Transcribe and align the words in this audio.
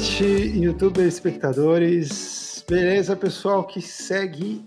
noite, 0.00 0.24
youtuber 0.58 1.06
espectadores. 1.06 2.64
Beleza, 2.66 3.14
pessoal 3.14 3.64
que 3.64 3.82
segue 3.82 4.64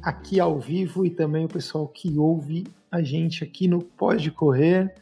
aqui 0.00 0.38
ao 0.38 0.60
vivo 0.60 1.04
e 1.04 1.10
também 1.10 1.46
o 1.46 1.48
pessoal 1.48 1.88
que 1.88 2.16
ouve 2.16 2.64
a 2.88 3.02
gente 3.02 3.42
aqui 3.42 3.66
no 3.66 3.82
Pode 3.82 4.30
Correr. 4.30 4.94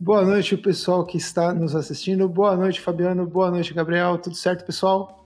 Boa 0.00 0.24
noite, 0.24 0.56
o 0.56 0.58
pessoal 0.60 1.06
que 1.06 1.16
está 1.16 1.54
nos 1.54 1.76
assistindo. 1.76 2.28
Boa 2.28 2.56
noite, 2.56 2.80
Fabiano. 2.80 3.24
Boa 3.24 3.52
noite, 3.52 3.72
Gabriel. 3.72 4.18
Tudo 4.18 4.34
certo, 4.34 4.66
pessoal? 4.66 5.24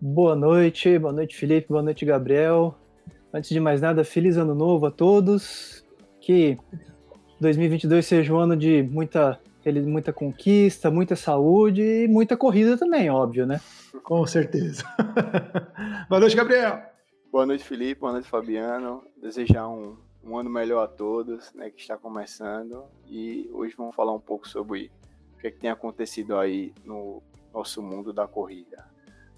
Boa 0.00 0.34
noite, 0.34 0.98
boa 0.98 1.12
noite, 1.12 1.36
Felipe. 1.36 1.68
Boa 1.68 1.82
noite, 1.82 2.06
Gabriel. 2.06 2.74
Antes 3.30 3.50
de 3.50 3.60
mais 3.60 3.82
nada, 3.82 4.04
feliz 4.04 4.38
ano 4.38 4.54
novo 4.54 4.86
a 4.86 4.90
todos. 4.90 5.84
Que 6.18 6.56
2022 7.38 8.06
seja 8.06 8.32
um 8.32 8.38
ano 8.38 8.56
de 8.56 8.82
muita 8.82 9.38
muita 9.70 10.12
conquista, 10.12 10.90
muita 10.90 11.14
saúde 11.14 11.82
e 11.82 12.08
muita 12.08 12.36
corrida 12.36 12.76
também, 12.76 13.10
óbvio, 13.10 13.46
né? 13.46 13.60
Com 14.02 14.26
certeza. 14.26 14.82
Boa 16.08 16.20
noite, 16.20 16.34
Gabriel. 16.34 16.82
Boa 17.30 17.46
noite, 17.46 17.64
Felipe. 17.64 18.00
Boa 18.00 18.12
noite, 18.12 18.28
Fabiano. 18.28 19.04
Desejar 19.16 19.68
um, 19.68 19.96
um 20.24 20.36
ano 20.36 20.50
melhor 20.50 20.82
a 20.82 20.88
todos, 20.88 21.52
né, 21.54 21.70
que 21.70 21.80
está 21.80 21.96
começando. 21.96 22.84
E 23.08 23.48
hoje 23.52 23.74
vamos 23.76 23.94
falar 23.94 24.12
um 24.14 24.20
pouco 24.20 24.48
sobre 24.48 24.90
o 25.34 25.38
que, 25.38 25.46
é 25.46 25.50
que 25.50 25.58
tem 25.58 25.70
acontecido 25.70 26.36
aí 26.36 26.74
no 26.84 27.22
nosso 27.52 27.82
mundo 27.82 28.12
da 28.12 28.26
corrida. 28.26 28.84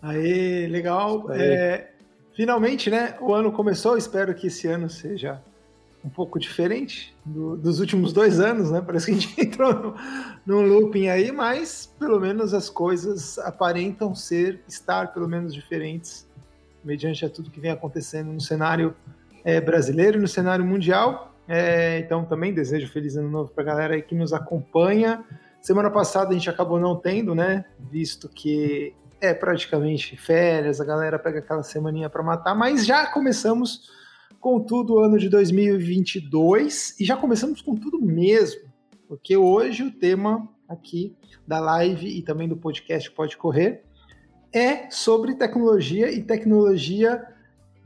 Aí, 0.00 0.66
legal. 0.66 1.30
É, 1.32 1.92
finalmente, 2.32 2.90
né? 2.90 3.16
O 3.20 3.32
ano 3.32 3.52
começou. 3.52 3.96
Espero 3.96 4.34
que 4.34 4.48
esse 4.48 4.66
ano 4.66 4.90
seja 4.90 5.42
um 6.04 6.10
pouco 6.10 6.38
diferente 6.38 7.16
do, 7.24 7.56
dos 7.56 7.80
últimos 7.80 8.12
dois 8.12 8.38
anos, 8.38 8.70
né? 8.70 8.82
Parece 8.84 9.06
que 9.06 9.12
a 9.12 9.14
gente 9.14 9.40
entrou 9.40 9.72
no, 9.72 9.94
num 10.44 10.62
looping 10.62 11.08
aí, 11.08 11.32
mas 11.32 11.92
pelo 11.98 12.20
menos 12.20 12.52
as 12.52 12.68
coisas 12.68 13.38
aparentam 13.38 14.14
ser, 14.14 14.62
estar 14.68 15.14
pelo 15.14 15.26
menos 15.26 15.54
diferentes, 15.54 16.28
mediante 16.84 17.24
a 17.24 17.30
tudo 17.30 17.50
que 17.50 17.58
vem 17.58 17.70
acontecendo 17.70 18.30
no 18.30 18.40
cenário 18.40 18.94
é, 19.42 19.60
brasileiro 19.60 20.18
e 20.18 20.20
no 20.20 20.28
cenário 20.28 20.64
mundial. 20.64 21.34
É, 21.48 21.98
então 21.98 22.24
também 22.24 22.52
desejo 22.52 22.90
feliz 22.90 23.16
ano 23.16 23.30
novo 23.30 23.50
para 23.50 23.62
a 23.62 23.66
galera 23.66 23.94
aí 23.94 24.02
que 24.02 24.14
nos 24.14 24.34
acompanha. 24.34 25.24
Semana 25.62 25.90
passada 25.90 26.30
a 26.30 26.32
gente 26.34 26.50
acabou 26.50 26.78
não 26.78 26.96
tendo, 26.96 27.34
né? 27.34 27.64
Visto 27.78 28.28
que 28.28 28.94
é 29.20 29.32
praticamente 29.32 30.18
férias, 30.18 30.82
a 30.82 30.84
galera 30.84 31.18
pega 31.18 31.38
aquela 31.38 31.62
semaninha 31.62 32.10
para 32.10 32.22
matar, 32.22 32.54
mas 32.54 32.84
já 32.84 33.06
começamos 33.06 33.90
com 34.44 34.60
tudo 34.60 34.96
o 34.96 34.98
ano 34.98 35.18
de 35.18 35.30
2022 35.30 37.00
e 37.00 37.04
já 37.06 37.16
começamos 37.16 37.62
com 37.62 37.74
tudo 37.74 37.98
mesmo, 37.98 38.60
porque 39.08 39.38
hoje 39.38 39.84
o 39.84 39.90
tema 39.90 40.46
aqui 40.68 41.16
da 41.48 41.58
live 41.58 42.06
e 42.06 42.20
também 42.20 42.46
do 42.46 42.54
podcast 42.54 43.10
Pode 43.10 43.38
Correr 43.38 43.84
é 44.52 44.90
sobre 44.90 45.34
tecnologia 45.34 46.12
e 46.12 46.22
tecnologia 46.22 47.26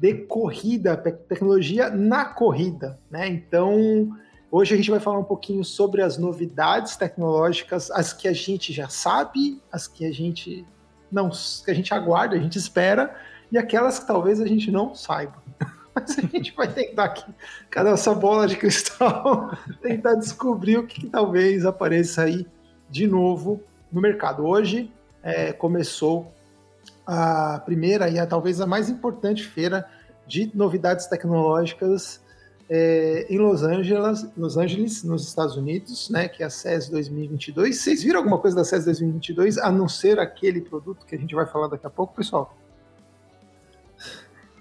de 0.00 0.12
corrida, 0.15 0.97
tecnologia 0.97 1.91
na 1.91 2.25
corrida, 2.25 2.98
né? 3.09 3.28
Então, 3.28 4.11
hoje 4.50 4.75
a 4.75 4.77
gente 4.77 4.91
vai 4.91 4.98
falar 4.98 5.20
um 5.20 5.25
pouquinho 5.25 5.65
sobre 5.65 6.03
as 6.03 6.19
novidades 6.19 6.97
tecnológicas, 6.97 7.88
as 7.93 8.12
que 8.12 8.27
a 8.27 8.32
gente 8.32 8.72
já 8.72 8.88
sabe, 8.88 9.62
as 9.71 9.87
que 9.87 10.05
a 10.05 10.11
gente 10.11 10.66
não, 11.09 11.31
que 11.31 11.71
a 11.71 11.75
gente 11.75 11.94
aguarda, 11.94 12.34
a 12.34 12.41
gente 12.41 12.59
espera, 12.59 13.15
e 13.53 13.56
aquelas 13.56 14.00
que 14.00 14.09
talvez 14.09 14.41
a 14.41 14.47
gente 14.47 14.72
não 14.72 14.93
saiba. 14.93 15.41
Mas 15.98 16.19
a 16.19 16.22
gente 16.22 16.54
vai 16.54 16.69
tentar 16.69 17.04
aqui, 17.04 17.25
cada 17.70 17.91
essa 17.91 18.14
bola 18.14 18.47
de 18.47 18.56
cristal, 18.56 19.56
tentar 19.82 20.14
descobrir 20.14 20.78
o 20.78 20.86
que, 20.86 21.00
que, 21.00 21.06
talvez 21.09 21.64
apareça 21.64 22.22
aí 22.22 22.47
de 22.88 23.06
novo 23.06 23.60
no 23.91 24.00
mercado. 24.00 24.47
Hoje 24.47 24.91
é, 25.22 25.53
começou 25.53 26.32
a 27.06 27.60
primeira 27.64 28.08
e 28.08 28.19
a, 28.19 28.26
talvez 28.26 28.60
a 28.60 28.66
mais 28.66 28.88
importante 28.88 29.44
feira 29.44 29.88
de 30.26 30.50
novidades 30.54 31.06
tecnológicas 31.06 32.20
é, 32.69 33.26
em 33.31 33.38
Los 33.38 33.62
Angeles, 33.62 34.26
Los 34.37 34.56
Angeles, 34.56 35.03
nos 35.03 35.26
Estados 35.26 35.56
Unidos, 35.56 36.10
né, 36.10 36.28
que 36.28 36.42
é 36.42 36.47
a 36.47 36.50
CES 36.50 36.91
2022. 36.91 37.76
Vocês 37.76 38.03
viram 38.03 38.19
alguma 38.19 38.38
coisa 38.38 38.56
da 38.56 38.64
CES 38.64 38.84
2022, 38.84 39.58
a 39.58 39.72
não 39.72 39.88
ser 39.88 40.19
aquele 40.19 40.60
produto 40.60 41.06
que 41.06 41.14
a 41.14 41.19
gente 41.19 41.34
vai 41.34 41.47
falar 41.47 41.69
daqui 41.69 41.87
a 41.87 41.91
pouco, 41.91 42.14
pessoal? 42.14 42.54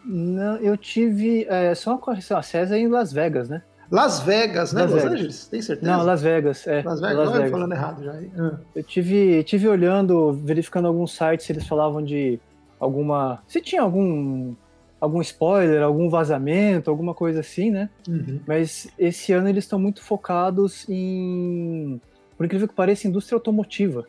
Não, 0.07 0.55
eu 0.57 0.77
tive. 0.77 1.45
É, 1.49 1.75
só 1.75 1.91
uma 1.91 1.99
correção, 1.99 2.37
a 2.37 2.41
César 2.41 2.75
é 2.75 2.79
em 2.79 2.87
Las 2.87 3.11
Vegas, 3.11 3.49
né? 3.49 3.61
Las 3.91 4.21
Vegas, 4.21 4.73
né? 4.73 4.81
Las 4.81 4.91
Los 4.91 5.01
Vegas. 5.01 5.13
Angeles? 5.13 5.47
Tem 5.47 5.61
certeza? 5.61 5.91
Não, 5.91 6.03
Las 6.03 6.21
Vegas, 6.21 6.67
é. 6.67 6.81
Las 6.83 6.99
Vegas, 6.99 7.17
Las 7.17 7.31
Vegas. 7.31 7.51
falando 7.51 7.71
errado 7.73 8.03
já. 8.03 8.13
Ah. 8.37 8.57
Eu 8.75 8.83
tive, 8.83 9.43
tive 9.43 9.67
olhando, 9.67 10.33
verificando 10.33 10.87
alguns 10.87 11.11
sites 11.11 11.45
se 11.45 11.51
eles 11.51 11.67
falavam 11.67 12.03
de 12.03 12.39
alguma. 12.79 13.39
Se 13.47 13.61
tinha 13.61 13.81
algum 13.81 14.55
algum 14.99 15.21
spoiler, 15.21 15.83
algum 15.83 16.09
vazamento, 16.09 16.89
alguma 16.89 17.13
coisa 17.13 17.41
assim, 17.41 17.69
né? 17.69 17.89
Uhum. 18.07 18.39
Mas 18.47 18.87
esse 18.97 19.31
ano 19.31 19.47
eles 19.47 19.63
estão 19.63 19.77
muito 19.77 20.01
focados 20.01 20.85
em, 20.89 22.01
por 22.35 22.45
incrível 22.45 22.67
que 22.67 22.73
pareça, 22.73 23.07
indústria 23.07 23.35
automotiva. 23.35 24.05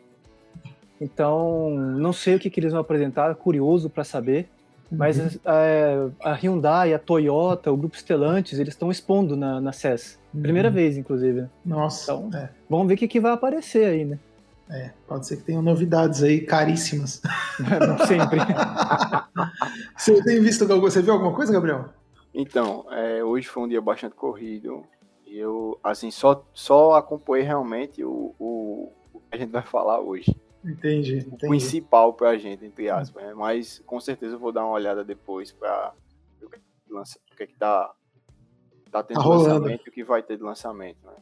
Então, 1.01 1.71
não 1.71 2.13
sei 2.13 2.35
o 2.35 2.39
que, 2.39 2.51
que 2.51 2.59
eles 2.59 2.73
vão 2.73 2.81
apresentar, 2.81 3.35
curioso 3.35 3.89
para 3.89 4.03
saber. 4.03 4.49
Mas 4.91 5.19
uhum. 5.19 5.41
a, 5.44 5.54
é, 5.54 6.09
a, 6.25 6.32
Hyundai, 6.34 6.94
a 6.94 6.99
Toyota, 6.99 7.71
o 7.71 7.76
grupo 7.76 7.97
Stellantis, 7.97 8.59
eles 8.59 8.72
estão 8.72 8.91
expondo 8.91 9.37
na, 9.37 9.60
na 9.60 9.72
CES. 9.72 10.19
Uhum. 10.32 10.41
Primeira 10.41 10.71
vez, 10.71 10.97
inclusive. 10.97 11.47
Nossa. 11.65 12.12
Então, 12.12 12.38
é. 12.38 12.50
vamos 12.69 12.88
ver 12.88 12.94
o 12.94 12.97
que, 12.97 13.09
que 13.09 13.21
vai 13.21 13.32
aparecer 13.32 13.87
aí, 13.87 14.04
né? 14.04 14.19
É, 14.71 14.91
pode 15.06 15.26
ser 15.26 15.38
que 15.38 15.44
tenham 15.44 15.62
novidades 15.62 16.22
aí 16.22 16.41
caríssimas. 16.41 17.22
Não 17.87 18.06
sempre. 18.06 18.38
você 19.97 20.22
tem 20.22 20.41
visto 20.41 20.66
você 20.81 21.03
viu 21.03 21.15
alguma 21.15 21.34
coisa, 21.34 21.53
Gabriel? 21.53 21.87
Então, 22.34 22.87
é, 22.91 23.25
hoje 23.25 23.49
foi 23.49 23.62
um 23.62 23.69
dia 23.69 23.81
bastante 23.81 24.15
corrido. 24.15 24.84
E 25.26 25.38
eu, 25.38 25.78
assim, 25.82 26.10
só, 26.10 26.44
só 26.53 26.94
acompanhei 26.94 27.47
realmente 27.47 28.05
o, 28.05 28.34
o, 28.38 28.93
o 29.12 29.20
que 29.20 29.37
a 29.37 29.38
gente 29.38 29.50
vai 29.50 29.62
falar 29.62 30.00
hoje. 30.00 30.34
Entendi, 30.69 31.19
entendi. 31.19 31.34
O 31.34 31.49
principal 31.49 32.12
pra 32.12 32.37
gente, 32.37 32.65
entre 32.65 32.91
aspas. 32.91 33.23
Né? 33.23 33.34
Mas 33.34 33.83
com 33.87 33.99
certeza 34.01 34.34
eu 34.34 34.39
vou 34.39 34.53
dar 34.53 34.65
uma 34.65 34.75
olhada 34.75 35.03
depois 35.03 35.51
pra 35.51 35.93
ver 36.39 36.47
o 36.47 36.51
que, 37.37 37.43
é 37.43 37.47
que 37.47 37.55
tá, 37.55 37.91
tá 38.91 39.03
tendo 39.03 39.21
tá 39.21 39.29
lançamento 39.29 39.83
e 39.87 39.89
o 39.89 39.93
que 39.93 40.05
vai 40.05 40.23
ter 40.23 40.37
de 40.37 40.43
lançamento. 40.43 40.99
Né? 41.05 41.15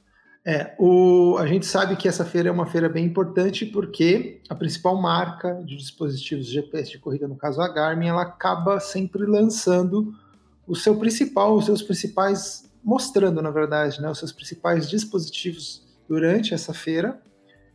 É, 0.45 0.77
o, 0.79 1.37
a 1.39 1.47
gente 1.47 1.67
sabe 1.67 1.97
que 1.97 2.07
essa 2.07 2.25
feira 2.25 2.49
é 2.49 2.53
uma 2.53 2.67
feira 2.67 2.89
bem 2.89 3.05
importante 3.05 3.67
porque 3.67 4.41
a 4.49 4.55
principal 4.55 4.97
marca 5.01 5.55
de 5.65 5.77
dispositivos 5.77 6.47
GPS 6.47 6.91
de 6.91 6.99
corrida, 6.99 7.27
no 7.27 7.37
caso 7.37 7.61
a 7.61 7.69
Garmin, 7.69 8.09
ela 8.09 8.23
acaba 8.23 8.79
sempre 8.79 9.27
lançando 9.27 10.15
o 10.67 10.75
seu 10.75 10.97
principal, 10.99 11.57
os 11.57 11.65
seus 11.65 11.83
principais, 11.83 12.71
mostrando 12.83 13.43
na 13.43 13.51
verdade, 13.51 14.01
né, 14.01 14.09
os 14.09 14.19
seus 14.19 14.33
principais 14.33 14.89
dispositivos 14.89 15.85
durante 16.09 16.55
essa 16.55 16.73
feira. 16.73 17.21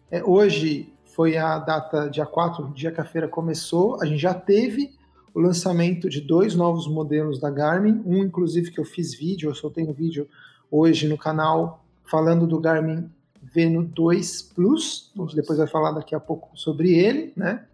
É, 0.09 0.23
hoje 0.23 0.93
foi 1.13 1.37
a 1.37 1.59
data 1.59 2.09
dia 2.09 2.25
4, 2.25 2.73
dia 2.73 2.91
que 2.91 3.01
a 3.01 3.05
feira 3.05 3.27
começou. 3.27 4.01
A 4.01 4.05
gente 4.05 4.19
já 4.19 4.33
teve 4.33 4.93
o 5.33 5.39
lançamento 5.39 6.09
de 6.09 6.21
dois 6.21 6.55
novos 6.55 6.87
modelos 6.87 7.39
da 7.39 7.49
Garmin, 7.49 8.01
um 8.05 8.17
inclusive 8.17 8.71
que 8.71 8.79
eu 8.79 8.85
fiz 8.85 9.13
vídeo, 9.13 9.49
eu 9.49 9.55
soltei 9.55 9.83
um 9.83 9.93
vídeo 9.93 10.27
hoje 10.69 11.07
no 11.07 11.17
canal 11.17 11.85
falando 12.03 12.45
do 12.45 12.59
Garmin 12.59 13.09
Venu 13.41 13.83
2 13.83 14.41
Plus, 14.53 15.11
a 15.17 15.21
gente 15.21 15.35
depois 15.35 15.57
vai 15.57 15.67
falar 15.67 15.91
daqui 15.91 16.13
a 16.13 16.19
pouco 16.19 16.49
sobre 16.57 16.93
ele, 16.93 17.33
né? 17.35 17.65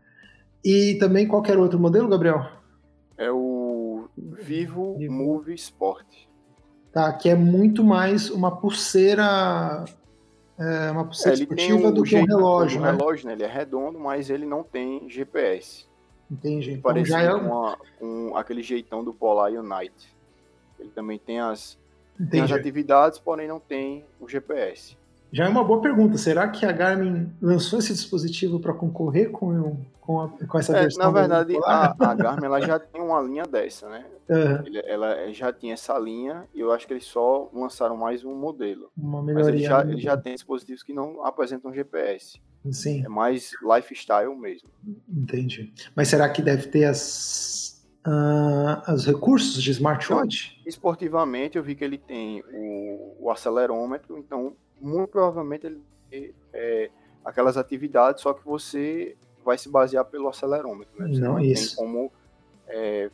E 0.64 0.96
também 0.96 1.28
qualquer 1.28 1.58
outro 1.58 1.80
modelo, 1.80 2.08
Gabriel? 2.08 2.46
É 3.18 3.32
o 3.32 4.08
Vivo, 4.18 4.98
Vivo. 4.98 5.14
Move 5.14 5.54
Sport. 5.54 6.06
Tá, 6.92 7.12
que 7.14 7.30
é 7.30 7.36
muito 7.36 7.84
mais 7.84 8.30
uma 8.30 8.56
pulseira 8.56 9.86
é 10.60 10.92
uma 10.92 11.06
pulseira 11.06 11.38
é, 11.38 11.42
esportiva 11.42 11.92
do 11.92 12.04
que 12.04 12.16
um 12.16 12.26
relógio, 12.26 12.82
né? 12.82 12.92
relógio, 12.92 13.28
né? 13.28 13.34
Ele 13.34 13.44
é 13.44 13.48
redondo, 13.48 14.00
mas 14.00 14.30
ele 14.30 14.46
não 14.46 14.64
tem 14.64 15.08
GPS. 15.10 15.86
Entendi. 16.30 16.72
Então 16.72 16.82
Parece 16.82 17.10
já 17.10 17.22
é... 17.22 17.30
com, 17.30 17.76
com 18.00 18.38
aquele 18.38 18.64
jeitão 18.64 19.04
do 19.04 19.14
Polar 19.14 19.52
Unite. 19.52 20.16
Ele 20.80 20.90
também 20.90 21.20
tem 21.20 21.40
as, 21.40 21.78
tem 22.30 22.42
as 22.42 22.52
atividades, 22.52 23.20
porém 23.20 23.48
não 23.48 23.60
tem 23.60 24.04
o 24.20 24.28
GPS. 24.28 24.98
Já 25.38 25.46
é 25.46 25.50
uma 25.50 25.64
boa 25.64 25.80
pergunta. 25.80 26.18
Será 26.18 26.48
que 26.48 26.66
a 26.66 26.72
Garmin 26.72 27.32
lançou 27.40 27.78
esse 27.78 27.94
dispositivo 27.94 28.60
para 28.60 28.74
concorrer 28.74 29.30
com, 29.30 29.86
com, 30.02 30.20
a, 30.20 30.30
com 30.30 30.58
essa 30.58 30.76
é, 30.76 30.82
versão? 30.82 31.06
Na 31.06 31.12
verdade, 31.12 31.56
a, 31.64 31.96
a, 32.10 32.16
Garmin 32.16 32.46
ela 32.46 32.60
já 32.60 32.80
tem 32.80 33.00
uma 33.00 33.22
linha 33.22 33.44
dessa, 33.44 33.88
né? 33.88 34.04
Uhum. 34.28 34.62
Ela 34.84 35.32
já 35.32 35.54
tinha 35.54 35.74
essa 35.74 35.98
linha 35.98 36.44
e 36.54 36.60
eu 36.60 36.74
acho 36.74 36.86
que 36.86 36.92
eles 36.92 37.06
só 37.06 37.50
lançaram 37.54 37.96
mais 37.96 38.26
um 38.26 38.36
modelo. 38.36 38.92
Uma 38.98 39.24
melhoria. 39.24 39.46
Mas 39.46 39.48
ele 39.48 39.64
já, 39.64 39.82
ele 39.84 40.02
já 40.02 40.18
tem 40.18 40.34
dispositivos 40.34 40.84
que 40.84 40.92
não 40.92 41.24
apresentam 41.24 41.74
GPS. 41.74 42.38
Sim. 42.70 43.06
É 43.06 43.08
mais 43.08 43.52
lifestyle 43.62 44.36
mesmo. 44.36 44.68
Entendi. 45.08 45.72
Mas 45.96 46.10
será 46.10 46.28
que 46.28 46.42
deve 46.42 46.68
ter 46.68 46.84
as, 46.84 47.88
uh, 48.06 48.92
os 48.92 49.06
recursos 49.06 49.64
de 49.64 49.72
smartwatch? 49.72 50.58
Então, 50.60 50.70
esportivamente, 50.70 51.58
eu 51.58 51.64
vi 51.64 51.74
que 51.74 51.86
ele 51.86 51.98
tem 51.98 52.44
o, 52.52 53.28
o 53.28 53.32
acelerômetro, 53.32 54.18
então 54.18 54.58
muito 54.82 55.10
provavelmente 55.10 55.66
ele 56.12 56.34
é, 56.54 56.90
aquelas 57.24 57.58
atividades, 57.58 58.22
só 58.22 58.34
que 58.34 58.46
você 58.46 59.16
vai 59.44 59.58
se 59.58 59.70
basear 59.70 60.06
pelo 60.06 60.28
acelerômetro, 60.28 60.94
né? 61.00 61.08
Você 61.08 61.22
não, 61.22 61.34
não 61.34 61.40
isso. 61.40 61.76
tem 61.76 61.86
como 61.86 62.12
é, 62.68 63.10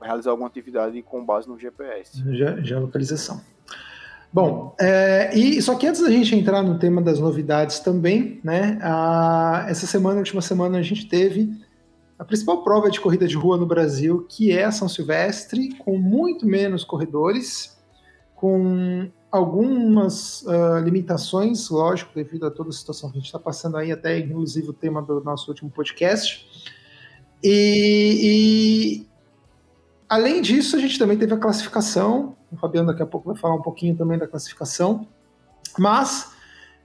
realizar 0.00 0.30
alguma 0.30 0.48
atividade 0.48 1.00
com 1.02 1.24
base 1.24 1.48
no 1.48 1.58
GPS. 1.58 2.22
Geolocalização. 2.62 3.40
Bom, 4.32 4.76
é, 4.80 5.36
e 5.36 5.60
só 5.60 5.74
que 5.74 5.86
antes 5.86 6.00
da 6.00 6.10
gente 6.10 6.34
entrar 6.34 6.62
no 6.62 6.78
tema 6.78 7.02
das 7.02 7.18
novidades 7.18 7.80
também, 7.80 8.40
né? 8.44 8.78
A, 8.80 9.66
essa 9.68 9.86
semana, 9.86 10.18
última 10.18 10.40
semana, 10.40 10.78
a 10.78 10.82
gente 10.82 11.08
teve 11.08 11.50
a 12.18 12.24
principal 12.24 12.62
prova 12.62 12.90
de 12.90 13.00
corrida 13.00 13.26
de 13.26 13.34
rua 13.34 13.56
no 13.56 13.66
Brasil, 13.66 14.26
que 14.28 14.52
é 14.52 14.64
a 14.64 14.70
São 14.70 14.88
Silvestre, 14.88 15.74
com 15.76 15.98
muito 15.98 16.46
menos 16.46 16.84
corredores, 16.84 17.76
com 18.36 19.10
algumas 19.30 20.42
uh, 20.42 20.78
limitações, 20.82 21.68
lógico, 21.70 22.12
devido 22.14 22.46
a 22.46 22.50
toda 22.50 22.70
a 22.70 22.72
situação 22.72 23.10
que 23.10 23.16
a 23.16 23.20
gente 23.20 23.26
está 23.26 23.38
passando 23.38 23.76
aí, 23.76 23.92
até 23.92 24.18
inclusive 24.18 24.68
o 24.70 24.72
tema 24.72 25.00
do 25.00 25.22
nosso 25.22 25.50
último 25.50 25.70
podcast. 25.70 26.46
E, 27.42 28.18
e, 28.22 29.06
além 30.08 30.42
disso, 30.42 30.76
a 30.76 30.78
gente 30.80 30.98
também 30.98 31.16
teve 31.16 31.32
a 31.32 31.38
classificação. 31.38 32.36
O 32.50 32.56
Fabiano 32.56 32.88
daqui 32.88 33.02
a 33.02 33.06
pouco 33.06 33.32
vai 33.32 33.40
falar 33.40 33.54
um 33.54 33.62
pouquinho 33.62 33.96
também 33.96 34.18
da 34.18 34.26
classificação. 34.26 35.06
Mas 35.78 36.32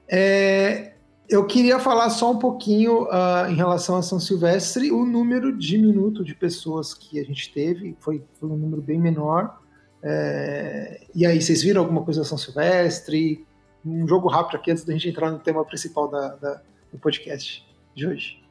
é, 0.08 0.94
eu 1.28 1.46
queria 1.46 1.80
falar 1.80 2.10
só 2.12 2.32
um 2.32 2.38
pouquinho 2.38 3.06
uh, 3.06 3.50
em 3.50 3.56
relação 3.56 3.98
a 3.98 4.02
São 4.04 4.20
Silvestre. 4.20 4.92
O 4.92 5.06
número 5.06 5.58
de 5.58 5.78
minuto 5.78 6.24
de 6.24 6.36
pessoas 6.36 6.94
que 6.94 7.20
a 7.20 7.24
gente 7.24 7.52
teve 7.52 7.96
foi, 8.00 8.24
foi 8.40 8.50
um 8.50 8.56
número 8.56 8.82
bem 8.82 9.00
menor. 9.00 9.60
É, 10.08 11.02
e 11.16 11.26
aí, 11.26 11.42
vocês 11.42 11.64
viram 11.64 11.82
alguma 11.82 12.04
coisa 12.04 12.22
da 12.22 12.26
São 12.26 12.38
Silvestre? 12.38 13.44
Um 13.84 14.08
jogo 14.08 14.28
rápido 14.30 14.58
aqui 14.58 14.72
antes 14.72 14.84
da 14.84 14.94
gente 14.94 15.10
entrar 15.10 15.32
no 15.32 15.40
tema 15.40 15.66
principal 15.66 16.08
da, 16.08 16.36
da 16.36 16.62
do 16.92 17.00
podcast 17.00 17.66
de 17.96 18.08
hoje. 18.08 18.42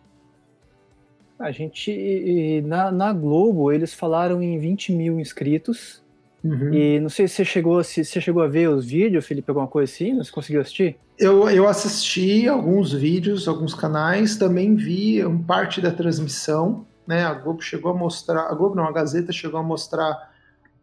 A 1.38 1.50
gente, 1.50 2.62
na, 2.64 2.92
na 2.92 3.12
Globo, 3.12 3.72
eles 3.72 3.92
falaram 3.92 4.42
em 4.42 4.58
20 4.58 4.92
mil 4.92 5.18
inscritos. 5.18 6.02
Uhum. 6.42 6.72
E 6.72 7.00
não 7.00 7.08
sei 7.08 7.26
se 7.26 7.36
você 7.36 7.44
chegou, 7.44 7.82
se 7.82 8.04
você 8.04 8.20
chegou 8.20 8.42
a 8.42 8.46
ver 8.46 8.68
os 8.68 8.86
vídeos, 8.86 9.26
Felipe, 9.26 9.50
alguma 9.50 9.66
coisa 9.66 9.90
assim? 9.90 10.16
Você 10.16 10.30
conseguiu 10.30 10.60
assistir? 10.60 10.96
Eu, 11.18 11.48
eu 11.48 11.66
assisti 11.66 12.46
alguns 12.46 12.92
vídeos, 12.92 13.48
alguns 13.48 13.74
canais, 13.74 14.36
também 14.36 14.74
vi 14.74 15.24
um 15.24 15.42
parte 15.42 15.80
da 15.80 15.90
transmissão. 15.90 16.86
Né? 17.06 17.24
A 17.24 17.34
Globo 17.34 17.62
chegou 17.62 17.90
a 17.90 17.94
mostrar, 17.94 18.42
a 18.42 18.54
Globo 18.54 18.74
não, 18.74 18.86
a 18.86 18.92
Gazeta 18.92 19.32
chegou 19.32 19.58
a 19.58 19.62
mostrar 19.62 20.33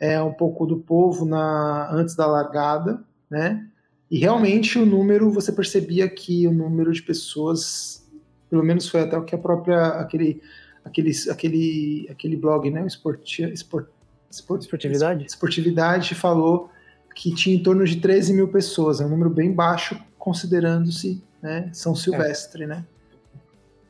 é, 0.02 0.20
um 0.20 0.34
pouco 0.34 0.66
do 0.66 0.78
povo 0.78 1.26
na, 1.26 1.94
antes 1.94 2.16
da 2.16 2.26
largada, 2.26 3.04
né? 3.30 3.68
E 4.10 4.18
realmente 4.18 4.80
o 4.80 4.86
número, 4.86 5.32
você 5.32 5.52
percebia 5.52 6.10
que 6.10 6.48
o 6.48 6.52
número 6.52 6.92
de 6.92 7.04
pessoas, 7.04 8.10
pelo 8.50 8.64
menos 8.64 8.90
foi 8.90 9.02
até 9.02 9.16
o 9.16 9.24
que 9.24 9.36
a 9.36 9.38
própria, 9.38 9.90
aquele, 9.90 10.42
aquele, 10.84 11.12
aquele, 11.30 12.08
aquele 12.10 12.36
blog, 12.36 12.70
né? 12.72 12.86
Esporti, 12.86 13.44
esport, 13.54 13.88
esport, 14.30 14.62
esportividade? 14.64 15.26
Esportividade 15.28 16.16
falou 16.16 16.72
que 17.16 17.34
tinha 17.36 17.56
em 17.56 17.62
torno 17.62 17.86
de 17.86 17.98
13 17.98 18.34
mil 18.34 18.48
pessoas, 18.48 19.00
é 19.00 19.06
um 19.06 19.10
número 19.10 19.30
bem 19.30 19.54
baixo, 19.54 20.02
considerando-se 20.18 21.24
né, 21.42 21.70
São 21.72 21.94
Silvestre, 21.94 22.64
é. 22.64 22.68
né? 22.68 22.86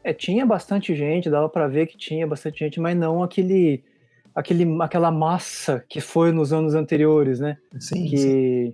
É, 0.03 0.13
tinha 0.13 0.45
bastante 0.45 0.93
gente, 0.93 1.29
dava 1.29 1.47
para 1.47 1.67
ver 1.67 1.87
que 1.87 1.97
tinha 1.97 2.27
bastante 2.27 2.59
gente, 2.59 2.79
mas 2.79 2.97
não 2.97 3.23
aquele 3.23 3.83
aquele, 4.35 4.65
aquela 4.81 5.11
massa 5.11 5.83
que 5.89 6.01
foi 6.01 6.31
nos 6.31 6.51
anos 6.51 6.73
anteriores, 6.73 7.39
né? 7.39 7.57
Sim. 7.79 8.05
Que 8.07 8.17
sim. 8.17 8.73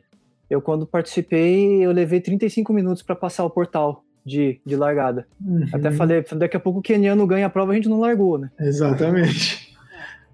eu, 0.49 0.61
quando 0.61 0.85
participei, 0.85 1.85
eu 1.85 1.91
levei 1.91 2.21
35 2.21 2.71
minutos 2.73 3.03
para 3.03 3.15
passar 3.15 3.45
o 3.45 3.49
portal 3.49 4.03
de, 4.25 4.59
de 4.65 4.75
largada. 4.75 5.25
Uhum. 5.43 5.65
Até 5.73 5.91
falei, 5.91 6.23
daqui 6.35 6.57
a 6.57 6.59
pouco 6.59 6.79
o 6.79 6.81
Keniano 6.81 7.25
ganha 7.25 7.47
a 7.47 7.49
prova, 7.49 7.71
a 7.71 7.75
gente 7.75 7.89
não 7.89 7.99
largou, 7.99 8.37
né? 8.37 8.51
Exatamente. 8.59 9.73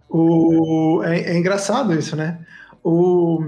o, 0.09 1.01
é, 1.03 1.33
é 1.33 1.37
engraçado 1.37 1.93
isso, 1.93 2.15
né? 2.15 2.39
O, 2.83 3.43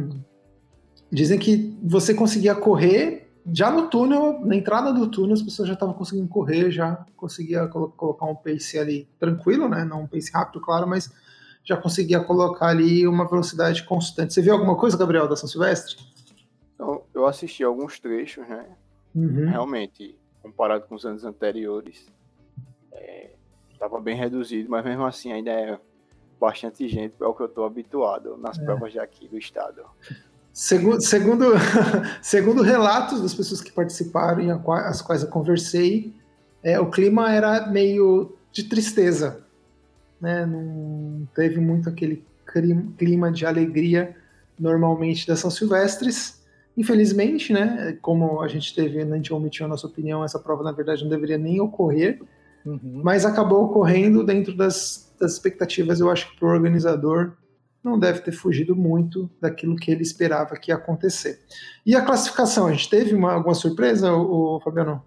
dizem 1.12 1.38
que 1.38 1.78
você 1.84 2.14
conseguia 2.14 2.56
correr 2.56 3.26
já 3.52 3.70
no 3.70 3.90
túnel, 3.90 4.40
na 4.44 4.56
entrada 4.56 4.92
do 4.92 5.08
túnel, 5.08 5.34
as 5.34 5.42
pessoas 5.42 5.68
já 5.68 5.76
estavam 5.76 5.94
conseguindo 5.94 6.28
correr, 6.28 6.72
já 6.72 7.06
conseguia 7.16 7.68
colocar 7.68 8.26
um 8.26 8.36
pace 8.36 8.78
ali 8.78 9.08
tranquilo, 9.20 9.70
né? 9.70 9.86
Não 9.86 10.04
um 10.04 10.08
pace 10.08 10.32
rápido, 10.32 10.60
claro, 10.62 10.88
mas 10.88 11.12
já 11.66 11.76
conseguia 11.76 12.20
colocar 12.20 12.68
ali 12.68 13.08
uma 13.08 13.28
velocidade 13.28 13.84
constante. 13.84 14.34
Você 14.34 14.42
viu 14.42 14.54
alguma 14.54 14.78
coisa, 14.78 14.96
Gabriel, 14.96 15.28
da 15.28 15.36
São 15.36 15.50
Silvestre? 15.50 15.98
Então, 16.76 17.04
eu 17.14 17.26
assisti 17.26 17.64
alguns 17.64 18.00
trechos, 18.00 18.48
né? 18.48 18.66
Uhum. 19.16 19.50
Realmente, 19.50 20.16
comparado 20.44 20.86
com 20.86 20.94
os 20.94 21.06
anos 21.06 21.26
anteriores, 21.26 22.06
estava 23.74 23.98
é, 23.98 24.02
bem 24.02 24.16
reduzido, 24.16 24.70
mas 24.70 24.86
mesmo 24.86 25.06
assim 25.06 25.32
ainda 25.32 25.50
é 25.50 25.80
bastante 26.40 26.88
gente, 26.88 27.16
é 27.20 27.26
o 27.26 27.34
que 27.34 27.42
eu 27.42 27.48
estou 27.48 27.66
habituado 27.66 28.38
nas 28.38 28.60
é. 28.60 28.64
provas 28.64 28.94
daqui 28.94 29.28
do 29.28 29.38
estado. 29.38 29.82
Segundo, 30.54 31.02
segundo, 31.02 31.46
segundo 32.22 32.62
relatos 32.62 33.22
das 33.22 33.34
pessoas 33.34 33.62
que 33.62 33.72
participaram 33.72 34.42
e 34.42 34.52
as 34.52 35.02
quais 35.02 35.24
eu 35.24 35.30
conversei, 35.30 36.14
é, 36.62 36.80
o 36.80 36.92
clima 36.92 37.34
era 37.34 37.68
meio 37.68 38.38
de 38.52 38.64
tristeza 38.64 39.45
né? 40.20 40.46
Não 40.46 41.28
teve 41.36 41.60
muito 41.60 41.90
aquele 41.90 42.24
clima 42.98 43.32
de 43.32 43.46
alegria 43.46 44.16
normalmente 44.60 45.28
das 45.28 45.40
São 45.40 45.52
Silvestres. 45.52 46.44
Infelizmente, 46.78 47.54
né? 47.54 47.98
Como 48.02 48.42
a 48.42 48.48
gente 48.48 48.74
teve, 48.76 49.02
a 49.02 49.16
gente 49.16 49.34
omitiu 49.34 49.66
a 49.66 49.70
nossa 49.70 49.88
opinião, 49.88 50.24
essa 50.24 50.40
prova 50.40 50.64
na 50.64 50.72
verdade 50.72 51.04
não 51.04 51.10
deveria 51.10 51.38
nem 51.38 51.60
ocorrer, 51.62 52.22
uhum. 52.66 53.02
mas 53.04 53.26
acabou 53.26 53.66
ocorrendo 53.66 54.24
dentro 54.24 54.56
das, 54.56 55.14
das 55.20 55.34
expectativas. 55.34 56.00
Eu 56.00 56.10
acho 56.10 56.32
que 56.32 56.40
para 56.40 56.48
o 56.48 56.52
organizador 56.52 57.34
não 57.86 58.00
deve 58.00 58.20
ter 58.22 58.32
fugido 58.32 58.76
muito 58.76 59.30
daquilo 59.40 59.76
que 59.76 59.92
ele 59.92 60.02
esperava 60.02 60.58
que 60.58 60.72
ia 60.72 60.76
acontecer. 60.76 61.40
E 61.86 61.96
a 61.96 62.04
classificação, 62.04 62.66
a 62.66 62.72
gente 62.72 62.90
teve 62.90 63.14
uma, 63.14 63.34
alguma 63.34 63.54
surpresa, 63.54 64.12
o, 64.12 64.60
Fabiano? 64.60 65.04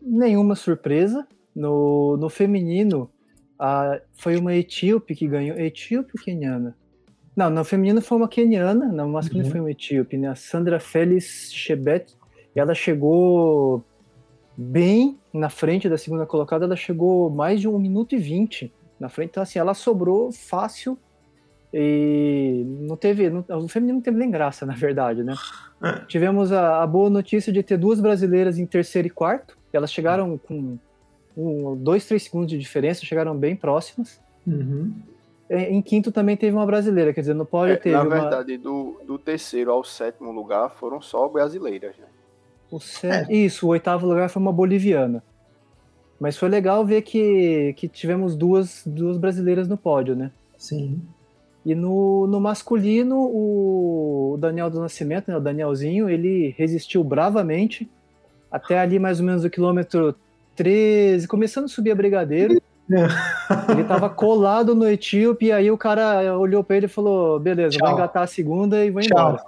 Nenhuma 0.00 0.54
surpresa. 0.54 1.26
No, 1.54 2.16
no 2.16 2.28
feminino, 2.28 3.10
ah, 3.58 4.00
foi 4.14 4.36
uma 4.36 4.54
etíope 4.54 5.14
que 5.14 5.26
ganhou. 5.26 5.58
Etíope 5.58 6.12
ou 6.16 6.24
keniana? 6.24 6.76
Não, 7.34 7.50
no 7.50 7.64
feminino 7.64 8.00
foi 8.00 8.18
uma 8.18 8.28
keniana, 8.28 8.86
no 8.86 9.08
masculino 9.08 9.46
uhum. 9.46 9.52
foi 9.52 9.60
uma 9.60 9.70
etíope, 9.70 10.16
né? 10.16 10.28
A 10.28 10.34
Sandra 10.34 10.80
Félix 10.80 11.52
Chebet. 11.52 12.16
Ela 12.54 12.74
chegou 12.74 13.84
bem 14.56 15.16
na 15.32 15.48
frente 15.48 15.88
da 15.88 15.96
segunda 15.96 16.26
colocada, 16.26 16.64
ela 16.64 16.74
chegou 16.74 17.30
mais 17.30 17.60
de 17.60 17.68
1 17.68 17.78
minuto 17.78 18.16
e 18.16 18.18
20 18.18 18.72
na 18.98 19.08
frente. 19.08 19.30
Então, 19.30 19.42
assim, 19.42 19.58
ela 19.58 19.74
sobrou 19.74 20.32
fácil 20.32 20.98
e 21.72 22.64
não 22.80 22.96
teve. 22.96 23.30
Não, 23.30 23.44
o 23.48 23.68
feminino 23.68 23.98
não 23.98 24.02
teve 24.02 24.18
nem 24.18 24.30
graça, 24.30 24.66
na 24.66 24.74
verdade, 24.74 25.22
né? 25.22 25.34
É. 25.82 26.04
Tivemos 26.06 26.50
a, 26.50 26.82
a, 26.82 26.86
boa 26.86 27.08
notícia 27.08 27.52
de 27.52 27.62
ter 27.62 27.76
duas 27.76 28.00
brasileiras 28.00 28.58
em 28.58 28.66
terceiro 28.66 29.06
e 29.06 29.10
quarto. 29.10 29.56
Elas 29.72 29.92
chegaram 29.92 30.36
com 30.36 30.78
um, 31.38 31.76
dois, 31.76 32.04
três 32.04 32.24
segundos 32.24 32.48
de 32.48 32.58
diferença, 32.58 33.06
chegaram 33.06 33.36
bem 33.36 33.54
próximas. 33.54 34.20
Uhum. 34.44 34.92
É, 35.48 35.70
em 35.70 35.80
quinto 35.80 36.10
também 36.10 36.36
teve 36.36 36.54
uma 36.54 36.66
brasileira, 36.66 37.14
quer 37.14 37.20
dizer, 37.20 37.34
no 37.34 37.46
pódio 37.46 37.74
é, 37.74 37.76
teve 37.76 37.94
Na 37.94 38.02
uma... 38.02 38.20
verdade, 38.20 38.58
do, 38.58 39.00
do 39.06 39.18
terceiro 39.18 39.70
ao 39.70 39.84
sétimo 39.84 40.32
lugar 40.32 40.70
foram 40.70 41.00
só 41.00 41.26
brasileiras, 41.28 41.96
né? 41.96 42.06
O 42.70 42.80
set... 42.80 43.30
é. 43.30 43.34
Isso, 43.34 43.66
o 43.66 43.70
oitavo 43.70 44.06
lugar 44.06 44.28
foi 44.28 44.42
uma 44.42 44.52
boliviana. 44.52 45.22
Mas 46.20 46.36
foi 46.36 46.48
legal 46.48 46.84
ver 46.84 47.02
que, 47.02 47.72
que 47.74 47.88
tivemos 47.88 48.34
duas, 48.34 48.82
duas 48.84 49.16
brasileiras 49.16 49.68
no 49.68 49.76
pódio, 49.76 50.16
né? 50.16 50.32
Sim. 50.56 51.00
E 51.64 51.74
no, 51.74 52.26
no 52.26 52.40
masculino, 52.40 53.16
o 53.16 54.36
Daniel 54.40 54.68
do 54.68 54.80
Nascimento, 54.80 55.30
né, 55.30 55.36
o 55.36 55.40
Danielzinho, 55.40 56.10
ele 56.10 56.54
resistiu 56.58 57.04
bravamente 57.04 57.88
até 58.50 58.78
ali 58.78 58.98
mais 58.98 59.20
ou 59.20 59.26
menos 59.26 59.44
o 59.44 59.50
quilômetro 59.50 60.14
13, 60.58 61.28
começando 61.28 61.66
a 61.66 61.68
subir 61.68 61.92
a 61.92 61.94
Brigadeiro. 61.94 62.60
É. 62.90 63.06
ele 63.70 63.84
tava 63.84 64.10
colado 64.10 64.74
no 64.74 64.88
Etíope, 64.88 65.46
e 65.46 65.52
aí 65.52 65.70
o 65.70 65.78
cara 65.78 66.36
olhou 66.36 66.64
para 66.64 66.76
ele 66.76 66.86
e 66.86 66.88
falou: 66.88 67.38
beleza, 67.38 67.78
Tchau. 67.78 67.86
vou 67.86 67.96
engatar 67.96 68.24
a 68.24 68.26
segunda 68.26 68.84
e 68.84 68.90
vou 68.90 69.00
embora. 69.00 69.40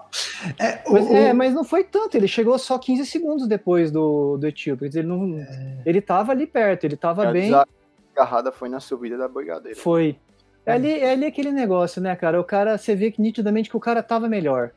É, 0.57 0.83
o, 0.87 0.93
mas, 0.93 1.11
é, 1.11 1.33
mas, 1.33 1.53
não 1.53 1.65
foi 1.65 1.83
tanto, 1.83 2.17
ele 2.17 2.29
chegou 2.29 2.57
só 2.59 2.79
15 2.79 3.05
segundos 3.07 3.49
depois 3.49 3.91
do, 3.91 4.37
do 4.37 4.47
Etíope. 4.47 4.85
Ele, 4.85 5.03
não, 5.03 5.37
é. 5.39 5.83
ele 5.85 6.01
tava 6.01 6.31
ali 6.31 6.47
perto, 6.47 6.85
ele 6.85 6.97
tava 6.97 7.27
é, 7.27 7.33
bem. 7.33 7.53
A 7.53 7.67
agarrada 8.15 8.53
foi 8.53 8.69
na 8.69 8.79
subida 8.79 9.19
da 9.19 9.27
Brigadeiro. 9.27 9.79
Foi. 9.79 10.17
É 10.65 10.73
ali, 10.73 11.01
é 11.01 11.13
ali 11.13 11.27
aquele 11.27 11.51
negócio, 11.51 12.01
né, 12.01 12.15
cara? 12.15 12.41
O 12.41 12.45
cara, 12.45 12.79
você 12.79 12.95
vê 12.95 13.11
que 13.11 13.21
nitidamente 13.21 13.69
que 13.69 13.77
o 13.77 13.81
cara 13.81 14.03
tava 14.03 14.29
melhor. 14.29 14.71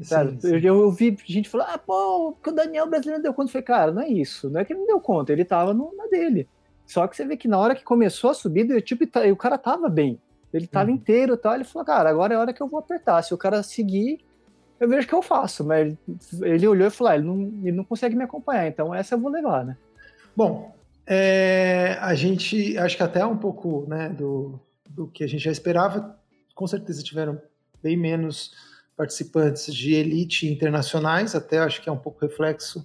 Sim, 0.00 0.40
sim. 0.40 0.48
Eu, 0.48 0.60
eu 0.60 0.90
vi 0.92 1.16
gente 1.26 1.48
falar, 1.48 1.74
ah, 1.74 1.78
pô, 1.78 2.36
que 2.42 2.50
o 2.50 2.52
Daniel 2.52 2.88
brasileiro 2.88 3.22
deu 3.22 3.34
conta. 3.34 3.48
Eu 3.48 3.52
falei, 3.52 3.64
cara, 3.64 3.92
não 3.92 4.02
é 4.02 4.08
isso. 4.08 4.48
Não 4.48 4.60
é 4.60 4.64
que 4.64 4.72
ele 4.72 4.80
não 4.80 4.86
deu 4.86 5.00
conta, 5.00 5.32
ele 5.32 5.44
tava 5.44 5.74
no, 5.74 5.94
na 5.96 6.06
dele. 6.06 6.48
Só 6.86 7.06
que 7.06 7.16
você 7.16 7.24
vê 7.24 7.36
que 7.36 7.48
na 7.48 7.58
hora 7.58 7.74
que 7.74 7.84
começou 7.84 8.30
a 8.30 8.34
subida, 8.34 8.80
tipo, 8.80 9.04
o 9.04 9.36
cara 9.36 9.58
tava 9.58 9.88
bem. 9.88 10.20
Ele 10.52 10.66
tava 10.66 10.88
uhum. 10.88 10.96
inteiro 10.96 11.34
e 11.34 11.36
tal. 11.36 11.54
Ele 11.54 11.64
falou, 11.64 11.84
cara, 11.84 12.08
agora 12.08 12.32
é 12.32 12.36
a 12.36 12.40
hora 12.40 12.52
que 12.52 12.62
eu 12.62 12.68
vou 12.68 12.80
apertar. 12.80 13.22
Se 13.22 13.34
o 13.34 13.38
cara 13.38 13.62
seguir, 13.62 14.24
eu 14.80 14.88
vejo 14.88 15.06
o 15.06 15.08
que 15.08 15.14
eu 15.14 15.22
faço. 15.22 15.64
Mas 15.64 15.82
ele, 15.82 15.98
ele 16.42 16.68
olhou 16.68 16.88
e 16.88 16.90
falou, 16.90 17.12
ah, 17.12 17.16
ele 17.16 17.26
não, 17.26 17.40
ele 17.62 17.76
não 17.76 17.84
consegue 17.84 18.16
me 18.16 18.24
acompanhar, 18.24 18.66
então 18.66 18.94
essa 18.94 19.14
eu 19.14 19.20
vou 19.20 19.30
levar, 19.30 19.64
né? 19.64 19.76
Bom, 20.34 20.74
É, 21.10 21.96
a 22.02 22.14
gente, 22.14 22.76
acho 22.76 22.96
que 22.96 23.02
até 23.02 23.24
um 23.24 23.36
pouco 23.36 23.86
né, 23.88 24.10
do, 24.10 24.60
do 24.88 25.06
que 25.08 25.24
a 25.24 25.26
gente 25.26 25.42
já 25.42 25.50
esperava, 25.50 26.18
com 26.54 26.66
certeza 26.66 27.02
tiveram 27.02 27.40
bem 27.82 27.96
menos 27.96 28.52
participantes 28.98 29.72
de 29.72 29.94
elite 29.94 30.48
internacionais, 30.48 31.36
até 31.36 31.60
acho 31.60 31.80
que 31.80 31.88
é 31.88 31.92
um 31.92 31.96
pouco 31.96 32.20
reflexo 32.20 32.84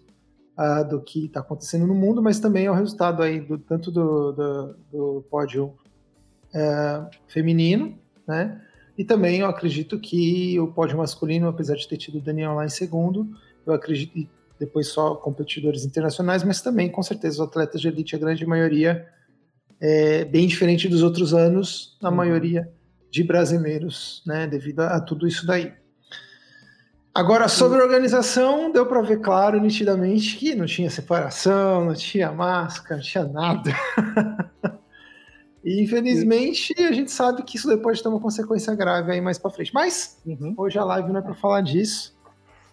uh, 0.55 0.87
do 0.87 1.01
que 1.01 1.25
está 1.25 1.39
acontecendo 1.39 1.87
no 1.87 1.95
mundo, 1.95 2.21
mas 2.21 2.39
também 2.39 2.67
é 2.67 2.71
o 2.71 2.75
resultado 2.75 3.23
aí 3.23 3.41
do, 3.41 3.57
tanto 3.57 3.89
do, 3.89 4.31
do, 4.31 4.75
do 4.91 5.25
pódio 5.27 5.73
uh, 6.53 7.09
feminino, 7.27 7.97
né? 8.27 8.61
E 8.95 9.03
também 9.03 9.39
eu 9.39 9.47
acredito 9.47 9.99
que 9.99 10.59
o 10.59 10.67
pódio 10.67 10.99
masculino, 10.99 11.47
apesar 11.47 11.75
de 11.75 11.87
ter 11.87 11.97
tido 11.97 12.19
o 12.19 12.21
Daniel 12.21 12.53
lá 12.53 12.63
em 12.63 12.69
segundo, 12.69 13.27
eu 13.65 13.73
acredito, 13.73 14.15
e 14.15 14.29
depois 14.59 14.89
só 14.89 15.15
competidores 15.15 15.83
internacionais, 15.83 16.43
mas 16.43 16.61
também, 16.61 16.91
com 16.91 17.01
certeza, 17.01 17.41
os 17.41 17.49
atletas 17.49 17.81
de 17.81 17.87
elite, 17.87 18.15
a 18.15 18.19
grande 18.19 18.45
maioria, 18.45 19.07
é 19.81 20.23
bem 20.25 20.45
diferente 20.45 20.87
dos 20.87 21.01
outros 21.01 21.33
anos, 21.33 21.97
a 22.03 22.09
uhum. 22.09 22.15
maioria 22.15 22.71
de 23.09 23.23
brasileiros, 23.23 24.21
né, 24.27 24.45
devido 24.45 24.81
a, 24.81 24.97
a 24.97 25.01
tudo 25.01 25.27
isso 25.27 25.47
daí. 25.47 25.73
Agora, 27.15 27.47
sobre 27.47 27.79
a 27.79 27.83
organização, 27.83 28.71
deu 28.71 28.87
para 28.87 28.99
ver 29.01 29.19
claro, 29.19 29.61
nitidamente, 29.61 30.35
que 30.35 30.55
não 30.55 30.65
tinha 30.65 30.89
separação, 30.89 31.85
não 31.85 31.93
tinha 31.93 32.31
máscara, 32.31 32.95
não 32.95 33.03
tinha 33.03 33.23
nada. 33.23 33.71
e 35.63 35.83
infelizmente 35.83 36.73
a 36.81 36.91
gente 36.91 37.11
sabe 37.11 37.43
que 37.43 37.55
isso 37.55 37.67
depois 37.67 38.01
ter 38.01 38.09
uma 38.09 38.19
consequência 38.19 38.73
grave 38.73 39.11
aí 39.11 39.21
mais 39.21 39.37
para 39.37 39.51
frente. 39.51 39.71
Mas 39.71 40.19
uhum. 40.25 40.55
hoje 40.57 40.79
a 40.79 40.83
live 40.83 41.11
não 41.11 41.19
é 41.19 41.21
para 41.21 41.35
falar 41.35 41.61
disso. 41.61 42.17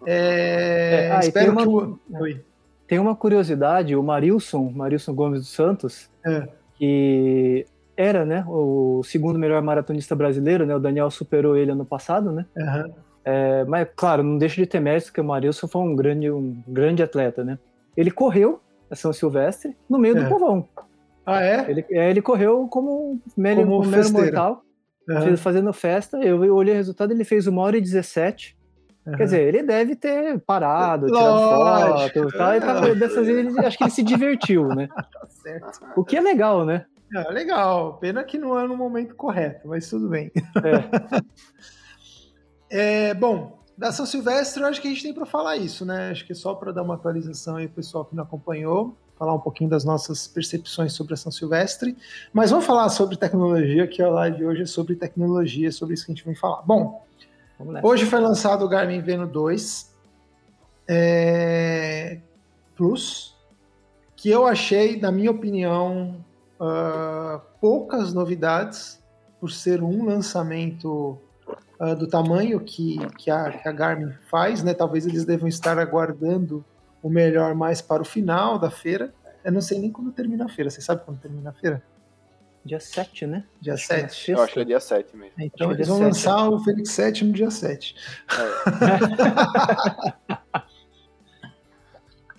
É... 0.07 1.09
É, 1.09 1.13
ah, 1.13 1.21
espero 1.21 1.47
tem 1.47 1.53
uma, 1.53 1.63
que 1.63 1.69
o... 1.69 2.41
Tem 2.89 2.99
uma 2.99 3.15
curiosidade, 3.15 3.95
o 3.95 4.03
Marilson, 4.03 4.71
Marilson 4.75 5.15
Gomes 5.15 5.41
dos 5.41 5.51
Santos, 5.51 6.09
é. 6.25 6.49
que 6.79 7.67
era 7.95 8.25
né, 8.25 8.43
o 8.49 9.03
segundo 9.05 9.39
melhor 9.39 9.61
maratonista 9.61 10.17
brasileiro, 10.17 10.65
né? 10.65 10.75
O 10.75 10.81
Daniel 10.81 11.11
superou 11.11 11.59
ele 11.59 11.73
ano 11.73 11.85
passado, 11.85 12.33
né? 12.33 12.47
Uhum. 12.57 13.10
É, 13.25 13.65
mas, 13.65 13.89
claro, 13.95 14.23
não 14.23 14.39
deixa 14.39 14.57
de 14.57 14.67
ter 14.67 14.81
mérito, 14.81 15.07
porque 15.07 15.21
o 15.21 15.25
Marilson 15.25 15.69
foi 15.69 15.83
um 15.83 15.95
grande, 15.95 16.31
um 16.31 16.63
grande 16.67 17.03
atleta, 17.03 17.45
né? 17.45 17.59
Ele 17.97 18.11
correu 18.11 18.61
a 18.91 18.97
São 18.97 19.13
Silvestre 19.13 19.77
no 19.89 19.99
meio 19.99 20.17
é. 20.17 20.23
do 20.23 20.29
povão. 20.29 20.67
Ah, 21.25 21.43
é? 21.43 21.71
Ele, 21.71 21.85
é, 21.91 22.11
ele 22.11 22.23
correu 22.23 22.67
como 22.69 23.21
mero, 23.37 23.61
como 23.61 23.87
mero 23.87 24.13
mortal, 24.13 24.65
uhum. 25.09 25.37
fazendo 25.37 25.73
festa. 25.73 26.19
Eu, 26.19 26.45
eu 26.45 26.55
olhei 26.55 26.75
o 26.75 26.77
resultado, 26.77 27.13
ele 27.13 27.25
fez 27.25 27.47
uma 27.47 27.63
hora 27.63 27.77
e 27.77 27.81
17. 27.81 28.59
Uhum. 29.07 29.17
Quer 29.17 29.25
dizer, 29.25 29.41
ele 29.43 29.63
deve 29.63 29.97
ter 29.97 30.39
parado, 30.41 31.07
tirado 31.07 31.39
foto, 31.39 32.37
tal, 32.37 32.55
e 32.55 32.61
pra, 32.61 32.95
dessas 32.95 33.25
vezes 33.27 33.57
ele, 33.57 33.67
acho 33.67 33.79
que 33.79 33.85
ele 33.85 33.91
se 33.91 34.03
divertiu, 34.03 34.69
né? 34.69 34.89
tá 34.93 35.27
certo. 35.27 35.81
O 35.97 36.05
que 36.05 36.17
é 36.17 36.21
legal, 36.21 36.65
né? 36.65 36.87
É, 37.15 37.31
legal. 37.31 37.99
Pena 37.99 38.23
que 38.25 38.39
não 38.39 38.59
é 38.59 38.67
no 38.67 38.77
momento 38.77 39.15
correto, 39.15 39.69
mas 39.69 39.89
tudo 39.89 40.09
bem. 40.09 40.31
É. 40.37 41.21
É, 42.71 43.13
bom, 43.15 43.59
da 43.77 43.91
São 43.91 44.07
Silvestre, 44.07 44.63
eu 44.63 44.69
acho 44.69 44.81
que 44.81 44.87
a 44.87 44.91
gente 44.91 45.03
tem 45.03 45.13
para 45.13 45.27
falar 45.27 45.57
isso, 45.57 45.85
né? 45.85 46.11
Acho 46.11 46.25
que 46.25 46.33
é 46.33 46.35
só 46.35 46.55
para 46.55 46.71
dar 46.71 46.83
uma 46.83 46.95
atualização 46.95 47.57
aí, 47.57 47.67
pessoal 47.67 48.05
que 48.05 48.15
não 48.15 48.23
acompanhou, 48.23 48.95
falar 49.19 49.35
um 49.35 49.41
pouquinho 49.41 49.69
das 49.69 49.85
nossas 49.85 50.29
percepções 50.29 50.93
sobre 50.93 51.15
a 51.15 51.17
São 51.17 51.33
Silvestre. 51.33 51.97
Mas 52.33 52.51
vamos 52.51 52.65
falar 52.65 52.89
sobre 52.91 53.17
tecnologia, 53.17 53.87
que 53.89 54.01
a 54.01 54.09
live 54.09 54.47
hoje 54.47 54.63
é 54.63 54.67
sobre 54.67 54.95
tecnologia, 54.95 55.73
sobre 55.73 55.95
isso 55.95 56.07
que 56.07 56.13
a 56.13 56.15
gente 56.15 56.25
vem 56.25 56.35
falar. 56.35 56.63
Bom, 56.63 57.05
hoje 57.83 58.07
foi 58.07 58.21
lançado 58.21 58.65
o 58.65 58.69
Garmin 58.69 59.01
Veno 59.01 59.27
2 59.27 59.91
é, 60.87 62.19
Plus, 62.77 63.37
que 64.15 64.31
eu 64.31 64.47
achei, 64.47 65.01
na 65.01 65.11
minha 65.11 65.31
opinião, 65.31 66.25
uh, 66.61 67.41
poucas 67.61 68.13
novidades, 68.13 69.03
por 69.41 69.51
ser 69.51 69.83
um 69.83 70.05
lançamento 70.05 71.19
uh, 71.81 71.97
do 71.97 72.07
tamanho 72.07 72.61
que, 72.61 72.99
que, 73.17 73.31
a, 73.31 73.51
que 73.51 73.69
a 73.69 73.73
Garmin 73.73 74.13
faz, 74.29 74.63
né? 74.63 74.75
Talvez 74.75 75.07
eles 75.07 75.25
devam 75.25 75.49
estar 75.49 75.79
aguardando 75.79 76.65
o 77.03 77.09
melhor 77.09 77.55
mais 77.55 77.81
para 77.81 78.03
o 78.03 78.05
final 78.05 78.59
da 78.59 78.71
feira. 78.71 79.15
Eu 79.43 79.51
não 79.51 79.63
sei 79.63 79.79
nem 79.79 79.91
quando 79.91 80.13
termina 80.13 80.45
a 80.45 80.49
feira. 80.49 80.71
Você 80.71 80.83
sabe 80.83 81.03
quando 81.05 81.19
termina 81.19 81.51
a 81.51 81.53
feira? 81.53 81.83
Dia 82.63 82.79
7, 82.79 83.27
né? 83.27 83.45
Dia 83.59 83.73
acho 83.73 83.87
7. 83.87 84.31
É 84.31 84.35
eu 84.35 84.43
acho 84.43 84.53
que 84.53 84.61
é 84.61 84.65
dia 84.65 84.81
7 84.81 85.17
mesmo. 85.17 85.33
Então 85.39 85.73
eles 85.73 85.89
vão 85.89 85.97
7, 85.97 86.07
lançar 86.07 86.41
é. 86.41 86.49
o 86.49 86.59
Fênix 86.61 86.91
7 86.91 87.25
no 87.25 87.33
dia 87.33 87.51
7. 87.51 87.97
É. 88.31 88.51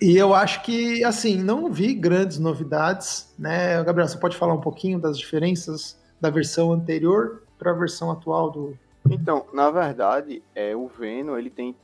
e 0.00 0.16
eu 0.16 0.32
acho 0.32 0.62
que, 0.62 1.02
assim, 1.02 1.42
não 1.42 1.72
vi 1.72 1.92
grandes 1.92 2.38
novidades, 2.38 3.34
né? 3.36 3.82
Gabriel, 3.82 4.06
você 4.06 4.16
pode 4.16 4.36
falar 4.36 4.54
um 4.54 4.60
pouquinho 4.60 5.00
das 5.00 5.18
diferenças 5.18 6.00
da 6.20 6.30
versão 6.30 6.72
anterior 6.72 7.42
para 7.58 7.72
a 7.72 7.74
versão 7.74 8.08
atual 8.08 8.48
do, 8.48 8.78
então, 9.12 9.46
na 9.52 9.70
verdade, 9.70 10.42
é, 10.54 10.74
o 10.74 10.86
Venom 10.88 11.36
ele 11.36 11.50
tem, 11.50 11.76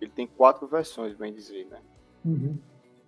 ele 0.00 0.10
tem 0.10 0.26
quatro 0.26 0.66
versões, 0.66 1.14
bem 1.14 1.32
dizer, 1.32 1.66
né? 1.66 1.80
Uhum. 2.24 2.58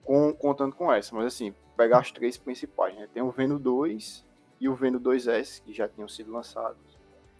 Com, 0.04 0.32
contando 0.32 0.74
com 0.74 0.92
essa, 0.92 1.14
mas 1.14 1.26
assim, 1.26 1.54
pegar 1.76 1.98
as 1.98 2.10
três 2.10 2.36
principais, 2.36 2.94
né? 2.96 3.08
Tem 3.12 3.22
o 3.22 3.30
Venom 3.30 3.58
2 3.58 4.24
e 4.60 4.68
o 4.68 4.74
Venom 4.74 5.00
2S, 5.00 5.62
que 5.62 5.72
já 5.72 5.88
tinham 5.88 6.08
sido 6.08 6.32
lançados. 6.32 6.78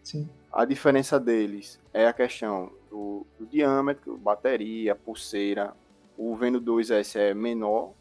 Sim. 0.02 0.28
A 0.52 0.64
diferença 0.64 1.20
deles 1.20 1.78
é 1.92 2.06
a 2.06 2.12
questão 2.12 2.72
do, 2.90 3.26
do 3.38 3.46
diâmetro, 3.46 4.16
bateria, 4.16 4.94
pulseira. 4.94 5.74
O 6.16 6.34
Venom 6.36 6.60
2S 6.60 7.16
é 7.16 7.34
menor. 7.34 7.92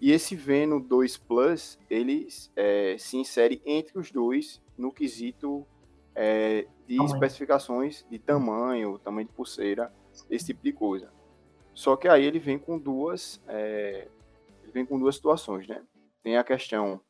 E 0.00 0.10
esse 0.10 0.34
Venom 0.34 0.80
2 0.80 1.16
Plus, 1.18 1.78
ele 1.88 2.28
é, 2.56 2.96
se 2.98 3.16
insere 3.16 3.62
entre 3.64 3.98
os 3.98 4.10
dois 4.10 4.60
no 4.76 4.92
quesito 4.92 5.66
é, 6.14 6.66
de 6.86 6.96
tamanho. 6.96 7.14
especificações 7.14 8.06
de 8.10 8.18
tamanho, 8.18 8.98
tamanho 8.98 9.26
de 9.26 9.32
pulseira, 9.32 9.92
esse 10.30 10.46
tipo 10.46 10.62
de 10.62 10.72
coisa. 10.72 11.12
Só 11.72 11.96
que 11.96 12.06
aí 12.06 12.24
ele 12.24 12.38
vem 12.38 12.58
com 12.58 12.78
duas, 12.78 13.42
é, 13.48 14.08
ele 14.62 14.72
vem 14.72 14.86
com 14.86 14.98
duas 14.98 15.16
situações, 15.16 15.66
né? 15.66 15.82
Tem 16.22 16.36
a 16.36 16.44
questão, 16.44 17.00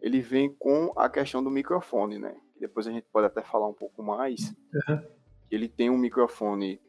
ele 0.00 0.20
vem 0.20 0.52
com 0.52 0.92
a 0.96 1.08
questão 1.08 1.42
do 1.42 1.50
microfone, 1.50 2.18
né? 2.18 2.36
Depois 2.58 2.86
a 2.88 2.90
gente 2.90 3.06
pode 3.12 3.26
até 3.26 3.40
falar 3.40 3.68
um 3.68 3.74
pouco 3.74 4.02
mais. 4.02 4.54
Uhum. 4.88 5.00
Ele 5.50 5.68
tem 5.68 5.88
um 5.88 5.96
microfone 5.96 6.80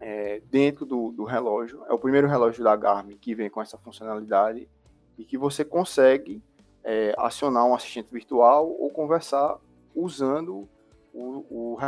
é, 0.00 0.40
dentro 0.50 0.84
do, 0.84 1.12
do 1.12 1.24
relógio. 1.24 1.84
É 1.86 1.92
o 1.92 1.98
primeiro 1.98 2.26
relógio 2.26 2.64
da 2.64 2.74
Garmin 2.74 3.16
que 3.16 3.34
vem 3.34 3.48
com 3.48 3.62
essa 3.62 3.78
funcionalidade 3.78 4.68
e 5.16 5.24
que 5.24 5.38
você 5.38 5.64
consegue 5.64 6.42
é, 6.82 7.14
acionar 7.16 7.64
um 7.64 7.74
assistente 7.74 8.12
virtual 8.12 8.68
ou 8.68 8.90
conversar 8.90 9.58
usando 9.94 10.68
o, 11.12 11.44
o 11.50 11.78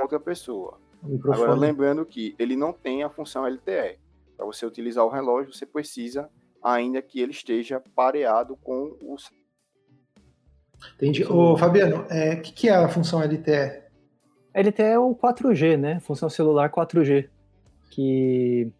outra 0.00 0.20
pessoa. 0.20 0.78
Agora, 1.02 1.54
lembrando 1.54 2.04
que 2.04 2.34
ele 2.38 2.56
não 2.56 2.72
tem 2.72 3.02
a 3.02 3.10
função 3.10 3.46
LTE. 3.46 3.98
Para 4.36 4.46
você 4.46 4.66
utilizar 4.66 5.04
o 5.04 5.08
relógio, 5.08 5.52
você 5.52 5.66
precisa 5.66 6.28
ainda 6.62 7.00
que 7.00 7.20
ele 7.20 7.32
esteja 7.32 7.82
pareado 7.94 8.56
com 8.56 8.96
o. 9.02 9.16
Entendi. 10.94 11.24
Ô, 11.24 11.56
Fabiano, 11.56 12.02
o 12.02 12.12
é, 12.12 12.36
que, 12.36 12.52
que 12.52 12.68
é 12.68 12.74
a 12.74 12.88
função 12.88 13.20
LTE? 13.20 13.82
LTE 14.54 14.82
é 14.82 14.98
o 14.98 15.14
4G, 15.14 15.76
né? 15.76 16.00
Função 16.00 16.28
celular 16.28 16.70
4G. 16.70 17.28
Que. 17.90 18.72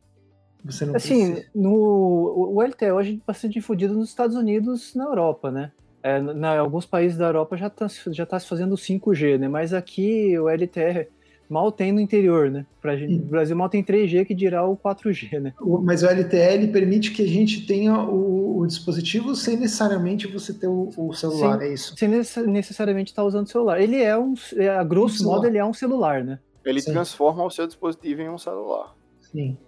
Você 0.65 0.85
não 0.85 0.95
assim, 0.95 1.33
precisa. 1.33 1.51
no, 1.55 2.53
o 2.55 2.63
LTE 2.63 2.91
hoje 2.93 3.15
é 3.15 3.27
bastante 3.27 3.55
difundido 3.55 3.95
nos 3.95 4.11
Estados 4.11 4.37
Unidos 4.37 4.95
na 4.95 5.05
Europa, 5.05 5.51
né? 5.51 5.73
É, 6.03 6.21
na, 6.21 6.59
alguns 6.59 6.87
países 6.87 7.19
da 7.19 7.27
Europa 7.27 7.57
já 7.57 7.67
está 7.67 7.87
já 8.09 8.25
tá 8.25 8.41
se 8.41 8.47
fazendo 8.47 8.75
5G, 8.75 9.39
né? 9.39 9.49
Mas 9.49 9.75
aqui 9.75 10.39
o 10.39 10.49
LTE 10.49 11.09
mal 11.51 11.73
tem 11.73 11.93
no 11.93 12.01
interior, 12.01 12.49
né? 12.51 12.65
Pra 12.81 12.97
gente, 12.97 13.17
o 13.17 13.25
Brasil 13.27 13.57
mal 13.57 13.69
tem 13.69 13.85
3G 13.85 14.25
que 14.25 14.35
dirá 14.35 14.65
o 14.65 14.77
4G, 14.77 15.41
né? 15.41 15.53
Mas 15.83 16.03
o 16.03 16.07
LTE 16.07 16.69
permite 16.73 17.11
que 17.11 17.23
a 17.23 17.27
gente 17.27 17.67
tenha 17.67 17.99
o, 17.99 18.61
o 18.61 18.67
dispositivo 18.67 19.35
sem 19.35 19.57
necessariamente 19.57 20.29
você 20.29 20.55
ter 20.55 20.69
o, 20.69 20.91
o 20.97 21.13
celular, 21.13 21.59
sem, 21.59 21.69
é 21.69 21.75
isso? 21.75 21.97
Sem 21.97 22.09
necessariamente 22.47 23.11
estar 23.11 23.23
tá 23.23 23.29
usando 23.29 23.47
o 23.47 23.51
celular. 23.51 23.81
Ele 23.81 24.01
é 24.01 24.17
um, 24.17 24.35
é, 24.57 24.69
a 24.69 24.85
grosso 24.85 25.25
um 25.25 25.33
modo, 25.33 25.47
ele 25.47 25.59
é 25.59 25.65
um 25.65 25.75
celular, 25.75 26.23
né? 26.23 26.39
Ele 26.65 26.81
Sim. 26.81 26.93
transforma 26.93 27.45
o 27.45 27.51
seu 27.51 27.67
dispositivo 27.67 28.23
em 28.23 28.29
um 28.29 28.39
celular. 28.39 28.95
Sim. 29.21 29.59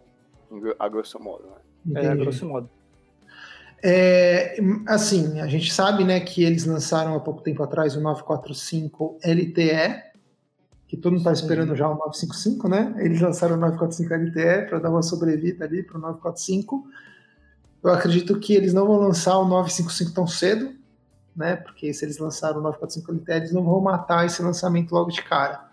A 0.78 0.88
grosso 0.88 1.20
modo, 1.20 1.44
né? 1.84 2.02
É, 2.02 2.06
a 2.06 2.14
grosso 2.14 2.46
modo. 2.46 2.70
É, 3.84 4.56
assim, 4.86 5.40
a 5.40 5.48
gente 5.48 5.72
sabe 5.72 6.04
né, 6.04 6.20
que 6.20 6.44
eles 6.44 6.64
lançaram 6.64 7.16
há 7.16 7.20
pouco 7.20 7.42
tempo 7.42 7.62
atrás 7.64 7.96
o 7.96 8.00
945 8.00 9.18
LTE, 9.24 10.12
que 10.86 10.96
todo 10.96 11.12
mundo 11.12 11.20
está 11.20 11.32
esperando 11.32 11.74
já 11.74 11.88
o 11.88 11.94
955, 11.94 12.68
né? 12.68 12.94
Eles 12.98 13.20
lançaram 13.20 13.56
o 13.56 13.58
945 13.58 14.14
LTE 14.14 14.68
para 14.68 14.78
dar 14.78 14.90
uma 14.90 15.02
sobrevida 15.02 15.64
ali 15.64 15.82
para 15.82 15.98
o 15.98 16.00
945. 16.00 16.86
Eu 17.82 17.90
acredito 17.90 18.38
que 18.38 18.54
eles 18.54 18.72
não 18.72 18.86
vão 18.86 18.98
lançar 18.98 19.36
o 19.38 19.48
955 19.48 20.14
tão 20.14 20.26
cedo, 20.26 20.72
né? 21.34 21.56
Porque 21.56 21.92
se 21.92 22.04
eles 22.04 22.18
lançaram 22.18 22.60
o 22.60 22.62
945 22.62 23.12
LTE, 23.12 23.32
eles 23.32 23.52
não 23.52 23.64
vão 23.64 23.80
matar 23.80 24.26
esse 24.26 24.40
lançamento 24.42 24.92
logo 24.92 25.10
de 25.10 25.22
cara. 25.22 25.71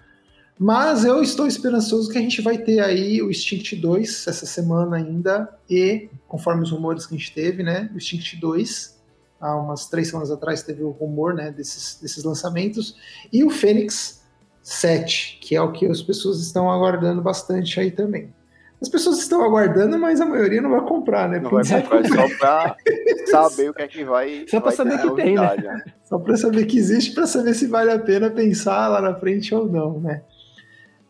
Mas 0.62 1.06
eu 1.06 1.24
estou 1.24 1.48
esperançoso 1.48 2.12
que 2.12 2.18
a 2.18 2.22
gente 2.22 2.42
vai 2.42 2.58
ter 2.58 2.82
aí 2.82 3.22
o 3.22 3.32
Instinct 3.32 3.78
2 3.78 4.28
essa 4.28 4.46
semana 4.46 4.98
ainda, 4.98 5.50
e, 5.70 6.10
conforme 6.28 6.64
os 6.64 6.72
rumores 6.72 7.06
que 7.06 7.16
a 7.16 7.18
gente 7.18 7.34
teve, 7.34 7.64
né, 7.64 7.90
o 7.94 7.98
Instinct 7.98 8.36
2, 8.36 9.00
há 9.40 9.56
umas 9.56 9.88
três 9.88 10.10
semanas 10.10 10.30
atrás 10.30 10.62
teve 10.62 10.84
o 10.84 10.90
rumor 10.90 11.34
né, 11.34 11.50
desses, 11.50 11.98
desses 12.02 12.26
lançamentos, 12.26 12.98
e 13.32 13.42
o 13.42 13.50
Fênix 13.50 14.22
7, 14.62 15.40
que 15.42 15.56
é 15.56 15.62
o 15.62 15.72
que 15.72 15.86
as 15.86 16.02
pessoas 16.02 16.42
estão 16.42 16.70
aguardando 16.70 17.22
bastante 17.22 17.80
aí 17.80 17.90
também. 17.90 18.34
As 18.82 18.90
pessoas 18.90 19.20
estão 19.20 19.42
aguardando, 19.44 19.98
mas 19.98 20.20
a 20.20 20.26
maioria 20.26 20.62
não 20.62 20.72
vai 20.72 20.82
comprar, 20.82 21.30
né? 21.30 21.40
Não 21.40 21.52
vai 21.52 21.64
comprar 21.64 22.08
só 22.08 22.38
para 22.38 22.76
saber 23.28 23.70
o 23.70 23.74
que 23.74 23.82
é 23.82 23.88
que 23.88 24.04
vai. 24.06 24.46
Só 24.48 24.60
para 24.60 24.72
saber 24.72 25.02
que 25.02 25.16
tem, 25.16 25.36
né? 25.36 25.56
né? 25.58 25.84
Só 26.04 26.18
para 26.18 26.38
saber 26.38 26.66
que 26.66 26.78
existe, 26.78 27.14
para 27.14 27.28
saber 27.28 27.54
se 27.54 27.68
vale 27.68 27.92
a 27.92 28.00
pena 28.00 28.30
pensar 28.30 28.88
lá 28.88 29.02
na 29.02 29.16
frente 29.16 29.54
ou 29.54 29.70
não, 29.70 30.00
né? 30.00 30.22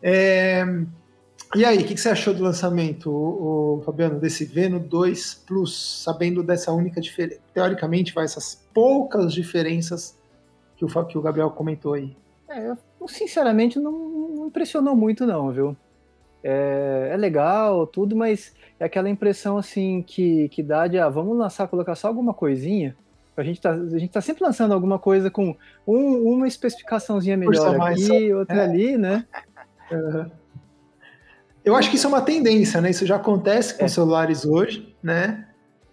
É... 0.02 0.64
E 1.54 1.64
aí, 1.64 1.78
o 1.78 1.84
que, 1.84 1.94
que, 1.94 2.00
você 2.00 2.10
achou 2.10 2.32
do 2.32 2.44
lançamento, 2.44 3.10
o, 3.10 3.78
o, 3.78 3.82
Fabiano, 3.82 4.20
desse 4.20 4.44
Veno 4.44 4.78
2 4.78 5.42
Plus, 5.46 6.02
sabendo 6.04 6.44
dessa 6.44 6.70
única 6.72 7.00
diferença? 7.00 7.40
Teoricamente, 7.52 8.14
vai 8.14 8.24
essas 8.24 8.66
poucas 8.72 9.32
diferenças 9.32 10.16
que 10.76 10.84
o, 10.84 11.04
que 11.06 11.18
o 11.18 11.20
Gabriel 11.20 11.50
comentou 11.50 11.94
aí. 11.94 12.16
É, 12.48 12.68
eu, 12.68 13.08
sinceramente, 13.08 13.80
não, 13.80 13.90
não 13.90 14.46
impressionou 14.46 14.94
muito, 14.94 15.26
não, 15.26 15.50
viu? 15.50 15.76
é, 16.42 17.10
é, 17.12 17.16
legal, 17.16 17.86
tudo, 17.86 18.16
mas 18.16 18.54
é 18.78 18.84
aquela 18.84 19.08
impressão 19.08 19.58
assim 19.58 20.02
que, 20.02 20.48
que 20.48 20.62
dá 20.62 20.86
de, 20.86 20.98
ah, 20.98 21.08
vamos 21.08 21.36
lançar, 21.36 21.68
colocar 21.68 21.94
só 21.94 22.08
alguma 22.08 22.32
coisinha. 22.32 22.96
A 23.36 23.42
gente 23.42 23.60
tá, 23.60 23.70
a 23.70 23.98
gente 23.98 24.10
tá 24.10 24.20
sempre 24.20 24.42
lançando 24.42 24.74
alguma 24.74 24.98
coisa 24.98 25.30
com 25.30 25.56
um, 25.86 26.34
uma 26.34 26.46
especificaçãozinha 26.46 27.36
melhor 27.36 27.80
aqui, 27.80 28.34
outra 28.34 28.56
é. 28.56 28.64
ali, 28.64 28.98
né? 28.98 29.24
Uhum. 29.90 30.30
Eu 31.64 31.76
acho 31.76 31.90
que 31.90 31.96
isso 31.96 32.06
é 32.06 32.08
uma 32.08 32.22
tendência, 32.22 32.80
né? 32.80 32.90
Isso 32.90 33.04
já 33.04 33.16
acontece 33.16 33.76
com 33.76 33.84
é. 33.84 33.88
celulares 33.88 34.44
hoje, 34.46 34.96
né? 35.02 35.46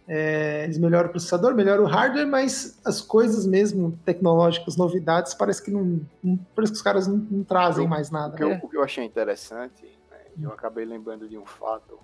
É, 0.08 0.64
eles 0.64 0.78
melhoram 0.78 1.10
o 1.10 1.12
processador, 1.12 1.54
melhoram 1.54 1.84
o 1.84 1.88
hardware, 1.88 2.26
mas 2.26 2.80
as 2.86 3.02
coisas 3.02 3.46
mesmo 3.46 4.00
tecnológicas, 4.06 4.78
novidades, 4.78 5.34
parece 5.34 5.62
que 5.62 5.70
não, 5.70 6.00
não 6.24 6.38
parece 6.56 6.72
que 6.72 6.78
os 6.78 6.82
caras 6.82 7.08
não, 7.08 7.18
não 7.18 7.44
trazem 7.44 7.86
mais 7.86 8.10
nada. 8.10 8.34
O 8.34 8.38
que, 8.38 8.44
eu, 8.44 8.52
o 8.52 8.70
que 8.70 8.78
eu 8.78 8.84
achei 8.84 9.04
interessante 9.04 9.98
eu 10.42 10.52
acabei 10.52 10.86
lembrando 10.86 11.28
de 11.28 11.38
um 11.38 11.46
fato, 11.46 12.00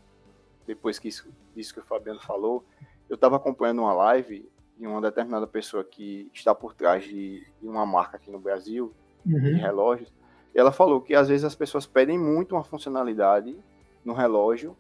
depois 0.66 0.98
que 0.98 1.08
isso, 1.08 1.32
disso 1.56 1.74
que 1.74 1.80
o 1.80 1.84
Fabiano 1.84 2.20
falou, 2.20 2.66
eu 3.10 3.16
estava 3.16 3.36
acompanhando 3.36 3.80
uma 3.80 3.94
live 3.94 4.50
de 4.78 4.88
uma 4.88 5.02
determinada 5.02 5.46
pessoa 5.46 5.84
que 5.84 6.32
está 6.34 6.56
por 6.56 6.74
trás 6.74 7.04
de, 7.04 7.46
de 7.62 7.68
uma 7.68 7.86
marca 7.86 8.18
aqui 8.18 8.32
no 8.32 8.40
Brasil, 8.40 8.94
uhum. 9.26 9.40
de 9.40 9.54
relógios, 9.54 10.12
ela 10.60 10.72
falou 10.72 11.02
que 11.02 11.16
às 11.16 11.30
vezes 11.30 11.44
as 11.44 11.56
pessoas 11.56 11.86
pedem 11.86 12.18
muito 12.18 12.56
uma 12.56 12.64
funcionalidade 12.64 13.58
no 14.04 14.14
relógio, 14.14 14.76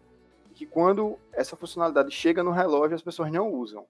e 0.51 0.53
que 0.53 0.65
quando 0.65 1.17
essa 1.31 1.55
funcionalidade 1.55 2.11
chega 2.11 2.43
no 2.43 2.51
relógio, 2.51 2.95
as 2.95 3.01
pessoas 3.01 3.31
não 3.31 3.51
usam. 3.51 3.85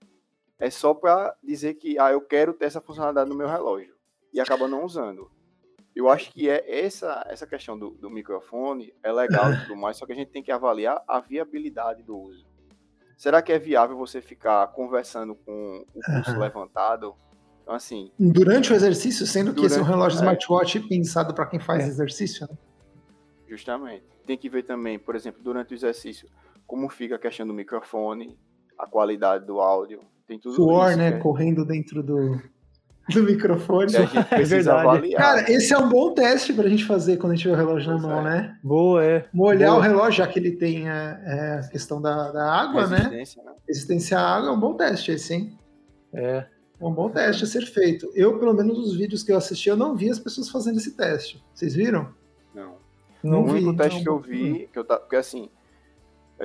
É 0.60 0.70
só 0.70 0.94
para 0.94 1.36
dizer 1.44 1.74
que, 1.76 2.00
ah, 2.00 2.12
eu 2.12 2.22
quero 2.22 2.54
ter 2.54 2.66
essa 2.66 2.82
funcionalidade 2.82 3.30
no 3.30 3.36
meu 3.36 3.48
relógio, 3.48 3.96
e 4.34 4.40
acaba 4.40 4.68
não 4.68 4.84
usando 4.84 5.30
eu 5.96 6.10
acho 6.10 6.32
que 6.32 6.50
é 6.50 6.86
essa, 6.86 7.24
essa 7.28 7.46
questão 7.46 7.78
do, 7.78 7.92
do 7.92 8.10
microfone 8.10 8.94
é 9.04 9.12
legal 9.12 9.54
e 9.54 9.62
tudo 9.62 9.76
mais, 9.76 9.98
só 9.98 10.06
que 10.06 10.12
a 10.12 10.16
gente 10.16 10.32
tem 10.32 10.42
que 10.42 10.52
avaliar 10.52 11.04
a 11.08 11.20
viabilidade 11.20 12.02
do 12.02 12.18
uso. 12.18 12.46
Será 13.16 13.42
que 13.42 13.52
é 13.52 13.60
viável 13.60 13.96
você 13.96 14.22
ficar 14.22 14.66
conversando 14.68 15.36
com 15.36 15.86
o 15.94 16.00
pulso 16.02 16.38
levantado? 16.40 17.16
Então, 17.64 17.74
assim. 17.74 18.12
Durante 18.20 18.72
o 18.72 18.76
exercício, 18.76 19.26
sendo 19.26 19.54
que 19.54 19.66
esse 19.66 19.80
é 19.80 19.82
um 19.82 19.86
relógio 19.86 20.18
é, 20.18 20.22
smartwatch 20.22 20.80
pensado 20.82 21.34
para 21.34 21.46
quem 21.46 21.60
faz 21.60 21.84
é. 21.84 21.88
exercício, 21.88 22.48
né? 22.50 22.58
Justamente. 23.50 24.04
Tem 24.26 24.38
que 24.38 24.50
ver 24.50 24.64
também, 24.64 25.00
por 25.00 25.16
exemplo, 25.16 25.42
durante 25.44 25.74
o 25.74 25.76
exercício, 25.76 26.28
como 26.68 26.90
fica 26.90 27.16
a 27.16 27.20
questão 27.20 27.48
do 27.48 27.54
microfone, 27.54 28.38
a 28.78 28.86
qualidade 28.88 29.46
do 29.46 29.60
áudio. 29.60 30.02
Tem 30.28 30.40
tudo 30.40 30.56
Suor, 30.56 30.90
isso, 30.90 30.98
né? 30.98 31.08
É 31.10 31.12
correndo 31.14 31.66
dentro 31.66 32.02
do, 32.02 32.42
do 33.10 33.24
microfone. 33.24 33.92
É 34.32 34.44
verdade. 34.44 34.88
Avaliar. 34.88 35.22
Cara, 35.22 35.52
esse 35.52 35.74
é 35.74 35.78
um 35.78 35.90
bom 35.90 36.14
teste 36.14 36.54
pra 36.54 36.68
gente 36.70 36.86
fazer 36.86 37.18
quando 37.18 37.34
a 37.34 37.36
gente 37.36 37.44
tiver 37.44 37.56
o 37.56 37.58
relógio 37.58 37.94
na 37.94 38.00
mão, 38.00 38.20
é. 38.20 38.24
né? 38.24 38.58
Boa, 38.64 39.04
é. 39.04 39.26
Molhar 39.34 39.72
Boa. 39.72 39.80
o 39.80 39.82
relógio, 39.82 40.18
já 40.24 40.28
que 40.28 40.40
ele 40.40 40.52
tem 40.52 40.90
a, 40.90 41.20
é, 41.24 41.60
a 41.60 41.70
questão 41.70 42.02
da, 42.02 42.32
da 42.32 42.52
água, 42.52 42.88
né? 42.88 42.98
Resistência, 42.98 43.44
né? 43.44 43.52
Resistência 43.68 44.20
à 44.20 44.36
água 44.38 44.50
é 44.50 44.52
um 44.52 44.60
bom 44.60 44.74
teste 44.76 45.12
esse, 45.12 45.34
hein? 45.34 45.58
É. 46.14 46.46
É 46.84 46.86
um 46.86 46.94
bom 46.94 47.10
teste 47.10 47.46
a 47.46 47.48
ser 47.48 47.66
feito. 47.66 48.12
Eu, 48.14 48.38
pelo 48.38 48.54
menos 48.54 48.78
nos 48.78 48.94
vídeos 48.94 49.24
que 49.24 49.32
eu 49.32 49.38
assisti, 49.38 49.70
eu 49.70 49.78
não 49.78 49.96
vi 49.96 50.10
as 50.10 50.20
pessoas 50.20 50.50
fazendo 50.50 50.78
esse 50.78 50.92
teste. 50.92 51.42
Vocês 51.54 51.74
viram? 51.74 52.14
Não. 52.54 52.76
não 53.24 53.42
o 53.42 53.50
único 53.50 53.72
vi, 53.72 53.78
teste 53.78 53.98
não. 54.00 54.04
que 54.04 54.10
eu 54.10 54.20
vi, 54.20 54.70
que 54.72 54.78
eu 54.78 54.84
tá, 54.84 54.98
porque 54.98 55.16
assim, 55.16 55.50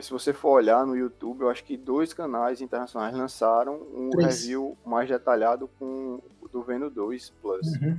se 0.01 0.12
você 0.12 0.33
for 0.33 0.51
olhar 0.51 0.87
no 0.87 0.96
YouTube, 0.96 1.40
eu 1.40 1.51
acho 1.51 1.64
que 1.64 1.77
dois 1.77 2.12
canais 2.12 2.61
internacionais 2.61 3.16
lançaram 3.16 3.83
um 3.92 4.11
Três. 4.11 4.42
review 4.42 4.79
mais 4.87 5.09
detalhado 5.09 5.68
com 5.77 6.20
do 6.53 6.62
Veno 6.62 6.88
2 6.88 7.31
Plus. 7.42 7.66
Uhum. 7.66 7.98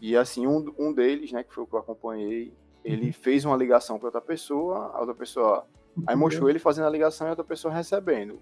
E 0.00 0.16
assim, 0.16 0.46
um, 0.46 0.72
um 0.78 0.92
deles, 0.94 1.30
né, 1.30 1.44
que 1.44 1.52
foi 1.52 1.64
o 1.64 1.66
que 1.66 1.74
eu 1.74 1.78
acompanhei, 1.78 2.54
ele 2.82 3.08
uhum. 3.08 3.12
fez 3.12 3.44
uma 3.44 3.54
ligação 3.54 3.98
para 3.98 4.06
outra 4.06 4.20
pessoa, 4.22 4.92
a 4.94 4.98
outra 4.98 5.14
pessoa. 5.14 5.66
Aí 6.06 6.16
mostrou 6.16 6.48
ele 6.48 6.58
fazendo 6.58 6.86
a 6.86 6.90
ligação 6.90 7.26
e 7.26 7.28
a 7.28 7.32
outra 7.32 7.44
pessoa 7.44 7.74
recebendo. 7.74 8.40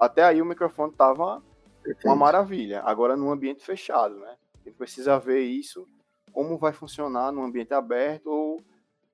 Até 0.00 0.24
aí 0.24 0.40
o 0.40 0.46
microfone 0.46 0.92
tava 0.92 1.42
Perfeito. 1.82 2.06
uma 2.06 2.16
maravilha. 2.16 2.82
Agora 2.84 3.16
no 3.16 3.30
ambiente 3.30 3.64
fechado, 3.64 4.18
né? 4.18 4.34
Ele 4.64 4.74
precisa 4.74 5.18
ver 5.18 5.40
isso, 5.40 5.86
como 6.32 6.56
vai 6.58 6.72
funcionar 6.72 7.32
no 7.32 7.42
ambiente 7.42 7.74
aberto 7.74 8.26
ou 8.28 8.62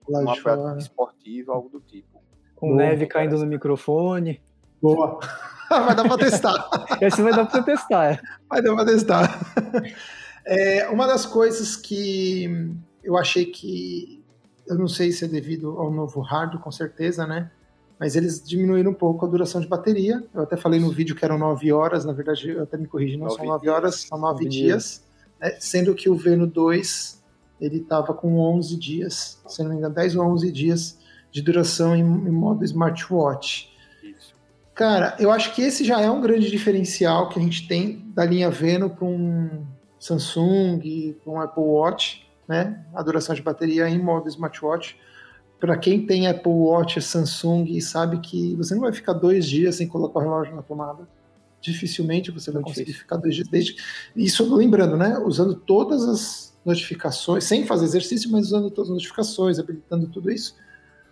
numa 0.09 0.37
prática 0.40 0.78
esportiva, 0.78 1.52
algo 1.52 1.68
do 1.68 1.81
tipo. 1.81 2.22
Com 2.54 2.68
Boa, 2.68 2.78
neve 2.78 3.07
caindo 3.07 3.38
no 3.38 3.46
microfone. 3.46 4.42
Boa. 4.81 5.18
vai 5.68 5.94
dar 5.94 6.09
para 6.09 6.18
testar. 6.18 6.68
Esse 7.00 7.22
vai 7.22 7.33
dar 7.33 7.46
para 7.46 7.62
testar. 7.62 8.12
É. 8.12 8.20
Vai 8.48 8.62
dar 8.62 8.74
para 8.74 8.85
testar. 8.85 9.28
É, 10.50 10.88
uma 10.88 11.07
das 11.07 11.26
coisas 11.26 11.76
que 11.76 12.72
eu 13.04 13.18
achei 13.18 13.44
que 13.44 14.24
eu 14.66 14.78
não 14.78 14.88
sei 14.88 15.12
se 15.12 15.26
é 15.26 15.28
devido 15.28 15.78
ao 15.78 15.90
novo 15.90 16.22
hardware, 16.22 16.62
com 16.62 16.72
certeza, 16.72 17.26
né? 17.26 17.50
Mas 17.98 18.14
eles 18.14 18.42
diminuíram 18.42 18.92
um 18.92 18.94
pouco 18.94 19.26
a 19.26 19.28
duração 19.28 19.61
de 19.61 19.66
bateria. 19.66 20.24
Eu 20.32 20.42
até 20.42 20.56
falei 20.56 20.78
no 20.78 20.90
vídeo 20.90 21.16
que 21.16 21.24
eram 21.24 21.38
9 21.38 21.72
horas, 21.72 22.04
na 22.04 22.12
verdade, 22.12 22.50
eu 22.50 22.62
até 22.62 22.76
me 22.76 22.87
corrigi, 22.87 23.16
não 23.16 23.28
são 23.30 23.44
9 23.44 23.68
horas, 23.68 24.06
são 24.08 24.18
9 24.18 24.46
dias. 24.46 24.52
dias 24.52 25.04
né? 25.40 25.56
Sendo 25.58 25.94
que 25.94 26.08
o 26.08 26.14
Veno 26.14 26.46
2 26.46 27.18
ele 27.61 27.78
estava 27.78 28.14
com 28.14 28.38
11 28.38 28.76
dias, 28.76 29.42
se 29.46 29.62
não 29.62 29.70
me 29.70 29.76
engano, 29.76 29.94
10 29.94 30.16
ou 30.16 30.24
11 30.26 30.52
dias 30.52 30.98
de 31.30 31.42
duração 31.42 31.96
em, 31.96 32.00
em 32.00 32.30
modo 32.30 32.64
smartwatch. 32.64 33.68
Cara, 34.74 35.16
eu 35.18 35.32
acho 35.32 35.54
que 35.54 35.62
esse 35.62 35.84
já 35.84 36.00
é 36.00 36.08
um 36.08 36.20
grande 36.20 36.48
diferencial 36.48 37.28
que 37.28 37.38
a 37.38 37.42
gente 37.42 37.66
tem 37.66 38.12
da 38.14 38.24
linha 38.24 38.48
Veno 38.48 38.88
para 38.88 39.04
um 39.04 39.66
Samsung, 39.98 41.14
para 41.24 41.32
um 41.32 41.40
Apple 41.40 41.64
Watch, 41.64 42.30
né? 42.46 42.84
A 42.94 43.02
duração 43.02 43.34
de 43.34 43.42
bateria 43.42 43.88
em 43.88 44.00
modo 44.00 44.28
smartwatch. 44.28 44.96
Para 45.61 45.77
quem 45.77 46.07
tem 46.07 46.29
Apple 46.29 46.53
Watch, 46.53 47.01
Samsung, 47.01 47.81
sabe 47.81 48.18
que 48.21 48.55
você 48.55 48.75
não 48.75 48.83
vai 48.83 48.92
ficar 48.92 49.12
dois 49.12 49.47
dias 49.47 49.77
sem 49.77 49.88
colocar 49.88 50.21
o 50.21 50.23
relógio 50.23 50.55
na 50.55 50.62
tomada. 50.62 51.09
Dificilmente 51.61 52.31
você 52.31 52.53
vai 52.53 52.62
conseguir 52.62 52.92
ficar 52.92 53.16
dois 53.16 53.35
dias. 53.35 53.49
Desde... 53.49 53.77
Isso 54.14 54.55
lembrando, 54.55 54.97
né? 54.97 55.18
Usando 55.18 55.57
todas 55.57 56.05
as 56.05 56.57
notificações, 56.64 57.44
sem 57.44 57.66
fazer 57.66 57.87
exercício, 57.87 58.31
mas 58.31 58.47
usando 58.47 58.71
todas 58.71 58.90
as 58.90 58.94
notificações, 58.94 59.59
habilitando 59.59 60.07
tudo 60.09 60.31
isso. 60.31 60.55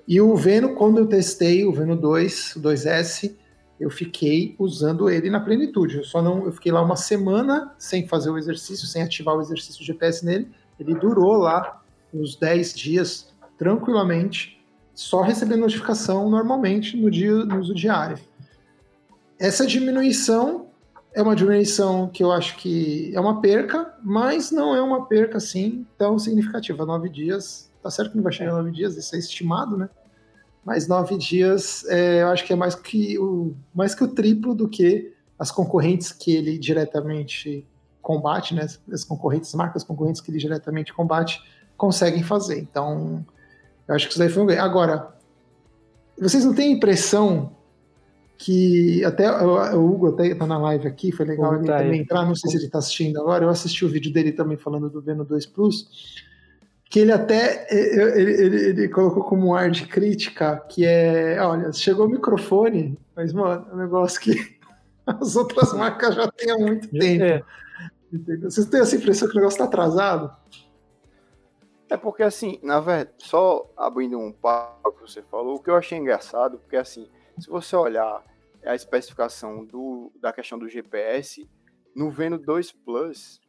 E 0.06 0.20
o 0.20 0.36
Veno, 0.36 0.74
quando 0.74 0.98
eu 0.98 1.06
testei 1.06 1.64
o 1.64 1.72
Veno 1.72 1.96
2, 1.96 2.56
o 2.56 2.60
2S, 2.60 3.34
eu 3.80 3.90
fiquei 3.90 4.54
usando 4.58 5.10
ele 5.10 5.28
na 5.28 5.40
plenitude. 5.40 5.96
Eu 5.98 6.04
só 6.04 6.22
não, 6.22 6.44
eu 6.44 6.52
fiquei 6.52 6.70
lá 6.70 6.80
uma 6.80 6.96
semana 6.96 7.74
sem 7.78 8.06
fazer 8.06 8.30
o 8.30 8.38
exercício, 8.38 8.86
sem 8.86 9.02
ativar 9.02 9.36
o 9.36 9.40
exercício 9.40 9.84
GPS 9.84 10.24
nele. 10.24 10.48
Ele 10.78 10.94
durou 10.94 11.36
lá 11.36 11.82
uns 12.14 12.36
10 12.36 12.74
dias 12.74 13.34
tranquilamente, 13.58 14.64
só 14.94 15.20
recebendo 15.20 15.60
notificação 15.60 16.28
normalmente 16.30 16.96
no 16.96 17.10
dia 17.10 17.44
no 17.44 17.60
uso 17.60 17.74
diário. 17.74 18.18
Essa 19.38 19.66
diminuição 19.66 20.66
é 21.14 21.22
uma 21.22 21.36
diminuição 21.36 22.08
que 22.08 22.22
eu 22.22 22.30
acho 22.32 22.56
que 22.56 23.10
é 23.14 23.20
uma 23.20 23.40
perca, 23.40 23.94
mas 24.02 24.50
não 24.50 24.74
é 24.74 24.82
uma 24.82 25.06
perca 25.06 25.38
assim 25.38 25.86
tão 25.96 26.18
significativa. 26.18 26.84
Nove 26.84 27.08
dias, 27.08 27.70
tá 27.82 27.90
certo 27.90 28.10
que 28.10 28.16
não 28.16 28.24
vai 28.24 28.32
chegar 28.32 28.52
nove 28.52 28.70
dias, 28.70 28.96
isso 28.96 29.14
é 29.14 29.18
estimado, 29.18 29.76
né? 29.76 29.88
Mas 30.64 30.88
nove 30.88 31.16
dias, 31.16 31.84
é, 31.88 32.22
eu 32.22 32.28
acho 32.28 32.44
que 32.44 32.52
é 32.52 32.56
mais 32.56 32.74
que, 32.74 33.18
o, 33.18 33.54
mais 33.74 33.94
que 33.94 34.04
o 34.04 34.08
triplo 34.08 34.54
do 34.54 34.68
que 34.68 35.14
as 35.38 35.50
concorrentes 35.50 36.12
que 36.12 36.34
ele 36.34 36.58
diretamente 36.58 37.66
combate, 38.02 38.54
né? 38.54 38.66
As 38.92 39.04
concorrentes, 39.04 39.50
as 39.50 39.54
marcas 39.54 39.84
concorrentes 39.84 40.20
que 40.20 40.30
ele 40.30 40.38
diretamente 40.38 40.92
combate, 40.92 41.42
conseguem 41.76 42.22
fazer. 42.22 42.58
Então, 42.58 43.24
eu 43.88 43.94
acho 43.94 44.06
que 44.06 44.12
isso 44.12 44.18
daí 44.18 44.28
foi 44.28 44.42
um 44.42 44.46
ganho. 44.46 44.62
Agora, 44.62 45.14
vocês 46.18 46.44
não 46.44 46.54
têm 46.54 46.72
impressão 46.72 47.54
que 48.38 49.04
até 49.04 49.30
o, 49.30 49.84
Hugo 49.84 50.08
até 50.08 50.34
tá 50.34 50.46
na 50.46 50.58
live 50.58 50.86
aqui, 50.86 51.10
foi 51.10 51.24
legal 51.24 51.54
ele 51.54 51.66
tá 51.66 51.78
também 51.78 52.00
entrar, 52.02 52.24
não 52.26 52.34
sei 52.34 52.50
se 52.50 52.56
ele 52.58 52.66
está 52.66 52.78
assistindo 52.78 53.18
agora, 53.18 53.44
eu 53.44 53.48
assisti 53.48 53.84
o 53.84 53.88
vídeo 53.88 54.12
dele 54.12 54.32
também 54.32 54.58
falando 54.58 54.90
do 54.90 55.00
Veno 55.00 55.24
2 55.24 55.46
Plus, 55.46 55.88
que 56.90 57.00
ele 57.00 57.12
até 57.12 57.66
ele, 57.70 58.32
ele, 58.32 58.56
ele, 58.68 58.88
colocou 58.88 59.24
como 59.24 59.48
um 59.48 59.54
ar 59.54 59.70
de 59.70 59.86
crítica, 59.86 60.56
que 60.68 60.84
é, 60.84 61.40
olha, 61.40 61.72
chegou 61.72 62.06
o 62.06 62.10
microfone, 62.10 62.98
mas, 63.14 63.32
mano, 63.32 63.66
é 63.70 63.74
um 63.74 63.78
negócio 63.78 64.20
que 64.20 64.34
as 65.06 65.34
outras 65.34 65.72
marcas 65.72 66.14
já 66.14 66.30
têm 66.30 66.50
há 66.50 66.58
muito 66.58 66.88
tempo. 66.88 67.24
É. 67.24 67.42
Vocês 68.42 68.66
têm 68.66 68.80
essa 68.80 68.96
impressão 68.96 69.28
que 69.28 69.34
o 69.34 69.38
negócio 69.38 69.56
está 69.56 69.64
atrasado? 69.64 70.30
É 71.88 71.96
porque, 71.96 72.22
assim, 72.22 72.58
na 72.62 72.80
verdade, 72.80 73.12
só 73.18 73.70
abrindo 73.76 74.18
um 74.18 74.32
papo 74.32 74.92
que 74.92 75.02
você 75.02 75.22
falou, 75.22 75.56
o 75.56 75.62
que 75.62 75.70
eu 75.70 75.76
achei 75.76 75.96
engraçado, 75.98 76.58
porque, 76.58 76.76
assim, 76.76 77.08
se 77.38 77.48
você 77.48 77.76
olhar 77.76 78.24
a 78.64 78.74
especificação 78.74 79.64
do, 79.64 80.12
da 80.20 80.32
questão 80.32 80.58
do 80.58 80.68
GPS, 80.68 81.48
no 81.94 82.10
Veno 82.10 82.38
2 82.38 82.72
Plus, 82.72 83.40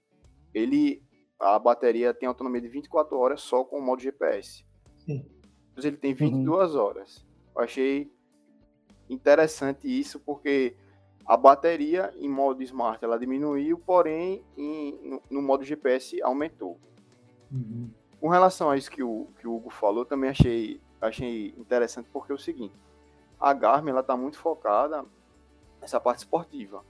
ele 0.53 1.03
a 1.39 1.59
bateria 1.59 2.13
tem 2.13 2.27
autonomia 2.27 2.61
de 2.61 2.67
24 2.67 3.17
horas 3.17 3.41
só 3.41 3.63
com 3.63 3.77
o 3.77 3.81
modo 3.81 4.01
GPS. 4.01 4.65
Sim. 4.97 5.25
Mas 5.75 5.85
ele 5.85 5.97
tem 5.97 6.13
22 6.13 6.73
uhum. 6.73 6.81
horas. 6.81 7.25
Eu 7.55 7.61
achei 7.61 8.11
interessante 9.09 9.87
isso 9.87 10.19
porque 10.19 10.75
a 11.25 11.37
bateria 11.37 12.11
em 12.15 12.29
modo 12.29 12.63
smart 12.63 13.03
ela 13.03 13.19
diminuiu, 13.19 13.77
porém 13.77 14.43
em, 14.57 14.99
no, 15.07 15.21
no, 15.29 15.41
modo 15.41 15.63
GPS 15.63 16.21
aumentou. 16.21 16.79
Uhum. 17.51 17.91
Com 18.19 18.29
relação 18.29 18.69
a 18.69 18.77
isso 18.77 18.89
que 18.89 19.03
o, 19.03 19.27
que 19.39 19.47
o 19.47 19.55
Hugo 19.55 19.69
falou, 19.69 20.05
também 20.05 20.29
achei, 20.29 20.81
achei 20.99 21.53
interessante 21.57 22.09
porque 22.11 22.31
é 22.31 22.35
o 22.35 22.39
seguinte, 22.39 22.75
a 23.39 23.53
Garmin 23.53 23.97
está 23.97 24.17
muito 24.17 24.37
focada 24.39 25.05
nessa 25.79 25.99
parte 25.99 26.19
esportiva. 26.19 26.83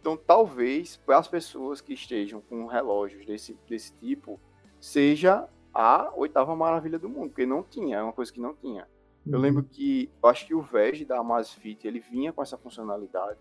Então, 0.00 0.16
talvez 0.16 0.96
para 0.98 1.18
as 1.18 1.26
pessoas 1.26 1.80
que 1.80 1.94
estejam 1.94 2.40
com 2.42 2.66
relógios 2.66 3.24
desse, 3.24 3.58
desse 3.66 3.94
tipo, 3.94 4.38
seja 4.78 5.48
a 5.72 6.12
oitava 6.14 6.54
maravilha 6.54 6.98
do 6.98 7.08
mundo, 7.08 7.30
porque 7.30 7.46
não 7.46 7.62
tinha, 7.62 7.96
é 7.96 8.02
uma 8.02 8.12
coisa 8.12 8.30
que 8.30 8.40
não 8.40 8.54
tinha. 8.54 8.86
Uhum. 9.26 9.32
Eu 9.32 9.38
lembro 9.38 9.64
que, 9.64 10.10
eu 10.22 10.28
acho 10.28 10.46
que 10.46 10.54
o 10.54 10.60
VEG 10.60 11.06
da 11.06 11.18
Amazfit, 11.18 11.86
ele 11.86 12.00
vinha 12.00 12.32
com 12.32 12.42
essa 12.42 12.58
funcionalidade 12.58 13.40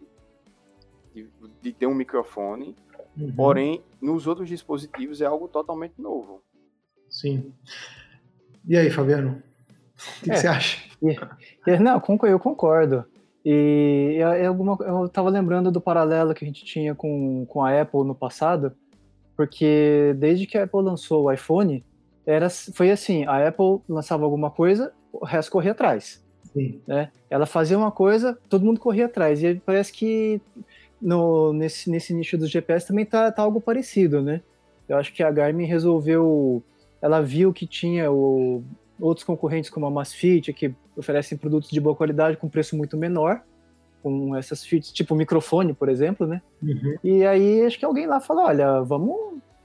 de, 1.14 1.30
de 1.62 1.74
ter 1.74 1.86
um 1.86 1.94
microfone, 1.94 2.76
uhum. 3.18 3.36
porém, 3.36 3.84
nos 4.02 4.26
outros 4.26 4.48
dispositivos 4.48 5.22
é 5.22 5.26
algo 5.26 5.50
totalmente 5.50 6.02
novo. 6.02 6.42
Sim. 7.14 7.54
E 8.68 8.76
aí, 8.76 8.90
Fabiano? 8.90 9.42
O 10.20 10.24
que, 10.24 10.32
é, 10.32 10.34
que 10.34 10.40
você 10.42 10.48
acha? 10.48 10.78
não, 11.80 12.02
eu 12.24 12.40
concordo. 12.40 13.06
E 13.46 14.18
eu, 14.18 14.50
alguma, 14.50 14.78
eu 14.82 15.08
tava 15.08 15.30
lembrando 15.30 15.72
do 15.72 15.80
paralelo 15.80 16.34
que 16.34 16.44
a 16.44 16.48
gente 16.48 16.66
tinha 16.66 16.96
com, 16.96 17.46
com 17.46 17.64
a 17.64 17.82
Apple 17.82 18.04
no 18.04 18.16
passado, 18.16 18.74
porque 19.38 20.16
desde 20.18 20.48
que 20.48 20.58
a 20.58 20.64
Apple 20.64 20.82
lançou 20.82 21.26
o 21.26 21.32
iPhone, 21.32 21.86
era, 22.26 22.50
foi 22.50 22.90
assim, 22.90 23.26
a 23.26 23.48
Apple 23.48 23.82
lançava 23.88 24.24
alguma 24.24 24.50
coisa, 24.50 24.94
o 25.12 25.26
resto 25.26 25.52
corria 25.52 25.72
atrás. 25.74 26.24
Sim. 26.54 26.82
Né? 26.88 27.12
Ela 27.30 27.46
fazia 27.46 27.78
uma 27.78 27.92
coisa, 27.92 28.38
todo 28.50 28.66
mundo 28.66 28.80
corria 28.80 29.06
atrás. 29.06 29.44
E 29.44 29.56
parece 29.56 29.92
que 29.92 30.42
no, 31.02 31.52
nesse, 31.52 31.90
nesse 31.90 32.14
nicho 32.14 32.38
do 32.38 32.48
GPS 32.48 32.88
também 32.88 33.06
tá, 33.06 33.32
tá 33.32 33.42
algo 33.42 33.60
parecido, 33.60 34.22
né? 34.22 34.42
Eu 34.88 34.98
acho 34.98 35.14
que 35.14 35.24
a 35.24 35.32
Garmin 35.32 35.66
resolveu, 35.66 36.64
ela 37.04 37.22
viu 37.22 37.52
que 37.52 37.68
tinha 37.68 38.10
o, 38.10 38.64
outros 38.98 39.26
concorrentes 39.26 39.70
como 39.70 39.86
a 39.86 39.92
Masfit, 39.92 40.54
que 40.54 40.74
oferecem 40.96 41.38
produtos 41.38 41.70
de 41.70 41.82
boa 41.82 41.94
qualidade 41.94 42.38
com 42.38 42.48
preço 42.48 42.78
muito 42.78 42.96
menor, 42.96 43.42
com 44.02 44.34
essas 44.34 44.64
fits, 44.64 44.90
tipo 44.90 45.14
microfone, 45.14 45.74
por 45.74 45.90
exemplo, 45.90 46.26
né? 46.26 46.42
Uhum. 46.62 46.96
E 47.04 47.26
aí 47.26 47.66
acho 47.66 47.78
que 47.78 47.84
alguém 47.84 48.08
lá 48.08 48.22
falou, 48.22 48.46
olha, 48.46 48.82
vamos, 48.84 49.18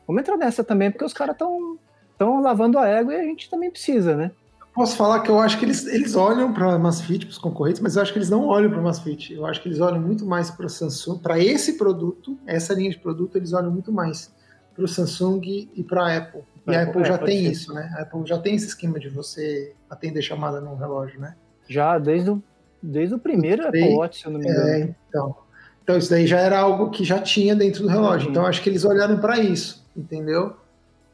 vamos 0.05 0.21
entrar 0.21 0.37
nessa 0.37 0.65
também, 0.65 0.91
porque 0.91 1.05
os 1.05 1.13
caras 1.13 1.37
estão 1.37 1.79
estão 2.11 2.43
lavando 2.43 2.77
a 2.77 2.89
égua 2.89 3.15
e 3.15 3.21
a 3.21 3.23
gente 3.23 3.49
também 3.49 3.71
precisa, 3.71 4.17
né? 4.17 4.33
Posso 4.75 4.97
falar 4.97 5.21
que 5.21 5.31
eu 5.31 5.39
acho 5.39 5.57
que 5.61 5.65
eles, 5.65 5.87
eles 5.87 6.17
olham 6.17 6.53
para 6.53 6.75
a 6.75 6.79
Masfit, 6.79 7.27
para 7.27 7.33
os 7.33 7.39
concorrentes, 7.39 7.81
mas 7.81 7.95
eu 7.95 8.03
acho 8.03 8.13
que 8.13 8.19
eles 8.19 8.31
não 8.31 8.47
olham 8.47 8.69
para 8.69 8.81
a 8.81 8.83
Masfit. 8.83 9.33
Eu 9.33 9.47
acho 9.47 9.63
que 9.63 9.69
eles 9.69 9.79
olham 9.81 10.01
muito 10.01 10.27
mais 10.27 10.51
para 10.51 10.67
o 10.67 10.69
Samsung, 10.69 11.19
para 11.19 11.39
esse 11.39 11.79
produto, 11.79 12.37
essa 12.45 12.75
linha 12.75 12.91
de 12.91 12.99
produto, 12.99 13.37
eles 13.37 13.53
olham 13.53 13.71
muito 13.71 13.93
mais 13.93 14.33
para 14.75 14.85
o 14.85 14.89
Samsung 14.89 15.69
e 15.75 15.85
para 15.85 16.03
a 16.03 16.17
Apple. 16.17 16.43
E 16.73 16.77
a 16.77 16.83
Apple, 16.83 17.05
já 17.05 17.15
é, 17.15 17.19
tem 17.19 17.45
ser. 17.45 17.51
isso, 17.51 17.73
né? 17.73 17.91
A 17.97 18.03
Apple 18.03 18.27
já 18.27 18.39
tem 18.39 18.55
esse 18.55 18.67
esquema 18.67 18.99
de 18.99 19.09
você 19.09 19.75
atender 19.89 20.23
chamada 20.23 20.61
no 20.61 20.75
relógio, 20.75 21.21
né? 21.21 21.37
Já, 21.69 21.99
desde 21.99 22.31
o, 22.31 22.43
desde 22.83 23.15
o 23.15 23.19
primeiro 23.19 23.67
Apple 23.67 23.95
Watch, 23.95 24.21
se 24.21 24.27
eu 24.27 24.33
não 24.33 24.41
me 24.41 24.49
engano. 24.49 24.69
É, 24.69 24.95
então. 25.09 25.37
Então, 25.83 25.97
isso 25.97 26.11
daí 26.11 26.27
já 26.27 26.39
era 26.39 26.59
algo 26.59 26.91
que 26.91 27.03
já 27.03 27.19
tinha 27.19 27.57
dentro 27.57 27.83
do 27.83 27.89
relógio. 27.89 28.27
Uhum. 28.27 28.33
Então, 28.33 28.47
acho 28.47 28.63
que 28.63 28.69
eles 28.69 28.85
olharam 28.85 29.19
para 29.19 29.39
isso, 29.39 29.87
entendeu? 29.97 30.55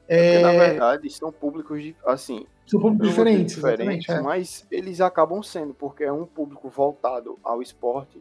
É... 0.08 0.40
Porque, 0.40 0.42
na 0.42 0.64
verdade, 0.64 1.10
são 1.10 1.30
públicos, 1.30 1.80
de, 1.80 1.96
assim... 2.04 2.44
São 2.66 2.80
públicos 2.80 3.08
diferentes, 3.08 3.54
diferentes 3.54 4.08
é. 4.08 4.20
mas 4.20 4.66
eles 4.70 5.00
acabam 5.00 5.42
sendo, 5.42 5.74
porque 5.74 6.02
é 6.02 6.12
um 6.12 6.26
público 6.26 6.68
voltado 6.68 7.38
ao 7.44 7.62
esporte 7.62 8.20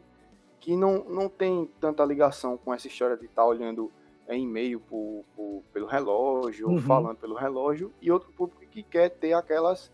que 0.60 0.76
não, 0.76 1.04
não 1.08 1.28
tem 1.28 1.68
tanta 1.80 2.04
ligação 2.04 2.56
com 2.56 2.72
essa 2.72 2.86
história 2.86 3.16
de 3.16 3.24
estar 3.24 3.42
tá 3.42 3.48
olhando 3.48 3.90
é 3.90 4.03
e-mail 4.30 4.80
por, 4.80 5.24
por, 5.34 5.62
pelo 5.72 5.86
relógio, 5.86 6.68
uhum. 6.68 6.80
falando 6.80 7.16
pelo 7.16 7.34
relógio, 7.34 7.92
e 8.00 8.10
outro 8.10 8.32
público 8.32 8.64
que 8.70 8.82
quer 8.82 9.10
ter 9.10 9.32
aquelas, 9.32 9.92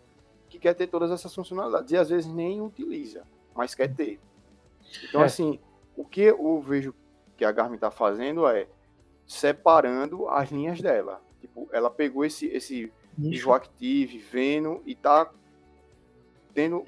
que 0.48 0.58
quer 0.58 0.74
ter 0.74 0.86
todas 0.86 1.10
essas 1.10 1.34
funcionalidades, 1.34 1.90
e 1.92 1.96
às 1.96 2.10
vezes 2.10 2.32
nem 2.32 2.60
utiliza, 2.60 3.24
mas 3.54 3.74
quer 3.74 3.94
ter. 3.94 4.20
Então, 5.08 5.22
é. 5.22 5.24
assim, 5.24 5.58
o 5.96 6.04
que 6.04 6.22
eu 6.22 6.60
vejo 6.60 6.94
que 7.36 7.44
a 7.44 7.52
Garmin 7.52 7.76
está 7.76 7.90
fazendo 7.90 8.46
é 8.46 8.66
separando 9.26 10.28
as 10.28 10.50
linhas 10.50 10.80
dela. 10.80 11.22
Tipo, 11.40 11.68
ela 11.72 11.90
pegou 11.90 12.24
esse, 12.24 12.46
esse 12.46 12.92
Visual 13.16 13.56
Active, 13.56 14.18
Veno, 14.18 14.82
e 14.86 14.94
tá 14.94 15.30
tendo, 16.54 16.84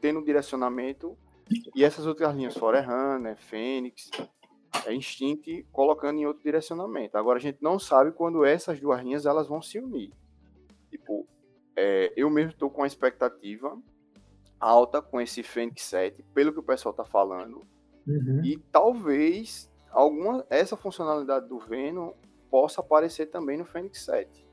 tendo 0.00 0.22
direcionamento, 0.22 1.16
e 1.74 1.84
essas 1.84 2.06
outras 2.06 2.34
linhas, 2.34 2.56
Forerunner, 2.56 3.36
Fênix, 3.36 4.10
é 4.84 4.94
Instinct 4.94 5.66
colocando 5.72 6.18
em 6.18 6.26
outro 6.26 6.42
direcionamento. 6.42 7.16
Agora 7.16 7.38
a 7.38 7.40
gente 7.40 7.58
não 7.60 7.78
sabe 7.78 8.12
quando 8.12 8.44
essas 8.44 8.80
duas 8.80 9.02
linhas 9.02 9.26
elas 9.26 9.48
vão 9.48 9.62
se 9.62 9.78
unir. 9.78 10.12
Tipo, 10.90 11.26
é, 11.76 12.12
eu 12.16 12.28
mesmo 12.30 12.50
estou 12.50 12.70
com 12.70 12.82
a 12.82 12.86
expectativa 12.86 13.76
alta 14.58 15.02
com 15.02 15.20
esse 15.20 15.42
Fênix 15.42 15.82
7, 15.82 16.24
pelo 16.34 16.52
que 16.52 16.58
o 16.58 16.62
pessoal 16.62 16.90
está 16.90 17.04
falando. 17.04 17.66
Uhum. 18.06 18.42
E 18.44 18.58
talvez 18.72 19.70
alguma 19.90 20.44
essa 20.48 20.76
funcionalidade 20.76 21.48
do 21.48 21.58
Venom 21.58 22.12
possa 22.50 22.80
aparecer 22.80 23.26
também 23.26 23.58
no 23.58 23.64
Fênix 23.64 24.04
7. 24.04 24.46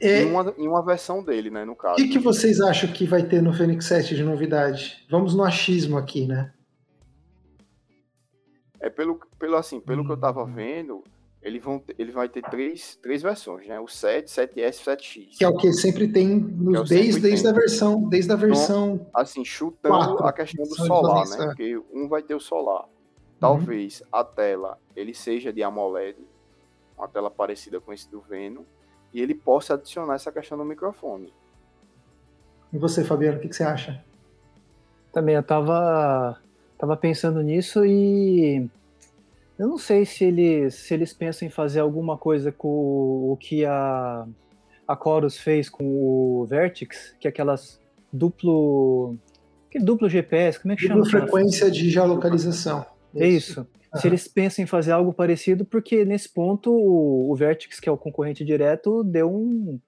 É... 0.00 0.22
Em, 0.22 0.30
uma, 0.30 0.54
em 0.56 0.68
uma 0.68 0.84
versão 0.84 1.24
dele, 1.24 1.50
né, 1.50 1.64
no 1.64 1.74
caso. 1.74 1.94
O 1.94 1.96
que, 1.96 2.08
que 2.08 2.18
vocês 2.18 2.60
acham 2.60 2.92
que 2.92 3.04
vai 3.04 3.24
ter 3.24 3.42
no 3.42 3.52
Fênix 3.52 3.86
7 3.86 4.14
de 4.14 4.22
novidade? 4.22 5.04
Vamos 5.10 5.34
no 5.34 5.42
achismo 5.42 5.98
aqui, 5.98 6.26
né? 6.26 6.52
É 8.80 8.88
pelo, 8.88 9.20
pelo 9.38 9.56
assim, 9.56 9.80
pelo 9.80 10.04
que 10.04 10.12
eu 10.12 10.16
tava 10.16 10.42
uhum. 10.42 10.54
vendo, 10.54 11.04
ele, 11.42 11.58
vão, 11.58 11.82
ele 11.98 12.12
vai 12.12 12.28
ter 12.28 12.42
três, 12.42 12.96
três 13.02 13.22
versões, 13.22 13.66
né? 13.66 13.78
O 13.80 13.88
7, 13.88 14.28
7S, 14.28 14.84
7X. 14.84 15.38
Que 15.38 15.44
é 15.44 15.48
o 15.48 15.56
que 15.56 15.72
sempre 15.72 16.08
tem 16.08 16.28
nos, 16.28 16.90
é 16.90 16.94
desde, 16.94 17.20
desde 17.20 17.42
tem. 17.42 17.50
a 17.50 17.54
versão, 17.54 18.08
desde 18.08 18.30
a 18.30 18.34
então, 18.34 18.46
versão. 18.46 18.94
Então, 18.94 19.10
assim, 19.14 19.44
chutando 19.44 20.16
4, 20.16 20.26
a 20.26 20.32
questão 20.32 20.64
do 20.64 20.74
solar, 20.74 21.28
né? 21.28 21.46
Porque 21.46 21.80
um 21.92 22.08
vai 22.08 22.22
ter 22.22 22.34
o 22.34 22.40
solar. 22.40 22.84
Uhum. 22.84 22.90
Talvez 23.40 24.00
uhum. 24.00 24.06
a 24.12 24.24
tela 24.24 24.78
ele 24.96 25.14
seja 25.14 25.52
de 25.52 25.62
AMOLED, 25.62 26.18
uma 26.96 27.08
tela 27.08 27.30
parecida 27.30 27.80
com 27.80 27.92
esse 27.92 28.10
do 28.10 28.20
Venom, 28.20 28.64
e 29.14 29.20
ele 29.20 29.34
possa 29.34 29.74
adicionar 29.74 30.14
essa 30.14 30.32
questão 30.32 30.58
do 30.58 30.64
microfone. 30.64 31.32
E 32.72 32.78
você, 32.78 33.04
Fabiano, 33.04 33.38
o 33.38 33.40
que, 33.40 33.48
que 33.48 33.56
você 33.56 33.62
acha? 33.62 34.04
Também 35.12 35.36
eu 35.36 35.42
tava 35.42 36.38
Tava 36.78 36.96
pensando 36.96 37.42
nisso 37.42 37.84
e 37.84 38.68
eu 39.58 39.66
não 39.66 39.76
sei 39.76 40.06
se 40.06 40.24
eles, 40.24 40.74
se 40.76 40.94
eles 40.94 41.12
pensam 41.12 41.48
em 41.48 41.50
fazer 41.50 41.80
alguma 41.80 42.16
coisa 42.16 42.52
com 42.52 43.32
o 43.32 43.36
que 43.36 43.64
a, 43.64 44.24
a 44.86 44.96
Chorus 44.96 45.36
fez 45.36 45.68
com 45.68 45.84
o 45.84 46.46
Vertex, 46.46 47.16
que 47.18 47.26
é 47.26 47.30
aquelas 47.30 47.80
duplo. 48.12 49.16
Aquele 49.68 49.84
duplo 49.84 50.08
GPS, 50.08 50.60
como 50.60 50.72
é 50.72 50.76
que 50.76 50.86
duplo 50.86 51.04
chama? 51.04 51.26
frequência 51.26 51.68
de 51.68 51.90
geolocalização. 51.90 52.86
É 53.14 53.26
isso. 53.26 53.60
Uhum. 53.92 54.00
Se 54.00 54.06
eles 54.06 54.28
pensam 54.28 54.62
em 54.62 54.66
fazer 54.66 54.92
algo 54.92 55.12
parecido, 55.12 55.64
porque 55.64 56.04
nesse 56.04 56.28
ponto 56.28 56.70
o, 56.70 57.32
o 57.32 57.34
Vertex, 57.34 57.80
que 57.80 57.88
é 57.88 57.92
o 57.92 57.98
concorrente 57.98 58.44
direto, 58.44 59.02
deu 59.02 59.34
um 59.34 59.80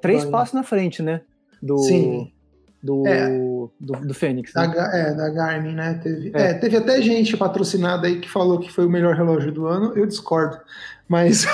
três 0.00 0.24
passos 0.24 0.54
na 0.54 0.62
frente, 0.62 1.02
né? 1.02 1.20
Do, 1.60 1.76
Sim 1.78 2.32
do, 2.82 3.06
é, 3.06 3.28
do, 3.28 3.70
do 4.06 4.14
Fênix. 4.14 4.54
Né? 4.54 4.68
Da, 4.68 4.96
é, 4.96 5.14
da 5.14 5.28
Garmin, 5.30 5.74
né? 5.74 6.00
Teve, 6.02 6.32
é. 6.34 6.42
é. 6.42 6.54
teve 6.54 6.76
até 6.76 7.00
gente 7.02 7.36
patrocinada 7.36 8.06
aí 8.06 8.20
que 8.20 8.28
falou 8.28 8.58
que 8.58 8.72
foi 8.72 8.86
o 8.86 8.90
melhor 8.90 9.14
relógio 9.14 9.52
do 9.52 9.66
ano. 9.66 9.92
Eu 9.96 10.06
discordo. 10.06 10.58
Mas 11.08 11.46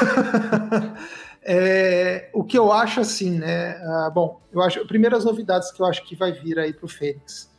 é, 1.43 2.29
o 2.33 2.45
que 2.45 2.59
eu 2.59 2.73
acho 2.73 3.01
assim, 3.01 3.39
né? 3.39 3.77
Ah, 3.83 4.11
bom, 4.13 4.41
eu 4.53 4.63
acho. 4.63 4.87
Primeiras 4.87 5.25
novidades 5.25 5.71
que 5.71 5.81
eu 5.81 5.87
acho 5.87 6.05
que 6.05 6.17
vai 6.17 6.33
vir 6.33 6.59
aí 6.59 6.73
para 6.73 6.87
o 6.87 6.89
Fênix. 6.89 7.53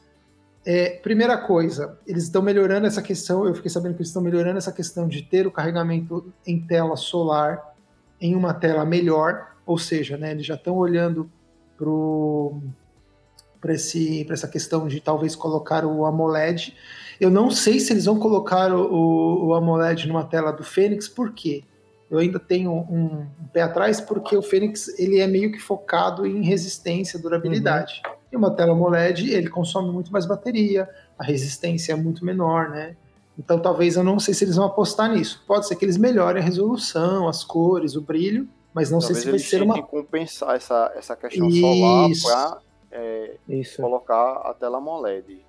É, 0.67 0.97
primeira 0.97 1.38
coisa, 1.38 1.97
eles 2.08 2.23
estão 2.23 2.41
melhorando 2.41 2.88
essa 2.88 3.01
questão. 3.01 3.45
Eu 3.45 3.54
fiquei 3.56 3.69
sabendo 3.69 3.93
que 3.93 4.01
eles 4.01 4.10
estão 4.10 4.21
melhorando 4.21 4.58
essa 4.58 4.71
questão 4.71 5.08
de 5.08 5.21
ter 5.21 5.45
o 5.45 5.51
carregamento 5.51 6.34
em 6.45 6.60
tela 6.60 6.95
solar 6.95 7.73
em 8.19 8.34
uma 8.34 8.54
tela 8.54 8.86
melhor 8.86 9.56
ou 9.65 9.78
seja, 9.78 10.17
né, 10.17 10.32
eles 10.32 10.45
já 10.45 10.56
estão 10.56 10.75
olhando 10.75 11.30
para 13.65 14.34
essa 14.34 14.47
questão 14.47 14.88
de 14.88 14.99
talvez 14.99 15.36
colocar 15.36 15.84
o 15.84 16.06
AMOLED. 16.06 16.75
Eu 17.19 17.32
não 17.32 17.49
sei 17.49 17.80
se 17.80 17.91
eles 17.91 18.06
vão 18.06 18.19
colocar 18.19 18.71
o, 18.71 19.47
o 19.47 19.54
AMOLED 19.56 20.08
numa 20.08 20.23
tela 20.23 20.51
do 20.51 20.63
Fênix, 20.63 21.08
por 21.08 21.34
quê? 21.34 21.63
Eu 22.12 22.19
ainda 22.19 22.39
tenho 22.39 22.71
um, 22.71 23.25
um, 23.41 23.47
pé 23.51 23.63
atrás 23.63 23.99
porque 23.99 24.38
o 24.38 24.41
Fênix 24.41 24.88
ele 24.99 25.19
é 25.19 25.25
meio 25.25 25.51
que 25.51 25.58
focado 25.58 26.28
em 26.28 26.43
resistência, 26.43 27.17
durabilidade. 27.17 28.04
Uhum. 28.06 28.13
E 28.34 28.36
uma 28.36 28.51
tela 28.51 28.73
AMOLED 28.73 29.34
ele 29.34 29.49
consome 29.49 29.91
muito 29.91 30.12
mais 30.12 30.25
bateria, 30.25 30.88
a 31.17 31.23
resistência 31.23 31.93
é 31.93 31.95
muito 31.95 32.23
menor, 32.23 32.69
né? 32.69 32.95
Então 33.38 33.60
talvez 33.60 33.95
eu 33.95 34.04
não 34.04 34.19
sei 34.19 34.34
se 34.34 34.45
eles 34.45 34.58
vão 34.58 34.65
apostar 34.65 35.12
nisso. 35.12 35.43
Pode 35.47 35.67
ser 35.67 35.75
que 35.75 35.84
eles 35.84 35.97
melhorem 35.97 36.41
a 36.41 36.45
resolução, 36.45 37.28
as 37.28 37.43
cores, 37.43 37.95
o 37.95 38.01
brilho, 38.01 38.47
mas 38.73 38.91
não 38.91 38.99
talvez 38.99 39.23
sei 39.23 39.25
se 39.25 39.32
vai 39.32 39.39
ser 39.39 39.63
uma. 39.63 39.82
compensar 39.82 40.56
essa, 40.56 40.91
essa 40.95 41.15
questão 41.15 41.47
Isso. 41.47 42.28
solar 42.28 42.64
é, 42.95 43.38
colocar 43.77 44.38
a 44.38 44.53
tela 44.53 44.77
AMOLED. 44.77 45.45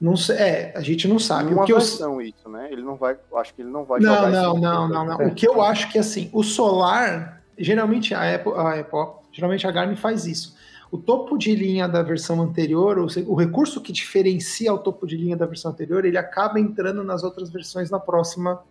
Não 0.00 0.16
sei, 0.16 0.36
é, 0.36 0.72
a 0.76 0.80
gente 0.80 1.08
não 1.08 1.18
sabe. 1.18 1.52
Uma 1.52 1.62
o 1.62 1.66
que 1.66 1.72
versão 1.72 2.20
eu... 2.20 2.22
isso, 2.22 2.48
né? 2.48 2.68
Ele 2.70 2.82
não 2.82 2.96
vai, 2.96 3.16
acho 3.36 3.54
que 3.54 3.62
ele 3.62 3.70
não 3.70 3.84
vai 3.84 4.00
não, 4.00 4.14
jogar 4.14 4.30
não. 4.30 4.58
Não, 4.58 4.88
não, 4.88 5.04
não. 5.06 5.26
O 5.26 5.34
que 5.34 5.46
eu 5.46 5.60
acho 5.60 5.90
que 5.90 5.98
assim, 5.98 6.30
o 6.32 6.42
solar, 6.42 7.42
geralmente 7.56 8.14
a 8.14 8.34
Apple, 8.34 8.52
a 8.54 8.80
Apple, 8.80 9.06
geralmente 9.32 9.66
a 9.66 9.70
Garmin 9.70 9.96
faz 9.96 10.24
isso. 10.24 10.56
O 10.90 10.96
topo 10.96 11.36
de 11.36 11.54
linha 11.54 11.86
da 11.86 12.02
versão 12.02 12.40
anterior, 12.40 12.98
ou 12.98 13.08
seja, 13.08 13.28
o 13.28 13.34
recurso 13.34 13.80
que 13.80 13.92
diferencia 13.92 14.72
o 14.72 14.78
topo 14.78 15.06
de 15.06 15.16
linha 15.16 15.36
da 15.36 15.46
versão 15.46 15.70
anterior, 15.70 16.04
ele 16.04 16.16
acaba 16.16 16.58
entrando 16.58 17.04
nas 17.04 17.22
outras 17.22 17.50
versões 17.50 17.90
na 17.90 17.98
próxima 17.98 18.62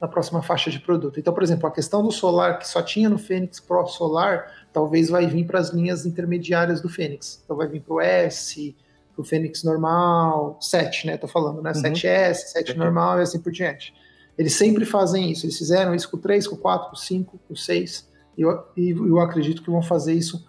na 0.00 0.06
próxima 0.06 0.42
faixa 0.42 0.70
de 0.70 0.78
produto. 0.78 1.18
Então, 1.18 1.32
por 1.34 1.42
exemplo, 1.42 1.66
a 1.66 1.72
questão 1.72 2.02
do 2.02 2.12
solar 2.12 2.58
que 2.58 2.68
só 2.68 2.80
tinha 2.80 3.08
no 3.08 3.18
Fênix 3.18 3.58
Pro 3.58 3.86
Solar, 3.86 4.52
talvez 4.72 5.08
vai 5.08 5.26
vir 5.26 5.44
para 5.44 5.58
as 5.58 5.70
linhas 5.70 6.06
intermediárias 6.06 6.80
do 6.80 6.88
Fênix. 6.88 7.40
Então 7.44 7.56
vai 7.56 7.66
vir 7.66 7.80
para 7.80 7.94
o 7.94 8.00
S, 8.00 8.76
o 9.16 9.24
Fênix 9.24 9.64
normal, 9.64 10.56
7, 10.60 11.06
né? 11.06 11.16
Tô 11.16 11.26
falando, 11.26 11.60
né? 11.60 11.72
Uhum. 11.74 11.82
7S, 11.82 12.34
7 12.52 12.72
uhum. 12.72 12.78
normal 12.78 13.18
e 13.18 13.22
assim 13.22 13.40
por 13.40 13.50
diante. 13.50 13.92
Eles 14.36 14.54
sempre 14.54 14.84
fazem 14.84 15.30
isso. 15.32 15.44
Eles 15.44 15.58
fizeram 15.58 15.94
isso 15.94 16.08
com 16.08 16.16
o 16.16 16.20
3, 16.20 16.46
com 16.46 16.54
o 16.54 16.58
4, 16.58 16.90
com 16.90 16.94
o 16.94 16.98
5, 16.98 17.40
com 17.48 17.54
o 17.54 17.56
6. 17.56 18.08
E 18.36 18.42
eu, 18.42 18.64
eu 18.76 19.18
acredito 19.18 19.62
que 19.62 19.70
vão 19.70 19.82
fazer 19.82 20.14
isso 20.14 20.46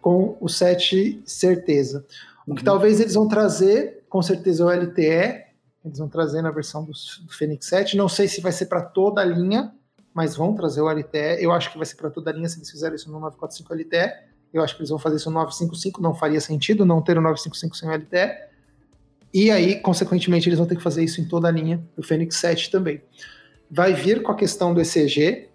com 0.00 0.36
o 0.40 0.48
7 0.48 1.22
certeza. 1.26 2.06
O 2.46 2.54
que 2.54 2.60
uhum. 2.60 2.64
talvez 2.64 3.00
eles 3.00 3.14
vão 3.14 3.26
trazer, 3.26 4.04
com 4.08 4.22
certeza, 4.22 4.62
é 4.62 4.66
o 4.66 4.82
LTE. 4.82 5.43
Eles 5.84 5.98
vão 5.98 6.08
trazer 6.08 6.40
na 6.40 6.50
versão 6.50 6.84
do, 6.84 6.92
do 6.92 7.32
Fênix 7.32 7.66
7. 7.66 7.96
Não 7.96 8.08
sei 8.08 8.26
se 8.26 8.40
vai 8.40 8.52
ser 8.52 8.66
para 8.66 8.80
toda 8.80 9.20
a 9.20 9.24
linha, 9.24 9.74
mas 10.14 10.34
vão 10.34 10.54
trazer 10.54 10.80
o 10.80 10.88
LTE. 10.88 11.38
Eu 11.40 11.52
acho 11.52 11.70
que 11.70 11.76
vai 11.76 11.86
ser 11.86 11.96
para 11.96 12.08
toda 12.08 12.30
a 12.30 12.32
linha 12.32 12.48
se 12.48 12.58
eles 12.58 12.70
fizerem 12.70 12.94
isso 12.94 13.10
no 13.10 13.20
945 13.20 13.74
LTE. 13.74 14.34
Eu 14.52 14.62
acho 14.62 14.74
que 14.74 14.80
eles 14.80 14.90
vão 14.90 14.98
fazer 14.98 15.16
isso 15.16 15.28
no 15.28 15.34
955, 15.34 16.00
não 16.00 16.14
faria 16.14 16.40
sentido 16.40 16.86
não 16.86 17.02
ter 17.02 17.18
o 17.18 17.20
955 17.20 17.76
sem 17.76 17.88
o 17.88 17.92
LTE. 17.92 18.54
E 19.34 19.50
aí, 19.50 19.80
consequentemente, 19.80 20.48
eles 20.48 20.58
vão 20.58 20.66
ter 20.66 20.76
que 20.76 20.82
fazer 20.82 21.02
isso 21.02 21.20
em 21.20 21.24
toda 21.24 21.48
a 21.48 21.50
linha 21.50 21.84
do 21.96 22.04
Fênix 22.04 22.36
7 22.36 22.70
também. 22.70 23.02
Vai 23.68 23.92
vir 23.92 24.22
com 24.22 24.30
a 24.30 24.36
questão 24.36 24.72
do 24.72 24.80
ECG. 24.80 25.48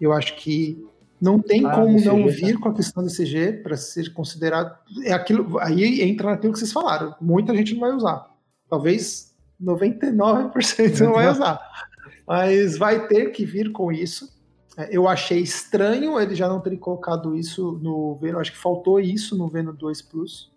Eu 0.00 0.12
acho 0.12 0.34
que 0.36 0.84
não 1.20 1.40
tem 1.40 1.64
ah, 1.64 1.70
como 1.70 2.00
não 2.00 2.26
tá. 2.26 2.32
vir 2.32 2.58
com 2.58 2.68
a 2.68 2.74
questão 2.74 3.04
do 3.04 3.08
ECG 3.08 3.62
para 3.62 3.76
ser 3.76 4.12
considerado. 4.12 4.76
É 5.04 5.12
aquilo, 5.12 5.56
aí 5.60 6.02
entra 6.02 6.30
naquilo 6.30 6.52
que 6.52 6.58
vocês 6.58 6.72
falaram. 6.72 7.14
Muita 7.20 7.54
gente 7.54 7.74
não 7.74 7.80
vai 7.80 7.92
usar. 7.92 8.28
Talvez 8.68 9.35
99% 9.62 11.00
não 11.00 11.12
vai 11.14 11.30
usar. 11.30 11.60
Mas 12.26 12.76
vai 12.76 13.06
ter 13.06 13.30
que 13.30 13.44
vir 13.44 13.72
com 13.72 13.92
isso. 13.92 14.34
É, 14.76 14.88
eu 14.90 15.08
achei 15.08 15.40
estranho 15.40 16.20
ele 16.20 16.34
já 16.34 16.48
não 16.48 16.60
ter 16.60 16.76
colocado 16.76 17.36
isso 17.36 17.78
no 17.82 18.16
Veno. 18.16 18.38
Acho 18.38 18.52
que 18.52 18.58
faltou 18.58 19.00
isso 19.00 19.36
no 19.36 19.48
Veno 19.48 19.72
2 19.72 20.02
Plus. 20.02 20.52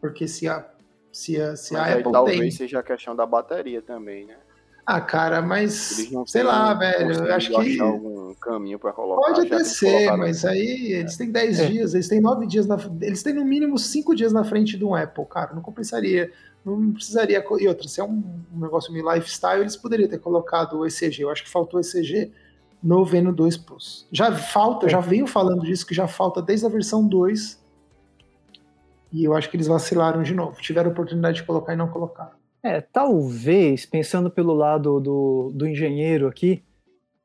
Porque 0.00 0.28
se 0.28 0.48
a, 0.48 0.68
se 1.10 1.40
a, 1.40 1.56
se 1.56 1.76
a 1.76 1.92
Apple 1.94 2.12
talvez 2.12 2.38
tem... 2.38 2.50
seja 2.50 2.80
a 2.80 2.82
questão 2.82 3.16
da 3.16 3.26
bateria 3.26 3.82
também, 3.82 4.26
né? 4.26 4.36
Ah, 4.84 5.00
cara, 5.00 5.40
mas 5.40 6.08
sei 6.26 6.42
lá, 6.42 6.74
velho. 6.74 7.12
Eu 7.12 7.34
acho 7.34 7.50
que. 7.50 7.80
algum 7.80 8.34
caminho 8.34 8.80
para 8.80 8.92
colocar. 8.92 9.32
Pode 9.32 9.46
até 9.46 9.62
ser, 9.62 10.10
mas 10.16 10.44
aí 10.44 10.92
eles 10.92 11.16
têm 11.16 11.30
10 11.30 11.60
é. 11.60 11.66
dias, 11.66 11.94
eles 11.94 12.08
têm 12.08 12.20
9 12.20 12.46
dias 12.46 12.66
na 12.66 12.76
Eles 13.00 13.22
têm 13.22 13.32
no 13.32 13.44
mínimo 13.44 13.78
5 13.78 14.14
dias 14.14 14.32
na 14.32 14.42
frente 14.42 14.76
do 14.76 14.92
Apple, 14.94 15.24
cara. 15.26 15.54
Não 15.54 15.62
compensaria. 15.62 16.32
Não 16.64 16.92
precisaria. 16.92 17.44
E 17.60 17.68
outra, 17.68 17.88
se 17.88 18.00
é 18.00 18.04
um, 18.04 18.22
um 18.54 18.60
negócio 18.60 18.92
meio 18.92 19.10
lifestyle, 19.12 19.60
eles 19.60 19.76
poderiam 19.76 20.08
ter 20.08 20.18
colocado 20.18 20.78
o 20.78 20.86
ECG. 20.86 21.22
Eu 21.22 21.30
acho 21.30 21.42
que 21.42 21.50
faltou 21.50 21.78
o 21.78 21.82
ECG 21.82 22.30
no 22.82 23.04
Veno 23.04 23.32
2 23.32 23.56
Plus. 23.58 24.06
Já 24.10 24.32
falta, 24.32 24.86
é. 24.86 24.88
já 24.88 25.00
venho 25.00 25.26
falando 25.26 25.62
disso, 25.62 25.86
que 25.86 25.94
já 25.94 26.06
falta 26.06 26.40
desde 26.40 26.66
a 26.66 26.68
versão 26.68 27.06
2. 27.06 27.60
E 29.12 29.24
eu 29.24 29.34
acho 29.34 29.50
que 29.50 29.56
eles 29.56 29.66
vacilaram 29.66 30.22
de 30.22 30.34
novo. 30.34 30.60
Tiveram 30.60 30.90
oportunidade 30.90 31.36
de 31.36 31.42
colocar 31.44 31.74
e 31.74 31.76
não 31.76 31.88
colocaram. 31.88 32.32
É, 32.62 32.80
talvez, 32.80 33.84
pensando 33.84 34.30
pelo 34.30 34.54
lado 34.54 35.00
do, 35.00 35.50
do 35.52 35.66
engenheiro 35.66 36.28
aqui, 36.28 36.62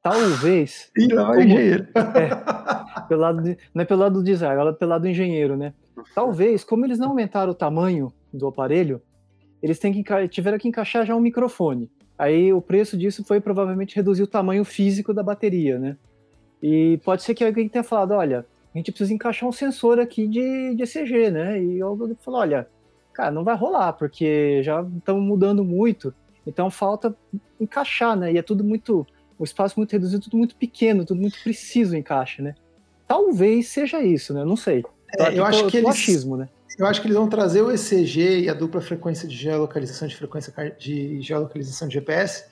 talvez. 0.02 0.92
E 0.98 1.08
como, 1.08 1.36
engenheiro. 1.40 1.88
É, 1.96 3.08
pelo 3.08 3.22
lado 3.22 3.42
de, 3.44 3.58
não 3.74 3.84
é 3.84 3.86
pelo 3.86 4.02
lado 4.02 4.14
do 4.16 4.24
design, 4.24 4.68
é 4.68 4.74
pelo 4.74 4.90
lado 4.90 5.04
do 5.04 5.08
engenheiro, 5.08 5.56
né? 5.56 5.74
Talvez, 6.14 6.64
como 6.64 6.86
eles 6.86 6.98
não 6.98 7.10
aumentaram 7.10 7.52
o 7.52 7.56
tamanho 7.56 8.12
do 8.34 8.48
aparelho, 8.48 9.02
eles 9.62 9.80
têm 9.80 9.92
que, 9.92 10.28
tiveram 10.28 10.58
que 10.58 10.68
encaixar 10.68 11.06
já 11.06 11.16
um 11.16 11.20
microfone. 11.20 11.90
Aí 12.18 12.52
o 12.52 12.62
preço 12.62 12.98
disso 12.98 13.24
foi 13.24 13.40
provavelmente 13.40 13.96
reduzir 13.96 14.24
o 14.24 14.28
tamanho 14.28 14.66
físico 14.66 15.14
da 15.14 15.22
bateria, 15.22 15.78
né? 15.78 15.98
E 16.62 17.00
pode 17.04 17.22
ser 17.22 17.36
que 17.36 17.44
alguém 17.44 17.70
tenha 17.70 17.84
falado, 17.84 18.12
olha, 18.12 18.46
a 18.74 18.78
gente 18.78 18.92
precisa 18.92 19.14
encaixar 19.14 19.48
um 19.48 19.52
sensor 19.52 20.00
aqui 20.00 20.28
de, 20.28 20.76
de 20.76 20.84
ECG, 20.84 21.30
né? 21.30 21.64
E 21.64 21.82
alguém 21.82 22.16
falou, 22.20 22.40
olha, 22.40 22.68
cara, 23.14 23.32
não 23.32 23.44
vai 23.44 23.56
rolar, 23.56 23.94
porque 23.94 24.62
já 24.64 24.86
estão 24.98 25.20
mudando 25.20 25.64
muito, 25.64 26.14
então 26.46 26.70
falta 26.70 27.16
encaixar, 27.60 28.16
né? 28.16 28.34
E 28.34 28.38
é 28.38 28.42
tudo 28.42 28.64
muito, 28.64 29.06
o 29.38 29.44
espaço 29.44 29.80
muito 29.80 29.92
reduzido, 29.92 30.24
tudo 30.24 30.38
muito 30.38 30.56
pequeno, 30.56 31.06
tudo 31.06 31.22
muito 31.22 31.42
preciso 31.44 31.96
encaixe, 31.96 32.42
né? 32.42 32.56
Talvez 33.08 33.70
seja 33.70 34.02
isso, 34.02 34.34
né? 34.34 34.44
Não 34.44 34.56
sei. 34.56 34.84
É, 35.18 35.38
eu 35.38 35.46
acho 35.46 35.68
que 35.68 35.78
eles, 35.78 35.90
achismo, 35.90 36.36
né? 36.36 36.50
Eu 36.78 36.86
acho 36.86 37.02
que 37.02 37.08
eles 37.08 37.18
vão 37.18 37.28
trazer 37.28 37.62
o 37.62 37.72
ECG 37.72 38.42
e 38.42 38.50
a 38.50 38.54
dupla 38.54 38.80
frequência 38.80 39.28
de 39.28 39.36
geolocalização 39.36 40.08
de 40.08 40.16
frequência 40.16 40.54
de 40.78 41.22
geolocalização 41.22 41.88
de 41.88 41.96
GPS. 41.96 42.46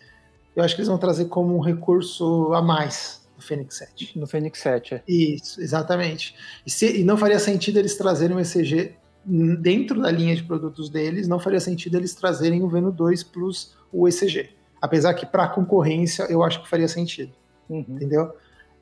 Eu 0.55 0.63
acho 0.63 0.73
que 0.73 0.81
eles 0.81 0.87
vão 0.87 0.97
trazer 0.97 1.25
como 1.25 1.55
um 1.55 1.59
recurso 1.59 2.51
a 2.53 2.61
mais 2.61 3.23
no 3.35 3.41
Fênix 3.43 3.77
7. 3.77 4.17
No 4.17 4.25
Fênix 4.25 4.59
7, 4.59 4.95
é. 4.95 5.03
Isso, 5.07 5.61
exatamente. 5.61 6.33
E, 6.65 6.71
se, 6.71 7.01
e 7.01 7.03
não 7.03 7.17
faria 7.17 7.37
sentido 7.37 7.77
eles 7.77 7.95
trazerem 7.95 8.35
o 8.35 8.39
ECG 8.39 8.95
dentro 9.25 10.01
da 10.01 10.09
linha 10.09 10.35
de 10.35 10.43
produtos 10.43 10.89
deles, 10.89 11.27
não 11.27 11.39
faria 11.39 11.59
sentido 11.59 11.97
eles 11.97 12.15
trazerem 12.15 12.63
o 12.63 12.69
Veno 12.69 12.91
2 12.91 13.23
plus 13.23 13.75
o 13.91 14.07
ECG. 14.07 14.49
Apesar 14.81 15.13
que 15.13 15.25
para 15.25 15.47
concorrência 15.47 16.23
eu 16.29 16.43
acho 16.43 16.63
que 16.63 16.69
faria 16.69 16.87
sentido. 16.87 17.33
Uhum. 17.69 17.85
Entendeu? 17.89 18.33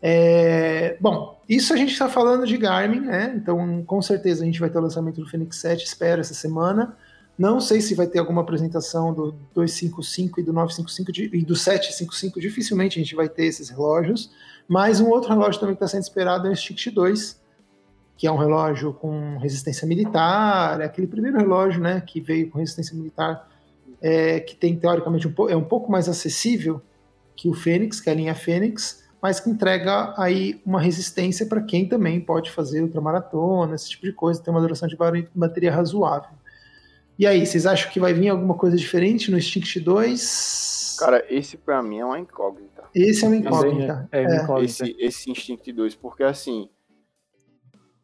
É, 0.06 0.98
bom, 1.00 1.42
isso 1.48 1.74
a 1.74 1.78
gente 1.78 1.94
está 1.94 2.10
falando 2.10 2.46
de 2.46 2.58
Garmin, 2.58 3.00
né? 3.00 3.34
Então, 3.38 3.82
com 3.86 4.02
certeza 4.02 4.44
a 4.44 4.46
gente 4.46 4.60
vai 4.60 4.70
ter 4.70 4.78
o 4.78 4.82
lançamento 4.82 5.22
do 5.22 5.26
Fênix 5.26 5.56
7, 5.56 5.86
espero, 5.86 6.20
essa 6.20 6.34
semana. 6.34 6.98
Não 7.38 7.62
sei 7.62 7.80
se 7.80 7.96
vai 7.96 8.06
ter 8.06 8.20
alguma 8.20 8.42
apresentação 8.42 9.14
do 9.14 9.32
255 9.56 10.42
e 10.42 10.44
do 10.44 10.52
955 10.52 11.12
de, 11.14 11.30
e 11.34 11.46
do 11.46 11.56
755, 11.56 12.42
dificilmente 12.42 13.00
a 13.00 13.02
gente 13.02 13.16
vai 13.16 13.30
ter 13.30 13.46
esses 13.46 13.70
relógios. 13.70 14.30
Mas 14.68 15.00
um 15.00 15.08
outro 15.08 15.30
relógio 15.30 15.58
também 15.62 15.74
que 15.74 15.82
está 15.82 15.88
sendo 15.88 16.04
esperado 16.04 16.48
é 16.48 16.50
o 16.50 16.54
Instinct 16.54 16.92
2, 16.92 17.42
que 18.18 18.28
é 18.28 18.32
um 18.32 18.38
relógio 18.38 18.94
com 18.94 19.38
resistência 19.38 19.88
militar, 19.88 20.82
é 20.82 20.86
aquele 20.86 21.08
primeiro 21.08 21.38
relógio 21.38 21.82
né, 21.82 22.02
que 22.02 22.20
veio 22.20 22.50
com 22.52 22.60
resistência 22.60 22.94
militar, 22.94 23.50
é, 24.02 24.42
que 24.42 24.54
tem 24.54 24.76
teoricamente 24.76 25.30
um, 25.30 25.50
é 25.50 25.56
um 25.56 25.64
pouco 25.64 25.90
mais 25.90 26.10
acessível 26.10 26.82
que 27.38 27.48
o 27.48 27.54
Fênix, 27.54 28.02
que 28.02 28.10
é 28.10 28.12
a 28.12 28.16
linha 28.16 28.36
Fênix, 28.36 29.03
mas 29.24 29.40
que 29.40 29.50
entrega 29.50 30.14
aí 30.18 30.62
uma 30.66 30.82
resistência 30.82 31.46
para 31.46 31.62
quem 31.62 31.88
também 31.88 32.20
pode 32.20 32.52
fazer 32.52 32.82
ultramaratona, 32.82 33.74
esse 33.74 33.92
tipo 33.92 34.06
de 34.06 34.12
coisa, 34.12 34.44
tem 34.44 34.54
uma 34.54 34.60
duração 34.60 34.86
de 34.86 34.98
bateria 35.34 35.72
razoável. 35.72 36.32
E 37.18 37.26
aí, 37.26 37.46
vocês 37.46 37.66
acham 37.66 37.90
que 37.90 38.02
vai 38.02 38.14
vir 38.14 38.28
alguma 38.28 38.54
coisa 38.56 38.76
diferente 38.76 39.32
no 39.32 39.38
Instinct 39.38 39.80
2? 39.80 40.98
Cara, 41.00 41.26
esse 41.30 41.56
para 41.56 41.82
mim 41.82 42.00
é 42.00 42.06
uma 42.06 42.20
incógnita. 42.20 42.84
Esse 42.94 43.24
é 43.24 43.28
uma 43.30 43.38
incógnita. 43.38 44.10
É, 44.12 44.24
é, 44.24 44.26
é. 44.26 44.44
Incógnita. 44.44 44.84
Esse, 44.84 44.96
esse 45.00 45.32
Instinct 45.32 45.72
2, 45.72 45.96
porque 45.96 46.24
assim, 46.24 46.70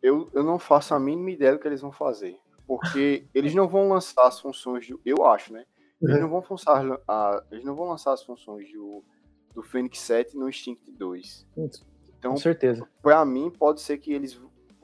eu, 0.01 0.29
eu 0.34 0.41
não 0.41 0.58
faço 0.58 0.95
a 0.95 0.99
mínima 1.01 1.32
ideia 1.32 1.51
do 1.51 1.60
que 1.60 1.67
eles 1.67 1.82
vão 1.82 1.91
fazer. 1.91 2.38
Porque 2.65 3.25
eles 3.36 3.53
não 3.53 3.67
vão 3.67 3.89
lançar 3.89 4.25
as 4.25 4.39
funções, 4.39 4.86
de, 4.86 4.97
eu 5.05 5.25
acho, 5.25 5.51
né? 5.51 5.65
Eles, 6.01 6.15
uhum. 6.15 6.21
não 6.21 6.29
vão 6.29 6.43
lançar, 6.49 7.01
a, 7.10 7.43
eles 7.51 7.65
não 7.65 7.75
vão 7.75 7.89
lançar 7.89 8.13
as 8.13 8.23
funções 8.23 8.71
do 8.71 9.03
do 9.60 9.63
Fênix 9.63 10.00
7 10.00 10.38
no 10.38 10.48
Instinct 10.48 10.89
2. 10.89 11.45
Então, 12.17 12.32
Com 12.32 12.38
certeza. 12.38 12.88
Para 13.02 13.26
mim, 13.26 13.52
pode 13.52 13.82
ser 13.82 13.98
que 13.98 14.13
eles 14.13 14.39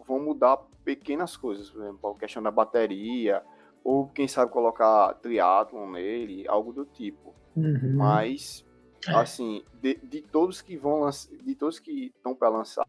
vão 0.06 0.20
mudar 0.20 0.58
pequenas 0.84 1.38
coisas, 1.38 1.70
por 1.70 1.82
exemplo, 1.82 2.10
a 2.10 2.20
questão 2.20 2.44
da 2.44 2.52
bateria, 2.52 3.42
ou 3.84 4.08
quem 4.10 4.28
sabe 4.28 4.52
colocar 4.52 5.14
triatlon 5.16 5.90
nele, 5.92 6.46
algo 6.48 6.74
do 6.74 6.86
tipo. 6.86 7.34
Uhum. 7.56 7.96
Mas, 7.96 8.66
assim, 9.08 9.64
de, 9.82 9.96
de, 10.04 10.22
todos 10.22 10.62
que 10.62 10.76
vão 10.76 11.00
lançar, 11.00 11.34
de 11.38 11.56
todos 11.56 11.80
que 11.80 12.12
estão 12.16 12.36
para 12.36 12.50
lançar, 12.50 12.86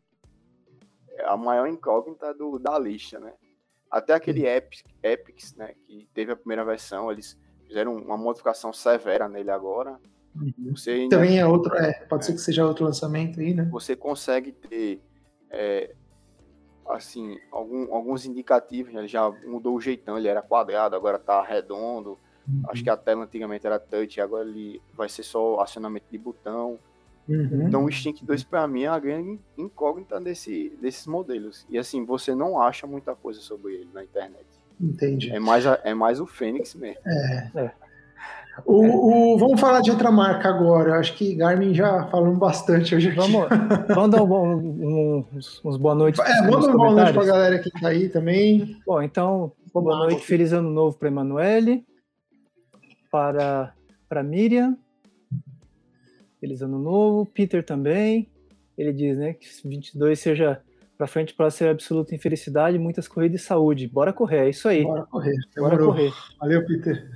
a 1.24 1.36
maior 1.36 1.68
incógnita 1.68 2.34
do, 2.34 2.58
da 2.58 2.78
lista, 2.78 3.20
né? 3.20 3.32
Até 3.88 4.12
aquele 4.12 4.44
Epic, 4.44 4.84
Epics, 5.02 5.54
né, 5.54 5.74
que 5.86 6.08
teve 6.12 6.32
a 6.32 6.36
primeira 6.36 6.64
versão, 6.64 7.10
eles 7.10 7.38
fizeram 7.64 7.94
uma 7.94 8.16
modificação 8.16 8.72
severa 8.72 9.28
nele 9.28 9.50
agora. 9.50 9.98
Uhum. 10.40 10.74
Ainda, 10.86 11.16
Também 11.16 11.38
é 11.38 11.46
outro, 11.46 11.74
é, 11.74 11.92
pode 12.04 12.24
é, 12.24 12.26
ser 12.26 12.32
que 12.34 12.40
seja 12.40 12.66
outro 12.66 12.84
lançamento 12.84 13.40
aí, 13.40 13.54
né? 13.54 13.64
Você 13.70 13.96
consegue 13.96 14.52
ter 14.52 15.00
é, 15.50 15.94
assim, 16.88 17.38
algum, 17.50 17.92
alguns 17.92 18.24
indicativos, 18.26 18.92
né? 18.92 19.00
ele 19.00 19.08
já 19.08 19.30
mudou 19.46 19.76
o 19.76 19.80
jeitão, 19.80 20.18
ele 20.18 20.28
era 20.28 20.42
quadrado, 20.42 20.94
agora 20.94 21.18
tá 21.18 21.42
redondo. 21.42 22.18
Uhum. 22.48 22.62
Acho 22.68 22.82
que 22.82 22.90
a 22.90 22.96
tela 22.96 23.24
antigamente 23.24 23.66
era 23.66 23.78
touch, 23.78 24.20
agora 24.20 24.48
ele 24.48 24.80
vai 24.94 25.08
ser 25.08 25.22
só 25.22 25.60
acionamento 25.60 26.06
de 26.10 26.18
botão. 26.18 26.78
Uhum. 27.28 27.66
Então 27.66 27.84
o 27.84 27.90
Stink 27.90 28.24
2 28.24 28.44
para 28.44 28.68
mim 28.68 28.82
é 28.82 28.88
a 28.88 28.98
grande 28.98 29.40
incógnita 29.58 30.20
desse, 30.20 30.72
desses 30.80 31.06
modelos. 31.06 31.66
E 31.68 31.76
assim, 31.76 32.04
você 32.04 32.34
não 32.34 32.60
acha 32.60 32.86
muita 32.86 33.14
coisa 33.14 33.40
sobre 33.40 33.74
ele 33.74 33.90
na 33.92 34.04
internet. 34.04 34.46
Entendi. 34.80 35.30
É 35.30 35.40
mais, 35.40 35.66
a, 35.66 35.80
é 35.82 35.94
mais 35.94 36.20
o 36.20 36.26
Fênix 36.26 36.74
mesmo. 36.74 37.00
É. 37.04 37.50
é. 37.56 37.85
O, 38.64 39.34
o, 39.34 39.38
vamos 39.38 39.60
falar 39.60 39.80
de 39.80 39.90
outra 39.90 40.10
marca 40.10 40.48
agora. 40.48 40.98
Acho 40.98 41.14
que 41.14 41.34
Garmin 41.34 41.74
já 41.74 42.06
falamos 42.06 42.38
bastante 42.38 42.94
hoje. 42.94 43.08
Aqui. 43.08 43.16
Vamos, 43.16 43.48
vamos 43.88 44.10
dar 44.10 44.22
um, 44.22 44.56
um, 44.56 45.24
uns, 45.34 45.60
uns 45.64 45.76
boa 45.76 45.94
noites. 45.94 46.20
É, 46.20 46.42
manda 46.50 46.66
uma 46.66 46.76
boa 46.76 46.92
noite 46.92 47.12
para 47.12 47.22
a 47.22 47.26
galera 47.26 47.58
que 47.58 47.68
está 47.68 47.88
aí 47.88 48.08
também. 48.08 48.76
Bom, 48.86 49.02
então, 49.02 49.52
boa 49.72 49.98
noite, 49.98 50.24
feliz 50.24 50.52
ano 50.52 50.70
novo 50.70 50.96
para 50.96 51.08
Emanuele, 51.08 51.84
para, 53.10 53.72
para 54.08 54.22
Miriam, 54.22 54.76
Feliz 56.40 56.62
ano 56.62 56.78
novo. 56.78 57.26
Peter 57.26 57.64
também. 57.64 58.28
Ele 58.76 58.92
diz, 58.92 59.16
né, 59.16 59.32
que 59.32 59.46
22 59.64 60.18
seja 60.18 60.60
para 60.96 61.06
frente 61.06 61.34
para 61.34 61.50
ser 61.50 61.68
absoluta 61.68 62.14
infelicidade, 62.14 62.78
muitas 62.78 63.08
corridas 63.08 63.40
e 63.40 63.44
saúde. 63.44 63.88
Bora 63.88 64.12
correr, 64.12 64.46
é 64.46 64.50
isso 64.50 64.68
aí. 64.68 64.82
Bora 64.82 65.06
correr. 65.06 65.36
Bora 65.56 65.78
correr. 65.78 66.12
Valeu, 66.38 66.64
Peter. 66.66 67.10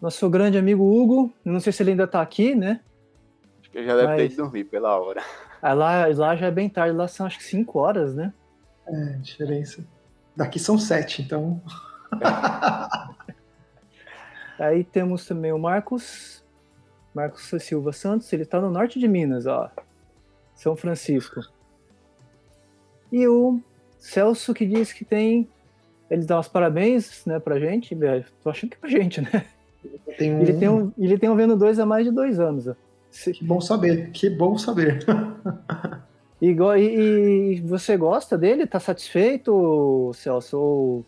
Nosso 0.00 0.30
grande 0.30 0.56
amigo 0.56 0.82
Hugo, 0.82 1.32
não 1.44 1.60
sei 1.60 1.72
se 1.72 1.82
ele 1.82 1.90
ainda 1.90 2.04
está 2.04 2.22
aqui, 2.22 2.54
né? 2.54 2.80
Acho 3.60 3.70
que 3.70 3.78
ele 3.78 3.86
já 3.86 3.94
deve 3.94 4.06
Mas... 4.08 4.16
ter 4.16 4.24
ido 4.24 4.36
dormir 4.36 4.64
pela 4.64 4.98
hora. 4.98 5.22
Ah, 5.60 5.74
lá, 5.74 6.06
lá 6.06 6.36
já 6.36 6.46
é 6.46 6.50
bem 6.50 6.68
tarde, 6.68 6.96
lá 6.96 7.06
são 7.06 7.26
acho 7.26 7.38
que 7.38 7.44
5 7.44 7.78
horas, 7.78 8.14
né? 8.14 8.32
É, 8.86 9.18
diferença. 9.18 9.84
Daqui 10.34 10.58
são 10.58 10.78
7, 10.78 11.22
então. 11.22 11.60
Aí 14.58 14.84
temos 14.84 15.26
também 15.26 15.52
o 15.52 15.58
Marcos, 15.58 16.42
Marcos 17.14 17.50
Silva 17.62 17.92
Santos, 17.92 18.32
ele 18.32 18.44
está 18.44 18.60
no 18.60 18.70
norte 18.70 18.98
de 18.98 19.06
Minas, 19.06 19.46
ó. 19.46 19.70
São 20.54 20.76
Francisco. 20.76 21.40
E 23.12 23.26
o 23.26 23.60
Celso 23.98 24.54
que 24.54 24.64
diz 24.64 24.92
que 24.92 25.04
tem. 25.04 25.48
Ele 26.10 26.24
dá 26.24 26.40
os 26.40 26.48
parabéns, 26.48 27.24
né, 27.24 27.38
pra 27.38 27.58
gente. 27.58 27.96
Tô 28.42 28.50
achando 28.50 28.70
que 28.70 28.76
é 28.76 28.80
pra 28.80 28.88
gente, 28.88 29.20
né? 29.20 29.46
Tem 30.18 30.34
um... 30.34 30.40
Ele, 30.40 30.52
tem 30.54 30.68
um, 30.68 30.92
ele 30.98 31.18
tem 31.18 31.30
um 31.30 31.36
Vendo 31.36 31.56
2 31.56 31.78
há 31.78 31.86
mais 31.86 32.04
de 32.04 32.10
dois 32.10 32.38
anos. 32.38 32.68
Ó. 32.68 32.74
Que 33.10 33.44
bom 33.44 33.60
saber, 33.60 34.10
que 34.10 34.30
bom 34.30 34.56
saber. 34.56 35.04
e, 36.40 36.50
e, 36.50 37.54
e, 37.56 37.60
você 37.62 37.96
gosta 37.96 38.38
dele? 38.38 38.66
Tá 38.66 38.78
satisfeito, 38.78 40.12
Celso? 40.14 40.58
Ou 40.58 41.04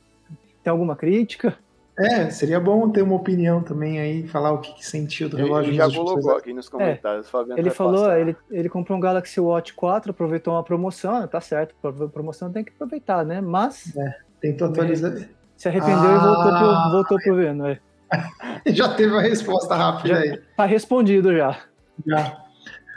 tem 0.65 0.71
alguma 0.71 0.97
crítica? 0.97 1.57
É, 1.99 2.31
seria 2.31 2.59
bom 2.59 2.89
ter 2.89 3.03
uma 3.03 3.15
opinião 3.15 3.63
também 3.63 4.01
aí, 4.01 4.27
falar 4.27 4.53
o 4.53 4.59
que, 4.59 4.75
que 4.75 4.87
sentiu 4.87 5.29
do 5.29 5.37
relógio. 5.37 5.71
Ele 5.71 5.77
já 5.77 5.91
colocou 5.91 6.37
aqui 6.37 6.53
nos 6.53 6.69
comentários. 6.69 7.29
É, 7.33 7.61
ele 7.61 7.71
falou, 7.71 8.11
ele, 8.13 8.35
ele 8.51 8.69
comprou 8.69 8.97
um 8.97 9.01
Galaxy 9.01 9.39
Watch 9.39 9.75
4, 9.75 10.11
aproveitou 10.11 10.55
uma 10.55 10.65
promoção, 10.65 11.27
tá 11.29 11.41
certo, 11.41 11.75
promoção 12.11 12.51
tem 12.51 12.65
que 12.65 12.73
aproveitar, 12.73 13.25
né? 13.25 13.41
Mas... 13.43 13.95
É, 13.95 14.15
tentou 14.41 14.69
atualizar. 14.69 15.13
Se 15.55 15.69
arrependeu 15.69 16.11
ah, 16.11 16.17
e 16.17 16.19
voltou 16.19 16.59
pro, 16.59 16.91
voltou 16.91 17.19
pro 17.23 17.37
Veno, 17.37 17.67
é. 17.67 17.79
já 18.67 18.95
teve 18.95 19.17
a 19.17 19.21
resposta 19.21 19.75
rápida 19.75 20.15
já 20.15 20.21
aí. 20.21 20.41
Tá 20.57 20.65
respondido 20.67 21.35
já. 21.37 21.61
Já. 22.07 22.45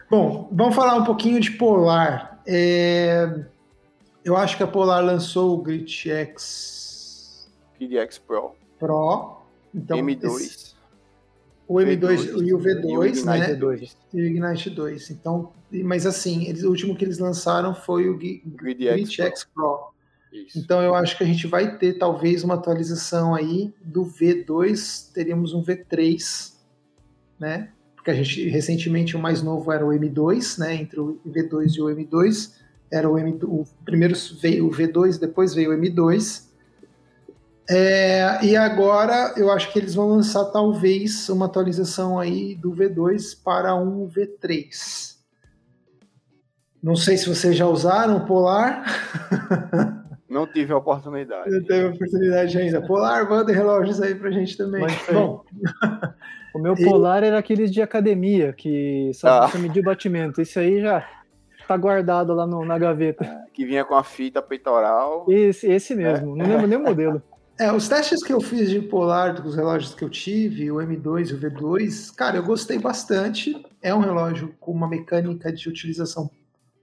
Bom, 0.10 0.50
vamos 0.52 0.76
falar 0.76 0.96
um 0.96 1.04
pouquinho 1.04 1.40
de 1.40 1.52
Polar. 1.52 2.40
É... 2.48 3.46
Eu 4.24 4.36
acho 4.36 4.58
que 4.58 4.64
a 4.64 4.68
Polar 4.68 5.04
lançou 5.04 5.54
o 5.54 5.62
Grid 5.62 6.10
X... 6.10 7.50
Grid 7.78 7.98
X 7.98 8.18
Pro. 8.18 8.56
Pro. 8.80 9.38
Então, 9.74 9.98
M2. 10.00 10.36
Esse, 10.38 10.76
o 11.68 11.76
M2 11.76 12.46
e 12.46 12.54
o 12.54 12.60
V2, 12.60 12.90
e 12.90 12.98
o 12.98 13.06
Ignite 13.06 13.28
né? 13.28 13.56
2. 13.56 13.98
E 14.14 14.22
o 14.22 14.26
Ignite 14.26 14.70
2. 14.70 15.10
Então, 15.12 15.52
mas 15.72 16.06
assim, 16.06 16.46
eles, 16.48 16.64
o 16.64 16.70
último 16.70 16.96
que 16.96 17.04
eles 17.04 17.18
lançaram 17.18 17.74
foi 17.74 18.08
o 18.08 18.18
Grid, 18.18 18.88
X, 18.88 19.14
X 19.14 19.48
Pro. 19.54 19.95
Então 20.56 20.82
eu 20.82 20.96
acho 20.96 21.18
que 21.18 21.24
a 21.24 21.28
gente 21.28 21.48
vai 21.48 21.78
ter 21.78 21.98
talvez 21.98 22.44
uma 22.44 22.56
atualização 22.56 23.34
aí 23.34 23.74
do 23.84 24.06
V2, 24.06 25.12
teríamos 25.14 25.54
um 25.54 25.64
V3, 25.64 26.54
né? 27.40 27.70
Porque 27.96 28.12
a 28.12 28.14
gente 28.14 28.48
recentemente 28.50 29.16
o 29.16 29.20
mais 29.20 29.42
novo 29.42 29.72
era 29.72 29.86
o 29.86 29.90
M2, 29.90 30.60
né? 30.60 30.76
Entre 30.76 31.00
o 31.00 31.20
V2 31.26 31.76
e 31.76 31.82
o 31.82 31.86
M2 31.86 32.54
era 32.92 33.10
o 33.10 33.18
M 33.18 33.38
o 33.44 33.66
primeiro 33.84 34.16
veio 34.40 34.68
o 34.68 34.72
V2, 34.72 35.20
depois 35.20 35.54
veio 35.54 35.72
o 35.72 35.78
M2 35.78 36.46
é, 37.68 38.46
e 38.46 38.56
agora 38.56 39.34
eu 39.36 39.52
acho 39.52 39.72
que 39.74 39.80
eles 39.80 39.96
vão 39.96 40.10
lançar 40.10 40.46
talvez 40.46 41.28
uma 41.30 41.48
atualização 41.48 42.20
aí 42.20 42.56
do 42.56 42.72
V2 42.72 43.36
para 43.44 43.76
um 43.76 44.08
V3. 44.08 45.16
Não 46.82 46.96
sei 46.96 47.18
se 47.18 47.28
vocês 47.28 47.58
já 47.58 47.66
usaram 47.66 48.18
o 48.18 48.26
Polar. 48.26 48.86
Não 50.30 50.48
tive 50.48 50.74
a 50.74 50.78
oportunidade. 50.78 51.52
Não 51.52 51.64
teve 51.64 51.88
a 51.88 51.90
oportunidade 51.92 52.58
ainda. 52.58 52.82
Polar, 52.82 53.30
manda 53.30 53.54
relógios 53.54 54.02
aí 54.02 54.16
pra 54.16 54.32
gente 54.32 54.58
também. 54.58 54.82
Mas, 54.82 55.06
Bom. 55.12 55.44
o 56.54 56.60
meu 56.60 56.76
Polar 56.76 57.24
e... 57.24 57.28
era 57.28 57.38
aqueles 57.38 57.72
de 57.72 57.82
academia, 57.82 58.52
que 58.52 59.12
só 59.14 59.44
ah. 59.44 59.52
medir 59.58 59.82
o 59.82 59.84
batimento. 59.84 60.42
Isso 60.42 60.60
aí 60.60 60.82
já 60.82 61.08
tá 61.68 61.78
guardado 61.78 62.34
lá 62.34 62.48
no, 62.48 62.66
na 62.66 62.78
gaveta. 62.78 63.46
Que 63.54 63.66
vinha 63.66 63.86
com 63.86 63.96
a 63.96 64.04
fita 64.04 64.42
peitoral. 64.42 65.26
Esse, 65.30 65.68
esse 65.68 65.96
mesmo, 65.96 66.36
é. 66.36 66.38
não 66.40 66.48
lembro 66.48 66.68
nem 66.68 66.78
o 66.78 66.84
modelo. 66.84 67.22
É, 67.58 67.72
os 67.72 67.88
testes 67.88 68.22
que 68.22 68.34
eu 68.34 68.42
fiz 68.42 68.70
de 68.70 68.82
polar 68.82 69.36
dos 69.36 69.56
relógios 69.56 69.96
que 69.96 70.04
eu 70.04 70.10
tive, 70.10 70.70
o 70.70 70.76
M2 70.76 71.30
e 71.30 71.34
o 71.36 71.40
V2, 71.40 72.14
cara, 72.14 72.36
eu 72.36 72.44
gostei 72.44 72.78
bastante. 72.78 73.56
É 73.82 73.96
um 73.96 74.02
relógio 74.02 74.54
com 74.60 74.74
uma 74.74 74.90
mecânica 74.90 75.54
de 75.54 75.70
utilização 75.70 76.30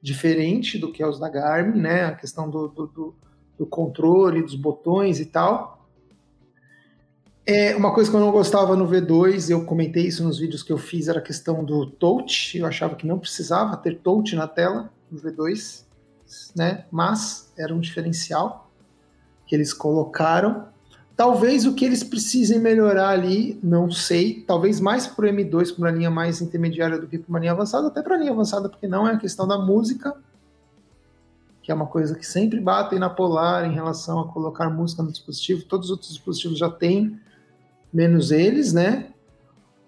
diferente 0.01 0.79
do 0.79 0.91
que 0.91 1.03
é 1.03 1.07
os 1.07 1.21
da 1.21 1.29
Garmin, 1.29 1.79
né? 1.79 2.07
A 2.07 2.15
questão 2.15 2.49
do, 2.49 2.69
do, 2.69 2.87
do, 2.87 3.15
do 3.62 3.66
controle, 3.66 4.42
dos 4.42 4.57
botões 4.57 5.20
e 5.20 5.27
tal. 5.27 5.87
É, 7.46 7.75
uma 7.77 7.94
coisa 7.94 8.11
que 8.11 8.16
eu 8.16 8.20
não 8.20 8.33
gostava 8.33 8.75
no 8.77 8.88
V2, 8.88 9.51
eu 9.51 9.64
comentei 9.64 10.07
isso 10.07 10.25
nos 10.25 10.38
vídeos 10.38 10.62
que 10.62 10.72
eu 10.72 10.79
fiz, 10.79 11.07
era 11.07 11.20
a 11.20 11.22
questão 11.22 11.64
do 11.64 11.87
touch. 11.87 12.59
Eu 12.59 12.66
achava 12.66 12.96
que 12.96 13.07
não 13.07 13.18
precisava 13.18 13.77
ter 13.77 13.98
touch 13.98 14.35
na 14.35 14.48
tela 14.48 14.90
no 15.11 15.20
V2, 15.20 15.85
né? 16.57 16.85
Mas 16.90 17.53
era 17.57 17.72
um 17.72 17.79
diferencial 17.79 18.68
que 19.46 19.55
eles 19.55 19.72
colocaram. 19.72 20.66
Talvez 21.16 21.64
o 21.64 21.75
que 21.75 21.85
eles 21.85 22.03
precisem 22.03 22.59
melhorar 22.59 23.11
ali, 23.11 23.61
não 23.62 23.90
sei. 23.90 24.42
Talvez 24.44 24.81
mais 24.81 25.07
para 25.07 25.27
o 25.27 25.29
M2, 25.29 25.75
para 25.75 25.85
uma 25.85 25.90
linha 25.90 26.11
mais 26.11 26.40
intermediária 26.40 26.98
do 26.98 27.06
que 27.06 27.19
para 27.19 27.29
uma 27.29 27.38
linha 27.38 27.52
avançada, 27.52 27.88
até 27.88 28.02
para 28.02 28.17
a 28.17 28.19
linha 28.19 28.33
avançada, 28.33 28.69
porque 28.69 28.88
não 28.88 29.06
é 29.06 29.13
a 29.13 29.19
questão 29.19 29.46
da 29.46 29.58
música, 29.58 30.17
que 31.63 31.71
é 31.71 31.75
uma 31.75 31.87
coisa 31.87 32.15
que 32.17 32.27
sempre 32.27 32.58
batem 32.60 32.98
na 32.98 33.08
Polar 33.08 33.65
em 33.65 33.73
relação 33.73 34.21
a 34.21 34.29
colocar 34.29 34.69
música 34.69 35.02
no 35.02 35.13
dispositivo. 35.13 35.65
Todos 35.65 35.87
os 35.87 35.90
outros 35.92 36.10
dispositivos 36.10 36.58
já 36.58 36.69
têm, 36.69 37.19
menos 37.92 38.33
eles, 38.33 38.73
né? 38.73 39.10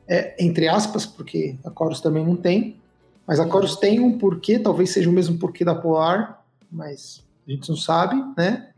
É, 0.07 0.43
entre 0.45 0.68
aspas, 0.68 1.05
porque 1.05 1.59
a 1.64 1.72
Chorus 1.77 2.01
também 2.01 2.25
não 2.25 2.37
tem. 2.37 2.81
Mas 3.27 3.41
a 3.41 3.49
Chorus 3.49 3.77
tem 3.77 3.99
um 3.99 4.18
porquê, 4.18 4.59
talvez 4.59 4.91
seja 4.91 5.11
o 5.11 5.12
mesmo 5.12 5.39
porquê 5.39 5.64
da 5.64 5.75
Polar, 5.75 6.45
mas 6.70 7.25
a 7.47 7.51
gente 7.51 7.68
não 7.68 7.77
sabe, 7.77 8.16
né? 8.37 8.70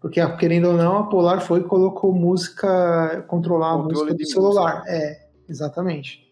Porque, 0.00 0.24
querendo 0.36 0.68
ou 0.68 0.74
não, 0.74 0.98
a 0.98 1.02
Polar 1.04 1.40
foi 1.40 1.60
e 1.60 1.64
colocou 1.64 2.12
música, 2.12 3.24
controlar 3.26 3.70
a 3.70 3.78
música 3.78 4.14
do 4.14 4.26
celular. 4.26 4.80
Música. 4.80 4.92
É, 4.92 5.26
exatamente. 5.48 6.30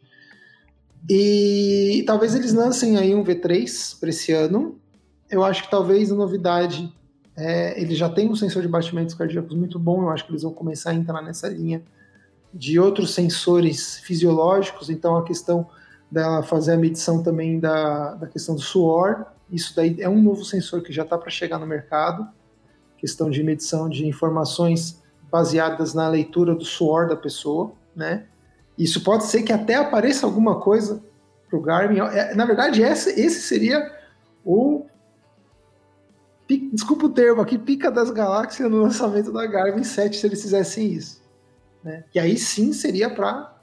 E 1.08 2.04
talvez 2.06 2.34
eles 2.34 2.52
lancem 2.52 2.96
aí 2.98 3.14
um 3.14 3.24
V3 3.24 3.98
para 3.98 4.10
esse 4.10 4.30
ano. 4.30 4.78
Eu 5.32 5.42
acho 5.42 5.64
que 5.64 5.70
talvez 5.70 6.12
a 6.12 6.14
novidade 6.14 6.94
é, 7.36 7.80
ele 7.80 7.94
já 7.94 8.08
tem 8.08 8.30
um 8.30 8.36
sensor 8.36 8.62
de 8.62 8.68
batimentos 8.68 9.14
cardíacos 9.14 9.54
muito 9.56 9.78
bom. 9.78 10.02
Eu 10.02 10.10
acho 10.10 10.24
que 10.24 10.30
eles 10.30 10.42
vão 10.42 10.52
começar 10.52 10.90
a 10.90 10.94
entrar 10.94 11.22
nessa 11.22 11.48
linha 11.48 11.82
de 12.54 12.78
outros 12.78 13.14
sensores 13.14 13.98
fisiológicos. 14.00 14.90
Então 14.90 15.16
a 15.16 15.24
questão 15.24 15.66
dela 16.10 16.42
fazer 16.42 16.74
a 16.74 16.76
medição 16.76 17.22
também 17.22 17.58
da, 17.58 18.14
da 18.14 18.26
questão 18.28 18.54
do 18.54 18.60
suor. 18.60 19.26
Isso 19.50 19.74
daí 19.74 19.96
é 19.98 20.08
um 20.08 20.22
novo 20.22 20.44
sensor 20.44 20.82
que 20.82 20.92
já 20.92 21.02
está 21.02 21.18
para 21.18 21.30
chegar 21.30 21.58
no 21.58 21.66
mercado 21.66 22.28
questão 23.02 23.28
de 23.28 23.42
medição 23.42 23.88
de 23.88 24.06
informações 24.06 25.02
baseadas 25.28 25.92
na 25.92 26.06
leitura 26.08 26.54
do 26.54 26.64
suor 26.64 27.08
da 27.08 27.16
pessoa, 27.16 27.72
né? 27.96 28.26
Isso 28.78 29.02
pode 29.02 29.24
ser 29.24 29.42
que 29.42 29.52
até 29.52 29.74
apareça 29.74 30.24
alguma 30.24 30.60
coisa 30.60 31.02
para 31.50 31.58
o 31.58 31.60
Garmin. 31.60 31.98
É, 31.98 32.32
na 32.36 32.46
verdade, 32.46 32.80
esse, 32.80 33.20
esse 33.20 33.40
seria 33.40 33.92
o 34.44 34.86
desculpa 36.48 37.06
o 37.06 37.10
termo 37.10 37.40
aqui, 37.40 37.58
pica 37.58 37.90
das 37.90 38.10
galáxias 38.10 38.70
no 38.70 38.82
lançamento 38.82 39.32
da 39.32 39.46
Garmin 39.46 39.84
7 39.84 40.16
se 40.16 40.26
eles 40.26 40.42
fizessem 40.42 40.92
isso. 40.92 41.22
Né? 41.82 42.04
E 42.14 42.18
aí 42.18 42.36
sim 42.36 42.72
seria 42.72 43.10
para. 43.10 43.56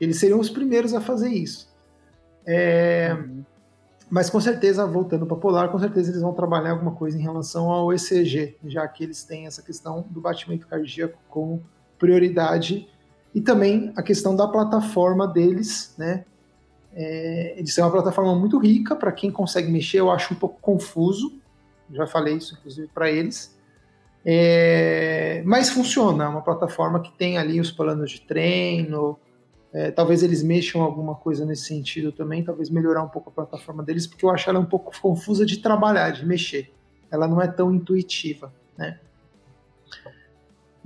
Eles 0.00 0.18
seriam 0.18 0.38
os 0.38 0.50
primeiros 0.50 0.94
a 0.94 1.00
fazer 1.00 1.30
isso. 1.30 1.68
É, 2.46 3.16
uhum. 3.18 3.44
Mas 4.08 4.30
com 4.30 4.40
certeza, 4.40 4.86
voltando 4.86 5.26
para 5.26 5.36
Polar, 5.36 5.68
com 5.68 5.78
certeza 5.78 6.10
eles 6.10 6.22
vão 6.22 6.32
trabalhar 6.32 6.70
alguma 6.70 6.92
coisa 6.92 7.18
em 7.18 7.22
relação 7.22 7.70
ao 7.70 7.92
ECG, 7.92 8.56
já 8.64 8.86
que 8.86 9.02
eles 9.02 9.24
têm 9.24 9.46
essa 9.46 9.62
questão 9.62 10.04
do 10.08 10.20
batimento 10.20 10.66
cardíaco 10.66 11.18
como 11.28 11.62
prioridade 11.98 12.88
e 13.34 13.40
também 13.40 13.92
a 13.96 14.02
questão 14.02 14.36
da 14.36 14.46
plataforma 14.46 15.26
deles, 15.26 15.94
né? 15.98 16.24
É, 16.94 17.54
eles 17.58 17.74
têm 17.74 17.84
uma 17.84 17.90
plataforma 17.90 18.34
muito 18.34 18.58
rica 18.58 18.94
para 18.94 19.12
quem 19.12 19.30
consegue 19.30 19.70
mexer. 19.70 20.00
Eu 20.00 20.10
acho 20.10 20.32
um 20.32 20.36
pouco 20.36 20.58
confuso, 20.60 21.34
já 21.92 22.06
falei 22.06 22.34
isso 22.34 22.54
inclusive 22.58 22.88
para 22.88 23.10
eles. 23.10 23.56
É, 24.24 25.42
mas 25.46 25.70
funciona, 25.70 26.24
é 26.24 26.28
uma 26.28 26.42
plataforma 26.42 27.00
que 27.00 27.12
tem 27.12 27.38
ali 27.38 27.60
os 27.60 27.70
planos 27.70 28.10
de 28.10 28.22
treino, 28.22 29.16
é, 29.72 29.90
talvez 29.90 30.22
eles 30.22 30.42
mexam 30.42 30.82
alguma 30.82 31.14
coisa 31.14 31.44
nesse 31.44 31.66
sentido 31.66 32.10
também, 32.10 32.42
talvez 32.42 32.70
melhorar 32.70 33.02
um 33.02 33.08
pouco 33.08 33.30
a 33.30 33.32
plataforma 33.32 33.82
deles, 33.82 34.06
porque 34.06 34.24
eu 34.24 34.30
acho 34.30 34.48
ela 34.48 34.58
um 34.58 34.64
pouco 34.64 34.90
confusa 35.00 35.44
de 35.44 35.58
trabalhar, 35.58 36.10
de 36.10 36.24
mexer. 36.24 36.72
Ela 37.10 37.28
não 37.28 37.40
é 37.40 37.46
tão 37.46 37.72
intuitiva, 37.72 38.52
né? 38.76 38.98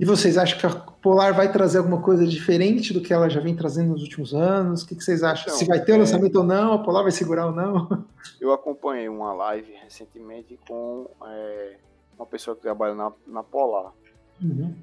E 0.01 0.05
vocês 0.05 0.35
acham 0.35 0.57
que 0.57 0.65
a 0.65 0.69
Polar 0.71 1.31
vai 1.31 1.51
trazer 1.51 1.77
alguma 1.77 2.01
coisa 2.01 2.25
diferente 2.25 2.91
do 2.91 3.01
que 3.01 3.13
ela 3.13 3.29
já 3.29 3.39
vem 3.39 3.55
trazendo 3.55 3.91
nos 3.91 4.01
últimos 4.01 4.33
anos? 4.33 4.81
O 4.81 4.87
que, 4.87 4.95
que 4.95 5.03
vocês 5.03 5.21
acham? 5.21 5.53
Não, 5.53 5.59
Se 5.59 5.67
vai 5.67 5.79
ter 5.79 5.91
o 5.91 5.95
é... 5.95 5.97
lançamento 5.99 6.37
ou 6.37 6.43
não? 6.43 6.73
A 6.73 6.79
Polar 6.79 7.03
vai 7.03 7.11
segurar 7.11 7.45
ou 7.45 7.51
não? 7.51 8.07
Eu 8.41 8.51
acompanhei 8.51 9.07
uma 9.07 9.31
live 9.31 9.71
recentemente 9.73 10.59
com 10.67 11.07
é, 11.23 11.77
uma 12.17 12.25
pessoa 12.25 12.55
que 12.55 12.63
trabalha 12.63 12.95
na, 12.95 13.11
na 13.27 13.43
Polar. 13.43 13.93
Uhum. 14.41 14.73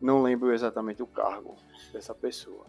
Não 0.00 0.22
lembro 0.22 0.52
exatamente 0.52 1.02
o 1.02 1.08
cargo 1.08 1.56
dessa 1.92 2.14
pessoa. 2.14 2.64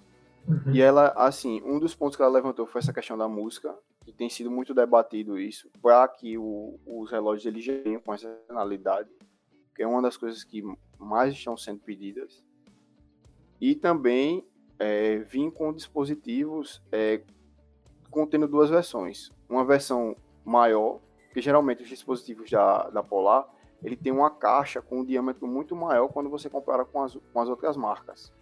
Uhum. 0.48 0.74
E 0.74 0.82
ela, 0.82 1.14
assim, 1.16 1.62
um 1.64 1.78
dos 1.78 1.94
pontos 1.94 2.16
que 2.16 2.24
ela 2.24 2.32
levantou 2.32 2.66
foi 2.66 2.80
essa 2.80 2.92
questão 2.92 3.20
da 3.20 3.28
música, 3.28 3.72
que 4.04 4.12
tem 4.12 4.32
sido 4.32 4.50
muito 4.50 4.74
debatido 4.74 5.38
isso, 5.38 5.70
para 5.80 6.08
que 6.08 6.40
o, 6.40 6.80
os 6.88 7.12
relógios 7.12 7.46
eles 7.46 8.02
com 8.04 8.12
essa 8.16 8.36
finalidade, 8.48 9.10
que 9.80 9.84
é 9.84 9.88
uma 9.88 10.02
das 10.02 10.18
coisas 10.18 10.44
que 10.44 10.62
mais 10.98 11.34
estão 11.34 11.56
sendo 11.56 11.80
pedidas. 11.80 12.44
E 13.62 13.74
também 13.74 14.46
é, 14.78 15.20
vir 15.20 15.50
com 15.52 15.72
dispositivos 15.72 16.84
é, 16.92 17.24
contendo 18.12 18.46
duas 18.46 18.70
versões. 18.70 19.32
Uma 19.48 19.64
versão 19.64 20.18
maior, 20.44 21.00
que 21.32 21.40
geralmente 21.40 21.84
os 21.84 21.88
dispositivos 21.88 22.52
da, 22.52 22.90
da 22.90 23.02
Polar, 23.02 23.48
ele 23.82 23.96
tem 23.96 24.12
uma 24.12 24.30
caixa 24.30 24.82
com 24.82 25.00
um 25.00 25.06
diâmetro 25.06 25.48
muito 25.48 25.74
maior 25.78 26.10
quando 26.10 26.30
você 26.30 26.50
compara 26.50 26.84
com 26.84 27.02
as, 27.02 27.16
com 27.16 27.40
as 27.40 27.48
outras 27.48 27.78
marcas. 27.78 28.34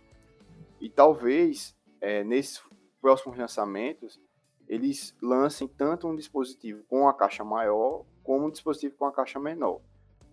E 0.82 0.90
talvez 0.90 1.78
é, 2.02 2.24
nesses 2.24 2.64
próximos 3.00 3.38
lançamentos, 3.38 4.20
eles 4.68 5.16
lancem 5.22 5.68
tanto 5.68 6.08
um 6.08 6.16
dispositivo 6.16 6.84
com 6.88 7.08
a 7.08 7.14
caixa 7.14 7.44
maior, 7.44 8.06
como 8.24 8.48
um 8.48 8.50
dispositivo 8.50 8.96
com 8.98 9.06
a 9.06 9.12
caixa 9.12 9.40
menor, 9.40 9.82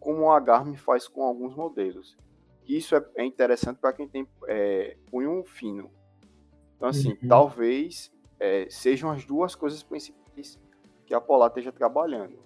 como 0.05 0.31
a 0.31 0.39
Garmin 0.39 0.77
faz 0.77 1.09
com 1.09 1.23
alguns 1.23 1.57
modelos. 1.57 2.15
Isso 2.69 2.95
é, 2.95 3.05
é 3.17 3.25
interessante 3.25 3.79
para 3.79 3.95
quem 3.95 4.07
tem 4.07 4.29
é, 4.47 4.99
punho 5.11 5.43
fino. 5.45 5.91
Então, 6.77 6.91
assim, 6.91 7.13
uhum. 7.13 7.29
talvez 7.29 8.13
é, 8.39 8.69
sejam 8.69 9.11
as 9.11 9.25
duas 9.25 9.55
coisas 9.55 9.83
principais 9.83 10.61
que 11.07 11.15
a 11.15 11.21
Polar 11.21 11.49
esteja 11.49 11.73
trabalhando. 11.73 12.39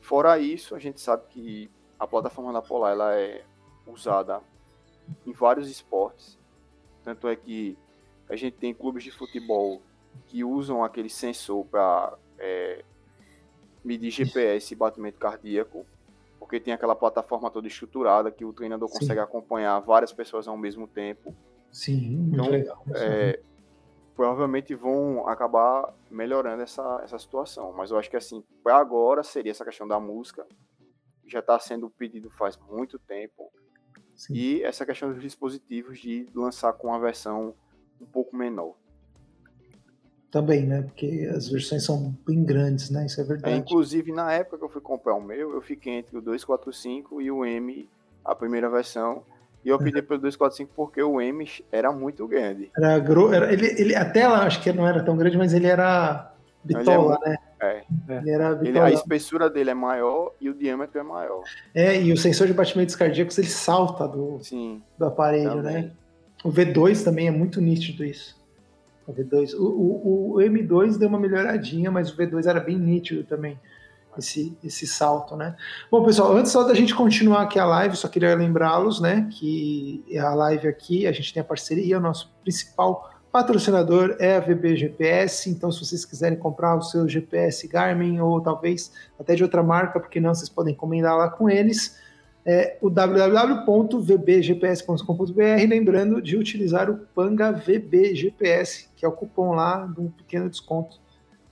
Fora 0.00 0.38
isso, 0.38 0.74
a 0.74 0.78
gente 0.78 0.98
sabe 0.98 1.26
que 1.28 1.70
a 1.98 2.06
plataforma 2.06 2.52
da 2.52 2.62
Polar 2.62 2.92
ela 2.92 3.14
é 3.14 3.44
usada 3.86 4.40
em 5.26 5.32
vários 5.32 5.68
esportes. 5.68 6.38
Tanto 7.02 7.28
é 7.28 7.36
que 7.36 7.76
a 8.30 8.34
gente 8.34 8.56
tem 8.56 8.72
clubes 8.72 9.04
de 9.04 9.10
futebol 9.10 9.82
que 10.26 10.42
usam 10.42 10.82
aquele 10.82 11.10
sensor 11.10 11.66
para 11.66 12.16
é, 12.38 12.82
medir 13.84 14.10
GPS 14.10 14.72
e 14.72 14.76
batimento 14.76 15.18
cardíaco, 15.18 15.84
porque 16.44 16.60
tem 16.60 16.74
aquela 16.74 16.94
plataforma 16.94 17.50
toda 17.50 17.66
estruturada 17.66 18.30
que 18.30 18.44
o 18.44 18.52
treinador 18.52 18.86
Sim. 18.90 18.98
consegue 18.98 19.18
acompanhar 19.18 19.80
várias 19.80 20.12
pessoas 20.12 20.46
ao 20.46 20.58
mesmo 20.58 20.86
tempo. 20.86 21.34
Sim, 21.72 22.18
muito 22.18 22.34
então, 22.34 22.50
legal. 22.50 22.84
É, 22.94 23.40
provavelmente 24.14 24.74
vão 24.74 25.26
acabar 25.26 25.94
melhorando 26.10 26.62
essa, 26.62 27.00
essa 27.02 27.18
situação. 27.18 27.72
Mas 27.72 27.90
eu 27.90 27.98
acho 27.98 28.10
que 28.10 28.16
assim, 28.18 28.44
para 28.62 28.76
agora 28.76 29.22
seria 29.22 29.50
essa 29.50 29.64
questão 29.64 29.88
da 29.88 29.98
música. 29.98 30.46
Já 31.26 31.38
está 31.38 31.58
sendo 31.58 31.88
pedido 31.88 32.28
faz 32.28 32.58
muito 32.58 32.98
tempo. 32.98 33.50
Sim. 34.14 34.34
E 34.34 34.62
essa 34.62 34.84
questão 34.84 35.10
dos 35.10 35.22
dispositivos 35.22 35.98
de 35.98 36.28
lançar 36.34 36.74
com 36.74 36.88
uma 36.88 37.00
versão 37.00 37.54
um 37.98 38.04
pouco 38.04 38.36
menor. 38.36 38.76
Também, 40.34 40.66
né? 40.66 40.82
Porque 40.82 41.30
as 41.32 41.48
versões 41.48 41.84
são 41.84 42.12
bem 42.26 42.42
grandes, 42.42 42.90
né? 42.90 43.06
Isso 43.06 43.20
é 43.20 43.24
verdade. 43.24 43.54
É, 43.54 43.56
inclusive, 43.56 44.10
na 44.10 44.32
época 44.32 44.58
que 44.58 44.64
eu 44.64 44.68
fui 44.68 44.80
comprar 44.80 45.14
o 45.14 45.20
meu, 45.20 45.54
eu 45.54 45.62
fiquei 45.62 45.92
entre 45.92 46.18
o 46.18 46.20
245 46.20 47.22
e 47.22 47.30
o 47.30 47.44
M, 47.44 47.88
a 48.24 48.34
primeira 48.34 48.68
versão. 48.68 49.22
E 49.64 49.68
eu 49.68 49.78
pedi 49.78 50.02
pelo 50.02 50.18
245 50.18 50.72
porque 50.74 51.00
o 51.00 51.20
M 51.20 51.48
era 51.70 51.92
muito 51.92 52.26
grande. 52.26 52.68
Era, 52.76 52.98
gro... 52.98 53.32
era 53.32 53.52
ele, 53.52 53.80
ele 53.80 53.94
a 53.94 54.04
tela 54.10 54.38
acho 54.38 54.60
que 54.60 54.72
não 54.72 54.88
era 54.88 55.04
tão 55.04 55.16
grande, 55.16 55.38
mas 55.38 55.54
ele 55.54 55.68
era 55.68 56.34
bitola, 56.64 57.16
ele 57.24 57.32
é, 57.32 57.36
né? 57.36 57.84
É. 58.08 58.18
Ele 58.18 58.30
era 58.30 58.60
ele, 58.60 58.78
a 58.80 58.90
espessura 58.90 59.48
dele 59.48 59.70
é 59.70 59.74
maior 59.74 60.32
e 60.40 60.50
o 60.50 60.54
diâmetro 60.54 60.98
é 60.98 61.04
maior. 61.04 61.44
É, 61.72 62.02
e 62.02 62.12
o 62.12 62.16
sensor 62.16 62.48
de 62.48 62.52
batimentos 62.52 62.96
cardíacos 62.96 63.38
ele 63.38 63.46
salta 63.46 64.08
do, 64.08 64.40
Sim, 64.42 64.82
do 64.98 65.04
aparelho, 65.04 65.62
né? 65.62 65.62
também. 65.62 65.82
né? 65.84 65.92
O 66.42 66.50
V2 66.50 67.04
também 67.04 67.28
é 67.28 67.30
muito 67.30 67.60
nítido 67.60 68.04
isso. 68.04 68.42
O 69.06 69.12
V2. 69.12 69.54
O, 69.54 69.64
o, 69.64 70.32
o, 70.32 70.36
M2 70.38 70.98
deu 70.98 71.08
uma 71.08 71.18
melhoradinha, 71.18 71.90
mas 71.90 72.10
o 72.10 72.16
V2 72.16 72.46
era 72.46 72.60
bem 72.60 72.78
nítido 72.78 73.24
também. 73.24 73.58
Esse, 74.16 74.56
esse 74.62 74.86
salto, 74.86 75.34
né? 75.34 75.56
Bom, 75.90 76.04
pessoal, 76.04 76.36
antes 76.36 76.52
só 76.52 76.62
da 76.62 76.72
gente 76.72 76.94
continuar 76.94 77.42
aqui 77.42 77.58
a 77.58 77.66
live, 77.66 77.96
só 77.96 78.06
queria 78.06 78.32
lembrá-los, 78.36 79.00
né, 79.00 79.28
que 79.28 80.04
a 80.16 80.32
live 80.32 80.68
aqui, 80.68 81.04
a 81.04 81.10
gente 81.10 81.34
tem 81.34 81.40
a 81.40 81.44
parceria, 81.44 81.98
o 81.98 82.00
nosso 82.00 82.32
principal 82.40 83.10
patrocinador 83.32 84.14
é 84.20 84.36
a 84.36 84.38
VB 84.38 84.76
GPS, 84.76 85.50
então 85.50 85.72
se 85.72 85.84
vocês 85.84 86.04
quiserem 86.04 86.38
comprar 86.38 86.76
o 86.76 86.82
seu 86.82 87.08
GPS 87.08 87.66
Garmin 87.66 88.20
ou 88.20 88.40
talvez 88.40 88.92
até 89.18 89.34
de 89.34 89.42
outra 89.42 89.60
marca, 89.60 89.98
porque 89.98 90.20
não, 90.20 90.32
vocês 90.32 90.48
podem 90.48 90.72
encomendar 90.72 91.16
lá 91.16 91.28
com 91.28 91.50
eles 91.50 91.98
é 92.46 92.76
o 92.82 92.90
www.vbgps.com.br, 92.90 95.68
lembrando 95.68 96.20
de 96.20 96.36
utilizar 96.36 96.90
o 96.90 96.98
Panga 97.14 97.50
VBGPS, 97.50 98.90
que 98.94 99.06
é 99.06 99.08
o 99.08 99.12
cupom 99.12 99.54
lá 99.54 99.86
de 99.86 100.00
um 100.00 100.10
pequeno 100.10 100.50
desconto 100.50 101.00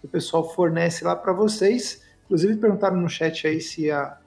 que 0.01 0.07
o 0.07 0.09
pessoal 0.09 0.53
fornece 0.53 1.03
lá 1.03 1.17
para 1.17 1.33
vocês. 1.33 2.03
Inclusive 2.25 2.57
perguntaram 2.57 2.97
no 2.97 3.09
chat 3.09 3.47
aí 3.47 3.61
se, 3.61 3.91
a, 3.91 4.19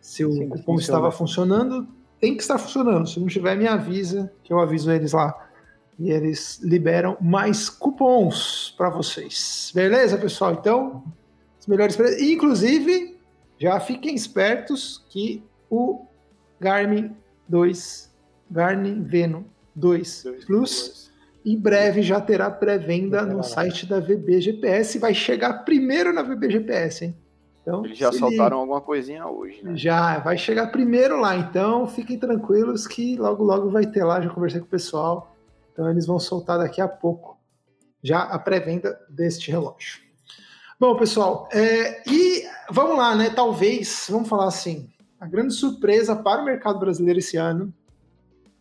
se 0.00 0.24
o 0.24 0.32
Sim, 0.32 0.48
cupom 0.48 0.72
funciona. 0.72 0.80
estava 0.80 1.12
funcionando. 1.12 1.86
Tem 2.20 2.34
que 2.34 2.42
estar 2.42 2.58
funcionando. 2.58 3.08
Se 3.08 3.20
não 3.20 3.28
tiver, 3.28 3.56
me 3.56 3.68
avisa 3.68 4.32
que 4.42 4.52
eu 4.52 4.58
aviso 4.58 4.90
eles 4.90 5.12
lá. 5.12 5.32
E 5.96 6.10
eles 6.10 6.58
liberam 6.60 7.16
mais 7.20 7.70
cupons 7.70 8.74
para 8.76 8.90
vocês. 8.90 9.70
Beleza, 9.72 10.18
pessoal? 10.18 10.52
Então, 10.52 11.04
os 11.60 11.68
melhores. 11.68 11.96
Inclusive, 12.20 13.16
já 13.58 13.78
fiquem 13.78 14.14
espertos 14.14 15.04
que 15.08 15.44
o 15.74 16.06
Garmin 16.60 17.16
2, 17.48 18.14
Garmin 18.50 19.02
Veno 19.02 19.44
2, 19.74 20.22
2 20.24 20.44
Plus. 20.44 21.10
Em 21.44 21.58
breve 21.58 22.00
já 22.02 22.20
terá 22.20 22.50
pré-venda 22.50 23.22
no 23.22 23.42
site 23.42 23.86
da 23.86 24.00
VBGPS. 24.00 24.98
Vai 24.98 25.12
chegar 25.12 25.64
primeiro 25.64 26.12
na 26.12 26.22
VBGPS, 26.22 27.06
hein? 27.06 27.16
Então, 27.60 27.84
Eles 27.84 27.98
já 27.98 28.12
soltaram 28.12 28.56
ele... 28.56 28.60
alguma 28.62 28.80
coisinha 28.80 29.26
hoje, 29.26 29.62
né? 29.62 29.76
Já, 29.76 30.18
vai 30.18 30.38
chegar 30.38 30.68
primeiro 30.68 31.20
lá. 31.20 31.36
Então, 31.36 31.86
fiquem 31.86 32.18
tranquilos 32.18 32.86
que 32.86 33.16
logo, 33.16 33.42
logo 33.42 33.70
vai 33.70 33.86
ter 33.86 34.04
lá. 34.04 34.20
Já 34.20 34.30
conversei 34.30 34.60
com 34.60 34.66
o 34.66 34.70
pessoal. 34.70 35.34
Então, 35.72 35.90
eles 35.90 36.06
vão 36.06 36.18
soltar 36.18 36.58
daqui 36.58 36.80
a 36.80 36.88
pouco 36.88 37.38
já 38.02 38.20
a 38.22 38.38
pré-venda 38.38 38.98
deste 39.08 39.50
relógio. 39.50 40.02
Bom, 40.78 40.96
pessoal, 40.96 41.48
é... 41.52 42.02
e 42.08 42.44
vamos 42.70 42.96
lá, 42.96 43.14
né? 43.14 43.30
Talvez, 43.30 44.06
vamos 44.10 44.28
falar 44.28 44.48
assim, 44.48 44.90
a 45.24 45.26
grande 45.26 45.54
surpresa 45.54 46.14
para 46.14 46.42
o 46.42 46.44
mercado 46.44 46.78
brasileiro 46.78 47.18
esse 47.18 47.38
ano 47.38 47.72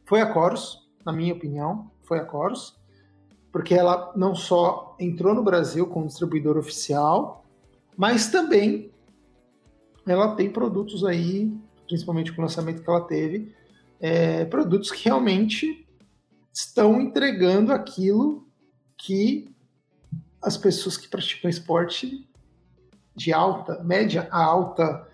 foi 0.06 0.22
a 0.22 0.32
Chorus, 0.32 0.88
na 1.06 1.12
minha 1.12 1.34
opinião, 1.34 1.92
foi 2.04 2.20
a 2.20 2.26
Chorus, 2.26 2.80
porque 3.52 3.74
ela 3.74 4.14
não 4.16 4.34
só 4.34 4.96
entrou 4.98 5.36
no 5.36 5.44
Brasil 5.44 5.86
como 5.88 6.08
distribuidor 6.08 6.58
oficial, 6.58 7.46
mas 7.98 8.32
também 8.32 8.90
ela 10.08 10.36
tem 10.36 10.50
produtos 10.50 11.04
aí, 11.04 11.54
principalmente 11.86 12.32
com 12.32 12.42
o 12.42 12.46
lançamento 12.46 12.82
que 12.82 12.90
ela 12.90 13.02
teve, 13.02 13.54
é, 14.00 14.46
produtos 14.46 14.90
que 14.90 15.04
realmente 15.04 15.86
estão 16.54 17.02
entregando 17.02 17.74
aquilo 17.74 18.48
que 18.96 19.54
as 20.42 20.56
pessoas 20.56 20.96
que 20.96 21.10
praticam 21.10 21.50
esporte 21.50 22.26
de 23.14 23.34
alta, 23.34 23.84
média 23.84 24.30
a 24.32 24.42
alta 24.42 25.06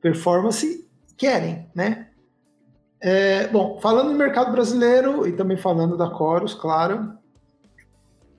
performance 0.00 0.85
querem, 1.16 1.68
né? 1.74 2.08
É, 3.00 3.46
bom, 3.48 3.78
falando 3.80 4.10
no 4.10 4.18
mercado 4.18 4.50
brasileiro 4.50 5.26
e 5.26 5.32
também 5.32 5.56
falando 5.56 5.96
da 5.96 6.08
Chorus, 6.08 6.54
claro, 6.54 7.12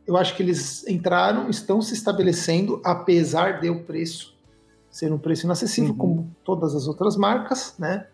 eu 0.06 0.18
acho 0.18 0.36
que 0.36 0.44
eles 0.44 0.88
entraram, 0.88 1.50
estão 1.50 1.82
se 1.82 1.94
estabelecendo, 1.94 2.82
apesar 2.84 3.60
de 3.60 3.70
o 3.70 3.84
preço 3.84 4.36
ser 4.90 5.14
um 5.14 5.20
preço 5.20 5.46
inacessível, 5.46 5.92
uhum. 5.92 5.98
como 5.98 6.36
todas 6.44 6.74
as 6.74 6.88
outras 6.88 7.16
marcas, 7.16 7.76
né? 7.78 8.08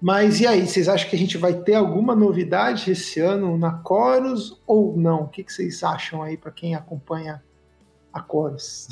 Mas 0.00 0.40
e 0.40 0.46
aí, 0.46 0.66
vocês 0.66 0.88
acham 0.88 1.08
que 1.08 1.16
a 1.16 1.18
gente 1.18 1.36
vai 1.36 1.54
ter 1.54 1.74
alguma 1.74 2.14
novidade 2.14 2.90
esse 2.90 3.18
ano 3.20 3.56
na 3.56 3.82
Chorus 3.86 4.60
ou 4.66 4.96
não? 4.96 5.24
O 5.24 5.28
que, 5.28 5.42
que 5.42 5.52
vocês 5.52 5.82
acham 5.82 6.22
aí 6.22 6.36
para 6.36 6.52
quem 6.52 6.74
acompanha 6.74 7.42
a 8.12 8.22
Chorus? 8.22 8.88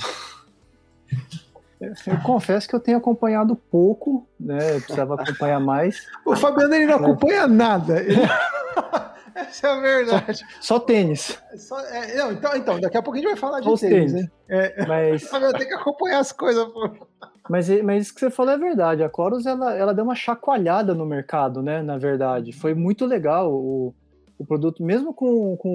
Eu 1.80 2.20
confesso 2.22 2.68
que 2.68 2.74
eu 2.74 2.80
tenho 2.80 2.98
acompanhado 2.98 3.56
pouco, 3.56 4.28
né? 4.38 4.76
Eu 4.76 4.80
precisava 4.80 5.14
acompanhar 5.14 5.58
mais. 5.60 6.06
O 6.26 6.36
Fabiano 6.36 6.74
ele 6.74 6.86
não 6.86 6.96
acompanha 6.96 7.46
nada. 7.46 8.00
Ele... 8.00 8.20
Essa 9.34 9.68
é 9.68 9.70
a 9.70 9.80
verdade. 9.80 10.38
Só, 10.60 10.74
só 10.74 10.80
tênis. 10.80 11.42
Só, 11.56 11.80
é, 11.80 12.16
não, 12.16 12.32
então, 12.32 12.56
então, 12.56 12.80
daqui 12.80 12.98
a 12.98 13.02
pouco 13.02 13.16
a 13.16 13.20
gente 13.20 13.30
vai 13.30 13.38
falar 13.38 13.60
de 13.60 13.66
tênis, 13.66 13.80
tênis, 13.80 14.12
né? 14.12 14.30
É, 14.48 14.86
mas... 14.86 15.22
O 15.22 15.28
Fabiano 15.30 15.58
tem 15.58 15.68
que 15.68 15.74
acompanhar 15.74 16.18
as 16.18 16.32
coisas, 16.32 16.64
pô. 16.66 16.90
Mas, 17.48 17.68
mas 17.82 18.04
isso 18.04 18.14
que 18.14 18.20
você 18.20 18.30
falou 18.30 18.52
é 18.52 18.58
verdade. 18.58 19.02
A 19.02 19.10
Chorus, 19.10 19.46
ela, 19.46 19.74
ela 19.74 19.94
deu 19.94 20.04
uma 20.04 20.14
chacoalhada 20.14 20.94
no 20.94 21.06
mercado, 21.06 21.62
né? 21.62 21.82
Na 21.82 21.96
verdade. 21.96 22.52
Foi 22.52 22.74
muito 22.74 23.06
legal 23.06 23.52
o, 23.52 23.94
o 24.38 24.44
produto. 24.44 24.84
Mesmo 24.84 25.14
com, 25.14 25.56
com 25.56 25.68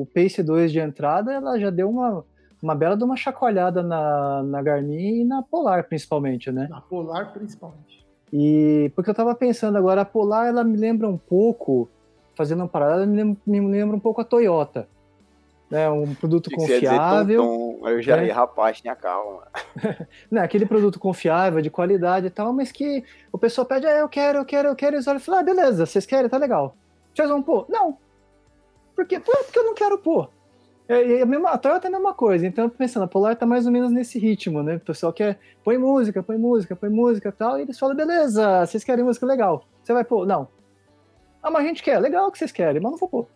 o 0.00 0.08
Pace 0.14 0.42
2 0.42 0.70
de 0.70 0.78
entrada, 0.78 1.32
ela 1.32 1.58
já 1.58 1.70
deu 1.70 1.90
uma 1.90 2.24
uma 2.62 2.76
bela 2.76 2.96
de 2.96 3.02
uma 3.02 3.16
chacoalhada 3.16 3.82
na, 3.82 4.42
na 4.44 4.62
Garmin 4.62 5.22
e 5.22 5.24
na 5.24 5.42
Polar, 5.42 5.84
principalmente, 5.88 6.52
né? 6.52 6.68
Na 6.70 6.80
Polar, 6.80 7.32
principalmente. 7.32 8.06
E 8.32 8.90
porque 8.94 9.10
eu 9.10 9.14
tava 9.14 9.34
pensando 9.34 9.76
agora, 9.76 10.02
a 10.02 10.04
Polar, 10.04 10.46
ela 10.46 10.62
me 10.62 10.76
lembra 10.76 11.08
um 11.08 11.18
pouco, 11.18 11.90
fazendo 12.36 12.62
um 12.62 12.68
paralelo, 12.68 13.10
me 13.10 13.16
lembra, 13.16 13.42
me 13.44 13.60
lembra 13.60 13.96
um 13.96 14.00
pouco 14.00 14.20
a 14.20 14.24
Toyota. 14.24 14.88
Né, 15.68 15.88
um 15.88 16.14
produto 16.14 16.50
confiável. 16.50 17.42
Tom, 17.42 17.78
tom, 17.80 17.88
eu 17.88 18.02
já 18.02 18.18
né? 18.18 18.26
ia, 18.26 18.34
rapaz, 18.34 18.80
tinha 18.80 18.94
calma. 18.94 19.48
né, 20.30 20.42
aquele 20.42 20.66
produto 20.66 21.00
confiável, 21.00 21.62
de 21.62 21.70
qualidade 21.70 22.26
e 22.26 22.30
tal, 22.30 22.52
mas 22.52 22.70
que 22.70 23.02
o 23.32 23.38
pessoal 23.38 23.66
pede, 23.66 23.86
ah, 23.86 23.98
eu 23.98 24.08
quero, 24.08 24.38
eu 24.38 24.44
quero, 24.44 24.68
eu 24.68 24.76
quero, 24.76 24.94
e 24.94 24.96
eles 24.96 25.06
olham 25.06 25.18
e 25.18 25.22
falam, 25.22 25.40
ah, 25.40 25.42
beleza, 25.42 25.86
vocês 25.86 26.04
querem, 26.04 26.28
tá 26.28 26.36
legal. 26.36 26.76
Vocês 27.14 27.28
vão 27.28 27.42
pôr? 27.42 27.64
Não. 27.70 27.96
Por 28.94 29.06
quê? 29.06 29.18
Porque 29.18 29.58
eu 29.58 29.64
não 29.64 29.74
quero 29.74 29.96
pôr. 29.98 30.28
É, 30.92 31.22
a, 31.22 31.26
mesma, 31.26 31.50
a 31.50 31.58
Toyota 31.58 31.86
é 31.86 31.88
a 31.88 31.92
mesma 31.92 32.12
coisa, 32.12 32.46
então 32.46 32.68
pensando, 32.68 33.04
a 33.04 33.08
Polar 33.08 33.34
tá 33.36 33.46
mais 33.46 33.66
ou 33.66 33.72
menos 33.72 33.90
nesse 33.90 34.18
ritmo, 34.18 34.62
né? 34.62 34.76
O 34.76 34.80
pessoal 34.80 35.12
quer, 35.12 35.38
põe 35.64 35.78
música, 35.78 36.22
põe 36.22 36.36
música, 36.36 36.76
põe 36.76 36.90
música 36.90 37.28
e 37.28 37.32
tal, 37.32 37.58
e 37.58 37.62
eles 37.62 37.78
falam, 37.78 37.96
beleza, 37.96 38.66
vocês 38.66 38.84
querem 38.84 39.04
música 39.04 39.24
legal. 39.24 39.64
Você 39.82 39.92
vai 39.92 40.04
pôr? 40.04 40.26
Não. 40.26 40.48
Ah, 41.42 41.50
mas 41.50 41.64
a 41.64 41.68
gente 41.68 41.82
quer, 41.82 41.98
legal 41.98 42.30
que 42.30 42.38
vocês 42.38 42.52
querem, 42.52 42.80
mas 42.80 42.92
não 42.92 42.98
vou 42.98 43.08
pôr. 43.08 43.26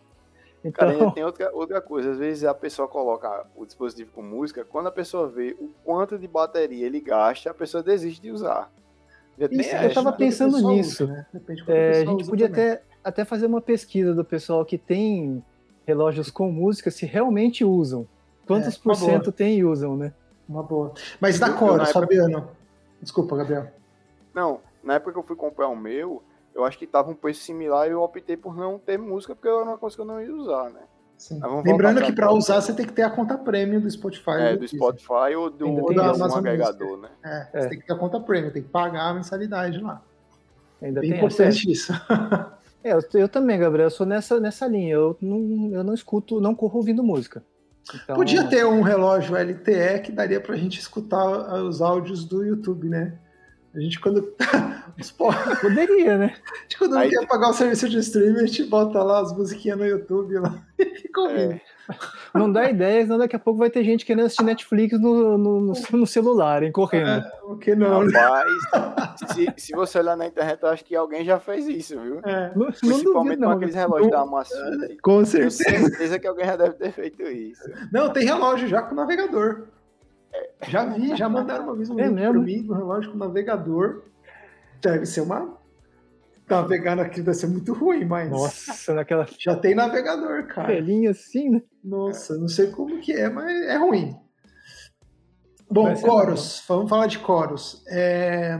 Então... 0.63 0.87
Cara, 0.87 1.11
tem 1.11 1.23
outra, 1.23 1.51
outra 1.53 1.81
coisa, 1.81 2.11
às 2.11 2.17
vezes 2.17 2.43
a 2.43 2.53
pessoa 2.53 2.87
coloca 2.87 3.45
o 3.55 3.65
dispositivo 3.65 4.11
com 4.13 4.21
música, 4.21 4.63
quando 4.63 4.87
a 4.87 4.91
pessoa 4.91 5.27
vê 5.27 5.55
o 5.59 5.69
quanto 5.83 6.17
de 6.17 6.27
bateria 6.27 6.85
ele 6.85 6.99
gasta, 6.99 7.49
a 7.49 7.53
pessoa 7.53 7.81
desiste 7.81 8.21
de 8.21 8.31
usar. 8.31 8.71
Isso, 9.51 9.75
eu 9.75 9.87
estava 9.89 10.11
pensando 10.11 10.59
nisso. 10.69 11.03
Usa, 11.03 11.13
né? 11.13 11.25
é, 11.67 12.01
a 12.01 12.05
gente 12.05 12.25
podia 12.25 12.47
até, 12.47 12.81
até 13.03 13.23
fazer 13.23 13.45
uma 13.45 13.61
pesquisa 13.61 14.13
do 14.13 14.25
pessoal 14.25 14.65
que 14.65 14.79
tem 14.79 15.43
relógios 15.87 16.29
com 16.29 16.51
música 16.51 16.91
se 16.91 17.05
realmente 17.05 17.63
usam. 17.63 18.05
Quantos 18.45 18.75
é, 18.75 18.79
por 18.79 18.95
cento 18.95 19.31
tem 19.31 19.59
e 19.59 19.63
usam, 19.63 19.95
né? 19.95 20.13
Uma 20.47 20.61
boa. 20.61 20.93
Mas 21.19 21.39
da 21.39 21.51
Cora, 21.53 21.85
Fabiano. 21.85 22.49
Desculpa, 23.01 23.37
Gabriel. 23.37 23.71
Não, 24.33 24.59
na 24.83 24.95
época 24.95 25.13
que 25.13 25.17
eu 25.17 25.23
fui 25.23 25.35
comprar 25.35 25.69
o 25.69 25.75
meu, 25.75 26.21
eu 26.53 26.65
acho 26.65 26.77
que 26.77 26.85
tava 26.85 27.09
um 27.09 27.15
preço 27.15 27.41
similar 27.41 27.87
e 27.87 27.91
eu 27.91 28.01
optei 28.01 28.35
por 28.35 28.55
não 28.55 28.77
ter 28.77 28.97
música, 28.97 29.33
porque 29.33 29.47
era 29.47 29.63
uma 29.63 29.77
coisa 29.77 29.95
que 29.95 30.01
eu 30.01 30.05
não 30.05 30.21
ia 30.21 30.33
usar, 30.33 30.69
né? 30.69 30.81
Lembrando 31.65 32.01
que 32.01 32.11
para 32.11 32.31
usar 32.31 32.61
você 32.61 32.73
tem 32.73 32.85
que 32.85 32.93
ter 32.93 33.01
a 33.01 33.09
conta 33.09 33.37
premium 33.37 33.79
do 33.79 33.89
Spotify. 33.89 34.31
É, 34.39 34.53
do, 34.53 34.59
do 34.59 34.67
Spotify 34.67 35.35
ou 35.35 35.49
do, 35.49 35.67
ou 35.67 35.93
do 35.93 36.01
Amazon 36.01 36.37
agregador, 36.37 36.97
né? 36.97 37.09
É, 37.23 37.47
é, 37.53 37.61
você 37.61 37.69
tem 37.69 37.79
que 37.79 37.87
ter 37.87 37.93
a 37.93 37.97
conta 37.97 38.19
premium, 38.19 38.51
tem 38.51 38.61
que 38.61 38.69
pagar 38.69 39.09
a 39.09 39.13
mensalidade 39.13 39.79
lá. 39.79 40.01
Ainda 40.81 41.01
Bem 41.01 41.11
tem 41.11 41.19
importante 41.19 41.71
isso. 41.71 41.91
É, 42.87 42.93
eu, 42.93 43.01
eu, 43.13 43.29
também, 43.29 43.59
Gabriel, 43.59 43.87
eu 43.87 43.91
sou 43.91 44.05
nessa, 44.05 44.39
nessa 44.39 44.67
linha. 44.67 44.93
Eu 44.93 45.17
não, 45.21 45.69
eu 45.73 45.83
não 45.83 45.93
escuto, 45.93 46.39
não 46.39 46.55
corro 46.55 46.77
ouvindo 46.77 47.03
música. 47.03 47.43
Então... 47.93 48.15
Podia 48.15 48.43
ter 48.43 48.65
um 48.65 48.81
relógio 48.81 49.35
LTE 49.35 50.01
que 50.03 50.11
daria 50.11 50.39
pra 50.39 50.55
gente 50.55 50.79
escutar 50.79 51.27
os 51.63 51.81
áudios 51.81 52.25
do 52.25 52.43
YouTube, 52.43 52.89
né? 52.89 53.17
A 53.77 53.79
gente 53.79 53.99
quando. 53.99 54.33
Poderia, 55.61 56.17
né? 56.17 56.35
A 56.49 56.61
gente 56.63 56.77
quando 56.79 56.97
Aí... 56.97 57.11
não 57.11 57.19
quer 57.19 57.27
pagar 57.27 57.49
o 57.49 57.53
serviço 57.53 57.87
de 57.87 57.99
streaming, 57.99 58.39
a 58.39 58.45
gente 58.47 58.63
bota 58.63 59.03
lá 59.03 59.21
as 59.21 59.31
musiquinhas 59.37 59.77
no 59.77 59.85
YouTube 59.85 60.39
lá 60.39 60.65
e 60.79 60.85
fica 60.95 61.21
ouvindo. 61.21 61.51
É. 61.53 61.61
Não 62.33 62.51
dá 62.51 62.69
ideia, 62.69 63.03
senão 63.03 63.19
daqui 63.19 63.35
a 63.35 63.39
pouco 63.39 63.59
vai 63.59 63.69
ter 63.69 63.83
gente 63.83 64.05
querendo 64.05 64.25
assistir 64.25 64.43
Netflix 64.43 64.99
no, 64.99 65.37
no, 65.37 65.73
no 65.91 66.07
celular, 66.07 66.63
hein, 66.63 66.71
correndo. 66.71 67.07
É, 67.07 67.31
o 67.43 67.55
que 67.55 67.75
não? 67.75 68.03
Né? 68.03 68.19
Rapaz, 68.19 69.15
se, 69.27 69.53
se 69.55 69.73
você 69.73 69.99
olhar 69.99 70.17
na 70.17 70.25
internet, 70.25 70.61
eu 70.61 70.69
acho 70.69 70.83
que 70.83 70.95
alguém 70.95 71.23
já 71.23 71.39
fez 71.39 71.65
isso, 71.67 71.97
viu? 71.99 72.19
É, 72.25 72.49
Principalmente 72.81 73.39
não 73.39 73.49
com 73.49 73.55
aqueles 73.55 73.75
relógios 73.75 74.11
da 74.11 74.21
Amazon. 74.21 74.57
Com 75.01 75.23
certeza. 75.23 75.63
Tenho 75.63 75.87
certeza 75.87 76.19
que 76.19 76.27
alguém 76.27 76.45
já 76.45 76.57
deve 76.57 76.73
ter 76.73 76.91
feito 76.91 77.23
isso. 77.23 77.63
Não, 77.91 78.11
tem 78.11 78.25
relógio 78.25 78.67
já 78.67 78.81
com 78.81 78.95
navegador. 78.95 79.67
Já 80.67 80.85
vi, 80.85 81.15
já 81.15 81.29
mandaram 81.29 81.65
uma 81.65 81.75
vez 81.75 81.89
um 81.89 81.99
é 81.99 82.07
link 82.07 82.19
para 82.19 82.33
mim 82.33 82.63
do 82.63 82.73
relógio 82.73 83.11
com 83.11 83.17
navegador. 83.17 84.03
Deve 84.81 85.05
ser 85.05 85.21
uma. 85.21 85.57
Navegar 86.49 86.99
aqui 86.99 87.21
deve 87.21 87.37
ser 87.37 87.47
muito 87.47 87.73
ruim, 87.73 88.05
mas. 88.05 88.29
Nossa, 88.29 88.93
naquela. 88.93 89.27
Já 89.37 89.55
tem 89.55 89.75
navegador, 89.75 90.47
cara. 90.47 90.67
Pelinha 90.67 91.11
assim, 91.11 91.49
né? 91.49 91.61
Nossa, 91.83 92.37
não 92.37 92.47
sei 92.47 92.71
como 92.71 92.99
que 92.99 93.13
é, 93.13 93.29
mas 93.29 93.49
é 93.67 93.77
ruim. 93.77 94.15
Bom, 95.69 95.93
Coros, 95.95 96.63
vamos 96.67 96.89
falar 96.89 97.07
de 97.07 97.19
Coros. 97.19 97.83
É... 97.87 98.57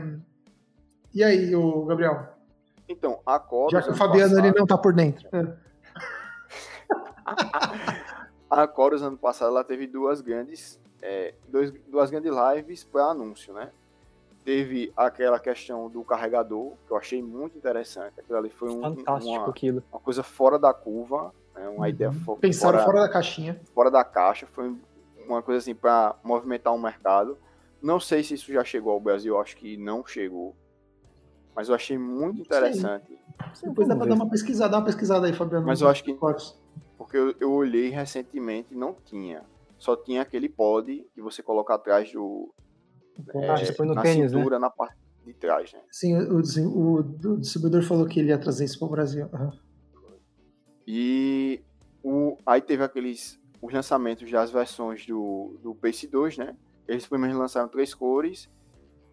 E 1.14 1.24
aí, 1.24 1.54
o 1.54 1.86
Gabriel? 1.86 2.28
Então, 2.86 3.20
a 3.24 3.38
Coros. 3.38 3.72
Já 3.72 3.82
que 3.82 3.90
o 3.90 3.94
Fabiano 3.94 4.30
passado... 4.30 4.46
ele 4.46 4.58
não 4.58 4.66
tá 4.66 4.76
por 4.76 4.92
dentro. 4.92 5.26
É. 5.32 5.56
a 8.50 8.66
Coros 8.68 9.02
ano 9.02 9.16
passado 9.16 9.48
ela 9.48 9.64
teve 9.64 9.86
duas 9.86 10.20
grandes 10.20 10.78
é, 11.02 11.34
dois, 11.48 11.72
duas 11.86 12.10
grandes 12.10 12.32
lives 12.32 12.84
para 12.84 13.06
anúncio, 13.06 13.52
né? 13.52 13.70
Teve 14.44 14.92
aquela 14.96 15.38
questão 15.38 15.90
do 15.90 16.02
carregador, 16.02 16.72
que 16.86 16.92
eu 16.92 16.96
achei 16.96 17.22
muito 17.22 17.56
interessante. 17.58 18.18
Aquilo 18.18 18.38
ali 18.38 18.50
foi 18.50 18.70
um, 18.70 18.80
Fantástico 18.80 19.34
uma, 19.34 19.48
aquilo. 19.48 19.82
uma 19.92 20.00
coisa 20.00 20.22
fora 20.22 20.58
da 20.58 20.72
curva, 20.72 21.34
né? 21.54 21.68
uma 21.68 21.80
uhum. 21.80 21.86
ideia 21.86 22.12
fora, 22.12 22.40
Pensaram 22.40 22.78
fora 22.84 23.00
da 23.00 23.08
caixinha. 23.08 23.60
Fora 23.74 23.90
da 23.90 24.04
caixa, 24.04 24.46
foi 24.46 24.74
uma 25.26 25.42
coisa 25.42 25.58
assim 25.58 25.74
para 25.74 26.16
movimentar 26.24 26.74
o 26.74 26.78
mercado. 26.78 27.36
Não 27.82 28.00
sei 28.00 28.24
se 28.24 28.34
isso 28.34 28.52
já 28.52 28.64
chegou 28.64 28.92
ao 28.92 29.00
Brasil, 29.00 29.38
acho 29.38 29.56
que 29.56 29.76
não 29.76 30.04
chegou. 30.04 30.56
Mas 31.54 31.68
eu 31.68 31.74
achei 31.74 31.98
muito 31.98 32.40
interessante. 32.40 33.18
Sim. 33.54 33.68
Depois 33.68 33.86
dá 33.86 33.94
para 33.94 34.06
dar 34.06 34.14
uma 34.14 34.30
pesquisada, 34.30 34.70
dá 34.70 34.78
uma 34.78 34.84
pesquisada 34.84 35.26
aí, 35.26 35.32
Fabiano. 35.32 35.66
Mas 35.66 35.80
eu 35.80 35.88
acho 35.88 36.02
que. 36.02 36.16
Porque 36.96 37.16
eu, 37.16 37.34
eu 37.38 37.52
olhei 37.52 37.90
recentemente 37.90 38.74
não 38.74 38.96
tinha 39.04 39.42
só 39.78 39.96
tinha 39.96 40.22
aquele 40.22 40.48
pod 40.48 41.06
que 41.14 41.22
você 41.22 41.42
coloca 41.42 41.74
atrás 41.74 42.12
do. 42.12 42.52
É, 43.34 43.48
ah, 43.48 43.84
no 43.84 43.94
na 43.94 44.02
tênis, 44.02 44.30
cintura, 44.30 44.56
né? 44.56 44.60
na 44.62 44.70
parte 44.70 44.96
de 45.24 45.34
trás, 45.34 45.72
né? 45.72 45.80
Sim, 45.90 46.16
o, 46.16 46.40
o, 46.40 46.98
o 47.00 47.40
distribuidor 47.40 47.82
falou 47.82 48.06
que 48.06 48.20
ele 48.20 48.28
ia 48.28 48.38
trazer 48.38 48.64
isso 48.64 48.78
para 48.78 48.86
o 48.86 48.90
Brasil. 48.90 49.28
Uhum. 49.32 49.50
E 50.86 51.62
o, 52.02 52.36
aí 52.46 52.60
teve 52.60 52.82
aqueles 52.82 53.38
os 53.60 53.72
lançamentos 53.72 54.30
das 54.30 54.50
versões 54.50 55.04
do, 55.04 55.58
do 55.62 55.74
Pace 55.74 56.06
2, 56.06 56.38
né? 56.38 56.56
Eles 56.86 57.06
primeiro 57.06 57.36
lançaram 57.36 57.68
três 57.68 57.92
cores, 57.92 58.48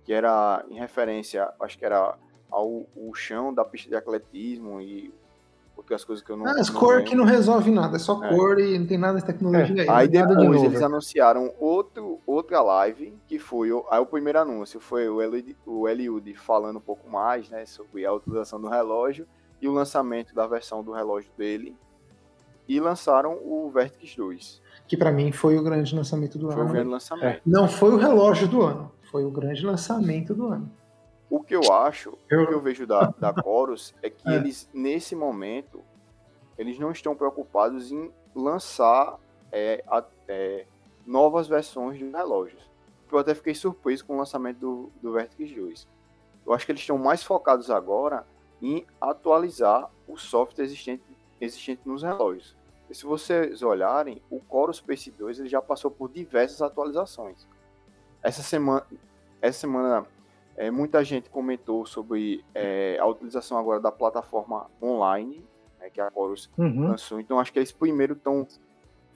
que 0.03 0.13
era 0.13 0.63
em 0.70 0.78
referência, 0.78 1.51
acho 1.59 1.78
que 1.78 1.84
era 1.84 2.18
ao, 2.49 2.88
ao 2.95 3.13
chão 3.13 3.53
da 3.53 3.66
pista 3.66 3.89
de 3.89 3.95
atletismo 3.95 4.80
e 4.80 5.13
outras 5.76 6.04
coisas 6.04 6.24
que 6.24 6.32
eu 6.32 6.38
não. 6.38 6.48
Ah, 6.48 6.60
as 6.60 6.70
cor 6.70 7.04
que 7.04 7.16
não 7.16 7.26
resolve 7.26 7.72
nada, 7.72 7.98
é 7.98 8.00
só 8.00 8.24
é. 8.24 8.30
cor 8.30 8.60
e 8.60 8.78
não 8.78 8.86
tem 8.86 8.98
nada 8.98 9.20
de 9.20 9.26
tecnologia 9.26 9.84
é. 9.84 9.90
aí. 9.90 9.90
Aí 9.90 10.08
depois 10.08 10.62
de 10.62 10.66
eles 10.66 10.82
anunciaram 10.82 11.54
outro, 11.60 12.20
outra 12.26 12.62
live, 12.62 13.14
que 13.28 13.38
foi. 13.38 13.70
Aí 13.90 14.00
o 14.00 14.06
primeiro 14.06 14.40
anúncio 14.40 14.80
foi 14.80 15.08
o 15.08 15.22
Eliud, 15.22 15.56
o 15.66 15.88
Eliud 15.88 16.34
falando 16.36 16.78
um 16.78 16.82
pouco 16.82 17.10
mais, 17.10 17.50
né, 17.50 17.66
sobre 17.66 18.06
a 18.06 18.14
utilização 18.14 18.60
do 18.60 18.68
relógio 18.68 19.28
e 19.62 19.68
o 19.68 19.72
lançamento 19.72 20.34
da 20.34 20.48
versão 20.48 20.84
do 20.84 20.92
relógio 20.92 21.32
dele. 21.38 21.76
E 22.68 22.80
lançaram 22.80 23.34
o 23.44 23.70
Vertix 23.72 24.16
2. 24.16 24.62
Que 24.88 24.98
para 24.98 25.12
mim 25.12 25.32
foi 25.32 25.56
o 25.56 25.64
grande 25.64 25.96
lançamento 25.96 26.40
do 26.40 26.48
foi 26.48 26.56
ano. 26.56 26.64
Foi 26.64 26.70
o 26.70 26.74
grande 26.74 26.90
lançamento. 26.90 27.26
É. 27.26 27.42
Não 27.46 27.68
foi 27.68 27.92
o 27.92 27.98
relógio 27.98 28.48
do 28.48 28.64
ano, 28.64 28.92
foi 29.12 29.24
o 29.24 29.30
grande 29.30 29.64
lançamento 29.64 30.34
do 30.34 30.48
ano. 30.48 30.72
O 31.36 31.44
que 31.44 31.54
eu 31.54 31.70
acho, 31.74 32.18
eu... 32.30 32.44
o 32.44 32.48
que 32.48 32.54
eu 32.54 32.62
vejo 32.62 32.88
da, 32.88 33.14
da 33.20 33.34
Chorus 33.44 33.94
é 34.02 34.10
que 34.10 34.30
é. 34.30 34.36
eles, 34.36 34.70
nesse 34.74 35.18
momento, 35.18 35.84
eles 36.58 36.80
não 36.80 36.92
estão 36.92 37.14
preocupados 37.14 37.92
em 37.92 38.10
lançar 38.34 39.20
é, 39.52 39.84
a, 39.86 40.02
é, 40.30 40.66
novas 41.06 41.46
versões 41.46 42.00
de 42.00 42.10
relógios. 42.10 42.64
Eu 43.12 43.18
até 43.18 43.36
fiquei 43.36 43.54
surpreso 43.54 44.06
com 44.06 44.14
o 44.14 44.18
lançamento 44.18 44.60
do, 44.60 44.92
do 45.02 45.12
Vertex 45.12 45.54
2. 45.54 45.88
eu 46.46 46.54
acho 46.54 46.66
que 46.66 46.72
eles 46.72 46.80
estão 46.80 46.98
mais 46.98 47.22
focados 47.22 47.70
agora 47.70 48.26
em 48.62 48.86
atualizar 49.02 49.92
o 50.08 50.16
software 50.16 50.64
existente, 50.64 51.04
existente 51.42 51.82
nos 51.84 52.02
relógios. 52.02 52.56
E 52.90 52.96
se 52.96 53.06
vocês 53.06 53.62
olharem, 53.62 54.22
o 54.30 54.40
Core 54.40 54.74
Space 54.74 55.12
2 55.12 55.40
ele 55.40 55.50
já 55.50 55.62
passou 55.62 55.92
por 55.92 56.10
diversas 56.10 56.62
atualizações. 56.62 57.46
Essa 58.24 58.42
semana, 58.42 58.88
essa 59.42 59.60
semana 59.60 60.14
é, 60.58 60.72
muita 60.72 61.03
gente 61.03 61.30
comentou 61.30 61.86
sobre 61.86 62.43
é, 62.53 62.97
a 62.99 63.06
utilização 63.06 63.58
agora 63.58 63.80
da 63.80 63.91
plataforma 63.91 64.70
online, 64.82 65.45
né, 65.80 65.89
que 65.89 65.99
a 65.99 66.10
Chorus 66.12 66.49
uhum. 66.58 66.89
lançou. 66.89 67.20
Então 67.20 67.39
acho 67.39 67.51
que 67.51 67.60
eles 67.60 67.72
primeiro 67.72 68.14
estão 68.14 68.47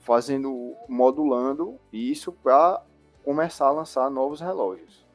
fazendo, 0.00 0.74
modulando 0.88 1.78
isso 1.92 2.32
para 2.32 2.82
começar 3.24 3.66
a 3.66 3.70
lançar 3.70 4.10
novos 4.10 4.40
relógios. 4.40 5.06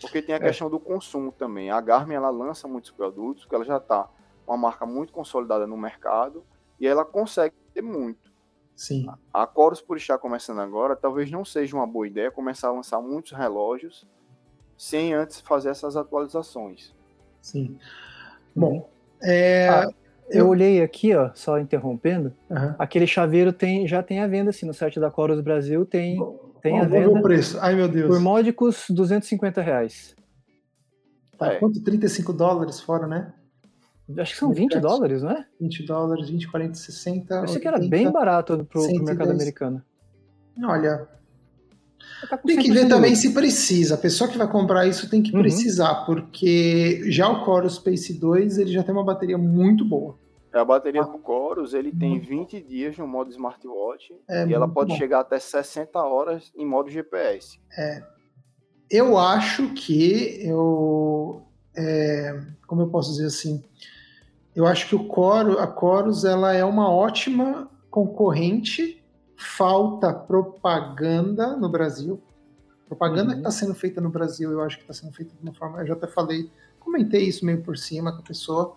Porque 0.00 0.20
tem 0.20 0.34
a 0.34 0.38
é. 0.38 0.40
questão 0.40 0.68
do 0.68 0.78
consumo 0.78 1.32
também. 1.32 1.70
A 1.70 1.80
Garmin 1.80 2.14
ela 2.14 2.30
lança 2.30 2.68
muitos 2.68 2.90
produtos, 2.90 3.46
que 3.46 3.54
ela 3.54 3.64
já 3.64 3.78
está 3.78 4.08
uma 4.46 4.56
marca 4.56 4.84
muito 4.84 5.12
consolidada 5.12 5.66
no 5.66 5.76
mercado 5.76 6.44
e 6.78 6.86
ela 6.86 7.04
consegue 7.04 7.54
ter 7.72 7.82
muito. 7.82 8.32
Sim. 8.76 9.06
A 9.32 9.48
Chorus, 9.52 9.80
por 9.80 9.96
estar 9.96 10.18
começando 10.18 10.60
agora, 10.60 10.94
talvez 10.94 11.30
não 11.30 11.44
seja 11.44 11.74
uma 11.74 11.86
boa 11.86 12.06
ideia 12.06 12.30
começar 12.30 12.68
a 12.68 12.72
lançar 12.72 13.00
muitos 13.00 13.32
relógios 13.32 14.06
sem 14.76 15.14
antes 15.14 15.40
fazer 15.40 15.70
essas 15.70 15.96
atualizações. 15.96 16.94
Sim. 17.40 17.76
Bom, 18.54 18.88
é, 19.22 19.68
ah, 19.68 19.88
eu... 20.30 20.40
eu... 20.40 20.48
olhei 20.48 20.82
aqui, 20.82 21.14
ó, 21.14 21.30
só 21.34 21.58
interrompendo, 21.58 22.32
uhum. 22.50 22.74
aquele 22.78 23.06
chaveiro 23.06 23.52
tem, 23.52 23.86
já 23.86 24.02
tem 24.02 24.20
a 24.20 24.26
venda, 24.26 24.50
assim, 24.50 24.66
no 24.66 24.74
site 24.74 25.00
da 25.00 25.10
Chorus 25.10 25.40
Brasil 25.40 25.84
tem, 25.84 26.18
tem 26.62 26.80
a 26.80 26.84
venda. 26.84 27.10
o 27.10 27.22
preço. 27.22 27.58
Ai, 27.60 27.74
meu 27.74 27.88
Deus. 27.88 28.08
Por 28.08 28.20
módicos, 28.20 28.86
250 28.90 29.60
reais. 29.60 30.14
Tá, 31.38 31.52
é. 31.52 31.56
quanto? 31.56 31.82
35 31.82 32.32
dólares 32.32 32.80
fora, 32.80 33.06
né? 33.06 33.32
Acho 34.18 34.34
que 34.34 34.38
são 34.38 34.52
20 34.52 34.78
dólares, 34.80 35.22
não 35.22 35.30
é? 35.30 35.46
20 35.60 35.86
dólares, 35.86 36.28
20, 36.28 36.50
40, 36.50 36.74
60. 36.74 37.34
Eu 37.34 37.42
achei 37.42 37.60
que 37.60 37.66
era 37.66 37.78
bem 37.78 38.10
barato 38.12 38.64
pro, 38.64 38.86
pro 38.86 39.04
mercado 39.04 39.30
americano. 39.30 39.82
Olha. 40.62 41.08
Tá 42.28 42.38
tem 42.38 42.58
que 42.58 42.72
ver 42.72 42.88
também 42.88 43.14
se 43.14 43.34
precisa. 43.34 43.94
A 43.94 43.98
pessoa 43.98 44.30
que 44.30 44.38
vai 44.38 44.50
comprar 44.50 44.86
isso 44.86 45.10
tem 45.10 45.22
que 45.22 45.34
uhum. 45.34 45.42
precisar, 45.42 46.06
porque 46.06 47.02
já 47.10 47.28
o 47.28 47.44
Core 47.44 47.68
Space 47.68 48.12
2 48.12 48.58
ele 48.58 48.72
já 48.72 48.82
tem 48.82 48.94
uma 48.94 49.04
bateria 49.04 49.36
muito 49.36 49.84
boa. 49.84 50.16
É, 50.54 50.60
a 50.60 50.64
bateria 50.64 51.02
ah. 51.02 51.04
do 51.04 51.20
Chorus 51.20 51.74
ele 51.74 51.90
tem 51.90 52.20
20 52.20 52.60
dias 52.60 52.96
no 52.96 53.08
modo 53.08 53.28
smartwatch 53.28 54.14
é 54.28 54.46
e 54.46 54.54
ela 54.54 54.68
pode 54.68 54.90
bom. 54.90 54.96
chegar 54.96 55.20
até 55.20 55.36
60 55.36 55.98
horas 55.98 56.52
em 56.56 56.64
modo 56.64 56.88
GPS. 56.88 57.58
É. 57.76 58.04
Eu 58.88 59.18
acho 59.18 59.70
que 59.74 60.38
eu. 60.46 61.42
É, 61.76 62.40
como 62.68 62.82
eu 62.82 62.88
posso 62.88 63.10
dizer 63.10 63.26
assim? 63.26 63.64
Eu 64.54 64.64
acho 64.64 64.88
que 64.88 64.94
o 64.94 65.08
Coro, 65.08 65.58
a 65.58 65.66
Chorus 65.66 66.24
ela 66.24 66.54
é 66.54 66.64
uma 66.64 66.88
ótima 66.88 67.68
concorrente. 67.90 69.03
Falta 69.36 70.12
propaganda 70.12 71.56
no 71.56 71.68
Brasil. 71.68 72.20
Propaganda 72.86 73.30
uhum. 73.30 73.30
que 73.30 73.36
está 73.38 73.50
sendo 73.50 73.74
feita 73.74 74.00
no 74.00 74.10
Brasil, 74.10 74.50
eu 74.50 74.60
acho 74.60 74.76
que 74.76 74.82
está 74.82 74.94
sendo 74.94 75.12
feita 75.12 75.34
de 75.34 75.42
uma 75.42 75.54
forma. 75.54 75.80
Eu 75.80 75.86
já 75.86 75.94
até 75.94 76.06
falei, 76.06 76.50
comentei 76.78 77.22
isso 77.22 77.44
meio 77.44 77.62
por 77.62 77.76
cima 77.76 78.12
com 78.12 78.18
a 78.18 78.22
pessoa, 78.22 78.74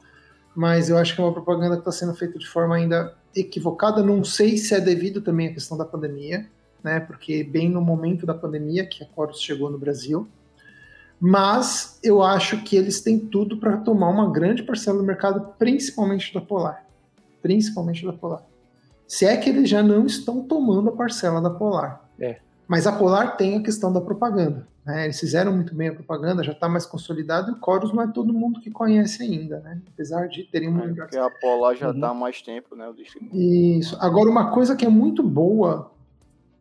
mas 0.55 0.89
eu 0.89 0.97
acho 0.97 1.16
que 1.16 1.22
é 1.22 1.24
uma 1.24 1.34
propaganda 1.34 1.76
que 1.76 1.82
está 1.82 1.91
sendo 1.91 2.16
feita 2.16 2.39
de 2.39 2.47
forma 2.47 2.76
ainda 2.76 3.16
equivocada. 3.36 4.01
Não 4.01 4.24
sei 4.24 4.58
se 4.58 4.74
é 4.74 4.80
devido 4.80 5.22
também 5.22 5.47
à 5.47 5.53
questão 5.53 5.78
da 5.78 5.86
pandemia, 5.86 6.49
né? 6.84 6.99
Porque 6.99 7.43
bem 7.43 7.70
no 7.70 7.82
momento 7.82 8.26
da 8.26 8.34
pandemia 8.34 8.86
que 8.86 9.03
a 9.03 9.08
Chorus 9.14 9.41
chegou 9.41 9.70
no 9.70 9.78
Brasil 9.78 10.28
mas 11.20 11.99
eu 12.03 12.22
acho 12.22 12.64
que 12.64 12.76
eles 12.76 13.01
têm 13.01 13.20
tudo 13.20 13.58
para 13.58 13.78
tomar 13.78 14.10
uma 14.10 14.32
grande 14.32 14.64
parcela 14.64 14.99
do 14.99 15.03
mercado, 15.03 15.53
principalmente 15.58 16.34
da 16.34 16.39
Polar. 16.39 16.86
Principalmente 17.41 18.05
da 18.05 18.14
Polar. 18.14 18.43
Se 19.08 19.26
é 19.26 19.38
que 19.38 19.49
eles 19.49 19.70
já 19.70 19.82
não 19.82 20.05
estão 20.05 20.43
tomando 20.43 20.89
a 20.89 20.91
parcela 20.91 21.41
da 21.41 21.49
Polar. 21.49 22.08
É. 22.20 22.38
Mas 22.68 22.86
a 22.86 22.91
Polar 22.91 23.38
tem 23.38 23.58
a 23.58 23.64
questão 23.64 23.91
da 23.91 24.01
propaganda. 24.01 24.68
Né? 24.86 25.05
Eles 25.05 25.20
fizeram 25.20 25.53
muito 25.53 25.74
bem 25.74 25.89
a 25.89 25.93
propaganda, 25.93 26.43
já 26.43 26.51
está 26.51 26.68
mais 26.68 26.86
consolidado, 26.86 27.51
e 27.51 27.53
o 27.53 27.60
Chorus 27.64 27.93
não 27.93 28.03
é 28.03 28.08
todo 28.08 28.34
mundo 28.34 28.60
que 28.60 28.70
conhece 28.70 29.24
ainda, 29.24 29.60
né? 29.60 29.80
apesar 29.93 30.28
de 30.28 30.43
terem 30.43 30.70
uma. 30.70 30.86
É, 30.86 30.93
porque 30.93 31.18
a 31.18 31.30
Polar 31.30 31.76
já 31.76 31.91
está 31.91 32.08
uhum. 32.08 32.18
há 32.18 32.20
mais 32.20 32.41
tempo, 32.41 32.76
né? 32.76 32.91
Isso. 33.34 33.97
Agora, 33.99 34.30
uma 34.30 34.51
coisa 34.51 34.76
que 34.76 34.86
é 34.86 34.89
muito 34.89 35.24
boa, 35.24 35.91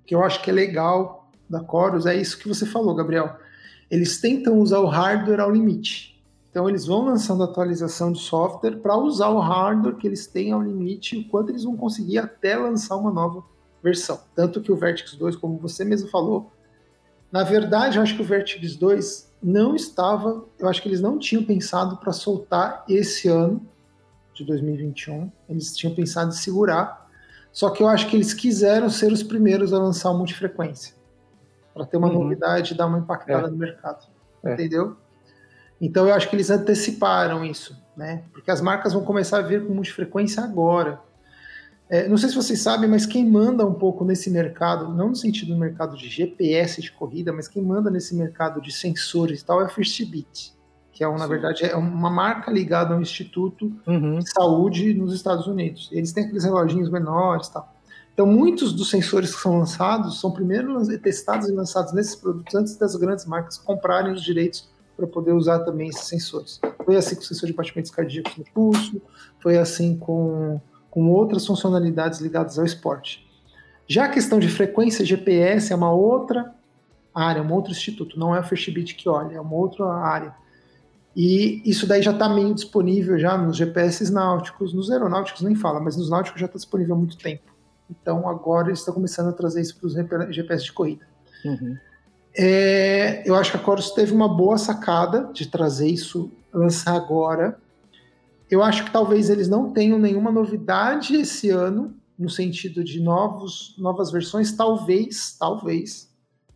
que 0.05 0.15
eu 0.15 0.23
acho 0.23 0.43
que 0.43 0.51
é 0.51 0.53
legal 0.53 1.29
da 1.51 1.65
Chorus, 1.65 2.07
é 2.07 2.15
isso 2.15 2.39
que 2.39 2.49
você 2.49 2.65
falou, 2.65 2.95
Gabriel 2.95 3.37
eles 3.91 4.21
tentam 4.21 4.59
usar 4.59 4.81
o 4.81 4.87
hardware 4.87 5.41
ao 5.41 5.51
limite. 5.51 6.16
Então 6.57 6.71
eles 6.71 6.87
vão 6.87 7.05
lançando 7.05 7.45
atualização 7.45 8.11
de 8.11 8.19
software 8.19 8.79
para 8.79 8.97
usar 8.97 9.29
o 9.29 9.39
hardware 9.39 9.95
que 9.97 10.07
eles 10.07 10.27
têm 10.27 10.53
ao 10.53 10.63
limite, 10.63 11.19
o 11.19 11.29
quanto 11.29 11.51
eles 11.51 11.65
vão 11.65 11.77
conseguir 11.77 12.17
até 12.17 12.57
lançar 12.57 12.97
uma 12.97 13.11
nova 13.11 13.45
versão. 13.83 14.19
Tanto 14.35 14.63
que 14.63 14.73
o 14.73 14.75
Vertex 14.75 15.15
2, 15.17 15.37
como 15.37 15.59
você 15.59 15.85
mesmo 15.85 16.09
falou, 16.09 16.51
na 17.31 17.43
verdade 17.43 17.99
eu 17.99 18.03
acho 18.03 18.17
que 18.17 18.23
o 18.23 18.25
Vertex 18.25 18.75
2 18.75 19.35
não 19.43 19.77
estava, 19.77 20.47
eu 20.59 20.67
acho 20.67 20.81
que 20.81 20.89
eles 20.89 21.03
não 21.03 21.19
tinham 21.19 21.45
pensado 21.45 21.99
para 21.99 22.11
soltar 22.11 22.87
esse 22.89 23.29
ano 23.29 23.61
de 24.33 24.43
2021, 24.43 25.31
eles 25.51 25.77
tinham 25.77 25.95
pensado 25.95 26.31
em 26.31 26.39
segurar, 26.39 27.07
só 27.53 27.69
que 27.69 27.83
eu 27.83 27.87
acho 27.87 28.09
que 28.09 28.17
eles 28.17 28.33
quiseram 28.33 28.89
ser 28.89 29.13
os 29.13 29.23
primeiros 29.23 29.75
a 29.75 29.79
lançar 29.79 30.11
o 30.11 30.17
multifrequência 30.17 30.95
para 31.75 31.85
ter 31.85 31.99
uma 31.99 32.09
uhum. 32.09 32.23
novidade 32.23 32.73
e 32.73 32.77
dar 32.79 32.87
uma 32.87 32.97
impactada 32.97 33.47
é. 33.47 33.51
no 33.51 33.59
mercado. 33.59 34.07
É. 34.43 34.55
Entendeu? 34.55 34.97
Então 35.81 36.07
eu 36.09 36.15
acho 36.15 36.29
que 36.29 36.37
eles 36.37 36.51
anteciparam 36.51 37.45
isso, 37.45 37.77
né? 37.97 38.23
Porque 38.33 38.51
as 38.51 38.61
marcas 38.61 38.93
vão 38.93 39.05
começar 39.05 39.39
a 39.39 39.43
vir 39.43 39.67
com 39.67 39.75
multifrequência 39.75 40.43
agora. 40.43 41.01
É, 41.89 42.09
não 42.09 42.17
sei 42.17 42.29
se 42.29 42.35
vocês 42.35 42.61
sabem, 42.61 42.91
mas 42.91 43.07
quem 43.07 43.25
manda 43.25 43.65
um 43.65 43.75
pouco 43.75 44.05
nesse 44.05 44.29
mercado, 44.29 44.89
não 44.93 45.11
no 45.11 45.17
sentido 45.17 45.55
do 45.55 45.59
mercado 45.59 45.97
de 45.97 46.09
GPS 46.09 46.83
de 46.83 46.91
corrida, 46.91 47.33
mas 47.33 47.47
quem 47.47 47.63
manda 47.63 47.91
nesse 47.91 48.15
mercado 48.15 48.61
de 48.61 48.73
sensores 48.73 49.41
e 49.41 49.45
tal 49.45 49.63
é 49.63 49.67
a 49.67 49.69
Firstbit, 49.69 50.53
que 50.91 51.05
é, 51.05 51.09
um, 51.09 51.17
na 51.17 51.29
verdade, 51.29 51.65
é 51.65 51.77
uma 51.77 52.11
marca 52.11 52.51
ligada 52.51 52.93
a 52.93 52.97
um 52.97 53.03
instituto 53.03 53.73
uhum. 53.87 54.19
de 54.19 54.29
saúde 54.31 54.95
nos 54.95 55.15
Estados 55.15 55.47
Unidos. 55.47 55.89
Eles 55.93 56.13
têm 56.13 56.25
aqueles 56.25 56.43
reloginhos 56.43 56.91
menores 56.91 57.47
e 57.47 57.53
tal. 57.53 57.73
Então, 58.13 58.27
muitos 58.27 58.73
dos 58.73 58.89
sensores 58.89 59.35
que 59.35 59.43
são 59.43 59.59
lançados 59.59 60.19
são 60.19 60.33
primeiro 60.33 60.75
testados 60.99 61.49
e 61.49 61.53
lançados 61.53 61.93
nesses 61.93 62.17
produtos 62.17 62.55
antes 62.55 62.75
das 62.77 62.97
grandes 62.97 63.27
marcas 63.27 63.59
comprarem 63.59 64.13
os 64.13 64.23
direitos 64.23 64.69
para 64.97 65.07
poder 65.07 65.33
usar 65.33 65.61
também 65.61 65.89
esses 65.89 66.07
sensores. 66.07 66.61
Foi 66.85 66.97
assim 66.97 67.15
com 67.15 67.21
o 67.21 67.25
sensor 67.25 67.47
de 67.49 67.53
batimentos 67.53 67.91
cardíacos 67.91 68.37
no 68.37 68.45
pulso, 68.45 69.01
foi 69.41 69.59
assim 69.59 69.97
com, 69.97 70.61
com 70.91 71.11
outras 71.11 71.47
funcionalidades 71.47 72.21
ligadas 72.21 72.59
ao 72.59 72.65
esporte. 72.65 73.27
Já 73.87 74.07
a 74.07 74.09
questão 74.09 74.39
de 74.39 74.49
frequência 74.49 75.05
GPS 75.05 75.73
é 75.73 75.77
uma 75.77 75.93
outra 75.93 76.55
área, 77.15 77.43
um 77.43 77.53
outro 77.53 77.71
instituto, 77.71 78.19
não 78.19 78.35
é 78.35 78.41
o 78.41 78.43
Firstbit 78.43 78.95
que 78.95 79.09
olha, 79.09 79.37
é 79.37 79.41
uma 79.41 79.55
outra 79.55 79.87
área. 79.87 80.35
E 81.15 81.63
isso 81.65 81.87
daí 81.87 82.03
já 82.03 82.11
está 82.11 82.29
meio 82.29 82.55
disponível 82.55 83.19
já 83.19 83.39
nos 83.39 83.57
GPS 83.57 84.13
náuticos, 84.13 84.75
nos 84.75 84.91
aeronáuticos 84.91 85.41
nem 85.41 85.55
fala, 85.55 85.81
mas 85.81 85.97
nos 85.97 86.11
náuticos 86.11 86.39
já 86.39 86.47
está 86.47 86.57
disponível 86.57 86.95
há 86.95 86.99
muito 86.99 87.17
tempo. 87.17 87.55
Então 87.91 88.29
agora 88.29 88.69
eles 88.69 88.81
estão 88.81 88.93
começando 88.93 89.29
a 89.29 89.33
trazer 89.33 89.63
isso 89.63 89.79
para 89.79 89.87
os 90.29 90.35
GPS 90.35 90.65
de 90.65 90.73
corrida. 90.73 91.07
Uhum. 91.45 91.77
É, 92.39 93.23
eu 93.29 93.35
acho 93.35 93.51
que 93.51 93.57
a 93.57 93.61
Chorus 93.61 93.91
teve 93.93 94.13
uma 94.13 94.29
boa 94.29 94.59
sacada 94.59 95.31
de 95.33 95.49
trazer 95.49 95.89
isso, 95.89 96.31
lançar 96.53 96.95
agora. 96.95 97.59
Eu 98.51 98.63
acho 98.63 98.85
que 98.85 98.91
talvez 98.91 99.31
eles 99.31 99.49
não 99.49 99.73
tenham 99.73 99.99
nenhuma 99.99 100.31
novidade 100.31 101.17
esse 101.17 101.51
ano, 101.51 101.95
no 102.19 102.29
sentido 102.29 102.85
de 102.85 103.01
novos, 103.01 103.75
novas 103.79 104.11
versões. 104.11 104.53
Talvez, 104.53 105.37
talvez, 105.39 106.13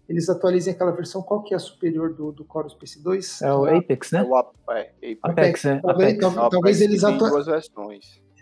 eles 0.09 0.29
atualizem 0.29 0.73
aquela 0.73 0.93
versão. 0.93 1.23
Qual 1.23 1.43
que 1.43 1.55
é 1.55 1.57
a 1.57 1.61
superior 1.61 2.13
do, 2.13 2.31
do 2.31 2.47
Chorus 2.51 2.77
PC2? 2.77 3.45
É 3.45 3.53
o 3.53 3.65
Apex, 3.65 4.13
né? 4.13 4.21
É 4.21 4.23
o 4.23 4.37
Apex. 4.37 4.57
Apex, 4.63 5.19
Apex, 5.23 5.65
é. 5.65 5.79
Talvez, 5.81 6.09
Apex. 6.09 6.21
talvez, 6.21 6.51
talvez 6.51 6.81
eles 6.81 7.05
atualizem 7.05 7.61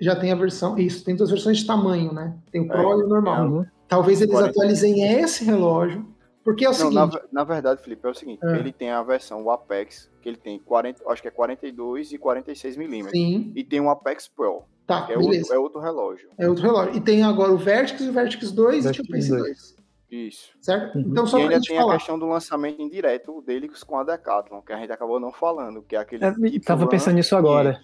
já 0.01 0.17
tem 0.17 0.33
a 0.33 0.35
versão. 0.35 0.79
Isso, 0.79 1.05
tem 1.05 1.17
duas 1.17 1.31
versões 1.31 1.59
de 1.59 1.67
tamanho, 1.67 2.13
né? 2.13 2.35
Tem 2.51 2.61
o 2.61 2.69
Pro 2.69 2.79
é, 2.79 3.01
e 3.01 3.05
o 3.05 3.09
normal. 3.09 3.47
Uhum. 3.47 3.67
Talvez 3.87 4.21
eles 4.21 4.33
40. 4.33 4.51
atualizem 4.51 5.21
esse 5.21 5.45
relógio. 5.45 6.07
Porque 6.49 6.65
é 6.65 6.69
o 6.69 6.73
Não, 6.73 6.79
seguinte. 6.79 6.95
Na, 6.97 7.23
na, 7.31 7.45
verdade, 7.45 7.83
Felipe, 7.83 8.07
é 8.07 8.11
o 8.11 8.15
seguinte: 8.15 8.41
é. 8.43 8.57
ele 8.57 8.73
tem 8.73 8.91
a 8.91 9.03
versão, 9.03 9.43
o 9.45 9.51
Apex, 9.51 10.11
que 10.23 10.31
ele 10.31 10.39
tem 10.39 10.59
40, 10.59 11.03
acho 11.07 11.21
que 11.21 11.29
é 11.29 11.31
42 11.31 12.13
e 12.13 12.17
46 12.17 12.75
milímetros. 12.79 13.13
Sim. 13.13 13.53
E 13.55 13.63
tem 13.63 13.83
o 13.83 13.91
Apex 13.91 14.29
Pro. 14.29 14.63
Tá, 14.87 15.07
é 15.11 15.19
beleza. 15.19 15.41
Outro, 15.41 15.55
é 15.55 15.59
outro 15.59 15.81
relógio. 15.81 16.31
É 16.39 16.49
outro 16.49 16.65
relógio. 16.65 16.97
E 16.97 17.03
tem 17.03 17.23
agora 17.23 17.53
o 17.53 17.59
Vertex 17.59 18.01
e 18.01 18.09
o 18.09 18.13
Vertex 18.15 18.51
2 18.51 18.85
Vertex 18.85 19.07
e 19.07 19.11
o 19.11 19.15
Pace 19.15 19.29
2. 19.29 19.77
Isso. 20.11 20.53
Certo? 20.63 20.97
Uhum. 20.97 21.05
Então, 21.09 21.27
só 21.27 21.39
e 21.39 21.43
ainda 21.43 21.61
tem 21.61 21.77
falar. 21.77 21.93
a 21.93 21.97
questão 21.99 22.19
do 22.19 22.27
lançamento 22.27 22.81
indireto 22.81 23.43
deles 23.43 23.85
com 23.85 23.99
a 23.99 24.05
Decathlon, 24.05 24.63
que 24.63 24.73
a 24.73 24.79
gente 24.79 24.91
acabou 24.91 25.21
não 25.21 25.31
falando, 25.31 25.83
que 25.83 25.97
é 25.97 25.99
aquele. 25.99 26.25
Eu 26.25 26.33
tipo 26.51 26.65
tava 26.65 26.87
pensando 26.87 27.17
nisso 27.17 27.37
agora. 27.37 27.79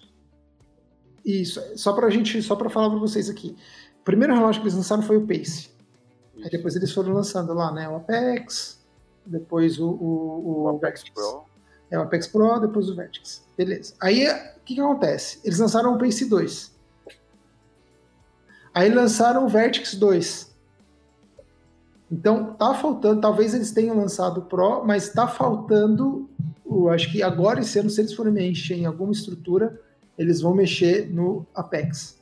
Isso, 1.23 1.61
só 1.77 1.93
pra 1.93 2.09
gente, 2.09 2.41
só 2.41 2.55
para 2.55 2.71
falar 2.71 2.89
para 2.89 2.97
vocês 2.97 3.29
aqui. 3.29 3.55
O 4.01 4.03
primeiro 4.03 4.33
relógio 4.33 4.59
que 4.59 4.67
eles 4.67 4.75
lançaram 4.75 5.03
foi 5.03 5.17
o 5.17 5.27
Pace. 5.27 5.74
Aí 6.45 6.51
depois 6.51 6.75
eles 6.75 6.91
foram 6.91 7.11
lançando 7.11 7.55
lá, 7.55 7.71
né, 7.71 7.89
o 7.89 7.95
Apex, 7.95 8.79
depois 9.25 9.79
o, 9.79 9.89
o, 9.89 9.95
o, 9.95 10.61
o 10.61 10.69
Apex 10.69 11.03
Pro. 11.09 11.43
É 11.89 11.97
o 11.97 12.03
Apex 12.03 12.27
Pro, 12.27 12.59
depois 12.59 12.87
o 12.87 12.95
Vertex. 12.95 13.43
Beleza. 13.57 13.95
Aí, 13.99 14.27
o 14.29 14.59
que, 14.63 14.75
que 14.75 14.79
acontece? 14.79 15.39
Eles 15.43 15.57
lançaram 15.57 15.95
o 15.95 15.97
Pace 15.97 16.29
2. 16.29 16.71
Aí 18.75 18.93
lançaram 18.93 19.45
o 19.45 19.49
Vertex 19.49 19.95
2. 19.95 20.53
Então, 22.11 22.53
tá 22.53 22.75
faltando, 22.75 23.21
talvez 23.21 23.55
eles 23.55 23.71
tenham 23.71 23.97
lançado 23.97 24.41
o 24.41 24.45
Pro, 24.45 24.85
mas 24.85 25.09
tá 25.09 25.27
faltando, 25.27 26.29
eu 26.63 26.89
acho 26.89 27.11
que 27.11 27.23
agora 27.23 27.61
esse 27.61 27.79
ano, 27.79 27.89
se 27.89 28.01
eles 28.01 28.13
forem 28.13 28.31
mexer 28.31 28.75
em 28.75 28.85
alguma 28.85 29.11
estrutura, 29.11 29.81
eles 30.15 30.41
vão 30.41 30.53
mexer 30.53 31.09
no 31.11 31.43
Apex. 31.55 32.19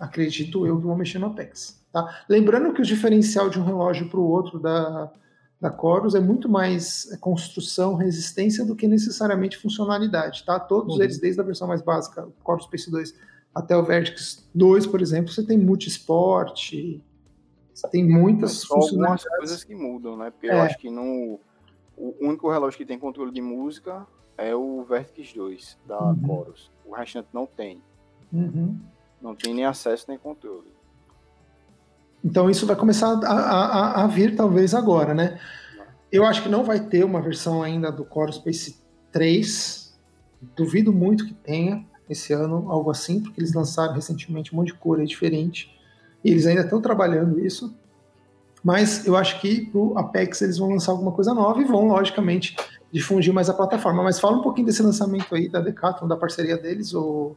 Acredito 0.00 0.66
eu 0.66 0.80
que 0.80 0.86
vão 0.86 0.96
mexer 0.96 1.20
no 1.20 1.26
Apex. 1.26 1.83
Tá? 1.94 2.24
Lembrando 2.28 2.74
que 2.74 2.82
o 2.82 2.84
diferencial 2.84 3.48
de 3.48 3.60
um 3.60 3.64
relógio 3.64 4.10
para 4.10 4.18
o 4.18 4.28
outro 4.28 4.58
da, 4.58 5.12
da 5.60 5.70
Corus 5.70 6.16
é 6.16 6.20
muito 6.20 6.48
mais 6.48 7.08
é, 7.12 7.16
construção, 7.16 7.94
resistência 7.94 8.64
do 8.64 8.74
que 8.74 8.88
necessariamente 8.88 9.56
funcionalidade. 9.56 10.44
Tá? 10.44 10.58
Todos 10.58 10.96
uhum. 10.96 11.02
eles, 11.04 11.20
desde 11.20 11.40
a 11.40 11.44
versão 11.44 11.68
mais 11.68 11.82
básica, 11.82 12.26
o 12.26 12.32
Corus 12.42 12.64
Space 12.64 12.90
2 12.90 13.14
até 13.54 13.76
o 13.76 13.84
Vertex 13.84 14.44
2, 14.52 14.88
por 14.88 15.00
exemplo, 15.00 15.32
você 15.32 15.46
tem 15.46 15.56
multisport, 15.56 16.72
você 17.72 17.88
tem 17.88 18.04
muitas 18.04 18.54
Só 18.54 18.74
algumas 18.74 19.22
coisas 19.22 19.62
que 19.62 19.76
mudam, 19.76 20.16
né? 20.16 20.32
Porque 20.32 20.48
é. 20.48 20.52
eu 20.52 20.62
acho 20.62 20.76
que 20.76 20.90
no, 20.90 21.38
o 21.96 22.16
único 22.20 22.50
relógio 22.50 22.76
que 22.76 22.84
tem 22.84 22.98
controle 22.98 23.30
de 23.30 23.40
música 23.40 24.04
é 24.36 24.52
o 24.52 24.82
Vertex 24.82 25.32
2 25.32 25.78
da 25.86 26.02
uhum. 26.02 26.22
Corus. 26.22 26.72
O 26.84 26.92
restante 26.92 27.28
não 27.32 27.46
tem. 27.46 27.80
Uhum. 28.32 28.80
Não 29.22 29.36
tem 29.36 29.54
nem 29.54 29.64
acesso 29.64 30.06
nem 30.08 30.18
controle. 30.18 30.73
Então 32.24 32.48
isso 32.48 32.66
vai 32.66 32.74
começar 32.74 33.20
a, 33.24 33.32
a, 33.32 34.04
a, 34.04 34.06
vir 34.06 34.34
talvez 34.34 34.74
agora, 34.74 35.12
né? 35.12 35.38
Eu 36.10 36.24
acho 36.24 36.42
que 36.42 36.48
não 36.48 36.64
vai 36.64 36.80
ter 36.80 37.04
uma 37.04 37.20
versão 37.20 37.62
ainda 37.62 37.92
do 37.92 38.04
Core 38.04 38.32
Space 38.32 38.78
3. 39.12 39.94
Duvido 40.56 40.92
muito 40.92 41.26
que 41.26 41.34
tenha 41.34 41.84
esse 42.08 42.32
ano 42.32 42.70
algo 42.70 42.90
assim, 42.90 43.20
porque 43.20 43.40
eles 43.40 43.52
lançaram 43.52 43.92
recentemente 43.92 44.54
um 44.54 44.56
monte 44.56 44.68
de 44.68 44.74
cor 44.74 45.00
aí 45.00 45.06
diferente. 45.06 45.78
E 46.24 46.30
eles 46.30 46.46
ainda 46.46 46.62
estão 46.62 46.80
trabalhando 46.80 47.38
isso. 47.44 47.76
Mas 48.62 49.06
eu 49.06 49.14
acho 49.16 49.38
que 49.40 49.66
pro 49.66 49.98
Apex 49.98 50.40
eles 50.40 50.56
vão 50.56 50.70
lançar 50.70 50.92
alguma 50.92 51.12
coisa 51.12 51.34
nova 51.34 51.60
e 51.60 51.64
vão, 51.64 51.86
logicamente, 51.86 52.56
difundir 52.90 53.34
mais 53.34 53.50
a 53.50 53.54
plataforma. 53.54 54.02
Mas 54.02 54.18
fala 54.18 54.38
um 54.38 54.42
pouquinho 54.42 54.66
desse 54.66 54.82
lançamento 54.82 55.34
aí 55.34 55.48
da 55.48 55.60
Decathlon, 55.60 56.08
da 56.08 56.16
parceria 56.16 56.56
deles, 56.56 56.94
o, 56.94 57.36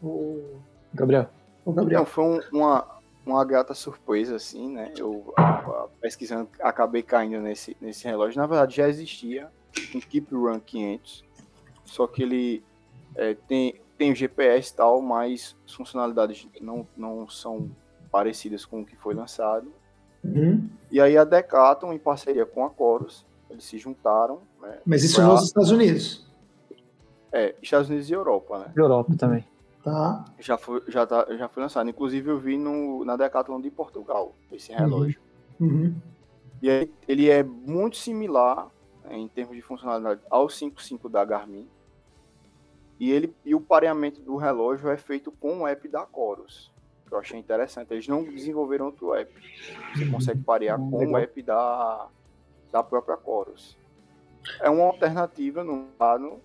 o 0.00 0.60
Gabriel. 0.94 1.28
O 1.64 1.72
Gabriel. 1.72 2.00
Não, 2.00 2.06
foi 2.06 2.24
um, 2.24 2.40
uma, 2.52 2.99
uma 3.24 3.44
grata 3.44 3.74
surpresa, 3.74 4.36
assim, 4.36 4.72
né? 4.72 4.92
Eu, 4.96 5.32
a, 5.36 5.42
a, 5.42 5.88
pesquisando, 6.00 6.48
acabei 6.60 7.02
caindo 7.02 7.40
nesse, 7.40 7.76
nesse 7.80 8.04
relógio. 8.06 8.40
Na 8.40 8.46
verdade, 8.46 8.76
já 8.76 8.88
existia 8.88 9.48
um 9.94 10.00
Keep 10.00 10.34
Run 10.34 10.60
500, 10.60 11.24
só 11.84 12.06
que 12.06 12.22
ele 12.22 12.62
é, 13.14 13.34
tem, 13.34 13.80
tem 13.98 14.12
o 14.12 14.14
GPS 14.14 14.72
e 14.72 14.76
tal, 14.76 15.02
mas 15.02 15.56
as 15.66 15.74
funcionalidades 15.74 16.46
não, 16.60 16.86
não 16.96 17.28
são 17.28 17.70
parecidas 18.10 18.64
com 18.64 18.80
o 18.80 18.86
que 18.86 18.96
foi 18.96 19.14
lançado. 19.14 19.72
Uhum. 20.24 20.68
E 20.90 21.00
aí 21.00 21.16
a 21.16 21.24
Decathlon, 21.24 21.92
em 21.92 21.98
parceria 21.98 22.44
com 22.44 22.64
a 22.64 22.70
Chorus, 22.70 23.24
eles 23.48 23.64
se 23.64 23.78
juntaram. 23.78 24.40
Né, 24.60 24.78
mas 24.84 25.04
isso 25.04 25.16
pra... 25.16 25.26
nos 25.26 25.44
Estados 25.44 25.70
Unidos? 25.70 26.26
É, 27.32 27.54
Estados 27.62 27.88
Unidos 27.88 28.10
e 28.10 28.12
Europa, 28.12 28.58
né? 28.58 28.72
Europa 28.76 29.14
também. 29.16 29.44
Tá. 29.82 30.24
Já 30.38 30.58
foi, 30.58 30.82
já, 30.88 31.06
tá, 31.06 31.26
já 31.36 31.48
foi 31.48 31.62
lançado. 31.62 31.88
Inclusive 31.88 32.30
eu 32.30 32.38
vi 32.38 32.58
no, 32.58 33.04
na 33.04 33.16
Decathlon 33.16 33.60
de 33.60 33.70
Portugal, 33.70 34.34
esse 34.52 34.72
relógio. 34.72 35.20
Uhum. 35.58 35.68
Uhum. 35.68 35.96
E 36.62 36.68
aí, 36.68 36.92
ele 37.08 37.30
é 37.30 37.42
muito 37.42 37.96
similar 37.96 38.68
né, 39.04 39.16
em 39.16 39.28
termos 39.28 39.56
de 39.56 39.62
funcionalidade 39.62 40.20
ao 40.28 40.48
55 40.48 41.08
da 41.08 41.24
Garmin. 41.24 41.66
E, 42.98 43.10
ele, 43.10 43.34
e 43.44 43.54
o 43.54 43.60
pareamento 43.60 44.20
do 44.20 44.36
relógio 44.36 44.90
é 44.90 44.96
feito 44.96 45.32
com 45.32 45.60
o 45.60 45.66
app 45.66 45.88
da 45.88 46.06
Chorus. 46.14 46.70
Que 47.06 47.14
eu 47.14 47.18
achei 47.18 47.38
interessante. 47.38 47.92
Eles 47.92 48.06
não 48.06 48.22
desenvolveram 48.22 48.86
outro 48.86 49.14
app. 49.14 49.32
Você 49.94 50.04
uhum. 50.04 50.12
consegue 50.12 50.42
parear 50.42 50.78
com 50.78 50.98
Legal. 50.98 51.14
o 51.14 51.16
app 51.16 51.42
da, 51.42 52.08
da 52.70 52.82
própria 52.82 53.16
Chorus. 53.24 53.78
É 54.60 54.68
uma 54.68 54.84
alternativa 54.84 55.64
no 55.64 55.88
lado. 55.98 56.38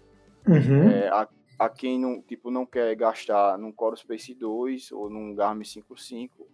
Uhum. 0.48 0.90
É, 0.90 1.10
a, 1.10 1.28
a 1.58 1.70
quem 1.70 2.00
não, 2.00 2.22
tipo, 2.22 2.52
não 2.52 2.66
quer 2.66 2.96
gastar 2.96 3.58
num 3.58 3.72
Core 3.72 3.98
Space 3.98 4.34
2 4.34 4.92
ou 4.92 5.10
num 5.10 5.34
Garmin 5.34 5.64
55. 5.64 6.48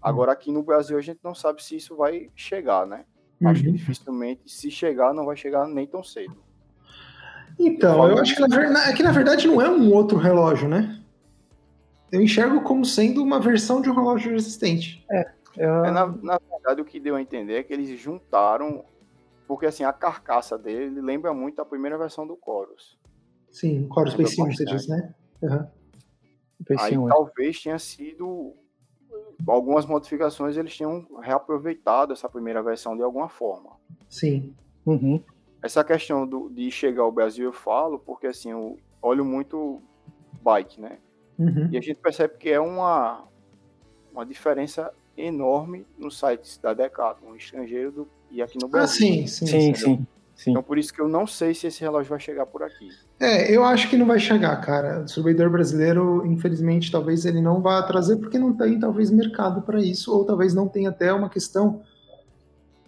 Agora 0.00 0.32
aqui 0.32 0.52
no 0.52 0.62
Brasil 0.62 0.96
a 0.96 1.00
gente 1.00 1.20
não 1.22 1.34
sabe 1.34 1.62
se 1.62 1.76
isso 1.76 1.96
vai 1.96 2.30
chegar, 2.34 2.86
né? 2.86 3.04
Uhum. 3.40 3.48
Acho 3.48 3.62
que 3.62 3.68
uhum. 3.68 3.74
dificilmente, 3.74 4.42
se 4.46 4.70
chegar, 4.70 5.14
não 5.14 5.24
vai 5.24 5.36
chegar 5.36 5.66
nem 5.66 5.86
tão 5.86 6.02
cedo. 6.02 6.36
Então, 7.58 8.08
eu 8.08 8.18
acho 8.18 8.34
que 8.34 8.40
na, 8.40 8.48
verdade, 8.48 8.90
é 8.90 8.94
que 8.94 9.02
na 9.02 9.12
verdade 9.12 9.46
não 9.48 9.60
é 9.60 9.68
um 9.68 9.92
outro 9.92 10.16
relógio, 10.16 10.68
né? 10.68 11.02
Eu 12.10 12.20
enxergo 12.22 12.62
como 12.62 12.84
sendo 12.84 13.22
uma 13.22 13.40
versão 13.40 13.80
de 13.80 13.90
um 13.90 13.94
relógio 13.94 14.32
resistente. 14.32 15.04
É. 15.10 15.30
Eu... 15.56 15.84
é 15.84 15.90
na, 15.90 16.06
na 16.06 16.38
verdade, 16.50 16.80
o 16.80 16.84
que 16.84 17.00
deu 17.00 17.16
a 17.16 17.22
entender 17.22 17.54
é 17.54 17.62
que 17.62 17.72
eles 17.72 17.98
juntaram, 17.98 18.84
porque 19.46 19.66
assim, 19.66 19.84
a 19.84 19.92
carcaça 19.92 20.56
dele 20.56 21.00
lembra 21.00 21.32
muito 21.34 21.60
a 21.60 21.64
primeira 21.64 21.98
versão 21.98 22.26
do 22.26 22.38
Chorus. 22.42 22.97
Sim, 23.50 23.86
o 23.88 23.94
Chorus 23.94 24.12
Space 24.12 24.40
1, 24.40 24.52
você 24.52 24.64
diz, 24.64 24.88
né? 24.88 25.14
Uhum. 25.42 25.66
Aí 26.78 26.94
talvez 27.08 27.62
tenha 27.62 27.78
sido 27.78 28.54
algumas 29.46 29.86
modificações 29.86 30.56
eles 30.56 30.74
tinham 30.74 31.06
reaproveitado 31.20 32.12
essa 32.12 32.28
primeira 32.28 32.62
versão 32.62 32.96
de 32.96 33.02
alguma 33.02 33.28
forma. 33.28 33.70
Sim. 34.08 34.54
Uhum. 34.84 35.22
Essa 35.62 35.84
questão 35.84 36.26
do, 36.26 36.48
de 36.50 36.70
chegar 36.70 37.02
ao 37.02 37.12
Brasil 37.12 37.46
eu 37.46 37.52
falo 37.52 37.98
porque 37.98 38.26
assim 38.26 38.50
eu 38.50 38.78
olho 39.00 39.24
muito 39.24 39.80
bike, 40.42 40.80
né? 40.80 40.98
Uhum. 41.38 41.68
E 41.70 41.78
a 41.78 41.80
gente 41.80 42.00
percebe 42.00 42.36
que 42.38 42.50
é 42.50 42.60
uma 42.60 43.24
uma 44.12 44.26
diferença 44.26 44.92
enorme 45.16 45.86
nos 45.96 46.18
sites 46.18 46.58
da 46.58 46.74
Decathlon, 46.74 47.30
no 47.30 47.36
estrangeiro 47.36 47.92
do, 47.92 48.08
e 48.30 48.42
aqui 48.42 48.58
no 48.60 48.66
ah, 48.66 48.70
Brasil. 48.70 49.06
Ah, 49.06 49.26
sim, 49.26 49.26
sim, 49.26 49.46
sim. 49.46 49.74
sim. 49.74 50.06
Sim. 50.38 50.52
Então 50.52 50.62
por 50.62 50.78
isso 50.78 50.94
que 50.94 51.00
eu 51.00 51.08
não 51.08 51.26
sei 51.26 51.52
se 51.52 51.66
esse 51.66 51.80
relógio 51.80 52.10
vai 52.10 52.20
chegar 52.20 52.46
por 52.46 52.62
aqui. 52.62 52.88
É, 53.18 53.52
eu 53.52 53.64
acho 53.64 53.90
que 53.90 53.96
não 53.96 54.06
vai 54.06 54.20
chegar, 54.20 54.56
cara. 54.60 55.00
O 55.00 55.04
distribuidor 55.04 55.50
brasileiro, 55.50 56.24
infelizmente, 56.24 56.92
talvez 56.92 57.26
ele 57.26 57.42
não 57.42 57.60
vá 57.60 57.82
trazer 57.82 58.16
porque 58.18 58.38
não 58.38 58.56
tem 58.56 58.78
talvez 58.78 59.10
mercado 59.10 59.62
para 59.62 59.82
isso, 59.82 60.14
ou 60.14 60.24
talvez 60.24 60.54
não 60.54 60.68
tenha 60.68 60.90
até 60.90 61.12
uma 61.12 61.28
questão. 61.28 61.82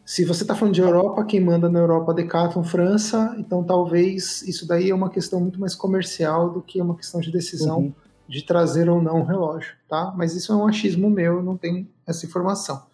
Se 0.07 0.25
você 0.25 0.45
está 0.45 0.55
falando 0.55 0.75
de 0.75 0.81
Europa, 0.81 1.25
quem 1.25 1.41
manda 1.41 1.69
na 1.69 1.81
Europa 1.81 2.13
é 2.13 2.15
Decathlon, 2.15 2.63
França, 2.63 3.35
então 3.37 3.65
talvez 3.65 4.43
isso 4.43 4.67
daí 4.67 4.91
é 4.91 4.95
uma 4.95 5.11
questão 5.11 5.41
muito 5.41 5.59
mais 5.61 5.75
comercial 5.75 6.51
do 6.51 6.63
que 6.63 6.81
uma 6.81 6.95
questão 6.95 7.21
de 7.21 7.33
decisão 7.33 7.79
uhum. 7.79 7.93
de 8.29 8.43
trazer 8.43 8.89
ou 8.89 9.03
não 9.03 9.23
o 9.23 9.25
relógio, 9.25 9.75
tá? 9.89 10.15
Mas 10.17 10.37
isso 10.37 10.53
é 10.53 10.57
um 10.57 10.69
achismo 10.69 11.11
meu, 11.11 11.43
não 11.43 11.57
tenho 11.57 11.89
essa 12.07 12.25
informação. 12.25 12.90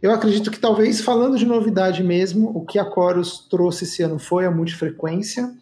Eu 0.00 0.12
acredito 0.12 0.50
que 0.50 0.60
talvez, 0.60 1.00
falando 1.00 1.36
de 1.36 1.44
novidade 1.44 2.04
mesmo, 2.04 2.50
o 2.56 2.64
que 2.64 2.78
a 2.78 2.88
Chorus 2.88 3.46
trouxe 3.50 3.84
esse 3.84 4.02
ano 4.02 4.18
foi 4.18 4.46
a 4.46 4.50
multifrequência 4.50 5.52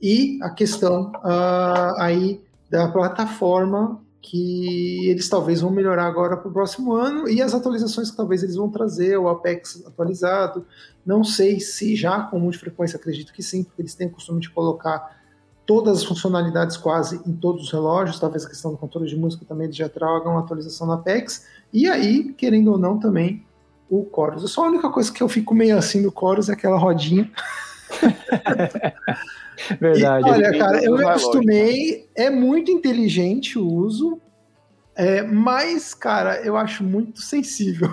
e 0.00 0.38
a 0.42 0.50
questão 0.50 1.12
uh, 1.16 2.00
aí 2.00 2.40
da 2.70 2.88
plataforma 2.88 4.00
que 4.20 5.08
eles 5.08 5.28
talvez 5.28 5.60
vão 5.60 5.70
melhorar 5.70 6.06
agora 6.06 6.36
para 6.36 6.48
o 6.48 6.52
próximo 6.52 6.94
ano 6.94 7.28
e 7.28 7.40
as 7.40 7.54
atualizações 7.54 8.10
que 8.10 8.16
talvez 8.16 8.42
eles 8.42 8.56
vão 8.56 8.68
trazer, 8.68 9.16
o 9.16 9.28
Apex 9.28 9.84
atualizado. 9.86 10.66
Não 11.04 11.22
sei 11.22 11.60
se 11.60 11.94
já 11.94 12.22
com 12.22 12.40
multifrequência, 12.40 12.96
acredito 12.96 13.32
que 13.32 13.42
sim, 13.42 13.62
porque 13.62 13.82
eles 13.82 13.94
têm 13.94 14.08
o 14.08 14.10
costume 14.10 14.40
de 14.40 14.50
colocar 14.50 15.16
todas 15.64 15.98
as 15.98 16.04
funcionalidades 16.04 16.76
quase 16.76 17.20
em 17.24 17.32
todos 17.32 17.64
os 17.64 17.72
relógios, 17.72 18.18
talvez 18.18 18.44
a 18.44 18.48
questão 18.48 18.72
do 18.72 18.76
controle 18.76 19.08
de 19.08 19.16
música 19.16 19.44
também 19.44 19.66
eles 19.66 19.76
já 19.76 19.88
tragam 19.88 20.38
atualização 20.38 20.88
na 20.88 20.94
Apex. 20.94 21.46
E 21.72 21.88
aí, 21.88 22.32
querendo 22.32 22.72
ou 22.72 22.78
não, 22.78 22.98
também 22.98 23.45
o 23.88 24.08
Chorus. 24.14 24.50
Só 24.50 24.64
a 24.64 24.68
única 24.68 24.90
coisa 24.90 25.12
que 25.12 25.22
eu 25.22 25.28
fico 25.28 25.54
meio 25.54 25.76
assim 25.76 26.02
do 26.02 26.12
Chorus 26.16 26.48
é 26.48 26.52
aquela 26.52 26.78
rodinha. 26.78 27.30
Verdade. 29.80 30.28
E, 30.28 30.30
olha, 30.30 30.58
cara, 30.58 30.84
eu 30.84 30.96
me 30.96 31.04
acostumei, 31.04 32.08
é 32.14 32.28
muito 32.28 32.70
inteligente 32.70 33.58
o 33.58 33.66
uso, 33.66 34.20
é, 34.94 35.22
mas, 35.22 35.94
cara, 35.94 36.40
eu 36.42 36.56
acho 36.56 36.82
muito 36.82 37.20
sensível. 37.20 37.90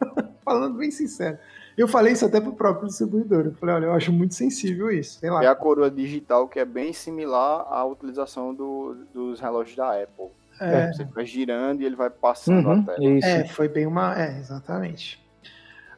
Falando 0.44 0.78
bem 0.78 0.90
sincero. 0.90 1.38
Eu 1.78 1.86
falei 1.88 2.12
isso 2.12 2.26
até 2.26 2.40
pro 2.40 2.52
próprio 2.52 2.88
distribuidor. 2.88 3.46
Eu 3.46 3.54
falei, 3.54 3.76
olha, 3.76 3.86
eu 3.86 3.92
acho 3.92 4.12
muito 4.12 4.34
sensível 4.34 4.90
isso. 4.90 5.20
Sei 5.20 5.30
lá. 5.30 5.42
É 5.42 5.46
a 5.46 5.54
coroa 5.54 5.90
digital 5.90 6.48
que 6.48 6.58
é 6.58 6.64
bem 6.64 6.92
similar 6.92 7.66
à 7.70 7.84
utilização 7.84 8.52
do, 8.52 8.96
dos 9.14 9.40
relógios 9.40 9.76
da 9.76 9.90
Apple. 9.90 10.26
É. 10.60 10.92
Você 10.92 11.04
vai 11.04 11.24
girando 11.24 11.80
e 11.80 11.86
ele 11.86 11.96
vai 11.96 12.10
passando 12.10 12.66
uhum, 12.66 12.80
a 12.80 12.82
tela. 12.82 13.04
Isso. 13.04 13.26
É, 13.26 13.44
foi 13.46 13.68
bem 13.68 13.86
uma. 13.86 14.20
É, 14.20 14.38
exatamente. 14.38 15.18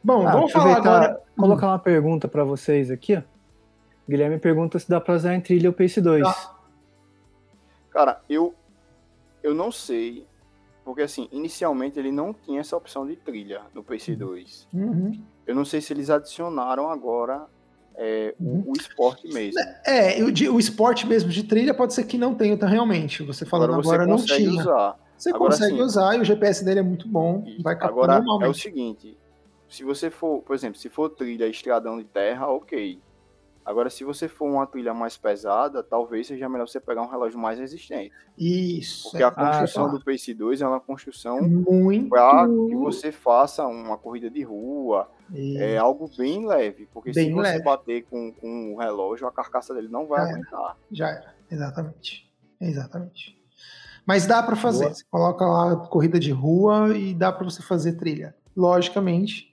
Bom, 0.03 0.27
ah, 0.27 0.31
vamos 0.31 0.51
falar 0.51 0.77
agora. 0.77 1.21
Colocar 1.37 1.67
uma 1.67 1.79
pergunta 1.79 2.27
para 2.27 2.43
vocês 2.43 2.91
aqui. 2.91 3.15
Ó. 3.15 3.21
Guilherme 4.07 4.37
pergunta 4.37 4.77
se 4.77 4.89
dá 4.89 4.99
para 4.99 5.15
usar 5.15 5.33
em 5.33 5.41
trilha 5.41 5.69
o 5.69 5.73
Pace 5.73 6.01
2. 6.01 6.25
Ah. 6.27 6.55
Cara, 7.89 8.21
eu 8.29 8.53
eu 9.41 9.53
não 9.53 9.71
sei, 9.71 10.25
porque 10.85 11.01
assim, 11.01 11.27
inicialmente 11.31 11.99
ele 11.99 12.11
não 12.11 12.33
tinha 12.33 12.61
essa 12.61 12.75
opção 12.75 13.05
de 13.05 13.15
trilha 13.15 13.61
no 13.73 13.83
Pace 13.83 14.15
2. 14.15 14.67
Uhum. 14.73 15.21
Eu 15.45 15.55
não 15.55 15.65
sei 15.65 15.81
se 15.81 15.93
eles 15.93 16.09
adicionaram 16.09 16.89
agora 16.89 17.45
é, 17.95 18.33
uhum. 18.39 18.63
o, 18.65 18.71
o, 18.71 18.73
esporte 18.73 19.27
mesmo. 19.27 19.59
É, 19.85 20.17
o, 20.21 20.55
o, 20.55 20.59
esporte 20.59 21.05
mesmo 21.05 21.29
de 21.29 21.43
trilha 21.43 21.73
pode 21.73 21.93
ser 21.93 22.05
que 22.05 22.17
não 22.17 22.33
tenha 22.33 22.53
então, 22.53 22.67
realmente. 22.67 23.23
Você 23.23 23.45
falando 23.45 23.73
agora, 23.73 24.03
agora 24.03 24.07
não 24.07 24.17
tinha. 24.17 24.49
Usar. 24.49 24.99
Você 25.17 25.29
agora, 25.29 25.51
consegue 25.51 25.75
sim. 25.75 25.81
usar 25.81 26.15
e 26.15 26.21
o 26.21 26.25
GPS 26.25 26.65
dele 26.65 26.79
é 26.79 26.83
muito 26.83 27.07
bom. 27.07 27.45
Vai 27.61 27.75
agora 27.79 28.23
é 28.41 28.47
o 28.47 28.53
seguinte: 28.53 29.17
se 29.73 29.83
você 29.83 30.11
for, 30.11 30.41
por 30.43 30.55
exemplo, 30.55 30.77
se 30.77 30.87
for 30.87 31.09
trilha 31.09 31.47
estradão 31.47 31.97
de 31.97 32.05
terra, 32.05 32.47
ok. 32.47 33.01
Agora, 33.65 33.89
se 33.89 34.03
você 34.03 34.27
for 34.27 34.45
uma 34.45 34.67
trilha 34.67 34.93
mais 34.93 35.15
pesada, 35.15 35.81
talvez 35.81 36.27
seja 36.27 36.49
melhor 36.49 36.67
você 36.67 36.79
pegar 36.81 37.01
um 37.01 37.07
relógio 37.07 37.39
mais 37.39 37.57
resistente. 37.57 38.13
Isso. 38.37 39.09
Porque 39.09 39.23
a 39.23 39.31
construção 39.31 39.85
ah, 39.85 39.87
do 39.87 40.03
Pace 40.03 40.33
2 40.33 40.61
é 40.61 40.67
uma 40.67 40.81
construção 40.81 41.41
muito 41.41 42.09
para 42.09 42.45
que 42.45 42.75
você 42.75 43.11
faça 43.11 43.65
uma 43.65 43.97
corrida 43.97 44.29
de 44.29 44.43
rua. 44.43 45.09
Isso. 45.33 45.57
É 45.57 45.77
algo 45.77 46.09
bem 46.17 46.45
leve. 46.45 46.87
Porque 46.93 47.11
bem 47.11 47.29
se 47.29 47.33
você 47.33 47.63
bater 47.63 48.03
com, 48.03 48.33
com 48.33 48.73
o 48.73 48.77
relógio, 48.77 49.25
a 49.27 49.31
carcaça 49.31 49.73
dele 49.73 49.87
não 49.87 50.07
vai 50.07 50.19
Já 50.19 50.29
aguentar. 50.29 50.59
Era. 50.59 50.77
Já 50.91 51.09
era. 51.09 51.35
Exatamente. 51.49 52.31
Exatamente. 52.59 53.41
Mas 54.05 54.27
dá 54.27 54.43
para 54.43 54.57
fazer. 54.57 54.85
Boa. 54.85 54.93
Você 54.93 55.05
coloca 55.09 55.45
lá 55.45 55.75
corrida 55.87 56.19
de 56.19 56.31
rua 56.31 56.95
e 56.95 57.13
dá 57.13 57.31
para 57.31 57.45
você 57.45 57.61
fazer 57.61 57.93
trilha. 57.93 58.35
Logicamente, 58.55 59.52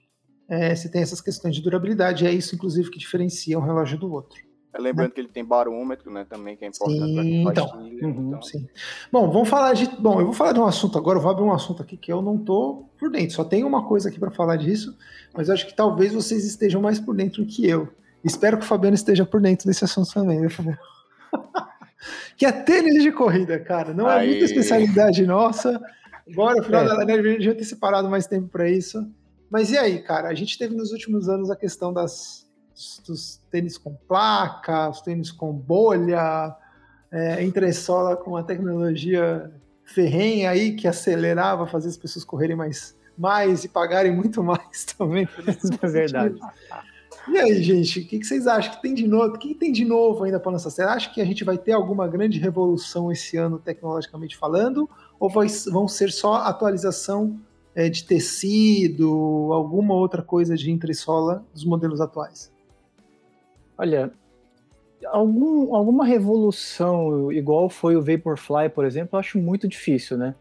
é, 0.51 0.75
se 0.75 0.91
tem 0.91 1.01
essas 1.01 1.21
questões 1.21 1.55
de 1.55 1.61
durabilidade. 1.61 2.27
É 2.27 2.31
isso, 2.31 2.53
inclusive, 2.53 2.91
que 2.91 2.99
diferencia 2.99 3.57
um 3.57 3.61
relógio 3.61 3.97
do 3.97 4.11
outro. 4.11 4.37
É, 4.73 4.79
lembrando 4.79 5.07
né? 5.07 5.13
que 5.15 5.21
ele 5.21 5.29
tem 5.29 5.45
barômetro, 5.45 6.11
né, 6.11 6.25
também, 6.29 6.57
que 6.57 6.65
é 6.65 6.67
importante 6.67 6.99
sim, 6.99 7.45
então, 7.47 7.65
uhum, 7.77 8.27
então. 8.27 8.41
Sim. 8.41 8.67
Bom, 9.09 9.31
vamos 9.31 9.47
falar 9.47 9.73
de. 9.73 9.87
Bom, 9.97 10.19
eu 10.19 10.25
vou 10.25 10.33
falar 10.33 10.51
de 10.51 10.59
um 10.59 10.65
assunto 10.65 10.97
agora, 10.97 11.17
eu 11.17 11.21
vou 11.21 11.31
abrir 11.31 11.43
um 11.43 11.53
assunto 11.53 11.81
aqui 11.81 11.95
que 11.95 12.11
eu 12.11 12.21
não 12.21 12.37
tô 12.37 12.85
por 12.97 13.09
dentro. 13.09 13.35
Só 13.35 13.45
tem 13.45 13.63
uma 13.63 13.85
coisa 13.85 14.09
aqui 14.09 14.19
para 14.19 14.31
falar 14.31 14.57
disso, 14.57 14.97
mas 15.33 15.47
eu 15.47 15.53
acho 15.53 15.65
que 15.65 15.75
talvez 15.75 16.13
vocês 16.13 16.45
estejam 16.45 16.81
mais 16.81 16.99
por 16.99 17.15
dentro 17.15 17.45
que 17.45 17.67
eu. 17.67 17.87
Espero 18.23 18.57
que 18.57 18.63
o 18.63 18.67
Fabiano 18.67 18.95
esteja 18.95 19.25
por 19.25 19.41
dentro 19.41 19.67
desse 19.67 19.83
assunto 19.83 20.13
também, 20.13 20.39
viu, 20.39 20.49
Fabiano? 20.49 20.77
que 22.35 22.45
é 22.45 22.51
tênis 22.51 23.01
de 23.01 23.11
corrida, 23.11 23.57
cara. 23.59 23.93
Não 23.93 24.09
é 24.09 24.25
muita 24.25 24.45
especialidade 24.45 25.25
nossa. 25.25 25.81
Agora, 26.29 26.57
no 26.57 26.63
final 26.63 26.83
é. 26.83 26.87
da 26.87 26.95
live, 26.95 27.29
a 27.29 27.31
gente 27.31 27.43
já 27.43 27.55
ter 27.55 27.63
separado 27.63 28.09
mais 28.09 28.27
tempo 28.27 28.47
para 28.47 28.69
isso. 28.69 29.05
Mas 29.51 29.69
e 29.69 29.77
aí, 29.77 29.99
cara? 29.99 30.29
A 30.29 30.33
gente 30.33 30.57
teve 30.57 30.73
nos 30.73 30.93
últimos 30.93 31.27
anos 31.27 31.51
a 31.51 31.57
questão 31.57 31.91
das, 31.91 32.47
dos 33.05 33.41
tênis 33.51 33.77
com 33.77 33.93
placa, 34.07 34.89
os 34.89 35.01
tênis 35.01 35.29
com 35.29 35.51
bolha, 35.51 36.55
é, 37.11 37.43
entressola 37.43 38.15
com 38.15 38.37
a 38.37 38.43
tecnologia 38.43 39.51
ferrenha 39.83 40.51
aí 40.51 40.73
que 40.73 40.87
acelerava, 40.87 41.67
fazia 41.67 41.89
as 41.89 41.97
pessoas 41.97 42.23
correrem 42.23 42.55
mais, 42.55 42.95
mais 43.17 43.65
e 43.65 43.67
pagarem 43.67 44.15
muito 44.15 44.41
mais 44.41 44.85
também. 44.85 45.27
é 45.83 45.87
verdade. 45.87 46.39
E 47.27 47.37
aí, 47.37 47.61
gente, 47.61 47.99
o 47.99 48.07
que, 48.07 48.19
que, 48.19 48.25
vocês 48.25 48.47
acham 48.47 48.73
que 48.73 48.81
tem 48.81 48.93
de 48.93 49.05
novo? 49.05 49.35
O 49.35 49.37
que, 49.37 49.49
que 49.49 49.55
tem 49.55 49.71
de 49.71 49.83
novo 49.83 50.23
ainda 50.23 50.39
para 50.39 50.53
lançar? 50.53 50.69
Você 50.69 50.81
acha 50.81 51.13
que 51.13 51.19
a 51.19 51.25
gente 51.25 51.43
vai 51.43 51.57
ter 51.57 51.73
alguma 51.73 52.07
grande 52.07 52.39
revolução 52.39 53.11
esse 53.11 53.35
ano, 53.35 53.59
tecnologicamente 53.59 54.37
falando? 54.37 54.89
Ou 55.19 55.29
vai, 55.29 55.47
vão 55.69 55.89
ser 55.89 56.09
só 56.09 56.35
atualização 56.35 57.37
é, 57.75 57.89
de 57.89 58.03
tecido, 58.03 59.49
alguma 59.51 59.93
outra 59.93 60.21
coisa 60.21 60.55
de 60.55 60.71
entressola 60.71 61.45
dos 61.53 61.63
modelos 61.63 62.01
atuais? 62.01 62.51
Olha, 63.77 64.11
algum, 65.07 65.75
alguma 65.75 66.05
revolução 66.05 67.31
igual 67.31 67.69
foi 67.69 67.95
o 67.95 68.01
Vaporfly, 68.01 68.69
por 68.69 68.85
exemplo, 68.85 69.15
eu 69.15 69.19
acho 69.19 69.39
muito 69.39 69.67
difícil, 69.67 70.17
né? 70.17 70.35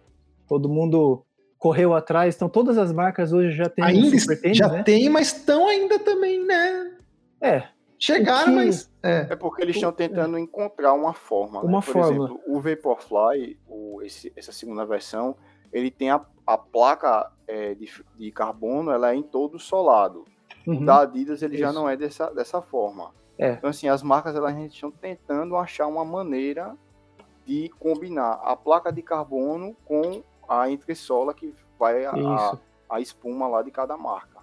Todo 0.48 0.68
mundo 0.68 1.24
correu 1.58 1.94
atrás, 1.94 2.34
então 2.34 2.48
todas 2.48 2.78
as 2.78 2.92
marcas 2.92 3.32
hoje 3.32 3.52
já 3.56 3.68
têm 3.68 3.84
ainda 3.84 4.16
um 4.16 4.54
já 4.54 4.68
né? 4.68 4.82
tem, 4.82 5.08
mas 5.08 5.28
estão 5.28 5.68
ainda 5.68 5.98
também, 5.98 6.44
né? 6.44 6.96
É. 7.40 7.64
Chegaram, 7.98 8.46
que... 8.46 8.50
mas 8.50 8.90
é. 9.02 9.26
é 9.28 9.36
porque 9.36 9.62
eles 9.62 9.76
estão 9.76 9.92
tentando 9.92 10.38
encontrar 10.38 10.94
uma 10.94 11.12
forma. 11.12 11.60
Uma 11.60 11.80
né? 11.80 11.84
Por 11.84 11.92
forma. 11.92 12.08
exemplo, 12.08 12.40
o 12.46 12.60
Vaporfly, 12.60 13.58
o, 13.68 14.00
esse, 14.02 14.32
essa 14.34 14.52
segunda 14.52 14.86
versão, 14.86 15.36
ele 15.72 15.90
tem 15.90 16.10
a, 16.10 16.20
a 16.46 16.58
placa 16.58 17.30
é, 17.46 17.74
de, 17.74 17.90
de, 18.16 18.30
carbono, 18.30 18.90
ela 18.90 19.12
é 19.12 19.14
em 19.14 19.22
todo 19.22 19.58
solado. 19.58 20.24
Uhum. 20.66 20.78
O 20.78 20.84
da 20.84 21.00
Adidas 21.00 21.42
ele 21.42 21.54
Isso. 21.54 21.62
já 21.62 21.72
não 21.72 21.88
é 21.88 21.96
dessa, 21.96 22.30
dessa 22.32 22.60
forma. 22.60 23.12
É. 23.38 23.52
Então 23.52 23.70
assim, 23.70 23.88
as 23.88 24.02
marcas 24.02 24.34
elas 24.36 24.56
estão 24.56 24.90
tentando 24.90 25.56
achar 25.56 25.86
uma 25.86 26.04
maneira 26.04 26.76
de 27.46 27.70
combinar 27.78 28.40
a 28.44 28.54
placa 28.54 28.92
de 28.92 29.02
carbono 29.02 29.74
com 29.84 30.22
a 30.48 30.70
entressola 30.70 31.32
que 31.32 31.54
vai 31.78 32.04
a, 32.04 32.10
a, 32.10 32.58
a, 32.88 33.00
espuma 33.00 33.48
lá 33.48 33.62
de 33.62 33.70
cada 33.70 33.96
marca. 33.96 34.40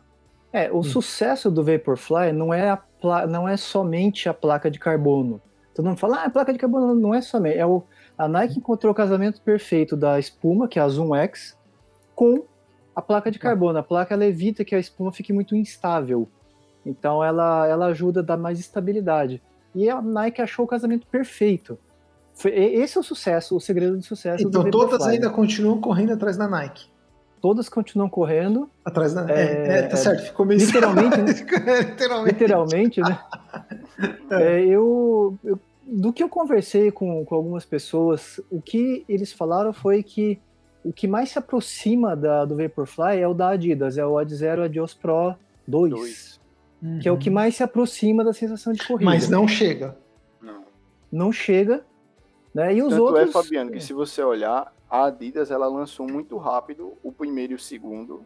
É, 0.52 0.72
o 0.72 0.78
hum. 0.78 0.84
sucesso 0.84 1.52
do 1.52 1.64
Vaporfly 1.64 2.32
não 2.32 2.54
é, 2.54 2.70
a 2.70 2.82
não 3.28 3.48
é 3.48 3.56
somente 3.58 4.28
a 4.28 4.34
placa 4.34 4.72
de 4.72 4.80
carbono. 4.80 5.42
Todo 5.76 5.86
mundo 5.86 6.00
fala, 6.00 6.18
ah, 6.18 6.26
a 6.26 6.30
placa 6.30 6.52
de 6.52 6.58
carbono 6.58 6.96
não 6.96 7.14
é 7.14 7.22
somente. 7.22 7.58
É 7.58 7.66
o, 7.66 7.84
a 8.18 8.28
Nike 8.28 8.58
encontrou 8.58 8.92
o 8.92 8.96
casamento 8.96 9.42
perfeito 9.42 9.96
da 9.96 10.18
espuma, 10.18 10.68
que 10.68 10.80
é 10.80 10.82
a 10.82 10.88
Zoom 10.88 11.16
X, 11.16 11.56
com 12.16 12.44
a 12.96 13.02
placa 13.02 13.30
de 13.30 13.38
carbono. 13.38 13.78
A 13.78 13.84
placa 13.84 14.16
ela 14.16 14.26
evita 14.26 14.66
que 14.66 14.74
a 14.74 14.80
espuma 14.80 15.12
fique 15.12 15.32
muito 15.32 15.56
instável. 15.56 16.28
Então 16.86 17.24
ela, 17.24 17.68
ela 17.68 17.88
ajuda 17.88 18.22
a 18.22 18.24
dar 18.24 18.38
mais 18.38 18.60
estabilidade. 18.60 19.42
E 19.76 19.90
a 19.90 20.02
Nike 20.02 20.42
achou 20.42 20.66
o 20.66 20.68
casamento 20.68 21.06
perfeito. 21.06 21.78
Foi, 22.34 22.52
esse 22.52 22.98
é 22.98 23.02
o 23.02 23.04
sucesso, 23.04 23.56
o 23.56 23.60
segredo 23.60 23.98
do 23.98 24.04
sucesso. 24.04 24.48
Então 24.48 24.64
do 24.64 24.72
todas 24.72 25.06
ainda 25.06 25.30
continuam 25.30 25.80
correndo 25.80 26.14
atrás 26.14 26.38
da 26.38 26.48
Nike. 26.48 26.86
Todas 27.40 27.70
continuam 27.70 28.10
correndo. 28.10 28.70
Atrás 28.84 29.14
da. 29.14 29.30
É, 29.30 29.42
é, 29.42 29.80
é 29.80 29.82
tá 29.84 29.96
certo, 29.96 30.24
ficou 30.24 30.46
meio. 30.46 30.60
Literalmente, 30.60 31.18
né? 31.18 31.34
literalmente. 31.86 32.34
literalmente, 32.34 33.02
né? 33.02 33.20
É, 34.30 34.64
eu, 34.64 35.36
eu 35.44 35.60
do 35.88 36.12
que 36.12 36.22
eu 36.22 36.28
conversei 36.28 36.92
com, 36.92 37.24
com 37.24 37.36
algumas 37.36 37.66
pessoas, 37.66 38.42
o 38.52 38.62
que 38.62 39.06
eles 39.08 39.32
falaram 39.32 39.72
foi 39.72 40.04
que 40.04 40.40
o 40.84 40.92
que 40.92 41.08
mais 41.08 41.32
se 41.32 41.40
aproxima 41.40 42.16
da, 42.16 42.46
do 42.46 42.56
Vaporfly 42.56 43.20
é 43.20 43.28
o 43.28 43.34
da 43.34 43.50
Adidas, 43.50 43.98
é 43.98 44.06
o 44.06 44.18
Ad 44.18 44.34
Zero 44.34 44.64
Adios 44.64 44.94
Pro 44.94 45.36
2, 45.68 45.92
2. 45.92 46.40
Uhum. 46.82 47.00
que 47.00 47.10
é 47.10 47.12
o 47.12 47.18
que 47.18 47.30
mais 47.30 47.56
se 47.56 47.64
aproxima 47.64 48.24
da 48.24 48.32
sensação 48.34 48.72
de 48.72 48.86
corrida. 48.86 49.10
Mas 49.10 49.30
não 49.30 49.48
chega. 49.48 49.98
Não. 50.42 50.64
Não 51.12 51.32
chega. 51.32 51.84
Né? 52.54 52.76
E 52.76 52.84
os 52.84 52.90
Tanto 52.90 53.04
outros. 53.04 53.30
é, 53.30 53.32
Fabiano, 53.32 53.72
que 53.72 53.80
se 53.80 53.94
você 53.94 54.22
olhar, 54.22 54.74
a 54.90 55.06
Adidas 55.06 55.52
ela 55.52 55.68
lançou 55.68 56.08
muito 56.08 56.38
rápido 56.38 56.94
o 57.04 57.12
primeiro 57.12 57.54
e 57.54 57.56
o 57.56 57.60
segundo, 57.60 58.26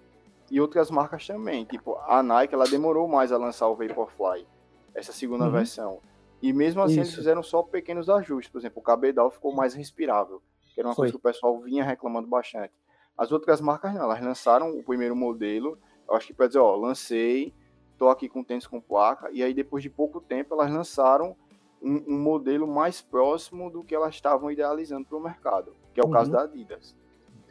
e 0.49 0.59
outras 0.59 0.91
marcas 0.91 1.25
também. 1.25 1.63
Tipo, 1.65 1.97
a 2.07 2.21
Nike 2.21 2.53
ela 2.53 2.65
demorou 2.65 3.07
mais 3.07 3.31
a 3.31 3.37
lançar 3.37 3.67
o 3.67 3.75
Vaporfly, 3.75 4.45
essa 4.93 5.13
segunda 5.13 5.45
uhum. 5.45 5.51
versão. 5.51 5.99
E 6.41 6.51
mesmo 6.51 6.81
assim 6.81 6.93
Isso. 6.93 7.01
eles 7.01 7.15
fizeram 7.15 7.43
só 7.43 7.61
pequenos 7.61 8.09
ajustes. 8.09 8.51
Por 8.51 8.59
exemplo, 8.59 8.79
o 8.79 8.83
cabedal 8.83 9.29
ficou 9.29 9.53
mais 9.53 9.73
respirável, 9.73 10.41
que 10.73 10.79
era 10.79 10.87
uma 10.87 10.95
Foi. 10.95 11.03
coisa 11.03 11.13
que 11.13 11.17
o 11.17 11.21
pessoal 11.21 11.59
vinha 11.61 11.83
reclamando 11.83 12.27
bastante. 12.27 12.73
As 13.17 13.31
outras 13.31 13.61
marcas 13.61 13.93
não, 13.93 14.03
elas 14.03 14.21
lançaram 14.21 14.71
o 14.77 14.83
primeiro 14.83 15.15
modelo, 15.15 15.77
eu 16.09 16.15
acho 16.15 16.27
que 16.27 16.33
para 16.33 16.47
dizer, 16.47 16.59
ó, 16.59 16.75
lancei, 16.75 17.53
tô 17.97 18.09
aqui 18.09 18.27
com 18.27 18.43
tênis 18.43 18.65
com 18.65 18.81
placa, 18.81 19.29
e 19.31 19.43
aí 19.43 19.53
depois 19.53 19.83
de 19.83 19.89
pouco 19.89 20.19
tempo 20.19 20.55
elas 20.55 20.71
lançaram 20.71 21.35
um, 21.81 22.03
um 22.07 22.19
modelo 22.19 22.67
mais 22.67 23.01
próximo 23.01 23.69
do 23.69 23.83
que 23.83 23.93
elas 23.93 24.15
estavam 24.15 24.49
idealizando 24.49 25.05
para 25.05 25.17
o 25.17 25.21
mercado, 25.21 25.75
que 25.93 25.99
é 25.99 26.03
o 26.03 26.07
uhum. 26.07 26.13
caso 26.13 26.31
da 26.31 26.43
Adidas. 26.43 26.95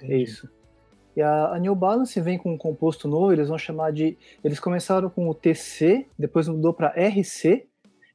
É 0.00 0.16
isso. 0.16 0.48
E 1.14 1.22
a, 1.22 1.52
a, 1.52 1.58
New 1.58 1.74
Balance 1.74 2.20
vem 2.20 2.38
com 2.38 2.52
um 2.52 2.58
composto 2.58 3.06
novo, 3.08 3.32
eles 3.32 3.48
vão 3.48 3.58
chamar 3.58 3.92
de. 3.92 4.16
Eles 4.42 4.60
começaram 4.60 5.10
com 5.10 5.28
o 5.28 5.34
TC, 5.34 6.06
depois 6.18 6.48
mudou 6.48 6.72
para 6.72 6.94
RC, 6.96 7.68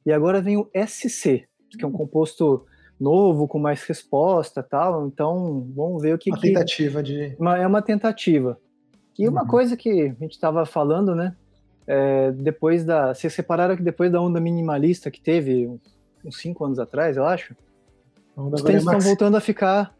e 0.06 0.12
agora 0.12 0.40
vem 0.40 0.56
o 0.56 0.70
SC, 0.72 1.48
que 1.70 1.84
é 1.84 1.86
um 1.86 1.92
composto 1.92 2.64
novo, 2.98 3.48
com 3.48 3.58
mais 3.58 3.82
resposta 3.82 4.62
tal. 4.62 5.08
Então, 5.08 5.68
vamos 5.74 6.00
ver 6.00 6.14
o 6.14 6.18
que. 6.18 6.30
Uma 6.30 6.38
que... 6.38 6.48
tentativa 6.48 7.02
de. 7.02 7.36
Uma, 7.38 7.58
é 7.58 7.66
uma 7.66 7.82
tentativa. 7.82 8.58
E 9.18 9.28
uma 9.28 9.42
uhum. 9.42 9.48
coisa 9.48 9.76
que 9.76 9.90
a 9.90 10.22
gente 10.22 10.32
estava 10.32 10.64
falando, 10.64 11.14
né? 11.14 11.34
É, 11.86 12.30
depois 12.30 12.84
da. 12.84 13.12
Vocês 13.12 13.32
separaram 13.34 13.76
que 13.76 13.82
depois 13.82 14.10
da 14.12 14.20
onda 14.20 14.40
minimalista 14.40 15.10
que 15.10 15.20
teve 15.20 15.68
uns 16.24 16.38
cinco 16.38 16.64
anos 16.64 16.78
atrás, 16.78 17.16
eu 17.16 17.24
acho, 17.24 17.56
os 18.36 18.62
tênis 18.62 18.84
estão 18.84 19.00
voltando 19.00 19.36
a 19.36 19.40
ficar 19.40 19.94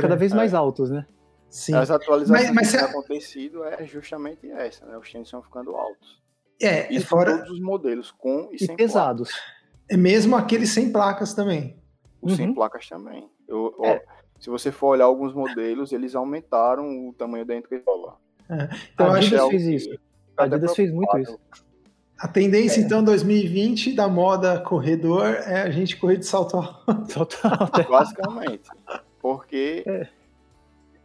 cada 0.00 0.16
vez 0.16 0.32
é. 0.32 0.34
mais 0.34 0.54
altos, 0.54 0.90
né? 0.90 1.06
Sim. 1.50 1.74
As 1.74 1.90
atualizações 1.90 2.46
mas, 2.46 2.54
mas 2.54 2.70
que 2.70 2.78
têm 2.78 2.86
acontecido 2.86 3.64
é 3.64 3.86
justamente 3.86 4.50
essa, 4.50 4.86
né? 4.86 4.96
Os 4.96 5.10
tênis 5.10 5.28
estão 5.28 5.42
ficando 5.42 5.74
altos. 5.76 6.21
É, 6.62 6.92
Isso 6.92 7.06
fora... 7.06 7.38
todos 7.38 7.50
os 7.50 7.60
modelos, 7.60 8.10
com 8.10 8.48
e, 8.52 8.56
e 8.56 8.66
sem 8.66 8.76
pesados. 8.76 9.30
Placas. 9.30 9.62
É 9.90 9.96
mesmo 9.96 10.36
aqueles 10.36 10.70
sem 10.70 10.92
placas 10.92 11.34
também. 11.34 11.76
Os 12.20 12.32
uhum. 12.32 12.36
sem 12.36 12.54
placas 12.54 12.88
também. 12.88 13.28
Eu, 13.48 13.74
é. 13.82 13.96
ó, 13.96 14.00
se 14.40 14.48
você 14.48 14.72
for 14.72 14.88
olhar 14.88 15.04
alguns 15.04 15.34
modelos, 15.34 15.92
eles 15.92 16.14
aumentaram 16.14 17.08
o 17.08 17.12
tamanho 17.12 17.44
da 17.44 17.54
entresola. 17.54 18.16
É. 18.48 18.68
Então, 18.94 19.12
a 19.12 19.16
Adidas 19.16 19.48
fez 19.48 19.66
isso. 19.66 19.98
A 20.36 20.44
Adidas 20.44 20.74
fez 20.74 20.92
muito 20.92 21.18
isso. 21.18 21.38
A 22.18 22.28
tendência, 22.28 22.80
é. 22.80 22.84
então, 22.84 23.02
2020 23.02 23.94
da 23.94 24.08
moda 24.08 24.60
corredor 24.60 25.26
é 25.26 25.62
a 25.62 25.70
gente 25.70 25.96
correr 25.96 26.16
de 26.16 26.26
salto 26.26 26.56
alto. 26.56 27.06
Salto 27.12 27.38
alto. 27.42 27.90
Basicamente. 27.90 28.70
Porque, 29.20 29.84
é. 29.86 30.08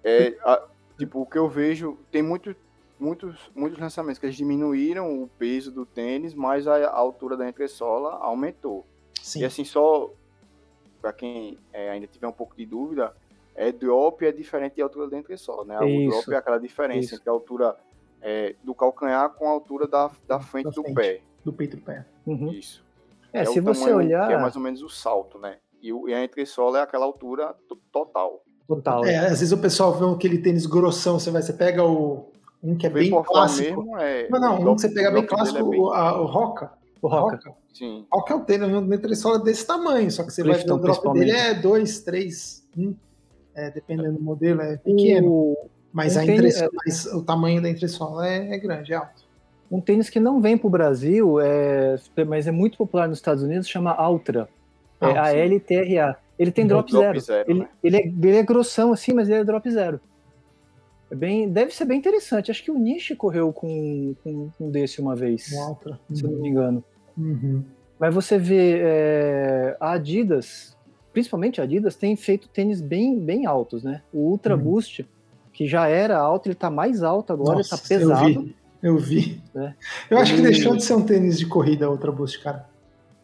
é 0.04 0.38
a, 0.44 0.64
tipo, 0.98 1.22
o 1.22 1.26
que 1.26 1.38
eu 1.38 1.50
vejo, 1.50 1.98
tem 2.12 2.22
muito 2.22 2.56
muitos, 3.00 3.52
muitos 3.56 3.80
lançamentos 3.80 4.20
que 4.20 4.26
eles 4.26 4.36
diminuíram 4.36 5.22
o 5.22 5.28
peso 5.28 5.72
do 5.72 5.86
tênis, 5.86 6.34
mas 6.34 6.68
a, 6.68 6.76
a 6.76 6.96
altura 6.96 7.38
da 7.38 7.48
entressola 7.48 8.16
aumentou. 8.16 8.86
Sim. 9.22 9.42
E 9.42 9.46
assim, 9.46 9.64
só 9.64 10.12
para 11.02 11.14
quem 11.14 11.58
é, 11.72 11.90
ainda 11.90 12.08
tiver 12.08 12.28
um 12.28 12.34
pouco 12.34 12.56
de 12.56 12.66
dúvida, 12.66 13.14
é 13.56 13.72
drop 13.72 14.26
é 14.26 14.32
diferente 14.32 14.76
de 14.76 14.82
altura 14.82 15.10
da 15.10 15.18
entressola, 15.18 15.66
né? 15.66 15.80
O 15.80 16.10
drop 16.10 16.34
é 16.34 16.38
aquela 16.38 16.60
diferença 16.60 17.00
Isso. 17.00 17.16
entre 17.16 17.30
a 17.30 17.34
altura 17.34 17.76
é, 18.22 18.56
do 18.64 18.74
calcanhar 18.74 19.30
com 19.32 19.48
a 19.48 19.52
altura 19.52 19.88
da, 19.88 20.12
da 20.28 20.40
frente 20.40 20.66
da 20.66 20.72
do 20.72 20.82
frente, 20.84 20.96
pé. 20.96 21.22
Do 21.44 21.54
peito 21.54 21.78
do 21.78 21.84
pé. 21.84 22.06
Uhum. 22.26 22.52
Isso. 22.52 22.86
É, 23.34 23.42
é 23.42 23.46
se 23.46 23.60
você 23.60 23.92
olhar. 23.92 24.32
é 24.32 24.38
mais 24.38 24.56
ou 24.56 24.62
menos 24.62 24.82
o 24.82 24.90
salto, 24.90 25.38
né? 25.40 25.58
E, 25.82 25.90
e 25.90 26.14
a 26.14 26.24
entressola 26.24 26.80
é 26.80 26.82
aquela 26.82 27.06
altura 27.06 27.56
total. 27.92 28.44
Total. 28.68 29.06
É, 29.06 29.18
às 29.18 29.40
vezes 29.40 29.52
o 29.52 29.58
pessoal 29.58 29.94
vê 29.94 30.06
aquele 30.06 30.40
tênis 30.40 30.66
grossão, 30.66 31.20
você 31.20 31.32
vai, 31.32 31.42
você 31.42 31.54
pega 31.54 31.84
o. 31.84 32.32
Um 32.68 32.76
que 32.76 32.86
é 32.86 32.90
bem, 32.90 33.10
bem 33.10 33.24
clássico. 33.24 33.82
Mesmo 33.82 33.98
é, 33.98 34.28
não, 34.30 34.60
não, 34.60 34.72
um 34.74 34.76
que 34.76 34.82
você 34.82 34.90
pega 34.90 35.10
bem 35.10 35.26
clássico, 35.26 35.58
é 35.58 35.64
bem... 35.64 35.80
o, 35.80 35.90
a, 35.90 36.22
o 36.22 36.26
Roca. 36.26 36.72
O 37.02 37.08
Roca. 37.08 37.54
Sim. 37.74 38.06
Roca 38.12 38.34
é 38.34 38.36
o 38.36 38.42
tênis, 38.42 38.68
uma 38.68 38.96
entressola 38.96 39.40
desse 39.40 39.66
tamanho, 39.66 40.12
só 40.12 40.24
que 40.24 40.32
você 40.32 40.44
Clifton, 40.44 40.78
vai 40.78 40.84
ver 40.84 40.90
o 40.90 41.02
drop 41.02 41.14
dele 41.18 41.32
é 41.32 41.54
2, 41.54 42.00
3, 42.02 42.68
1. 42.78 42.96
É, 43.56 43.72
dependendo 43.72 44.18
do 44.18 44.22
modelo, 44.22 44.62
é 44.62 44.76
pequeno. 44.76 45.32
O... 45.32 45.70
Mas, 45.94 46.18
um 46.18 46.20
a 46.20 46.26
tênis, 46.26 46.62
é... 46.62 46.68
mas 46.86 47.06
o 47.06 47.24
tamanho 47.24 47.62
da 47.62 47.70
entressola 47.70 48.28
é, 48.28 48.54
é 48.54 48.58
grande, 48.58 48.92
é 48.92 48.98
alto. 48.98 49.26
Um 49.72 49.80
tênis 49.80 50.10
que 50.10 50.20
não 50.20 50.42
vem 50.42 50.58
para 50.58 50.68
o 50.68 50.70
Brasil, 50.70 51.40
é, 51.40 51.96
mas 52.28 52.48
é 52.48 52.52
muito 52.52 52.78
popular 52.78 53.08
nos 53.08 53.18
Estados 53.18 53.44
Unidos, 53.44 53.70
chama 53.70 53.92
Altra. 53.92 54.50
Ah, 55.00 55.32
é 55.32 55.42
a 55.42 55.46
LTRA. 55.46 56.18
Ele 56.38 56.52
tem 56.52 56.68
drop, 56.68 56.92
drop 56.92 57.04
zero. 57.04 57.20
zero 57.20 57.50
ele, 57.50 57.60
né? 57.60 57.70
ele, 57.84 57.98
é, 57.98 58.08
ele 58.08 58.38
é 58.38 58.44
grossão 58.44 58.92
assim, 58.92 59.14
mas 59.14 59.30
ele 59.30 59.40
é 59.40 59.44
drop 59.44 59.70
zero. 59.70 60.00
É 61.10 61.16
bem, 61.16 61.50
deve 61.50 61.74
ser 61.74 61.86
bem 61.86 61.98
interessante. 61.98 62.52
Acho 62.52 62.64
que 62.64 62.72
o 62.72 62.78
Nishi 62.78 63.16
correu 63.16 63.54
com, 63.54 64.14
com 64.24 64.50
um 64.60 64.70
desse 64.70 65.00
uma 65.00 65.16
vez, 65.16 65.52
um 65.54 65.62
Altra. 65.62 66.00
se 66.14 66.26
uhum. 66.26 66.32
não 66.32 66.42
me 66.42 66.50
engano. 66.50 66.84
Uhum. 67.18 67.64
Mas 68.00 68.14
você 68.14 68.38
vê 68.38 68.80
é, 68.80 69.78
a 69.80 69.94
Adidas, 69.94 70.76
principalmente 71.14 71.60
a 71.60 71.64
Adidas, 71.64 71.96
tem 71.96 72.16
feito 72.16 72.48
tênis 72.50 72.82
bem, 72.82 73.20
bem 73.20 73.46
altos, 73.46 73.84
né? 73.84 74.02
O 74.14 74.20
Ultra 74.30 74.56
uhum. 74.56 74.62
Boost, 74.62 75.08
que 75.54 75.66
já 75.66 75.88
era 75.88 76.18
alto, 76.18 76.48
ele 76.48 76.56
tá 76.56 76.70
mais 76.70 77.02
alto 77.02 77.34
agora, 77.34 77.58
Nossa, 77.58 77.76
ele 77.76 77.82
tá 77.82 77.88
pesado. 77.88 78.30
Eu 78.30 78.42
vi. 78.42 78.56
Eu, 78.84 78.98
vi. 78.98 79.42
Né? 79.56 79.76
eu 80.12 80.18
acho 80.20 80.36
que 80.36 80.42
deixou 80.42 80.76
de 80.76 80.84
ser 80.84 80.94
um 80.94 81.02
tênis 81.02 81.40
de 81.40 81.48
corrida 81.48 81.90
Ultra 81.90 82.12
Boost, 82.12 82.40
cara. 82.44 82.68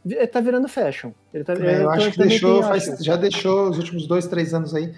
Ele 0.06 0.28
tá 0.28 0.42
virando 0.42 0.68
fashion. 0.68 1.12
Ele 1.34 1.44
tá, 1.44 1.54
é, 1.54 1.84
eu 1.84 1.90
acho 1.90 2.12
que 2.12 2.18
deixou, 2.18 2.62
faz, 2.64 2.98
já 3.00 3.16
deixou 3.16 3.70
os 3.70 3.78
últimos 3.78 4.06
dois, 4.06 4.28
três 4.28 4.54
anos 4.54 4.74
aí. 4.74 4.94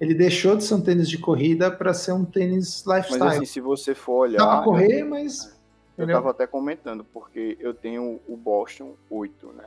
Ele 0.00 0.14
deixou 0.14 0.56
de 0.56 0.64
ser 0.64 0.74
um 0.74 0.80
tênis 0.80 1.08
de 1.08 1.18
corrida 1.18 1.70
para 1.70 1.92
ser 1.92 2.12
um 2.12 2.24
tênis 2.24 2.84
lifestyle. 2.86 3.20
Mas 3.20 3.36
assim, 3.36 3.44
se 3.44 3.60
você 3.60 3.94
for 3.94 4.20
olhar. 4.20 4.38
Dá 4.38 4.56
pra 4.56 4.64
correr, 4.64 5.04
mas. 5.04 5.58
Eu 5.98 6.06
estava 6.06 6.30
até 6.30 6.46
comentando, 6.46 7.04
porque 7.04 7.58
eu 7.60 7.74
tenho 7.74 8.20
o 8.26 8.34
Boston 8.34 8.94
8, 9.10 9.52
né? 9.52 9.66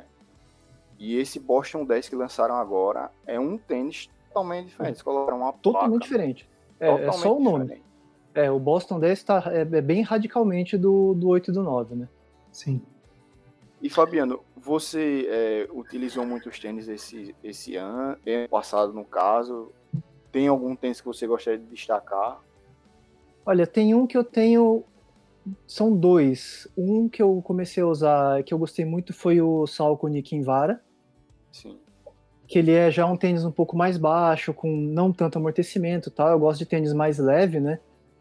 E 0.98 1.16
esse 1.18 1.40
Boston 1.40 1.86
10 1.86 2.10
que 2.10 2.16
lançaram 2.16 2.56
agora 2.56 3.12
é 3.28 3.40
um 3.40 3.56
tênis 3.56 4.10
totalmente 4.30 4.70
diferente. 4.70 4.90
Eles 4.90 5.02
colocaram 5.04 5.38
uma 5.40 5.54
Totalmente 5.54 5.90
placa, 5.90 6.04
diferente. 6.04 6.50
É, 6.80 6.90
é, 6.90 7.12
só 7.12 7.38
o 7.38 7.40
nome. 7.40 7.66
Diferente. 7.66 7.86
É, 8.34 8.50
o 8.50 8.58
Boston 8.58 9.00
10 9.00 9.24
tá, 9.24 9.44
é, 9.48 9.62
é, 9.62 9.82
bem 9.82 10.02
radicalmente 10.02 10.76
do, 10.76 11.14
do 11.14 11.28
8 11.28 11.52
e 11.52 11.54
do 11.54 11.62
9, 11.62 11.96
né? 11.96 12.10
Sim. 12.52 12.82
E 13.80 13.90
Fabiano, 13.90 14.40
você 14.56 15.28
é, 15.30 15.70
utilizou 15.72 16.26
muitos 16.26 16.58
tênis 16.58 16.88
esse, 16.88 17.36
esse 17.44 17.76
ano, 17.76 18.18
ano 18.26 18.50
passado 18.50 18.94
no 18.94 19.06
caso. 19.06 19.72
Tem 20.34 20.50
algum 20.50 20.76
tênis 20.76 21.00
que 21.00 21.08
você 21.08 21.26
gostaria 21.26 21.60
de 21.60 21.66
destacar? 21.68 22.42
Olha, 23.46 23.66
tem 23.66 23.94
um 23.94 24.06
que 24.06 24.18
eu 24.18 24.24
tenho. 24.24 24.84
São 25.66 25.96
dois. 25.96 26.68
Um 26.78 27.08
que 27.08 27.22
eu 27.22 27.42
comecei 27.42 27.82
a 27.82 27.88
usar, 27.88 28.44
que 28.44 28.54
eu 28.54 28.58
gostei 28.58 28.84
muito, 28.84 29.14
foi 29.14 29.40
o 29.40 29.66
Salco 29.66 30.10
Nikinvara. 30.10 30.82
Sim. 31.52 31.78
Que 32.48 32.60
ele 32.60 32.72
é 32.72 32.92
já 32.92 33.06
um 33.06 33.16
tênis 33.16 33.46
um 33.46 33.52
pouco 33.52 33.78
mais 33.78 33.98
baixo, 33.98 34.54
com 34.54 34.76
não 34.76 35.14
tanto 35.14 35.38
amortecimento 35.38 36.12
tal. 36.12 36.30
Eu 36.30 36.40
gosto 36.40 36.60
de 36.60 36.66
tênis 36.66 36.92
mais 36.92 37.18
leve, 37.18 37.62
né? 37.62 37.80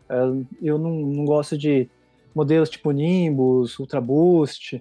É, 0.09 0.15
eu 0.63 0.79
não, 0.79 0.91
não 0.91 1.25
gosto 1.25 1.59
de 1.59 1.89
modelos 2.33 2.71
tipo 2.71 2.93
Nimbus, 2.93 3.79
Ultra 3.79 4.01
Boost 4.01 4.81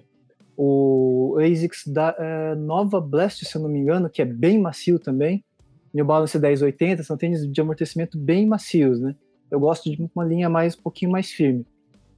o 0.56 1.36
ASICS 1.40 1.86
da 1.86 2.14
é, 2.18 2.54
Nova 2.54 3.00
Blast, 3.00 3.44
se 3.44 3.56
eu 3.56 3.62
não 3.62 3.68
me 3.68 3.78
engano, 3.78 4.10
que 4.10 4.22
é 4.22 4.24
bem 4.24 4.58
macio 4.58 4.98
também. 4.98 5.44
New 5.92 6.04
Balance 6.04 6.38
1080 6.38 7.02
são 7.02 7.16
tênis 7.16 7.44
de 7.46 7.60
amortecimento 7.60 8.18
bem 8.18 8.46
macios, 8.46 9.00
né? 9.00 9.14
Eu 9.50 9.60
gosto 9.60 9.90
de 9.90 10.10
uma 10.14 10.24
linha 10.24 10.48
mais 10.48 10.76
um 10.76 10.80
pouquinho 10.80 11.10
mais 11.10 11.30
firme. 11.30 11.66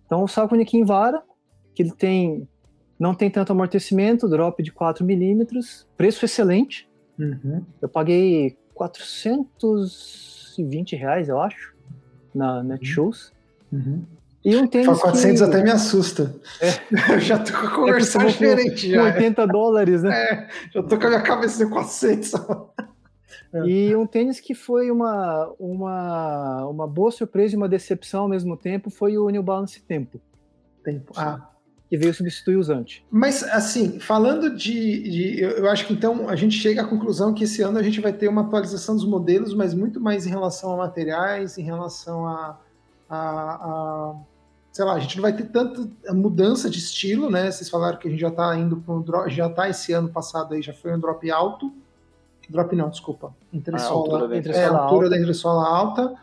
Então 0.06 0.22
o 0.22 0.28
Salconic 0.28 0.84
Vara, 0.84 1.22
que 1.74 1.82
ele 1.82 1.92
tem 1.92 2.46
não 2.98 3.14
tem 3.14 3.28
tanto 3.28 3.52
amortecimento, 3.52 4.28
drop 4.28 4.62
de 4.62 4.70
4 4.70 5.04
milímetros, 5.04 5.84
preço 5.96 6.24
excelente. 6.24 6.88
Uhum. 7.18 7.64
Eu 7.82 7.88
paguei 7.88 8.56
420 8.72 10.94
reais, 10.94 11.28
eu 11.28 11.40
acho, 11.40 11.74
na 12.32 12.62
Netshoes. 12.62 13.32
Uhum. 13.72 14.04
E 14.44 14.54
um 14.56 14.64
tênis. 14.66 15.00
400 15.00 15.40
que... 15.40 15.46
até 15.46 15.62
me 15.62 15.70
assusta. 15.70 16.34
É. 16.60 16.72
Eu 17.14 17.20
já 17.20 17.38
tô 17.38 17.52
com 17.52 17.66
a 17.66 17.70
conversão 17.70 18.20
é 18.22 18.26
diferente. 18.26 18.88
Com, 18.88 18.94
já. 18.94 19.04
80 19.04 19.46
dólares, 19.46 20.02
né? 20.02 20.14
É, 20.14 20.48
já 20.70 20.82
tô 20.82 20.98
com 20.98 21.06
a 21.06 21.08
minha 21.08 21.22
cabeça 21.22 21.64
de 21.64 21.70
400. 21.70 22.32
É. 23.52 23.66
E 23.66 23.96
um 23.96 24.06
tênis 24.06 24.40
que 24.40 24.54
foi 24.54 24.90
uma, 24.90 25.52
uma, 25.58 26.66
uma 26.66 26.86
boa 26.86 27.10
surpresa 27.10 27.54
e 27.54 27.56
uma 27.56 27.68
decepção 27.68 28.22
ao 28.22 28.28
mesmo 28.28 28.56
tempo 28.56 28.90
foi 28.90 29.16
o 29.16 29.28
New 29.28 29.42
Balance 29.42 29.80
Tempo. 29.80 30.20
Tempo. 30.82 31.12
Ah. 31.16 31.50
Que 31.88 31.96
veio 31.96 32.14
substituir 32.14 32.56
os 32.56 32.70
antes. 32.70 33.02
Mas, 33.10 33.42
assim, 33.42 34.00
falando 34.00 34.54
de, 34.54 35.02
de. 35.02 35.40
eu 35.40 35.68
acho 35.70 35.86
que 35.86 35.92
então 35.92 36.28
a 36.28 36.34
gente 36.34 36.56
chega 36.56 36.82
à 36.82 36.86
conclusão 36.86 37.32
que 37.32 37.44
esse 37.44 37.62
ano 37.62 37.78
a 37.78 37.82
gente 37.82 38.00
vai 38.00 38.12
ter 38.12 38.28
uma 38.28 38.42
atualização 38.42 38.96
dos 38.96 39.04
modelos, 39.04 39.54
mas 39.54 39.74
muito 39.74 40.00
mais 40.00 40.26
em 40.26 40.30
relação 40.30 40.72
a 40.72 40.76
materiais, 40.76 41.58
em 41.58 41.62
relação 41.62 42.26
a, 42.26 42.58
a, 43.08 43.16
a 43.18 44.14
sei 44.72 44.84
lá, 44.84 44.94
a 44.94 44.98
gente 44.98 45.16
não 45.16 45.22
vai 45.22 45.32
ter 45.32 45.44
tanta 45.44 45.88
mudança 46.12 46.68
de 46.68 46.78
estilo, 46.78 47.30
né? 47.30 47.50
Vocês 47.50 47.70
falaram 47.70 47.96
que 47.96 48.08
a 48.08 48.10
gente 48.10 48.20
já 48.20 48.28
está 48.28 48.56
indo 48.56 48.76
para 48.78 48.94
um 48.94 49.00
drop, 49.00 49.30
já 49.30 49.46
está 49.46 49.68
esse 49.68 49.92
ano 49.92 50.08
passado 50.08 50.54
aí, 50.54 50.62
já 50.62 50.72
foi 50.72 50.92
um 50.92 50.98
drop 50.98 51.30
alto. 51.30 51.72
Drop 52.50 52.74
não, 52.74 52.90
desculpa. 52.90 53.34
Entressola, 53.52 53.90
a 53.90 53.94
altura 53.94 54.28
da 54.28 54.36
entressola, 54.36 54.64
é, 54.64 54.68
a 54.68 54.78
altura 54.78 55.10
da 55.10 55.18
entressola 55.18 55.68
alta. 55.68 56.14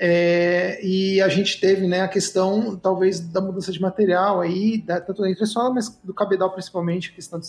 É, 0.00 0.78
e 0.84 1.20
a 1.20 1.28
gente 1.28 1.60
teve 1.60 1.86
né, 1.88 2.02
a 2.02 2.08
questão, 2.08 2.76
talvez, 2.76 3.18
da 3.18 3.40
mudança 3.40 3.72
de 3.72 3.80
material 3.80 4.40
aí, 4.40 4.80
da, 4.80 5.00
tanto 5.00 5.22
da 5.22 5.30
entressola, 5.30 5.74
mas 5.74 5.88
do 6.04 6.14
cabedal 6.14 6.52
principalmente, 6.52 7.10
a 7.10 7.14
questão 7.14 7.40
de, 7.40 7.48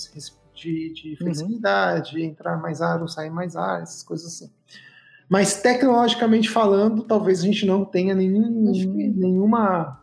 de, 0.55 0.93
de 0.93 1.09
uhum. 1.11 1.17
flexibilidade, 1.17 2.17
uhum. 2.17 2.24
entrar 2.24 2.57
mais 2.59 2.82
ar 2.82 3.01
ou 3.01 3.07
sair 3.07 3.30
mais 3.30 3.55
ar, 3.55 3.84
essas 3.84 4.01
coisas 4.01 4.26
assim. 4.26 4.51
Mas 5.30 5.61
tecnologicamente 5.61 6.49
falando, 6.49 7.03
talvez 7.03 7.41
a 7.41 7.43
gente 7.43 7.67
não 7.67 7.86
tenha 7.86 8.15
nenhum, 8.15 8.74
nenhuma 9.15 10.01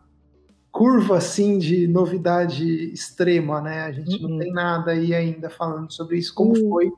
curva 0.71 1.17
assim 1.17 1.57
de 1.57 1.85
novidade 1.85 2.93
extrema, 2.93 3.59
né? 3.59 3.81
A 3.81 3.91
gente 3.91 4.23
uhum. 4.23 4.29
não 4.29 4.39
tem 4.39 4.53
nada 4.53 4.91
aí 4.91 5.13
ainda 5.13 5.49
falando 5.49 5.91
sobre 5.91 6.17
isso, 6.17 6.33
como 6.33 6.55
uhum. 6.55 6.69
foi 6.69 6.93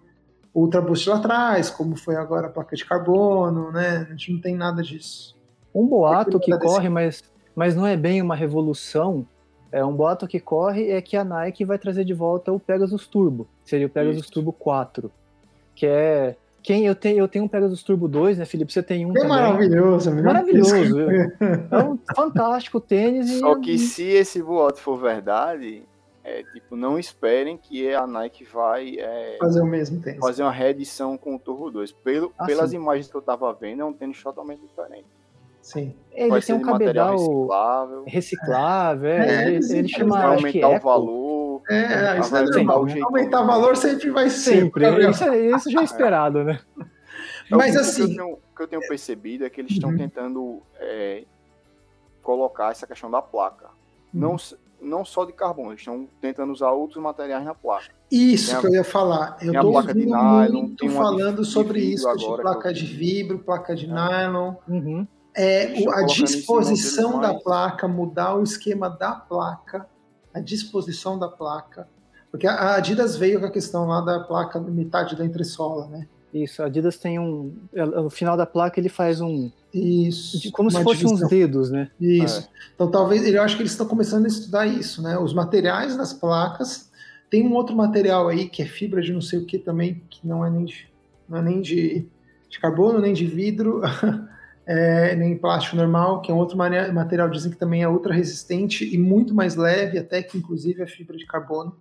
o 0.54 0.62
Ultra 0.62 0.82
Boost 0.82 1.10
lá 1.10 1.18
atrás, 1.18 1.70
como 1.70 1.96
foi 1.96 2.16
agora 2.16 2.48
a 2.48 2.50
placa 2.50 2.76
de 2.76 2.86
carbono, 2.86 3.72
né? 3.72 4.08
A 4.08 4.12
gente 4.12 4.34
não 4.34 4.42
tem 4.42 4.56
nada 4.56 4.82
disso. 4.82 5.38
Um 5.74 5.86
boato 5.86 6.40
que 6.40 6.58
corre, 6.58 6.90
mas, 6.90 7.24
mas 7.56 7.76
não 7.76 7.86
é 7.86 7.96
bem 7.96 8.22
uma 8.22 8.36
revolução. 8.36 9.26
É 9.72 9.86
um 9.86 9.94
boato 9.94 10.28
que 10.28 10.40
corre 10.40 10.90
é 10.90 11.02
que 11.02 11.16
a 11.16 11.24
Nike 11.24 11.64
vai 11.64 11.78
trazer 11.78 12.04
de 12.04 12.14
volta 12.14 12.52
o 12.52 12.60
Pegasus 12.60 13.06
Turbo, 13.08 13.48
seria 13.64 13.86
o 13.86 13.90
Pegasus 13.90 14.24
isso. 14.24 14.32
Turbo 14.32 14.52
4, 14.52 15.12
que 15.76 15.86
é 15.86 16.36
quem 16.62 16.86
eu 16.86 16.96
tenho, 16.96 17.20
eu 17.20 17.28
tenho 17.28 17.46
um 17.46 17.48
Pegasus 17.48 17.84
Turbo 17.84 18.08
2, 18.08 18.40
né, 18.40 18.46
Felipe? 18.46 18.74
Você 18.74 18.84
tem 18.84 19.06
um. 19.06 19.12
É 19.12 19.14
também. 19.14 19.30
maravilhoso, 19.30 20.10
é 20.10 20.22
maravilhoso. 20.22 20.98
É 21.72 21.84
um 21.84 21.98
fantástico 22.16 22.80
tênis. 22.80 23.40
Só 23.40 23.60
que 23.60 23.78
se 23.78 24.04
esse 24.04 24.42
boato 24.42 24.80
for 24.80 24.98
verdade, 24.98 25.84
é, 26.30 26.44
tipo, 26.54 26.76
não 26.76 27.00
esperem 27.00 27.58
que 27.58 27.92
a 27.94 28.06
Nike 28.06 28.44
vai 28.44 28.98
é, 29.00 29.38
fazer 29.40 29.62
o 29.62 29.66
mesmo 29.66 30.00
tênis. 30.00 30.20
Fazer 30.20 30.44
uma 30.44 30.52
reedição 30.52 31.18
com 31.18 31.36
o 31.36 31.40
Turbo 31.40 31.72
2. 31.72 31.92
Pelo, 31.92 32.32
ah, 32.38 32.46
pelas 32.46 32.70
sim. 32.70 32.76
imagens 32.76 33.08
que 33.08 33.16
eu 33.16 33.22
tava 33.22 33.52
vendo, 33.54 33.82
é 33.82 33.86
um 33.86 33.94
tênis 33.94 34.22
totalmente 34.22 34.62
diferente. 34.62 35.08
Sim. 35.60 35.96
Ele 36.12 36.30
vai 36.30 36.42
tem 36.42 36.56
um 36.56 36.62
cabedal 36.62 37.18
reciclável. 37.18 38.04
reciclável 38.06 39.10
é. 39.10 39.44
É, 39.44 39.48
ele, 39.48 39.74
ele 39.74 39.88
chama. 39.88 40.18
Vai 40.18 40.36
aumentar 40.36 40.70
o 40.70 40.80
valor. 40.80 41.62
É, 41.70 42.20
isso 42.20 42.38
é 42.38 42.44
normal. 42.44 42.88
Aumentar 43.04 43.42
o 43.42 43.48
valor 43.48 43.76
sempre 43.76 44.10
vai 44.12 44.30
ser. 44.30 44.62
Sempre. 44.62 45.10
Isso, 45.10 45.34
isso 45.34 45.72
já 45.72 45.82
é 45.82 45.84
esperado, 45.84 46.44
né? 46.44 46.60
É 47.52 47.56
Mas 47.56 47.76
assim. 47.76 48.06
Que 48.06 48.12
eu, 48.14 48.26
tenho, 48.26 48.38
que 48.56 48.64
eu 48.64 48.68
tenho 48.68 48.88
percebido 48.88 49.46
é 49.46 49.50
que 49.50 49.62
eles 49.62 49.72
estão 49.72 49.90
uhum. 49.90 49.98
tentando 49.98 50.62
é, 50.76 51.24
colocar 52.22 52.72
essa 52.72 52.86
questão 52.86 53.10
da 53.10 53.22
placa. 53.22 53.66
Uhum. 54.14 54.22
Não, 54.22 54.38
não 54.82 55.04
só 55.04 55.26
de 55.26 55.34
carbono, 55.34 55.72
eles 55.72 55.82
estão 55.82 56.08
tentando 56.22 56.52
usar 56.52 56.72
outros 56.72 57.02
materiais 57.02 57.44
na 57.44 57.54
placa. 57.54 57.94
Isso 58.12 58.52
tem 58.52 58.62
que 58.62 58.68
a, 58.68 58.70
eu 58.70 58.76
ia 58.76 58.84
falar. 58.84 59.38
Eu 59.42 59.54
estou 59.54 59.76
ouvindo 59.76 60.06
nylon, 60.06 60.62
muito 60.64 60.90
falando 60.90 61.46
sobre 61.46 61.80
isso, 61.80 62.12
de 62.16 62.26
placa 62.26 62.74
de 62.74 62.86
vibro, 62.86 63.40
placa 63.40 63.76
de 63.76 63.86
é. 63.86 63.94
nylon. 63.94 64.56
Uhum. 64.68 65.08
É, 65.36 65.88
a 65.94 66.04
disposição 66.06 67.20
da 67.20 67.34
placa, 67.34 67.88
mudar 67.88 68.36
o 68.36 68.44
esquema 68.44 68.90
da 68.90 69.14
placa, 69.14 69.88
a 70.34 70.40
disposição 70.40 71.18
da 71.18 71.28
placa. 71.28 71.88
Porque 72.32 72.48
a 72.48 72.76
Adidas 72.76 73.16
veio 73.16 73.40
com 73.40 73.46
a 73.46 73.52
questão 73.52 73.88
lá 73.88 74.02
da 74.02 74.20
placa 74.20 74.60
metade 74.60 75.16
da 75.16 75.26
entressola, 75.26 75.88
né? 75.88 76.08
Isso, 76.34 76.62
a 76.62 76.68
Adidas 76.68 76.98
tem 76.98 77.20
um. 77.20 77.54
No 77.74 78.10
final 78.10 78.38
da 78.38 78.46
placa 78.46 78.80
ele 78.80 78.90
faz 78.90 79.20
um. 79.20 79.52
Isso. 79.74 80.52
Como 80.52 80.70
se 80.70 80.82
fossem 80.84 81.08
uns 81.08 81.28
dedos, 81.28 81.72
né? 81.72 81.90
Isso. 82.00 82.42
É. 82.42 82.48
Então 82.76 82.90
talvez. 82.90 83.26
Eu 83.26 83.42
acho 83.42 83.56
que 83.56 83.64
eles 83.64 83.72
estão 83.72 83.88
começando 83.88 84.26
a 84.26 84.28
estudar 84.28 84.68
isso, 84.68 85.02
né? 85.02 85.18
Os 85.18 85.34
materiais 85.34 85.98
das 85.98 86.14
placas. 86.14 86.90
Tem 87.30 87.48
um 87.48 87.54
outro 87.54 87.76
material 87.76 88.28
aí 88.28 88.48
que 88.50 88.62
é 88.62 88.66
fibra 88.66 89.02
de 89.02 89.14
não 89.14 89.22
sei 89.22 89.40
o 89.40 89.46
que 89.46 89.60
também, 89.60 90.02
que 90.10 90.28
não 90.28 90.44
é 90.46 90.50
nem 90.50 90.66
de, 90.66 90.88
não 91.28 91.38
é 91.38 91.42
nem 91.44 91.62
de, 91.62 92.08
de 92.50 92.60
carbono, 92.60 93.00
nem 93.00 93.14
de 93.14 93.28
vidro, 93.28 93.82
é, 94.66 95.16
nem 95.16 95.38
plástico 95.38 95.76
normal, 95.76 96.22
que 96.22 96.32
é 96.32 96.34
um 96.34 96.38
outro 96.38 96.58
material, 96.58 97.30
dizem 97.30 97.52
que 97.52 97.58
também 97.58 97.84
é 97.84 97.88
ultra 97.88 98.16
resistente 98.16 98.84
e 98.84 98.98
muito 98.98 99.36
mais 99.36 99.56
leve, 99.56 100.00
até 100.00 100.24
que 100.24 100.40
inclusive 100.40 100.82
a 100.82 100.88
fibra 100.88 101.16
de 101.18 101.26
carbono 101.28 101.78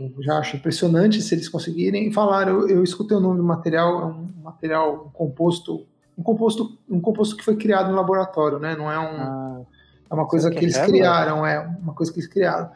eu 0.00 0.22
já 0.22 0.38
acho 0.38 0.56
impressionante 0.56 1.20
se 1.20 1.34
eles 1.34 1.48
conseguirem 1.48 2.10
falar. 2.10 2.48
Eu, 2.48 2.68
eu 2.68 2.82
escutei 2.82 3.16
o 3.16 3.20
nome 3.20 3.36
do 3.36 3.44
material, 3.44 4.00
é 4.00 4.06
um 4.06 4.42
material 4.42 5.06
um 5.06 5.10
composto, 5.10 5.86
um 6.16 6.22
composto, 6.22 6.78
um 6.88 7.00
composto 7.00 7.36
que 7.36 7.44
foi 7.44 7.56
criado 7.56 7.90
no 7.90 7.96
laboratório, 7.96 8.58
né? 8.58 8.74
Não 8.74 8.90
é 8.90 8.98
um, 8.98 9.02
ah, 9.02 9.60
é 10.10 10.14
uma 10.14 10.26
coisa 10.26 10.50
que, 10.50 10.58
que 10.58 10.64
eles 10.64 10.76
é 10.76 10.86
criaram, 10.86 11.44
é 11.44 11.58
uma 11.82 11.92
coisa 11.92 12.12
que 12.12 12.18
eles 12.18 12.28
criaram. 12.28 12.70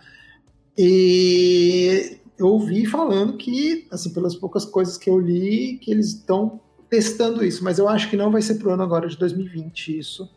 E 0.77 2.19
eu 2.39 2.49
ouvi 2.49 2.85
falando 2.85 3.37
que, 3.37 3.87
assim, 3.91 4.13
pelas 4.13 4.35
poucas 4.35 4.65
coisas 4.65 4.99
que 4.99 5.09
eu 5.09 5.19
li, 5.19 5.79
que 5.79 5.91
eles 5.91 6.09
estão 6.09 6.61
testando 6.91 7.45
isso, 7.45 7.65
mas 7.65 7.79
eu 7.79 7.89
acho 7.89 8.11
que 8.11 8.17
não 8.17 8.31
vai 8.31 8.43
ser 8.43 8.57
pro 8.57 8.71
ano 8.71 8.83
agora 8.83 9.09
de 9.09 9.17
2020 9.17 9.99
isso. 9.99 10.29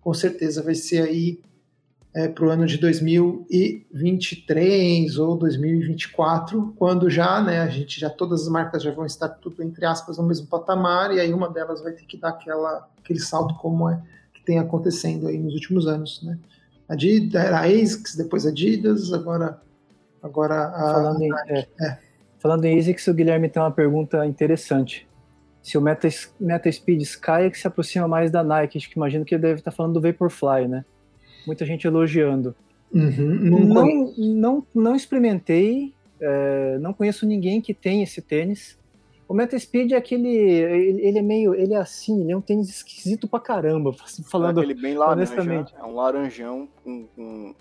Com 0.00 0.14
certeza 0.14 0.62
vai 0.62 0.74
ser 0.74 1.02
aí 1.02 1.40
é, 2.18 2.26
para 2.26 2.44
o 2.44 2.50
ano 2.50 2.66
de 2.66 2.76
2023 2.78 5.18
ou 5.18 5.36
2024, 5.36 6.74
quando 6.76 7.08
já, 7.08 7.40
né, 7.40 7.60
a 7.60 7.68
gente 7.68 8.00
já 8.00 8.10
todas 8.10 8.42
as 8.42 8.48
marcas 8.48 8.82
já 8.82 8.90
vão 8.90 9.06
estar 9.06 9.28
tudo 9.28 9.62
entre 9.62 9.86
aspas 9.86 10.18
no 10.18 10.24
mesmo 10.24 10.48
patamar 10.48 11.14
e 11.14 11.20
aí 11.20 11.32
uma 11.32 11.48
delas 11.48 11.80
vai 11.80 11.92
ter 11.92 12.02
que 12.02 12.16
dar 12.16 12.30
aquela 12.30 12.88
aquele 12.98 13.20
salto 13.20 13.54
como 13.54 13.88
é 13.88 14.02
que 14.34 14.42
tem 14.42 14.58
acontecendo 14.58 15.28
aí 15.28 15.38
nos 15.38 15.54
últimos 15.54 15.86
anos, 15.86 16.20
né? 16.24 16.36
Adidas, 16.88 17.40
era 17.40 17.60
a 17.60 17.66
ASICS, 17.66 18.16
depois 18.16 18.44
Adidas, 18.44 19.12
agora 19.12 19.62
agora 20.20 20.72
a, 20.74 20.94
falando 20.94 21.22
em, 21.22 21.30
é, 21.46 21.68
é. 21.80 21.98
falando 22.40 22.64
em 22.64 22.76
ASICS, 22.76 23.06
o 23.06 23.14
Guilherme 23.14 23.48
tem 23.48 23.62
uma 23.62 23.70
pergunta 23.70 24.26
interessante. 24.26 25.06
Se 25.62 25.78
o 25.78 25.80
Meta, 25.80 26.08
Meta 26.40 26.72
Speed 26.72 27.00
Sky 27.02 27.42
é 27.42 27.50
que 27.50 27.58
se 27.58 27.68
aproxima 27.68 28.08
mais 28.08 28.32
da 28.32 28.42
Nike, 28.42 28.76
acho 28.76 28.90
que 28.90 28.96
imagino 28.96 29.24
que 29.24 29.36
ele 29.36 29.42
deve 29.42 29.60
estar 29.60 29.70
falando 29.70 29.92
do 29.92 30.00
Vaporfly, 30.00 30.66
né? 30.66 30.84
Muita 31.48 31.64
gente 31.64 31.86
elogiando. 31.86 32.54
Uhum, 32.94 33.66
não, 33.66 34.14
não, 34.16 34.66
não 34.74 34.96
experimentei, 34.96 35.92
é, 36.20 36.78
não 36.78 36.92
conheço 36.92 37.26
ninguém 37.26 37.60
que 37.60 37.74
tem 37.74 38.02
esse 38.02 38.22
tênis. 38.22 38.78
O 39.26 39.34
Metaspeed 39.34 39.92
é 39.92 39.96
aquele, 39.96 40.28
ele, 40.28 41.06
ele, 41.06 41.18
é 41.18 41.22
meio, 41.22 41.54
ele 41.54 41.74
é 41.74 41.76
assim, 41.76 42.22
ele 42.22 42.32
é 42.32 42.36
um 42.36 42.40
tênis 42.40 42.70
esquisito 42.70 43.28
pra 43.28 43.40
caramba, 43.40 43.92
falando 44.30 44.62
é 44.62 44.74
bem 44.74 44.94
laranja, 44.94 45.34
honestamente. 45.34 45.74
É 45.76 45.84
um 45.84 45.94
laranjão 45.94 46.68
com, 46.82 47.06
com 47.14 47.54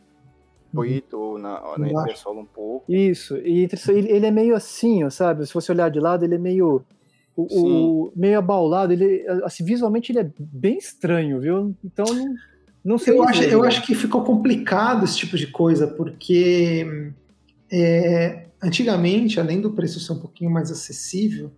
boito 0.71 1.17
uhum. 1.17 1.37
na, 1.37 1.77
na 1.77 1.89
entressola 1.89 2.39
um 2.39 2.45
pouco. 2.45 2.85
Isso, 2.91 3.35
e 3.37 3.67
ele, 3.89 4.11
ele 4.11 4.25
é 4.25 4.31
meio 4.31 4.55
assim, 4.55 5.09
sabe? 5.09 5.45
Se 5.45 5.53
você 5.53 5.71
olhar 5.71 5.89
de 5.89 5.99
lado, 5.99 6.23
ele 6.23 6.35
é 6.35 6.39
meio 6.39 6.85
o, 7.35 7.43
o, 8.07 8.11
meio 8.15 8.39
abaulado, 8.39 8.93
ele 8.93 9.23
assim, 9.43 9.63
visualmente 9.63 10.11
ele 10.11 10.19
é 10.19 10.31
bem 10.39 10.77
estranho, 10.77 11.39
viu? 11.39 11.75
Então 11.83 12.05
não, 12.05 12.33
não 12.87 12.97
sei. 12.97 13.13
Eu 13.13 13.23
acho, 13.23 13.43
eu 13.43 13.63
acho 13.63 13.85
que 13.85 13.93
ficou 13.93 14.23
complicado 14.23 15.03
esse 15.03 15.17
tipo 15.17 15.35
de 15.35 15.47
coisa, 15.47 15.85
porque 15.85 17.11
é, 17.69 18.45
antigamente, 18.63 19.41
além 19.41 19.59
do 19.59 19.71
preço 19.71 19.99
ser 19.99 20.13
um 20.13 20.19
pouquinho 20.19 20.49
mais 20.49 20.71
acessível, 20.71 21.51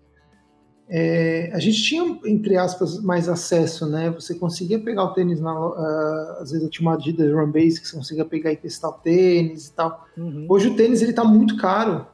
é, 0.89 1.51
a 1.53 1.59
gente 1.59 1.83
tinha, 1.83 2.19
entre 2.25 2.57
aspas, 2.57 2.99
mais 2.99 3.29
acesso, 3.29 3.85
né? 3.85 4.09
Você 4.09 4.33
conseguia 4.33 4.79
pegar 4.79 5.03
o 5.03 5.13
tênis, 5.13 5.39
na, 5.39 5.53
uh, 5.53 6.41
às 6.41 6.49
vezes 6.49 6.63
eu 6.63 6.69
tinha 6.71 6.89
uma 6.89 6.95
Adidas 6.95 7.31
Run 7.31 7.51
Base 7.51 7.79
que 7.79 7.87
você 7.87 7.95
conseguia 7.95 8.25
pegar 8.25 8.51
e 8.51 8.57
testar 8.57 8.89
o 8.89 8.93
tênis 8.93 9.67
e 9.67 9.73
tal. 9.73 10.07
Uhum. 10.17 10.47
Hoje 10.49 10.69
o 10.69 10.75
tênis 10.75 11.03
ele 11.03 11.13
tá 11.13 11.23
muito 11.23 11.57
caro, 11.57 12.07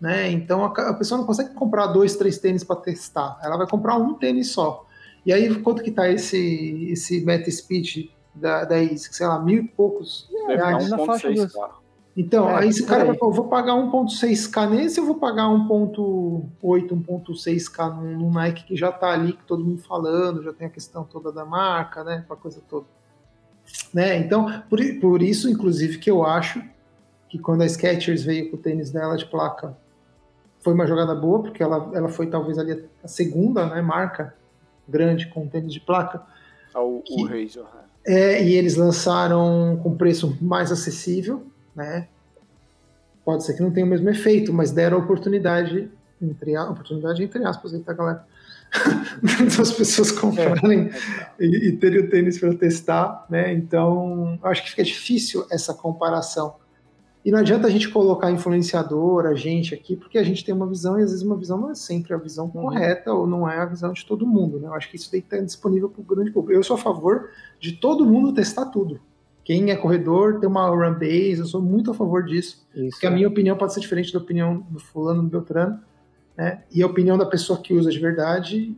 né? 0.00 0.30
Então 0.30 0.64
a, 0.64 0.68
a 0.68 0.94
pessoa 0.94 1.18
não 1.18 1.26
consegue 1.26 1.52
comprar 1.52 1.88
dois, 1.88 2.16
três 2.16 2.38
tênis 2.38 2.64
para 2.64 2.76
testar. 2.76 3.38
Ela 3.44 3.58
vai 3.58 3.66
comprar 3.68 3.98
um 3.98 4.14
tênis 4.14 4.48
só. 4.48 4.86
E 5.26 5.32
aí 5.32 5.54
quanto 5.56 5.82
que 5.82 5.90
tá 5.90 6.10
esse 6.10 6.88
esse 6.90 7.22
Meta 7.26 7.50
Speed 7.50 8.06
da, 8.34 8.64
da 8.64 8.82
ISIC, 8.82 9.14
sei 9.14 9.26
lá, 9.26 9.38
mil 9.38 9.64
e 9.64 9.68
poucos 9.68 10.28
reais. 10.46 10.88
Na 10.88 10.98
faixa 10.98 11.30
dos... 11.30 11.52
Então, 12.14 12.48
é, 12.50 12.56
aí 12.56 12.68
esse 12.68 12.84
cara 12.84 13.06
vai 13.06 13.16
falar, 13.16 13.32
vou 13.32 13.48
pagar 13.48 13.72
1.6K 13.72 14.68
nesse 14.68 15.00
ou 15.00 15.06
vou 15.06 15.14
pagar 15.14 15.44
1.8, 15.44 16.50
1.6K 16.62 17.94
num, 17.94 18.18
num 18.18 18.30
Nike 18.30 18.64
que 18.64 18.76
já 18.76 18.90
está 18.90 19.12
ali, 19.12 19.32
que 19.32 19.44
todo 19.44 19.64
mundo 19.64 19.80
falando, 19.80 20.42
já 20.42 20.52
tem 20.52 20.66
a 20.66 20.70
questão 20.70 21.04
toda 21.04 21.32
da 21.32 21.44
marca, 21.44 22.04
né, 22.04 22.24
a 22.28 22.36
coisa 22.36 22.60
toda. 22.68 22.84
Né? 23.94 24.18
Então, 24.18 24.62
por, 24.68 24.78
por 25.00 25.22
isso, 25.22 25.48
inclusive, 25.48 25.98
que 25.98 26.10
eu 26.10 26.24
acho 26.24 26.62
que 27.30 27.38
quando 27.38 27.62
a 27.62 27.68
Skechers 27.68 28.22
veio 28.22 28.50
com 28.50 28.56
o 28.56 28.60
tênis 28.60 28.90
dela 28.90 29.16
de 29.16 29.24
placa, 29.24 29.74
foi 30.60 30.74
uma 30.74 30.86
jogada 30.86 31.14
boa, 31.14 31.42
porque 31.42 31.62
ela, 31.62 31.90
ela 31.94 32.08
foi 32.08 32.26
talvez 32.26 32.58
ali 32.58 32.84
a 33.02 33.08
segunda 33.08 33.66
né, 33.66 33.80
marca 33.80 34.34
grande 34.86 35.28
com 35.28 35.48
tênis 35.48 35.72
de 35.72 35.80
placa. 35.80 36.22
O, 36.74 37.00
que, 37.00 37.22
o 37.22 37.26
Razor, 37.26 37.64
né? 37.74 37.82
É, 38.04 38.42
e 38.42 38.54
eles 38.54 38.76
lançaram 38.76 39.78
com 39.82 39.96
preço 39.96 40.36
mais 40.40 40.72
acessível, 40.72 41.46
né? 41.74 42.08
Pode 43.24 43.44
ser 43.44 43.54
que 43.54 43.62
não 43.62 43.70
tenha 43.70 43.86
o 43.86 43.88
mesmo 43.88 44.08
efeito, 44.10 44.52
mas 44.52 44.72
deram 44.72 44.96
a 44.98 45.00
oportunidade, 45.00 45.88
entre, 46.20 46.58
oportunidade 46.58 47.22
entre 47.22 47.44
aspas, 47.44 47.72
aí, 47.72 47.80
tá, 47.80 47.92
galera? 47.92 48.26
das 49.56 49.70
pessoas 49.70 50.10
comprarem 50.10 50.90
é. 51.38 51.44
e, 51.44 51.68
e 51.68 51.72
terem 51.76 52.00
o 52.00 52.10
tênis 52.10 52.38
para 52.38 52.54
testar, 52.54 53.26
né? 53.28 53.52
Então, 53.52 54.38
acho 54.42 54.62
que 54.62 54.70
fica 54.70 54.82
difícil 54.82 55.46
essa 55.50 55.74
comparação. 55.74 56.56
E 57.24 57.30
não 57.30 57.38
adianta 57.38 57.68
a 57.68 57.70
gente 57.70 57.88
colocar 57.88 58.32
influenciador, 58.32 59.26
a 59.26 59.34
gente 59.34 59.74
aqui, 59.74 59.94
porque 59.94 60.18
a 60.18 60.24
gente 60.24 60.44
tem 60.44 60.52
uma 60.52 60.66
visão 60.66 60.98
e 60.98 61.02
às 61.02 61.10
vezes 61.10 61.24
uma 61.24 61.36
visão 61.36 61.56
não 61.56 61.70
é 61.70 61.74
sempre 61.74 62.12
a 62.12 62.16
visão 62.16 62.46
uhum. 62.46 62.62
correta 62.62 63.12
ou 63.12 63.28
não 63.28 63.48
é 63.48 63.58
a 63.58 63.64
visão 63.64 63.92
de 63.92 64.04
todo 64.04 64.26
mundo. 64.26 64.58
Né? 64.58 64.66
Eu 64.66 64.74
acho 64.74 64.90
que 64.90 64.96
isso 64.96 65.08
tem 65.08 65.20
que 65.20 65.28
estar 65.28 65.38
disponível 65.38 65.88
para 65.88 66.00
o 66.00 66.04
grande 66.04 66.32
público. 66.32 66.52
Eu 66.52 66.64
sou 66.64 66.74
a 66.74 66.78
favor 66.78 67.30
de 67.62 67.70
todo 67.70 68.04
mundo 68.04 68.34
testar 68.34 68.66
tudo. 68.66 69.00
Quem 69.44 69.70
é 69.70 69.76
corredor 69.76 70.40
tem 70.40 70.48
uma 70.48 70.66
run 70.66 70.94
base, 70.94 71.38
eu 71.38 71.46
sou 71.46 71.62
muito 71.62 71.92
a 71.92 71.94
favor 71.94 72.24
disso. 72.24 72.66
Isso, 72.74 72.90
porque 72.90 73.06
a 73.06 73.10
minha 73.10 73.28
opinião 73.28 73.56
pode 73.56 73.72
ser 73.72 73.78
diferente 73.78 74.12
da 74.12 74.18
opinião 74.18 74.66
do 74.68 74.80
fulano, 74.80 75.22
do 75.22 75.28
Beltrano. 75.28 75.80
Né? 76.36 76.64
E 76.72 76.82
a 76.82 76.86
opinião 76.86 77.16
da 77.16 77.24
pessoa 77.24 77.60
que 77.60 77.72
usa 77.72 77.90
de 77.90 78.00
verdade 78.00 78.76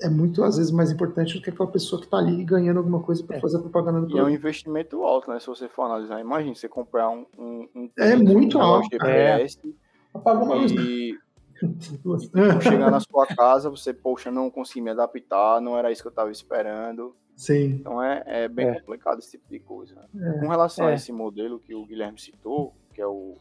é 0.00 0.08
muito, 0.08 0.42
às 0.42 0.56
vezes, 0.56 0.72
mais 0.72 0.90
importante 0.90 1.34
do 1.34 1.42
que 1.42 1.50
aquela 1.50 1.68
pessoa 1.70 2.00
que 2.00 2.06
está 2.06 2.16
ali 2.16 2.42
ganhando 2.42 2.78
alguma 2.78 3.00
coisa 3.00 3.22
para 3.22 3.36
é. 3.36 3.40
fazer 3.40 3.58
propaganda 3.58 4.00
do 4.00 4.06
produto. 4.06 4.16
E 4.16 4.20
é 4.20 4.24
um 4.24 4.34
investimento 4.34 5.02
alto, 5.02 5.30
né? 5.30 5.38
Se 5.38 5.46
você 5.46 5.68
for 5.68 5.82
analisar. 5.82 6.20
Imagina 6.20 6.54
você 6.54 6.68
comprar 6.68 7.10
um. 7.10 7.26
um, 7.38 7.68
um 7.74 7.90
é 7.98 8.16
muito 8.16 8.58
alto. 8.58 8.88
GPS 8.90 9.58
é. 9.62 9.70
Apaga 10.14 10.42
uma 10.42 10.54
luz. 10.54 10.72
E 10.72 11.18
chegar 12.62 12.90
na 12.90 13.00
sua 13.00 13.26
casa, 13.26 13.68
você, 13.68 13.92
poxa, 13.92 14.30
não 14.30 14.50
consegui 14.50 14.80
me 14.80 14.90
adaptar, 14.90 15.60
não 15.60 15.76
era 15.76 15.92
isso 15.92 16.00
que 16.00 16.08
eu 16.08 16.10
estava 16.10 16.30
esperando. 16.30 17.14
Sim. 17.38 17.76
Então 17.80 18.02
é, 18.02 18.24
é 18.26 18.48
bem 18.48 18.66
é. 18.66 18.80
complicado 18.80 19.20
esse 19.20 19.30
tipo 19.30 19.48
de 19.48 19.60
coisa. 19.60 20.08
É. 20.20 20.40
Com 20.40 20.48
relação 20.48 20.88
a 20.88 20.90
é. 20.90 20.94
esse 20.96 21.12
modelo 21.12 21.60
que 21.60 21.72
o 21.72 21.86
Guilherme 21.86 22.18
citou, 22.18 22.74
que 22.92 23.00
é 23.00 23.06
o, 23.06 23.36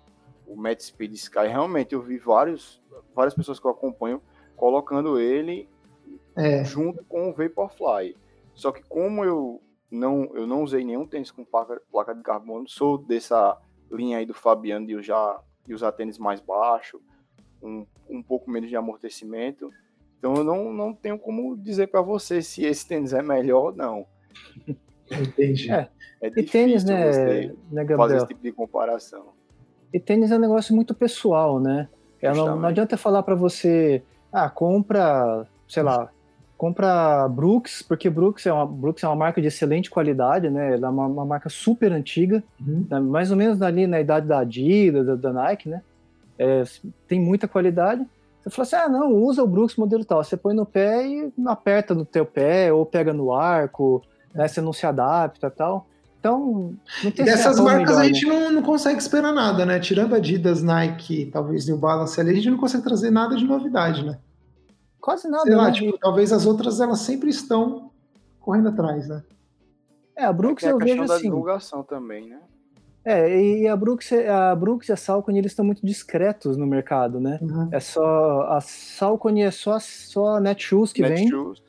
o 0.46 0.56
Met 0.56 0.84
Speed 0.84 1.14
Sky, 1.16 1.48
realmente 1.48 1.96
eu 1.96 2.02
vi 2.04 2.20
vários, 2.20 2.80
várias 3.16 3.34
pessoas 3.34 3.60
que 3.60 3.66
eu 3.66 3.72
acompanho 3.72 4.22
colocando 4.56 5.20
ele 5.20 5.68
é. 6.36 6.64
junto 6.64 7.04
com 7.06 7.28
o 7.28 7.34
Vaporfly. 7.34 8.16
Só 8.54 8.72
que 8.72 8.84
como 8.84 9.26
eu 9.26 9.60
não, 9.90 10.30
eu 10.36 10.46
não 10.46 10.62
usei 10.62 10.84
nenhum 10.84 11.08
tênis 11.08 11.32
com 11.32 11.44
placa, 11.44 11.82
placa 11.92 12.14
de 12.14 12.22
carbono, 12.22 12.70
sou 12.70 13.00
dessa 13.00 13.60
linha 13.92 14.20
aí 14.20 14.28
do 14.28 14.34
Fabiano 14.36 14.86
de 14.86 14.96
usar, 14.96 15.44
de 15.66 15.74
usar 15.74 15.92
tênis 15.94 16.20
mais 16.20 16.40
baixo, 16.40 17.02
um, 17.64 17.84
um 18.08 18.22
pouco 18.22 18.52
menos 18.52 18.70
de 18.70 18.76
amortecimento. 18.76 19.72
Então 20.18 20.36
eu 20.36 20.44
não, 20.44 20.74
não 20.74 20.94
tenho 20.94 21.18
como 21.18 21.56
dizer 21.56 21.88
para 21.88 22.02
você 22.02 22.42
se 22.42 22.66
esse 22.66 22.88
tênis 22.88 23.14
é 23.14 23.22
melhor 23.22 23.66
ou 23.66 23.76
não. 23.76 24.06
Entendi. 25.12 25.72
É, 25.72 25.88
é 26.22 26.28
e 26.28 26.44
tênis, 26.44 26.84
né, 26.84 27.52
né 27.72 27.86
fazer 27.96 28.18
esse 28.18 28.28
tipo 28.28 28.42
de 28.42 28.52
comparação. 28.52 29.28
E 29.94 30.00
tênis 30.00 30.32
é 30.32 30.36
um 30.36 30.40
negócio 30.40 30.76
muito 30.76 30.94
pessoal, 30.94 31.60
né? 31.60 31.88
É, 32.22 32.34
não, 32.34 32.60
não 32.60 32.70
adianta 32.70 32.98
falar 32.98 33.24
para 33.24 33.36
você, 33.36 34.02
ah, 34.32 34.50
compra, 34.50 35.48
sei 35.68 35.84
lá, 35.84 36.10
compra 36.58 37.28
Brooks, 37.30 37.84
porque 37.84 38.10
Brooks 38.10 38.46
é 38.46 38.52
uma, 38.52 38.66
Brooks 38.66 39.04
é 39.04 39.08
uma 39.08 39.16
marca 39.16 39.40
de 39.40 39.48
excelente 39.48 39.90
qualidade, 39.90 40.50
né? 40.50 40.74
Ela 40.74 40.88
é 40.88 40.90
uma, 40.90 41.06
uma 41.06 41.26
marca 41.26 41.50
super 41.50 41.92
antiga, 41.92 42.44
uhum. 42.60 42.86
né? 42.90 43.00
mais 43.00 43.30
ou 43.30 43.38
menos 43.38 43.62
ali 43.62 43.86
na 43.86 44.02
idade 44.02 44.28
da 44.28 44.40
Adidas, 44.40 45.06
da, 45.06 45.16
da 45.16 45.32
Nike, 45.32 45.70
né? 45.70 45.82
É, 46.38 46.64
tem 47.08 47.20
muita 47.20 47.48
qualidade. 47.48 48.06
Eu 48.48 48.52
falei 48.52 48.66
assim, 48.66 48.76
ah, 48.78 48.88
não, 48.88 49.14
usa 49.14 49.44
o 49.44 49.48
Brooks 49.48 49.76
modelo 49.76 50.06
tal. 50.06 50.24
Você 50.24 50.38
põe 50.38 50.56
no 50.56 50.66
pé 50.66 51.06
e 51.06 51.34
aperta 51.46 51.94
no 51.94 52.06
teu 52.06 52.26
pé, 52.26 52.72
ou 52.72 52.86
pega 52.86 53.12
no 53.12 53.34
arco, 53.34 54.02
né? 54.34 54.48
Você 54.48 54.62
não 54.62 54.72
se 54.72 54.86
adapta 54.86 55.52
tal. 55.52 55.86
Então, 56.18 56.74
não 57.04 57.12
tem 57.12 57.26
Dessas 57.26 57.60
marcas 57.60 57.98
melhor, 57.98 58.02
a 58.02 58.06
gente 58.06 58.26
né? 58.26 58.40
não, 58.40 58.52
não 58.54 58.62
consegue 58.62 59.02
esperar 59.02 59.34
nada, 59.34 59.66
né? 59.66 59.82
Tirando 59.82 60.16
Adidas, 60.16 60.64
Nike, 60.64 61.26
talvez 61.26 61.68
New 61.68 61.78
Balance 61.78 62.18
ali, 62.22 62.32
a 62.32 62.36
gente 62.36 62.50
não 62.50 62.58
consegue 62.58 62.86
trazer 62.86 63.12
nada 63.12 63.36
de 63.36 63.44
novidade, 63.44 64.06
né? 64.06 64.18
Quase 65.02 65.28
nada. 65.28 65.44
Sei 65.44 65.54
lá, 65.54 65.66
né? 65.66 65.72
tipo, 65.74 65.98
talvez 65.98 66.32
as 66.32 66.46
outras 66.46 66.80
elas 66.80 67.00
sempre 67.00 67.30
estão 67.30 67.92
correndo 68.40 68.70
atrás, 68.70 69.10
né? 69.10 69.24
É, 70.16 70.24
a 70.24 70.32
Brooks 70.32 70.64
é 70.64 70.72
eu 70.72 70.78
vejo 70.78 71.04
assim. 71.04 71.14
da 71.14 71.20
divulgação 71.20 71.84
também, 71.84 72.30
né? 72.30 72.40
É, 73.08 73.40
e 73.40 73.66
a 73.70 73.74
Brooks, 73.74 74.12
a 74.12 74.54
Brooks 74.54 74.90
e 74.90 74.92
a 74.92 74.98
Salcone, 74.98 75.40
eles 75.40 75.54
estão 75.54 75.64
muito 75.64 75.80
discretos 75.82 76.58
no 76.58 76.68
mercado, 76.68 77.22
né? 77.22 77.40
Uhum. 77.42 77.70
É 77.72 77.80
só 77.80 78.42
a 78.50 78.60
Salcone 78.60 79.44
é 79.44 79.52
só 79.52 79.80
só 79.80 80.36
a 80.36 80.40
Netshoes 80.42 80.92
que 80.92 81.02
Netshoes. 81.02 81.60
vem. 81.60 81.68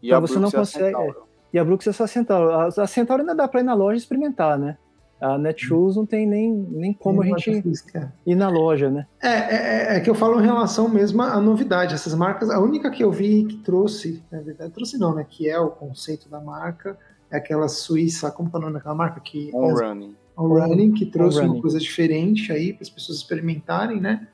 E 0.00 0.06
então 0.06 0.18
a 0.18 0.20
você 0.20 0.38
Brooks 0.38 0.52
não 0.52 0.60
consegue. 0.60 0.96
É, 0.96 1.14
e 1.54 1.58
a 1.58 1.64
Brooks 1.64 1.88
é 1.88 1.92
só 1.92 2.04
a 2.04 2.06
Centauro. 2.06 2.50
A, 2.52 2.66
a 2.68 2.86
Centauro 2.86 3.22
ainda 3.22 3.34
dá 3.34 3.48
para 3.48 3.58
ir 3.58 3.64
na 3.64 3.74
loja 3.74 3.98
experimentar, 3.98 4.56
né? 4.56 4.78
A 5.20 5.36
Netshoes 5.36 5.96
não 5.96 6.06
tem 6.06 6.24
nem, 6.24 6.52
nem 6.52 6.92
como 6.92 7.20
a 7.20 7.26
gente 7.26 7.62
física. 7.62 8.12
ir 8.24 8.36
na 8.36 8.48
loja, 8.48 8.88
né? 8.88 9.08
É, 9.20 9.28
é, 9.28 9.34
é, 9.34 9.96
é, 9.96 10.00
que 10.00 10.08
eu 10.08 10.14
falo 10.14 10.40
em 10.40 10.44
relação 10.44 10.88
mesmo 10.88 11.20
à 11.20 11.40
novidade. 11.40 11.94
Essas 11.94 12.14
marcas, 12.14 12.48
a 12.48 12.60
única 12.60 12.92
que 12.92 13.02
eu 13.02 13.10
vi 13.10 13.44
que 13.44 13.56
trouxe, 13.56 14.22
na 14.30 14.40
verdade, 14.40 14.70
trouxe 14.70 14.96
não, 14.98 15.12
né? 15.12 15.26
Que 15.28 15.48
é 15.48 15.58
o 15.58 15.68
conceito 15.68 16.28
da 16.28 16.40
marca, 16.40 16.96
é 17.28 17.38
aquela 17.38 17.66
suíça, 17.66 18.30
como 18.30 18.48
é 18.54 18.56
o 18.56 18.60
nome 18.60 18.74
daquela 18.74 18.94
marca? 18.94 19.18
Que, 19.18 19.50
On 19.52 19.74
Running 19.74 20.14
ao 20.36 20.48
running, 20.48 20.92
que 20.92 21.06
trouxe 21.06 21.40
uma 21.40 21.60
coisa 21.60 21.78
diferente 21.78 22.52
aí 22.52 22.72
para 22.72 22.82
as 22.82 22.90
pessoas 22.90 23.18
experimentarem, 23.18 24.00
né? 24.00 24.28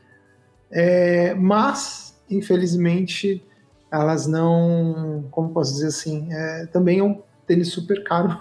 É, 0.71 1.35
mas, 1.35 2.21
infelizmente, 2.29 3.47
elas 3.91 4.27
não, 4.27 5.29
como 5.31 5.51
posso 5.51 5.75
dizer 5.75 5.89
assim, 5.89 6.27
é, 6.33 6.67
também 6.67 6.99
é 6.99 7.03
um 7.05 7.23
tênis 7.47 7.71
super 7.71 8.03
caro. 8.03 8.37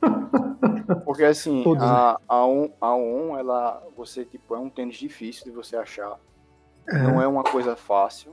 Porque 1.04 1.24
assim, 1.24 1.62
Todos, 1.62 1.82
a, 1.82 2.12
né? 2.12 2.24
a, 2.28 2.46
on, 2.46 2.70
a 2.80 2.94
On, 2.94 3.38
ela, 3.38 3.82
você, 3.96 4.24
tipo, 4.24 4.54
é 4.54 4.58
um 4.58 4.70
tênis 4.70 4.96
difícil 4.96 5.44
de 5.44 5.50
você 5.50 5.76
achar. 5.76 6.18
É. 6.88 6.98
Não 6.98 7.20
é 7.20 7.26
uma 7.26 7.42
coisa 7.42 7.74
fácil. 7.74 8.32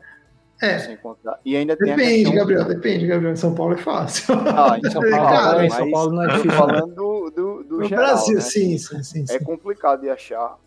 É. 0.61 0.99
E 1.43 1.55
ainda 1.55 1.75
depende, 1.75 2.25
tem 2.25 2.35
Gabriel, 2.35 2.65
depende, 2.65 3.07
Gabriel. 3.07 3.33
Em 3.33 3.35
São 3.35 3.55
Paulo 3.55 3.73
é 3.73 3.77
fácil. 3.77 4.35
Ah, 4.35 4.77
em 4.77 4.91
São 4.91 5.01
Paulo, 5.09 5.15
Cara, 5.15 5.65
em 5.65 5.69
São 5.71 5.91
Paulo 5.91 6.13
não 6.13 6.23
é 6.23 6.27
difícil. 6.27 6.51
falando 6.51 6.93
do, 6.93 7.31
do, 7.31 7.63
do 7.63 7.77
no 7.79 7.83
geral, 7.85 8.05
Brasil, 8.05 8.35
né? 8.35 8.41
sim, 8.41 8.77
sim, 8.77 9.03
sim, 9.03 9.25
É 9.29 9.39
complicado 9.39 10.01
de 10.01 10.09
achar. 10.09 10.59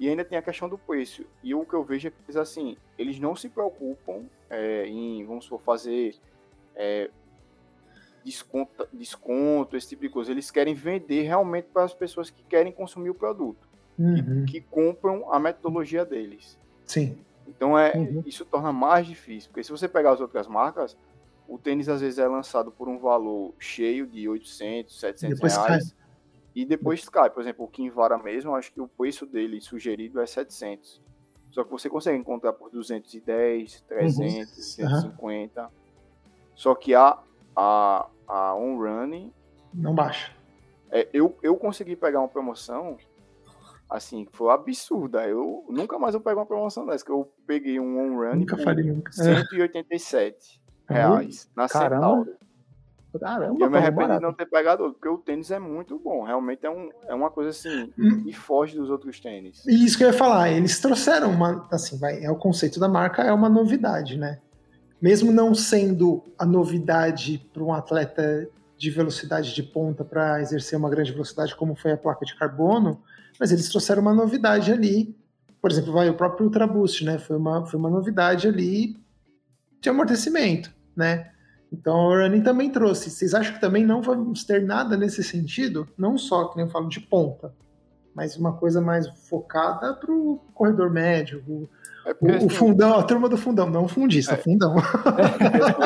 E 0.00 0.08
ainda 0.08 0.24
tem 0.24 0.38
a 0.38 0.42
questão 0.42 0.68
do 0.68 0.78
preço. 0.78 1.24
E 1.42 1.54
o 1.54 1.64
que 1.66 1.74
eu 1.74 1.84
vejo 1.84 2.08
é 2.08 2.10
que 2.10 2.16
eles, 2.26 2.36
assim, 2.36 2.76
eles 2.96 3.18
não 3.18 3.36
se 3.36 3.48
preocupam 3.50 4.22
é, 4.48 4.86
em, 4.86 5.26
vamos 5.26 5.44
supor, 5.44 5.60
fazer 5.60 6.14
é, 6.74 7.10
desconto, 8.24 8.88
desconto, 8.92 9.76
esse 9.76 9.88
tipo 9.88 10.02
de 10.02 10.08
coisa. 10.08 10.30
Eles 10.30 10.50
querem 10.50 10.72
vender 10.74 11.22
realmente 11.22 11.68
para 11.72 11.84
as 11.84 11.92
pessoas 11.92 12.30
que 12.30 12.42
querem 12.44 12.72
consumir 12.72 13.10
o 13.10 13.14
produto. 13.14 13.68
Uhum. 13.98 14.46
Que, 14.46 14.52
que 14.52 14.60
compram 14.60 15.30
a 15.30 15.38
metodologia 15.38 16.04
deles. 16.04 16.56
Sim. 16.86 17.18
Então 17.48 17.78
é, 17.78 17.96
uhum. 17.96 18.22
isso 18.26 18.44
torna 18.44 18.72
mais 18.72 19.06
difícil, 19.06 19.48
porque 19.50 19.64
se 19.64 19.70
você 19.70 19.88
pegar 19.88 20.12
as 20.12 20.20
outras 20.20 20.46
marcas, 20.46 20.96
o 21.48 21.58
tênis 21.58 21.88
às 21.88 22.00
vezes 22.00 22.18
é 22.18 22.28
lançado 22.28 22.70
por 22.70 22.88
um 22.88 22.98
valor 22.98 23.54
cheio 23.58 24.06
de 24.06 24.28
800, 24.28 25.00
700 25.00 25.34
depois 25.34 25.56
reais, 25.56 25.92
cai. 25.92 25.98
e 26.54 26.64
depois 26.66 27.08
cai. 27.08 27.30
Por 27.30 27.40
exemplo, 27.40 27.64
o 27.64 27.68
Kinvara 27.68 28.18
mesmo, 28.18 28.54
acho 28.54 28.72
que 28.72 28.80
o 28.80 28.86
preço 28.86 29.24
dele 29.24 29.60
sugerido 29.60 30.20
é 30.20 30.26
700. 30.26 31.00
Só 31.50 31.64
que 31.64 31.70
você 31.70 31.88
consegue 31.88 32.18
encontrar 32.18 32.52
por 32.52 32.70
210, 32.70 33.80
300, 33.80 34.18
uhum. 34.18 34.60
150. 34.60 35.62
Uhum. 35.62 35.68
Só 36.54 36.74
que 36.74 36.94
a, 36.94 37.18
a, 37.56 38.06
a 38.26 38.54
On 38.54 38.76
Running... 38.76 39.32
Não 39.72 39.94
baixa. 39.94 40.32
É, 40.90 41.08
eu, 41.12 41.36
eu 41.42 41.56
consegui 41.56 41.96
pegar 41.96 42.20
uma 42.20 42.28
promoção 42.28 42.98
assim, 43.88 44.26
foi 44.32 44.52
absurda. 44.52 45.26
Eu 45.26 45.64
nunca 45.68 45.98
mais 45.98 46.14
eu 46.14 46.20
pego 46.20 46.40
uma 46.40 46.46
promoção 46.46 46.86
dessa, 46.86 47.04
que 47.04 47.10
eu 47.10 47.32
peguei 47.46 47.80
um 47.80 47.98
on 47.98 48.16
run 48.18 48.36
nunca 48.36 48.56
por 48.56 48.76
nunca. 48.76 49.12
187 49.12 50.60
é. 50.88 50.94
reais 50.94 51.50
na 51.56 51.68
Caramba. 51.68 51.94
Centauro. 51.94 52.48
Caramba, 53.18 53.64
eu 53.64 53.70
me 53.70 53.78
arrependo 53.78 54.14
de 54.14 54.20
não 54.20 54.34
ter 54.34 54.46
pegado 54.46 54.82
outro, 54.82 54.98
porque 54.98 55.08
o 55.08 55.18
tênis 55.18 55.50
é 55.50 55.58
muito 55.58 55.98
bom. 55.98 56.24
Realmente 56.24 56.66
é, 56.66 56.70
um, 56.70 56.90
é 57.06 57.14
uma 57.14 57.30
coisa 57.30 57.50
assim, 57.50 57.90
hum. 57.98 58.22
e 58.26 58.32
foge 58.34 58.76
dos 58.76 58.90
outros 58.90 59.18
tênis. 59.18 59.64
E 59.66 59.84
isso 59.84 59.96
que 59.96 60.04
eu 60.04 60.08
ia 60.08 60.12
falar, 60.12 60.50
eles 60.50 60.78
trouxeram 60.78 61.30
uma, 61.30 61.66
assim, 61.70 61.98
vai, 61.98 62.22
é 62.22 62.30
o 62.30 62.36
conceito 62.36 62.78
da 62.78 62.86
marca, 62.86 63.22
é 63.22 63.32
uma 63.32 63.48
novidade, 63.48 64.18
né? 64.18 64.38
Mesmo 65.00 65.32
não 65.32 65.54
sendo 65.54 66.22
a 66.38 66.44
novidade 66.44 67.38
para 67.52 67.62
um 67.62 67.72
atleta 67.72 68.48
de 68.76 68.90
velocidade 68.90 69.54
de 69.54 69.62
ponta 69.62 70.04
para 70.04 70.40
exercer 70.40 70.78
uma 70.78 70.90
grande 70.90 71.10
velocidade, 71.10 71.56
como 71.56 71.74
foi 71.74 71.92
a 71.92 71.96
placa 71.96 72.26
de 72.26 72.36
carbono, 72.36 73.02
mas 73.38 73.52
eles 73.52 73.68
trouxeram 73.68 74.02
uma 74.02 74.14
novidade 74.14 74.72
ali. 74.72 75.16
Por 75.60 75.70
exemplo, 75.70 75.92
vai 75.92 76.08
o 76.08 76.14
próprio 76.14 76.46
Ultra 76.46 76.66
Boost, 76.66 77.04
né? 77.04 77.18
Foi 77.18 77.36
uma, 77.36 77.66
foi 77.66 77.78
uma 77.78 77.90
novidade 77.90 78.48
ali 78.48 78.96
de 79.80 79.88
amortecimento, 79.88 80.72
né? 80.96 81.30
Então 81.72 81.94
o 81.94 82.16
running 82.16 82.42
também 82.42 82.70
trouxe. 82.70 83.10
Vocês 83.10 83.34
acham 83.34 83.54
que 83.54 83.60
também 83.60 83.84
não 83.84 84.00
vamos 84.00 84.44
ter 84.44 84.62
nada 84.62 84.96
nesse 84.96 85.22
sentido? 85.22 85.86
Não 85.96 86.16
só, 86.16 86.46
que 86.46 86.56
nem 86.56 86.66
eu 86.66 86.70
falo, 86.70 86.88
de 86.88 87.00
ponta, 87.00 87.54
mas 88.14 88.36
uma 88.36 88.54
coisa 88.54 88.80
mais 88.80 89.08
focada 89.28 89.94
para 89.94 90.10
o 90.10 90.40
corredor 90.54 90.90
médio, 90.90 91.42
o, 91.46 91.68
é 92.06 92.12
o, 92.20 92.26
o, 92.26 92.36
assim, 92.36 92.48
fundão, 92.48 92.98
a 92.98 93.02
turma 93.02 93.28
do 93.28 93.36
fundão, 93.36 93.68
não 93.68 93.84
o 93.84 93.88
fundista, 93.88 94.34
é. 94.34 94.36
fundão. 94.36 94.74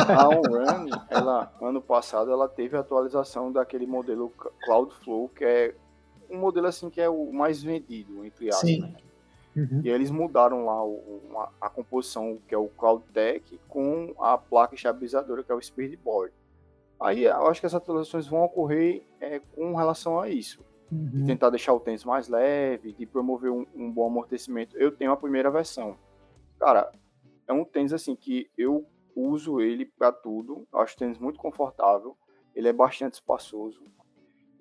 A 0.08 0.28
OnRun, 0.30 0.88
ela, 1.10 1.52
ano 1.60 1.82
passado, 1.82 2.30
ela 2.30 2.48
teve 2.48 2.76
a 2.76 2.80
atualização 2.80 3.50
daquele 3.52 3.86
modelo 3.86 4.32
Cloudflow, 4.64 5.28
que 5.30 5.44
é 5.44 5.74
um 6.32 6.38
modelo 6.38 6.66
assim 6.66 6.88
que 6.90 7.00
é 7.00 7.08
o 7.08 7.32
mais 7.32 7.62
vendido, 7.62 8.24
entre 8.24 8.48
aspas. 8.48 8.68
Sim. 8.68 8.80
Né? 8.80 8.94
Uhum. 9.54 9.82
E 9.84 9.90
eles 9.90 10.10
mudaram 10.10 10.64
lá 10.64 10.82
uma, 10.82 11.50
a 11.60 11.68
composição, 11.68 12.38
que 12.48 12.54
é 12.54 12.58
o 12.58 12.68
Cloud 12.68 13.04
Deck, 13.12 13.60
com 13.68 14.14
a 14.18 14.38
placa 14.38 14.74
estabilizadora, 14.74 15.42
que 15.42 15.52
é 15.52 15.54
o 15.54 15.60
Speedboard. 15.60 16.32
Aí 16.98 17.24
eu 17.24 17.46
acho 17.48 17.60
que 17.60 17.66
essas 17.66 17.82
atualizações 17.82 18.26
vão 18.26 18.42
ocorrer 18.44 19.02
é, 19.20 19.40
com 19.40 19.74
relação 19.74 20.18
a 20.18 20.28
isso. 20.28 20.64
Uhum. 20.90 21.08
De 21.08 21.26
tentar 21.26 21.50
deixar 21.50 21.74
o 21.74 21.80
tênis 21.80 22.04
mais 22.04 22.28
leve, 22.28 22.92
de 22.92 23.06
promover 23.06 23.50
um, 23.50 23.66
um 23.74 23.90
bom 23.90 24.06
amortecimento. 24.06 24.76
Eu 24.76 24.92
tenho 24.92 25.10
a 25.10 25.16
primeira 25.16 25.50
versão. 25.50 25.96
Cara, 26.58 26.92
é 27.46 27.52
um 27.52 27.64
tênis 27.64 27.92
assim 27.92 28.14
que 28.14 28.50
eu 28.56 28.86
uso 29.16 29.60
ele 29.60 29.84
para 29.84 30.12
tudo. 30.12 30.66
Eu 30.72 30.78
acho 30.80 30.94
o 30.94 30.98
tênis 30.98 31.18
muito 31.18 31.38
confortável. 31.38 32.16
Ele 32.54 32.68
é 32.68 32.72
bastante 32.72 33.14
espaçoso. 33.14 33.82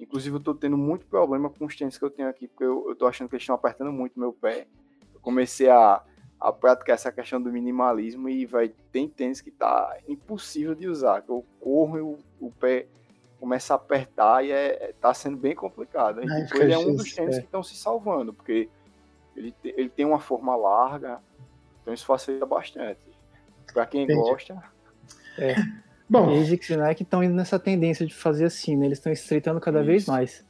Inclusive, 0.01 0.35
eu 0.35 0.39
tô 0.39 0.55
tendo 0.55 0.77
muito 0.77 1.05
problema 1.05 1.47
com 1.47 1.65
os 1.65 1.75
tênis 1.75 1.95
que 1.95 2.03
eu 2.03 2.09
tenho 2.09 2.27
aqui, 2.27 2.47
porque 2.47 2.63
eu, 2.63 2.89
eu 2.89 2.95
tô 2.95 3.05
achando 3.05 3.29
que 3.29 3.35
eles 3.35 3.43
estão 3.43 3.55
apertando 3.55 3.91
muito 3.91 4.19
meu 4.19 4.33
pé. 4.33 4.65
Eu 5.13 5.19
comecei 5.21 5.69
a, 5.69 6.01
a 6.39 6.51
praticar 6.51 6.95
essa 6.95 7.11
questão 7.11 7.39
do 7.39 7.51
minimalismo 7.51 8.27
e 8.27 8.47
vai 8.47 8.73
tem 8.91 9.07
tênis 9.07 9.41
que 9.41 9.51
tá 9.51 9.95
impossível 10.07 10.73
de 10.73 10.87
usar, 10.87 11.21
que 11.21 11.29
eu 11.29 11.45
corro 11.59 11.97
e 11.97 12.01
o, 12.01 12.17
o 12.39 12.51
pé 12.51 12.87
começa 13.39 13.73
a 13.73 13.75
apertar 13.75 14.43
e 14.43 14.51
é, 14.51 14.93
tá 14.99 15.13
sendo 15.13 15.37
bem 15.37 15.53
complicado. 15.53 16.23
E, 16.23 16.45
tipo, 16.47 16.61
ele 16.61 16.73
é 16.73 16.77
um 16.79 16.95
dos 16.95 17.13
tênis 17.13 17.37
é. 17.37 17.39
que 17.39 17.45
estão 17.45 17.61
se 17.61 17.75
salvando, 17.75 18.33
porque 18.33 18.69
ele, 19.35 19.53
ele 19.63 19.89
tem 19.89 20.05
uma 20.05 20.19
forma 20.19 20.55
larga, 20.55 21.19
então 21.81 21.93
isso 21.93 22.05
facilita 22.05 22.45
bastante. 22.47 23.01
Para 23.71 23.85
quem 23.85 24.03
Entendi. 24.03 24.19
gosta. 24.19 24.63
É. 25.37 25.55
Bom, 26.11 26.41
ASICS 26.41 26.71
e 26.71 26.75
Nike 26.75 27.03
estão 27.03 27.23
indo 27.23 27.33
nessa 27.33 27.57
tendência 27.57 28.05
de 28.05 28.13
fazer 28.13 28.43
assim, 28.43 28.75
né? 28.75 28.85
Eles 28.85 28.97
estão 28.97 29.13
estreitando 29.13 29.61
cada 29.61 29.79
isso. 29.79 29.87
vez 29.87 30.05
mais. 30.07 30.43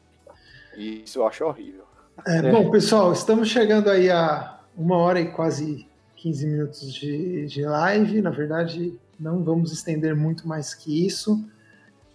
Isso 0.76 1.20
eu 1.20 1.28
acho 1.28 1.46
horrível. 1.46 1.84
É, 2.26 2.38
é. 2.38 2.52
Bom, 2.52 2.72
pessoal, 2.72 3.14
estamos 3.14 3.48
chegando 3.48 3.88
aí 3.88 4.10
a 4.10 4.60
uma 4.76 4.98
hora 4.98 5.22
e 5.22 5.30
quase 5.30 5.86
15 6.16 6.48
minutos 6.48 6.92
de, 6.92 7.46
de 7.46 7.62
live. 7.62 8.24
Na 8.24 8.32
verdade, 8.32 9.00
não 9.20 9.44
vamos 9.44 9.72
estender 9.72 10.16
muito 10.16 10.48
mais 10.48 10.74
que 10.74 11.06
isso. 11.06 11.40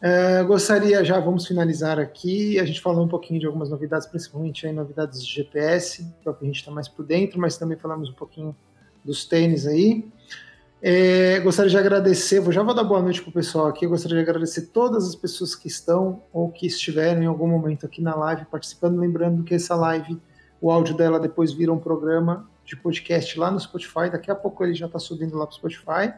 É, 0.03 0.43
gostaria 0.43 1.05
já, 1.05 1.21
vamos 1.21 1.47
finalizar 1.47 2.01
aqui. 2.01 2.59
A 2.59 2.65
gente 2.65 2.81
falou 2.81 3.05
um 3.05 3.09
pouquinho 3.09 3.39
de 3.39 3.47
algumas 3.47 3.71
novidades, 3.71 4.09
principalmente 4.09 4.67
aí, 4.67 4.73
novidades 4.73 5.25
de 5.25 5.33
GPS, 5.33 6.05
que 6.21 6.27
é 6.29 6.31
o 6.33 6.35
que 6.35 6.43
a 6.43 6.49
gente 6.49 6.57
está 6.57 6.73
mais 6.73 6.89
por 6.89 7.07
dentro, 7.07 7.41
mas 7.41 7.57
também 7.57 7.79
falamos 7.79 8.11
um 8.11 8.15
pouquinho 8.15 8.57
dos 9.05 9.25
tênis 9.25 9.69
aí. 9.69 10.05
É, 10.83 11.41
gostaria 11.41 11.71
de 11.71 11.79
agradecer, 11.79 12.39
vou 12.39 12.53
já 12.53 12.63
vou 12.63 12.75
dar 12.75 12.85
boa 12.85 13.01
noite 13.01 13.23
para 13.23 13.31
o 13.31 13.33
pessoal 13.33 13.67
aqui. 13.67 13.87
Gostaria 13.87 14.17
de 14.17 14.23
agradecer 14.23 14.67
todas 14.67 15.09
as 15.09 15.15
pessoas 15.15 15.55
que 15.55 15.69
estão 15.69 16.23
ou 16.33 16.51
que 16.51 16.67
estiveram 16.67 17.23
em 17.23 17.27
algum 17.27 17.49
momento 17.49 17.87
aqui 17.87 18.03
na 18.03 18.15
live 18.15 18.45
participando. 18.45 18.99
Lembrando 18.99 19.43
que 19.43 19.55
essa 19.55 19.75
live, 19.75 20.21
o 20.61 20.71
áudio 20.71 20.95
dela 20.95 21.19
depois 21.19 21.53
vira 21.53 21.73
um 21.73 21.79
programa 21.79 22.47
de 22.65 22.77
podcast 22.77 23.39
lá 23.39 23.51
no 23.51 23.59
Spotify. 23.59 24.11
Daqui 24.13 24.31
a 24.31 24.35
pouco 24.35 24.63
ele 24.65 24.75
já 24.75 24.87
está 24.87 24.99
subindo 24.99 25.37
lá 25.37 25.47
para 25.47 25.55
o 25.55 25.57
Spotify. 25.57 26.13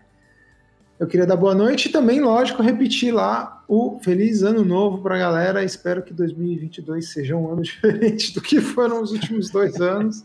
Eu 0.99 1.07
queria 1.07 1.25
dar 1.25 1.37
boa 1.37 1.55
noite 1.55 1.89
e 1.89 1.93
também, 1.93 2.21
lógico, 2.21 2.61
repetir 2.61 3.15
lá 3.15 3.63
o 3.69 4.01
feliz 4.03 4.43
ano 4.43 4.65
novo 4.65 5.01
para 5.01 5.15
a 5.15 5.19
galera. 5.19 5.63
Espero 5.63 6.03
que 6.03 6.13
2022 6.13 7.13
seja 7.13 7.37
um 7.37 7.53
ano 7.53 7.63
diferente 7.63 8.35
do 8.35 8.41
que 8.41 8.61
foram 8.61 9.01
os 9.01 9.13
últimos 9.13 9.51
dois 9.51 9.81
anos. 9.81 10.25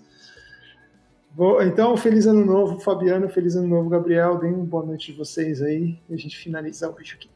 Então, 1.61 1.97
feliz 1.97 2.27
ano 2.27 2.45
novo, 2.45 2.79
Fabiano, 2.79 3.27
feliz 3.27 3.55
ano 3.55 3.67
novo, 3.67 3.89
Gabriel. 3.89 4.37
Deem 4.37 4.53
uma 4.53 4.65
boa 4.65 4.85
noite 4.85 5.11
de 5.11 5.17
vocês 5.17 5.61
aí 5.61 5.99
e 6.07 6.13
a 6.13 6.17
gente 6.17 6.37
finaliza 6.37 6.89
hoje 6.89 7.15
aqui. 7.15 7.29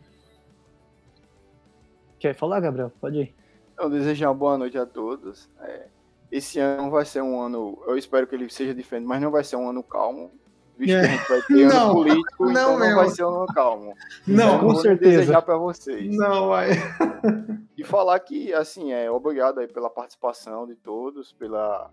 Quer 2.20 2.36
falar, 2.36 2.60
Gabriel? 2.60 2.92
Pode 3.02 3.18
ir. 3.18 3.36
Eu 3.80 3.90
desejo 3.90 4.26
uma 4.26 4.34
boa 4.34 4.58
noite 4.58 4.78
a 4.78 4.86
todos. 4.86 5.50
É, 5.62 5.88
esse 6.32 6.60
ano 6.60 6.92
vai 6.92 7.06
ser 7.06 7.22
um 7.22 7.40
ano, 7.40 7.82
eu 7.88 7.98
espero 7.98 8.28
que 8.28 8.36
ele 8.36 8.50
seja 8.50 8.74
diferente, 8.74 9.08
mas 9.08 9.22
não 9.22 9.32
vai 9.32 9.44
ser 9.44 9.56
um 9.56 9.70
ano 9.70 9.82
calmo. 9.82 10.32
Visto 10.78 10.94
é. 10.96 11.02
que 11.02 11.08
a 11.08 11.10
gente 11.10 11.30
vai 11.30 11.42
ter 11.42 11.66
não, 11.66 11.86
ano 11.86 11.94
político, 11.94 12.46
não 12.46 12.52
então 12.52 12.80
não 12.80 12.96
vai 12.96 13.10
ser 13.10 13.24
um 13.24 13.36
ano 13.36 13.48
calmo. 13.48 13.94
Não, 14.28 14.56
então, 14.56 14.60
com 14.60 14.76
certeza. 14.76 15.20
desejar 15.20 15.42
para 15.42 15.58
vocês. 15.58 16.16
Não 16.16 16.50
vai. 16.50 16.70
E 17.76 17.84
falar 17.84 18.20
que, 18.20 18.54
assim, 18.54 18.92
é 18.92 19.10
obrigado 19.10 19.60
aí 19.60 19.68
pela 19.68 19.90
participação 19.90 20.68
de 20.68 20.76
todos, 20.76 21.32
pela, 21.34 21.92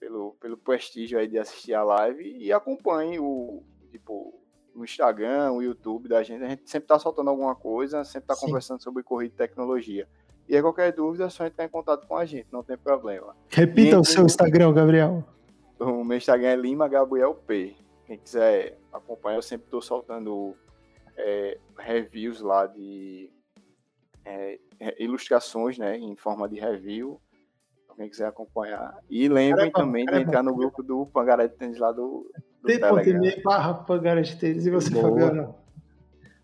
pelo, 0.00 0.34
pelo 0.40 0.56
prestígio 0.56 1.18
aí 1.18 1.28
de 1.28 1.38
assistir 1.38 1.74
a 1.74 1.84
live 1.84 2.36
e 2.38 2.50
acompanhe 2.52 3.20
o, 3.20 3.62
tipo, 3.90 4.34
no 4.74 4.82
Instagram, 4.82 5.52
o 5.52 5.62
YouTube 5.62 6.08
da 6.08 6.22
gente. 6.22 6.42
A 6.42 6.48
gente 6.48 6.68
sempre 6.68 6.86
está 6.86 6.98
soltando 6.98 7.28
alguma 7.28 7.54
coisa, 7.54 8.02
sempre 8.02 8.32
está 8.32 8.34
conversando 8.34 8.82
sobre 8.82 9.02
corrida 9.02 9.34
e 9.34 9.36
tecnologia. 9.36 10.08
E 10.48 10.56
aí, 10.56 10.62
qualquer 10.62 10.92
dúvida, 10.92 11.26
é 11.26 11.28
só 11.28 11.46
entrar 11.46 11.64
em 11.64 11.68
contato 11.68 12.08
com 12.08 12.16
a 12.16 12.24
gente, 12.24 12.48
não 12.50 12.64
tem 12.64 12.76
problema. 12.76 13.36
Repita 13.50 14.00
o 14.00 14.04
seu 14.04 14.24
Instagram, 14.24 14.72
Gabriel. 14.72 15.22
O 15.78 16.02
meu 16.02 16.16
Instagram 16.16 16.48
é 16.48 16.56
Lima 16.56 16.88
Gabriel 16.88 17.34
P. 17.34 17.76
Quem 18.06 18.18
quiser 18.18 18.76
acompanhar, 18.92 19.36
eu 19.36 19.42
sempre 19.42 19.66
estou 19.66 19.80
soltando 19.80 20.56
é, 21.16 21.58
reviews 21.78 22.40
lá 22.40 22.66
de 22.66 23.30
é, 24.24 24.58
ilustrações, 24.98 25.78
né, 25.78 25.96
em 25.96 26.16
forma 26.16 26.48
de 26.48 26.58
review. 26.58 27.20
Quem 27.96 28.08
quiser 28.08 28.26
acompanhar. 28.26 28.98
E 29.08 29.28
lembrem 29.28 29.70
caramba, 29.70 29.72
também 29.72 30.04
caramba. 30.04 30.24
de 30.24 30.28
entrar 30.28 30.42
no 30.42 30.54
grupo 30.54 30.82
do 30.82 31.06
Pangaré 31.06 31.48
de 31.48 31.54
Tênis 31.54 31.78
lá 31.78 31.92
do, 31.92 32.30
do 32.62 32.66
T.me 32.66 33.42
barra 33.42 33.74
Pangaré 33.74 34.22
de 34.22 34.36
Tênis. 34.36 34.66
E 34.66 34.70
você, 34.70 34.90
Boa. 34.90 35.08
Fabiano? 35.08 35.54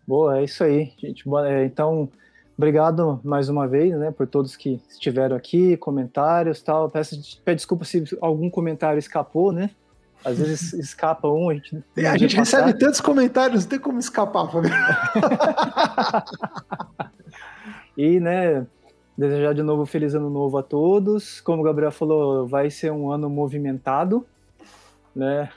Boa, 0.07 0.39
é 0.39 0.45
isso 0.45 0.63
aí, 0.63 0.93
gente. 0.97 1.25
É, 1.45 1.65
então, 1.65 2.09
obrigado 2.57 3.19
mais 3.23 3.49
uma 3.49 3.67
vez, 3.67 3.93
né, 3.97 4.09
por 4.09 4.25
todos 4.25 4.55
que 4.55 4.81
estiveram 4.89 5.35
aqui, 5.35 5.75
comentários 5.77 6.61
tal. 6.61 6.89
Peço, 6.89 7.15
peço 7.43 7.57
desculpa 7.57 7.83
se 7.83 8.03
algum 8.21 8.49
comentário 8.49 8.97
escapou, 8.97 9.51
né? 9.51 9.69
Às 10.23 10.39
vezes 10.39 10.73
escapa 10.73 11.27
um, 11.27 11.49
a 11.49 11.53
gente. 11.53 11.83
A 11.97 12.17
gente 12.17 12.37
recebe 12.37 12.73
tantos 12.73 13.01
comentários, 13.01 13.63
não 13.63 13.69
tem 13.69 13.79
como 13.79 13.99
escapar, 13.99 14.49
Fabiano. 14.49 14.77
e, 17.97 18.19
né, 18.19 18.65
desejar 19.17 19.53
de 19.53 19.63
novo 19.63 19.85
feliz 19.85 20.13
ano 20.13 20.29
novo 20.29 20.57
a 20.57 20.63
todos. 20.63 21.41
Como 21.41 21.61
o 21.61 21.65
Gabriel 21.65 21.91
falou, 21.91 22.45
vai 22.45 22.69
ser 22.69 22.91
um 22.91 23.11
ano 23.11 23.29
movimentado, 23.29 24.25
né? 25.15 25.49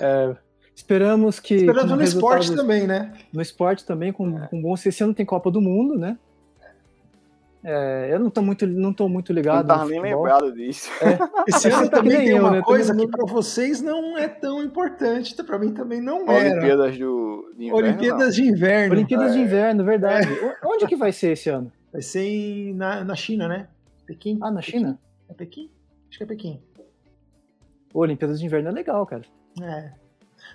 É, 0.00 0.34
esperamos 0.74 1.40
que. 1.40 1.54
Esperando 1.56 1.96
no 1.96 2.02
esporte 2.02 2.54
também, 2.54 2.86
né? 2.86 3.12
No 3.32 3.42
esporte 3.42 3.84
também, 3.84 4.12
com, 4.12 4.38
é. 4.38 4.46
com 4.46 4.62
bom. 4.62 4.74
Esse 4.74 5.02
ano 5.02 5.12
tem 5.12 5.26
Copa 5.26 5.50
do 5.50 5.60
Mundo, 5.60 5.98
né? 5.98 6.16
É, 7.64 8.08
eu 8.10 8.18
não 8.18 8.28
tô 8.28 8.42
muito, 8.42 8.66
não 8.66 8.92
tô 8.92 9.08
muito 9.08 9.32
ligado. 9.32 9.68
Não 9.68 9.76
tava 9.76 9.88
nem 9.88 10.00
lembrado 10.00 10.52
disso. 10.52 10.90
É. 11.00 11.16
Esse 11.48 11.68
ano 11.70 11.88
também 11.88 12.24
tem 12.24 12.40
uma 12.40 12.50
né? 12.50 12.60
coisa 12.62 12.94
que 12.94 13.06
para 13.06 13.24
vocês 13.24 13.80
não 13.80 14.18
é 14.18 14.26
tão 14.26 14.62
importante, 14.64 15.34
para 15.44 15.58
mim 15.58 15.72
também 15.72 16.00
não 16.00 16.28
é. 16.28 16.50
Olimpíadas 16.50 16.98
do, 16.98 17.52
de 17.56 17.66
inverno. 17.66 17.76
Olimpíadas 17.76 18.34
de 18.34 18.42
inverno. 18.42 18.94
Olimpíadas 18.94 19.30
é. 19.30 19.34
de 19.34 19.40
inverno, 19.40 19.84
verdade. 19.84 20.32
É. 20.32 20.56
Onde 20.64 20.86
que 20.86 20.96
vai 20.96 21.12
ser 21.12 21.32
esse 21.32 21.50
ano? 21.50 21.70
Vai 21.92 22.02
ser 22.02 22.24
em, 22.24 22.74
na, 22.74 23.04
na 23.04 23.14
China, 23.14 23.46
né? 23.46 23.68
Pequim. 24.06 24.38
Ah, 24.40 24.50
na 24.50 24.60
Pequim. 24.60 24.78
China? 24.78 24.98
É 25.28 25.34
Pequim? 25.34 25.70
Acho 26.08 26.18
que 26.18 26.24
é 26.24 26.26
Pequim. 26.26 26.62
O 27.92 28.00
Olimpíadas 28.00 28.40
de 28.40 28.46
inverno 28.46 28.70
é 28.70 28.72
legal, 28.72 29.04
cara. 29.04 29.22
É. 29.60 29.92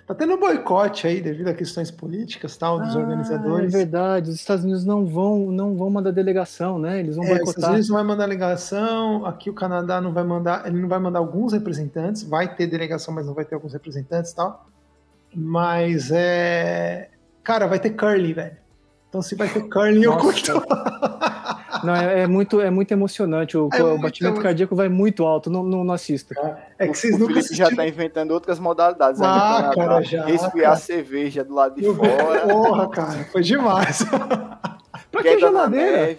Tá 0.06 0.14
tendo 0.14 0.38
boicote 0.38 1.06
aí 1.06 1.20
devido 1.20 1.48
a 1.48 1.54
questões 1.54 1.90
políticas 1.90 2.56
tal 2.56 2.80
dos 2.80 2.96
ah, 2.96 2.98
organizadores. 2.98 3.74
É 3.74 3.78
verdade, 3.78 4.30
os 4.30 4.36
Estados 4.36 4.64
Unidos 4.64 4.84
não 4.84 5.06
vão 5.06 5.50
não 5.50 5.76
vão 5.76 5.90
mandar 5.90 6.10
delegação, 6.12 6.78
né? 6.78 6.98
Eles 6.98 7.16
vão 7.16 7.24
é, 7.24 7.28
boicotar. 7.28 7.48
Os 7.48 7.56
Estados 7.56 7.70
Unidos 7.70 7.88
não 7.88 7.96
vai 7.96 8.04
mandar 8.04 8.24
delegação, 8.24 9.26
aqui 9.26 9.50
o 9.50 9.54
Canadá 9.54 10.00
não 10.00 10.12
vai 10.12 10.24
mandar, 10.24 10.66
ele 10.66 10.80
não 10.80 10.88
vai 10.88 10.98
mandar 10.98 11.18
alguns 11.18 11.52
representantes, 11.52 12.22
vai 12.22 12.54
ter 12.54 12.66
delegação, 12.66 13.12
mas 13.14 13.26
não 13.26 13.34
vai 13.34 13.44
ter 13.44 13.54
alguns 13.54 13.72
representantes 13.74 14.32
tal. 14.32 14.66
Mas 15.34 16.10
é, 16.10 17.10
cara, 17.42 17.66
vai 17.66 17.78
ter 17.78 17.90
curly, 17.90 18.32
velho. 18.32 18.56
Então 19.08 19.20
se 19.20 19.34
vai 19.34 19.48
ter 19.48 19.68
curly, 19.68 20.04
eu 20.04 20.16
curto. 20.16 20.52
Não, 21.84 21.94
é, 21.94 22.20
é, 22.20 22.26
muito, 22.26 22.60
é 22.60 22.70
muito 22.70 22.92
emocionante. 22.92 23.56
O, 23.56 23.68
é 23.72 23.82
o 23.82 23.98
batimento 23.98 24.34
muito... 24.34 24.42
cardíaco 24.42 24.74
vai 24.74 24.88
muito 24.88 25.24
alto, 25.24 25.50
não, 25.50 25.62
não, 25.62 25.84
não 25.84 25.94
assisto. 25.94 26.34
É, 26.38 26.56
é 26.78 26.88
que 26.88 26.98
vocês 26.98 27.14
o, 27.14 27.18
nunca 27.18 27.38
assistiram. 27.38 27.66
já 27.66 27.70
está 27.70 27.86
inventando 27.86 28.30
outras 28.32 28.58
modalidades. 28.58 29.20
Ah, 29.22 29.70
cara, 29.74 30.02
já. 30.02 30.24
Resfriar 30.24 30.76
cerveja 30.76 31.44
do 31.44 31.54
lado 31.54 31.76
de 31.76 31.84
eu 31.84 31.94
fora. 31.94 32.40
Porra, 32.40 32.88
cara, 32.90 33.24
foi 33.32 33.42
demais. 33.42 34.04
pra 35.10 35.22
que 35.22 35.38
geladeira? 35.38 36.16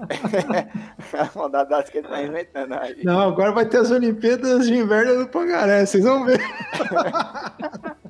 a 1.12 1.38
modalidade 1.38 1.90
que 1.90 1.98
ele 1.98 2.06
está 2.06 2.22
inventando 2.22 2.74
aí. 2.74 3.04
Não, 3.04 3.20
agora 3.20 3.52
vai 3.52 3.66
ter 3.66 3.78
as 3.78 3.90
Olimpíadas 3.90 4.66
de 4.66 4.74
Inverno 4.74 5.18
do 5.18 5.28
Pangaré, 5.28 5.84
vocês 5.84 6.04
vão 6.04 6.24
ver. 6.24 6.40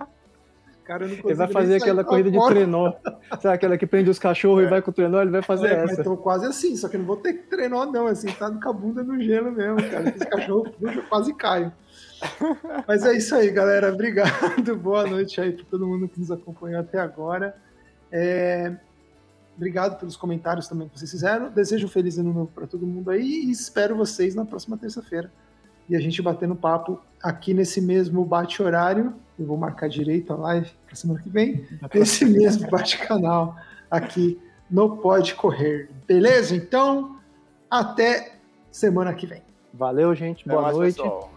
Cara, 0.90 1.04
ele 1.04 1.34
vai 1.34 1.46
fazer 1.46 1.76
aquela 1.76 2.02
corrida 2.02 2.32
de 2.32 2.46
trenó. 2.48 2.92
Sabe 3.40 3.54
aquela 3.54 3.78
que 3.78 3.86
prende 3.86 4.10
os 4.10 4.18
cachorros 4.18 4.64
é. 4.64 4.66
e 4.66 4.68
vai 4.68 4.82
com 4.82 4.90
o 4.90 4.92
trenó? 4.92 5.22
Ele 5.22 5.30
vai 5.30 5.40
fazer 5.40 5.68
é, 5.68 5.84
essa. 5.84 6.00
Então 6.00 6.16
quase 6.16 6.46
assim, 6.46 6.76
só 6.76 6.88
que 6.88 6.98
não 6.98 7.04
vou 7.04 7.16
ter 7.16 7.46
trenó, 7.48 7.86
não. 7.86 8.08
Assim, 8.08 8.26
tá 8.26 8.50
com 8.50 8.68
a 8.68 8.72
bunda 8.72 9.00
no 9.04 9.22
gelo 9.22 9.52
mesmo, 9.52 9.76
cara. 9.88 10.08
Esse 10.08 10.26
cachorro 10.26 10.66
eu 10.82 11.02
quase 11.04 11.32
caio. 11.34 11.72
Mas 12.88 13.04
é 13.04 13.16
isso 13.16 13.36
aí, 13.36 13.52
galera. 13.52 13.92
Obrigado. 13.92 14.74
Boa 14.82 15.06
noite 15.06 15.40
aí 15.40 15.52
para 15.52 15.64
todo 15.66 15.86
mundo 15.86 16.08
que 16.08 16.18
nos 16.18 16.32
acompanhou 16.32 16.80
até 16.80 16.98
agora. 16.98 17.54
É... 18.10 18.72
Obrigado 19.56 19.96
pelos 19.96 20.16
comentários 20.16 20.66
também 20.66 20.88
que 20.88 20.98
vocês 20.98 21.12
fizeram. 21.12 21.50
Desejo 21.50 21.86
um 21.86 21.90
feliz 21.90 22.18
ano 22.18 22.32
novo 22.32 22.50
para 22.52 22.66
todo 22.66 22.84
mundo 22.84 23.12
aí 23.12 23.44
e 23.44 23.50
espero 23.52 23.94
vocês 23.94 24.34
na 24.34 24.44
próxima 24.44 24.76
terça-feira. 24.76 25.30
E 25.88 25.94
a 25.94 26.00
gente 26.00 26.20
batendo 26.20 26.56
papo 26.56 27.00
aqui 27.22 27.54
nesse 27.54 27.80
mesmo 27.80 28.24
bate-horário 28.24 29.14
eu 29.40 29.46
vou 29.46 29.56
marcar 29.56 29.88
direito 29.88 30.32
a 30.32 30.36
live 30.36 30.70
para 30.86 30.94
semana 30.94 31.20
que 31.20 31.30
vem, 31.30 31.66
nesse 31.94 32.24
mesmo 32.26 32.68
bate-canal 32.68 33.56
aqui 33.90 34.38
no 34.70 34.98
Pode 34.98 35.34
Correr. 35.34 35.88
Beleza? 36.06 36.54
Então, 36.54 37.16
até 37.70 38.36
semana 38.70 39.14
que 39.14 39.26
vem. 39.26 39.42
Valeu, 39.72 40.14
gente. 40.14 40.46
Boa 40.46 40.70
noite. 40.72 40.96
Pessoal. 40.96 41.32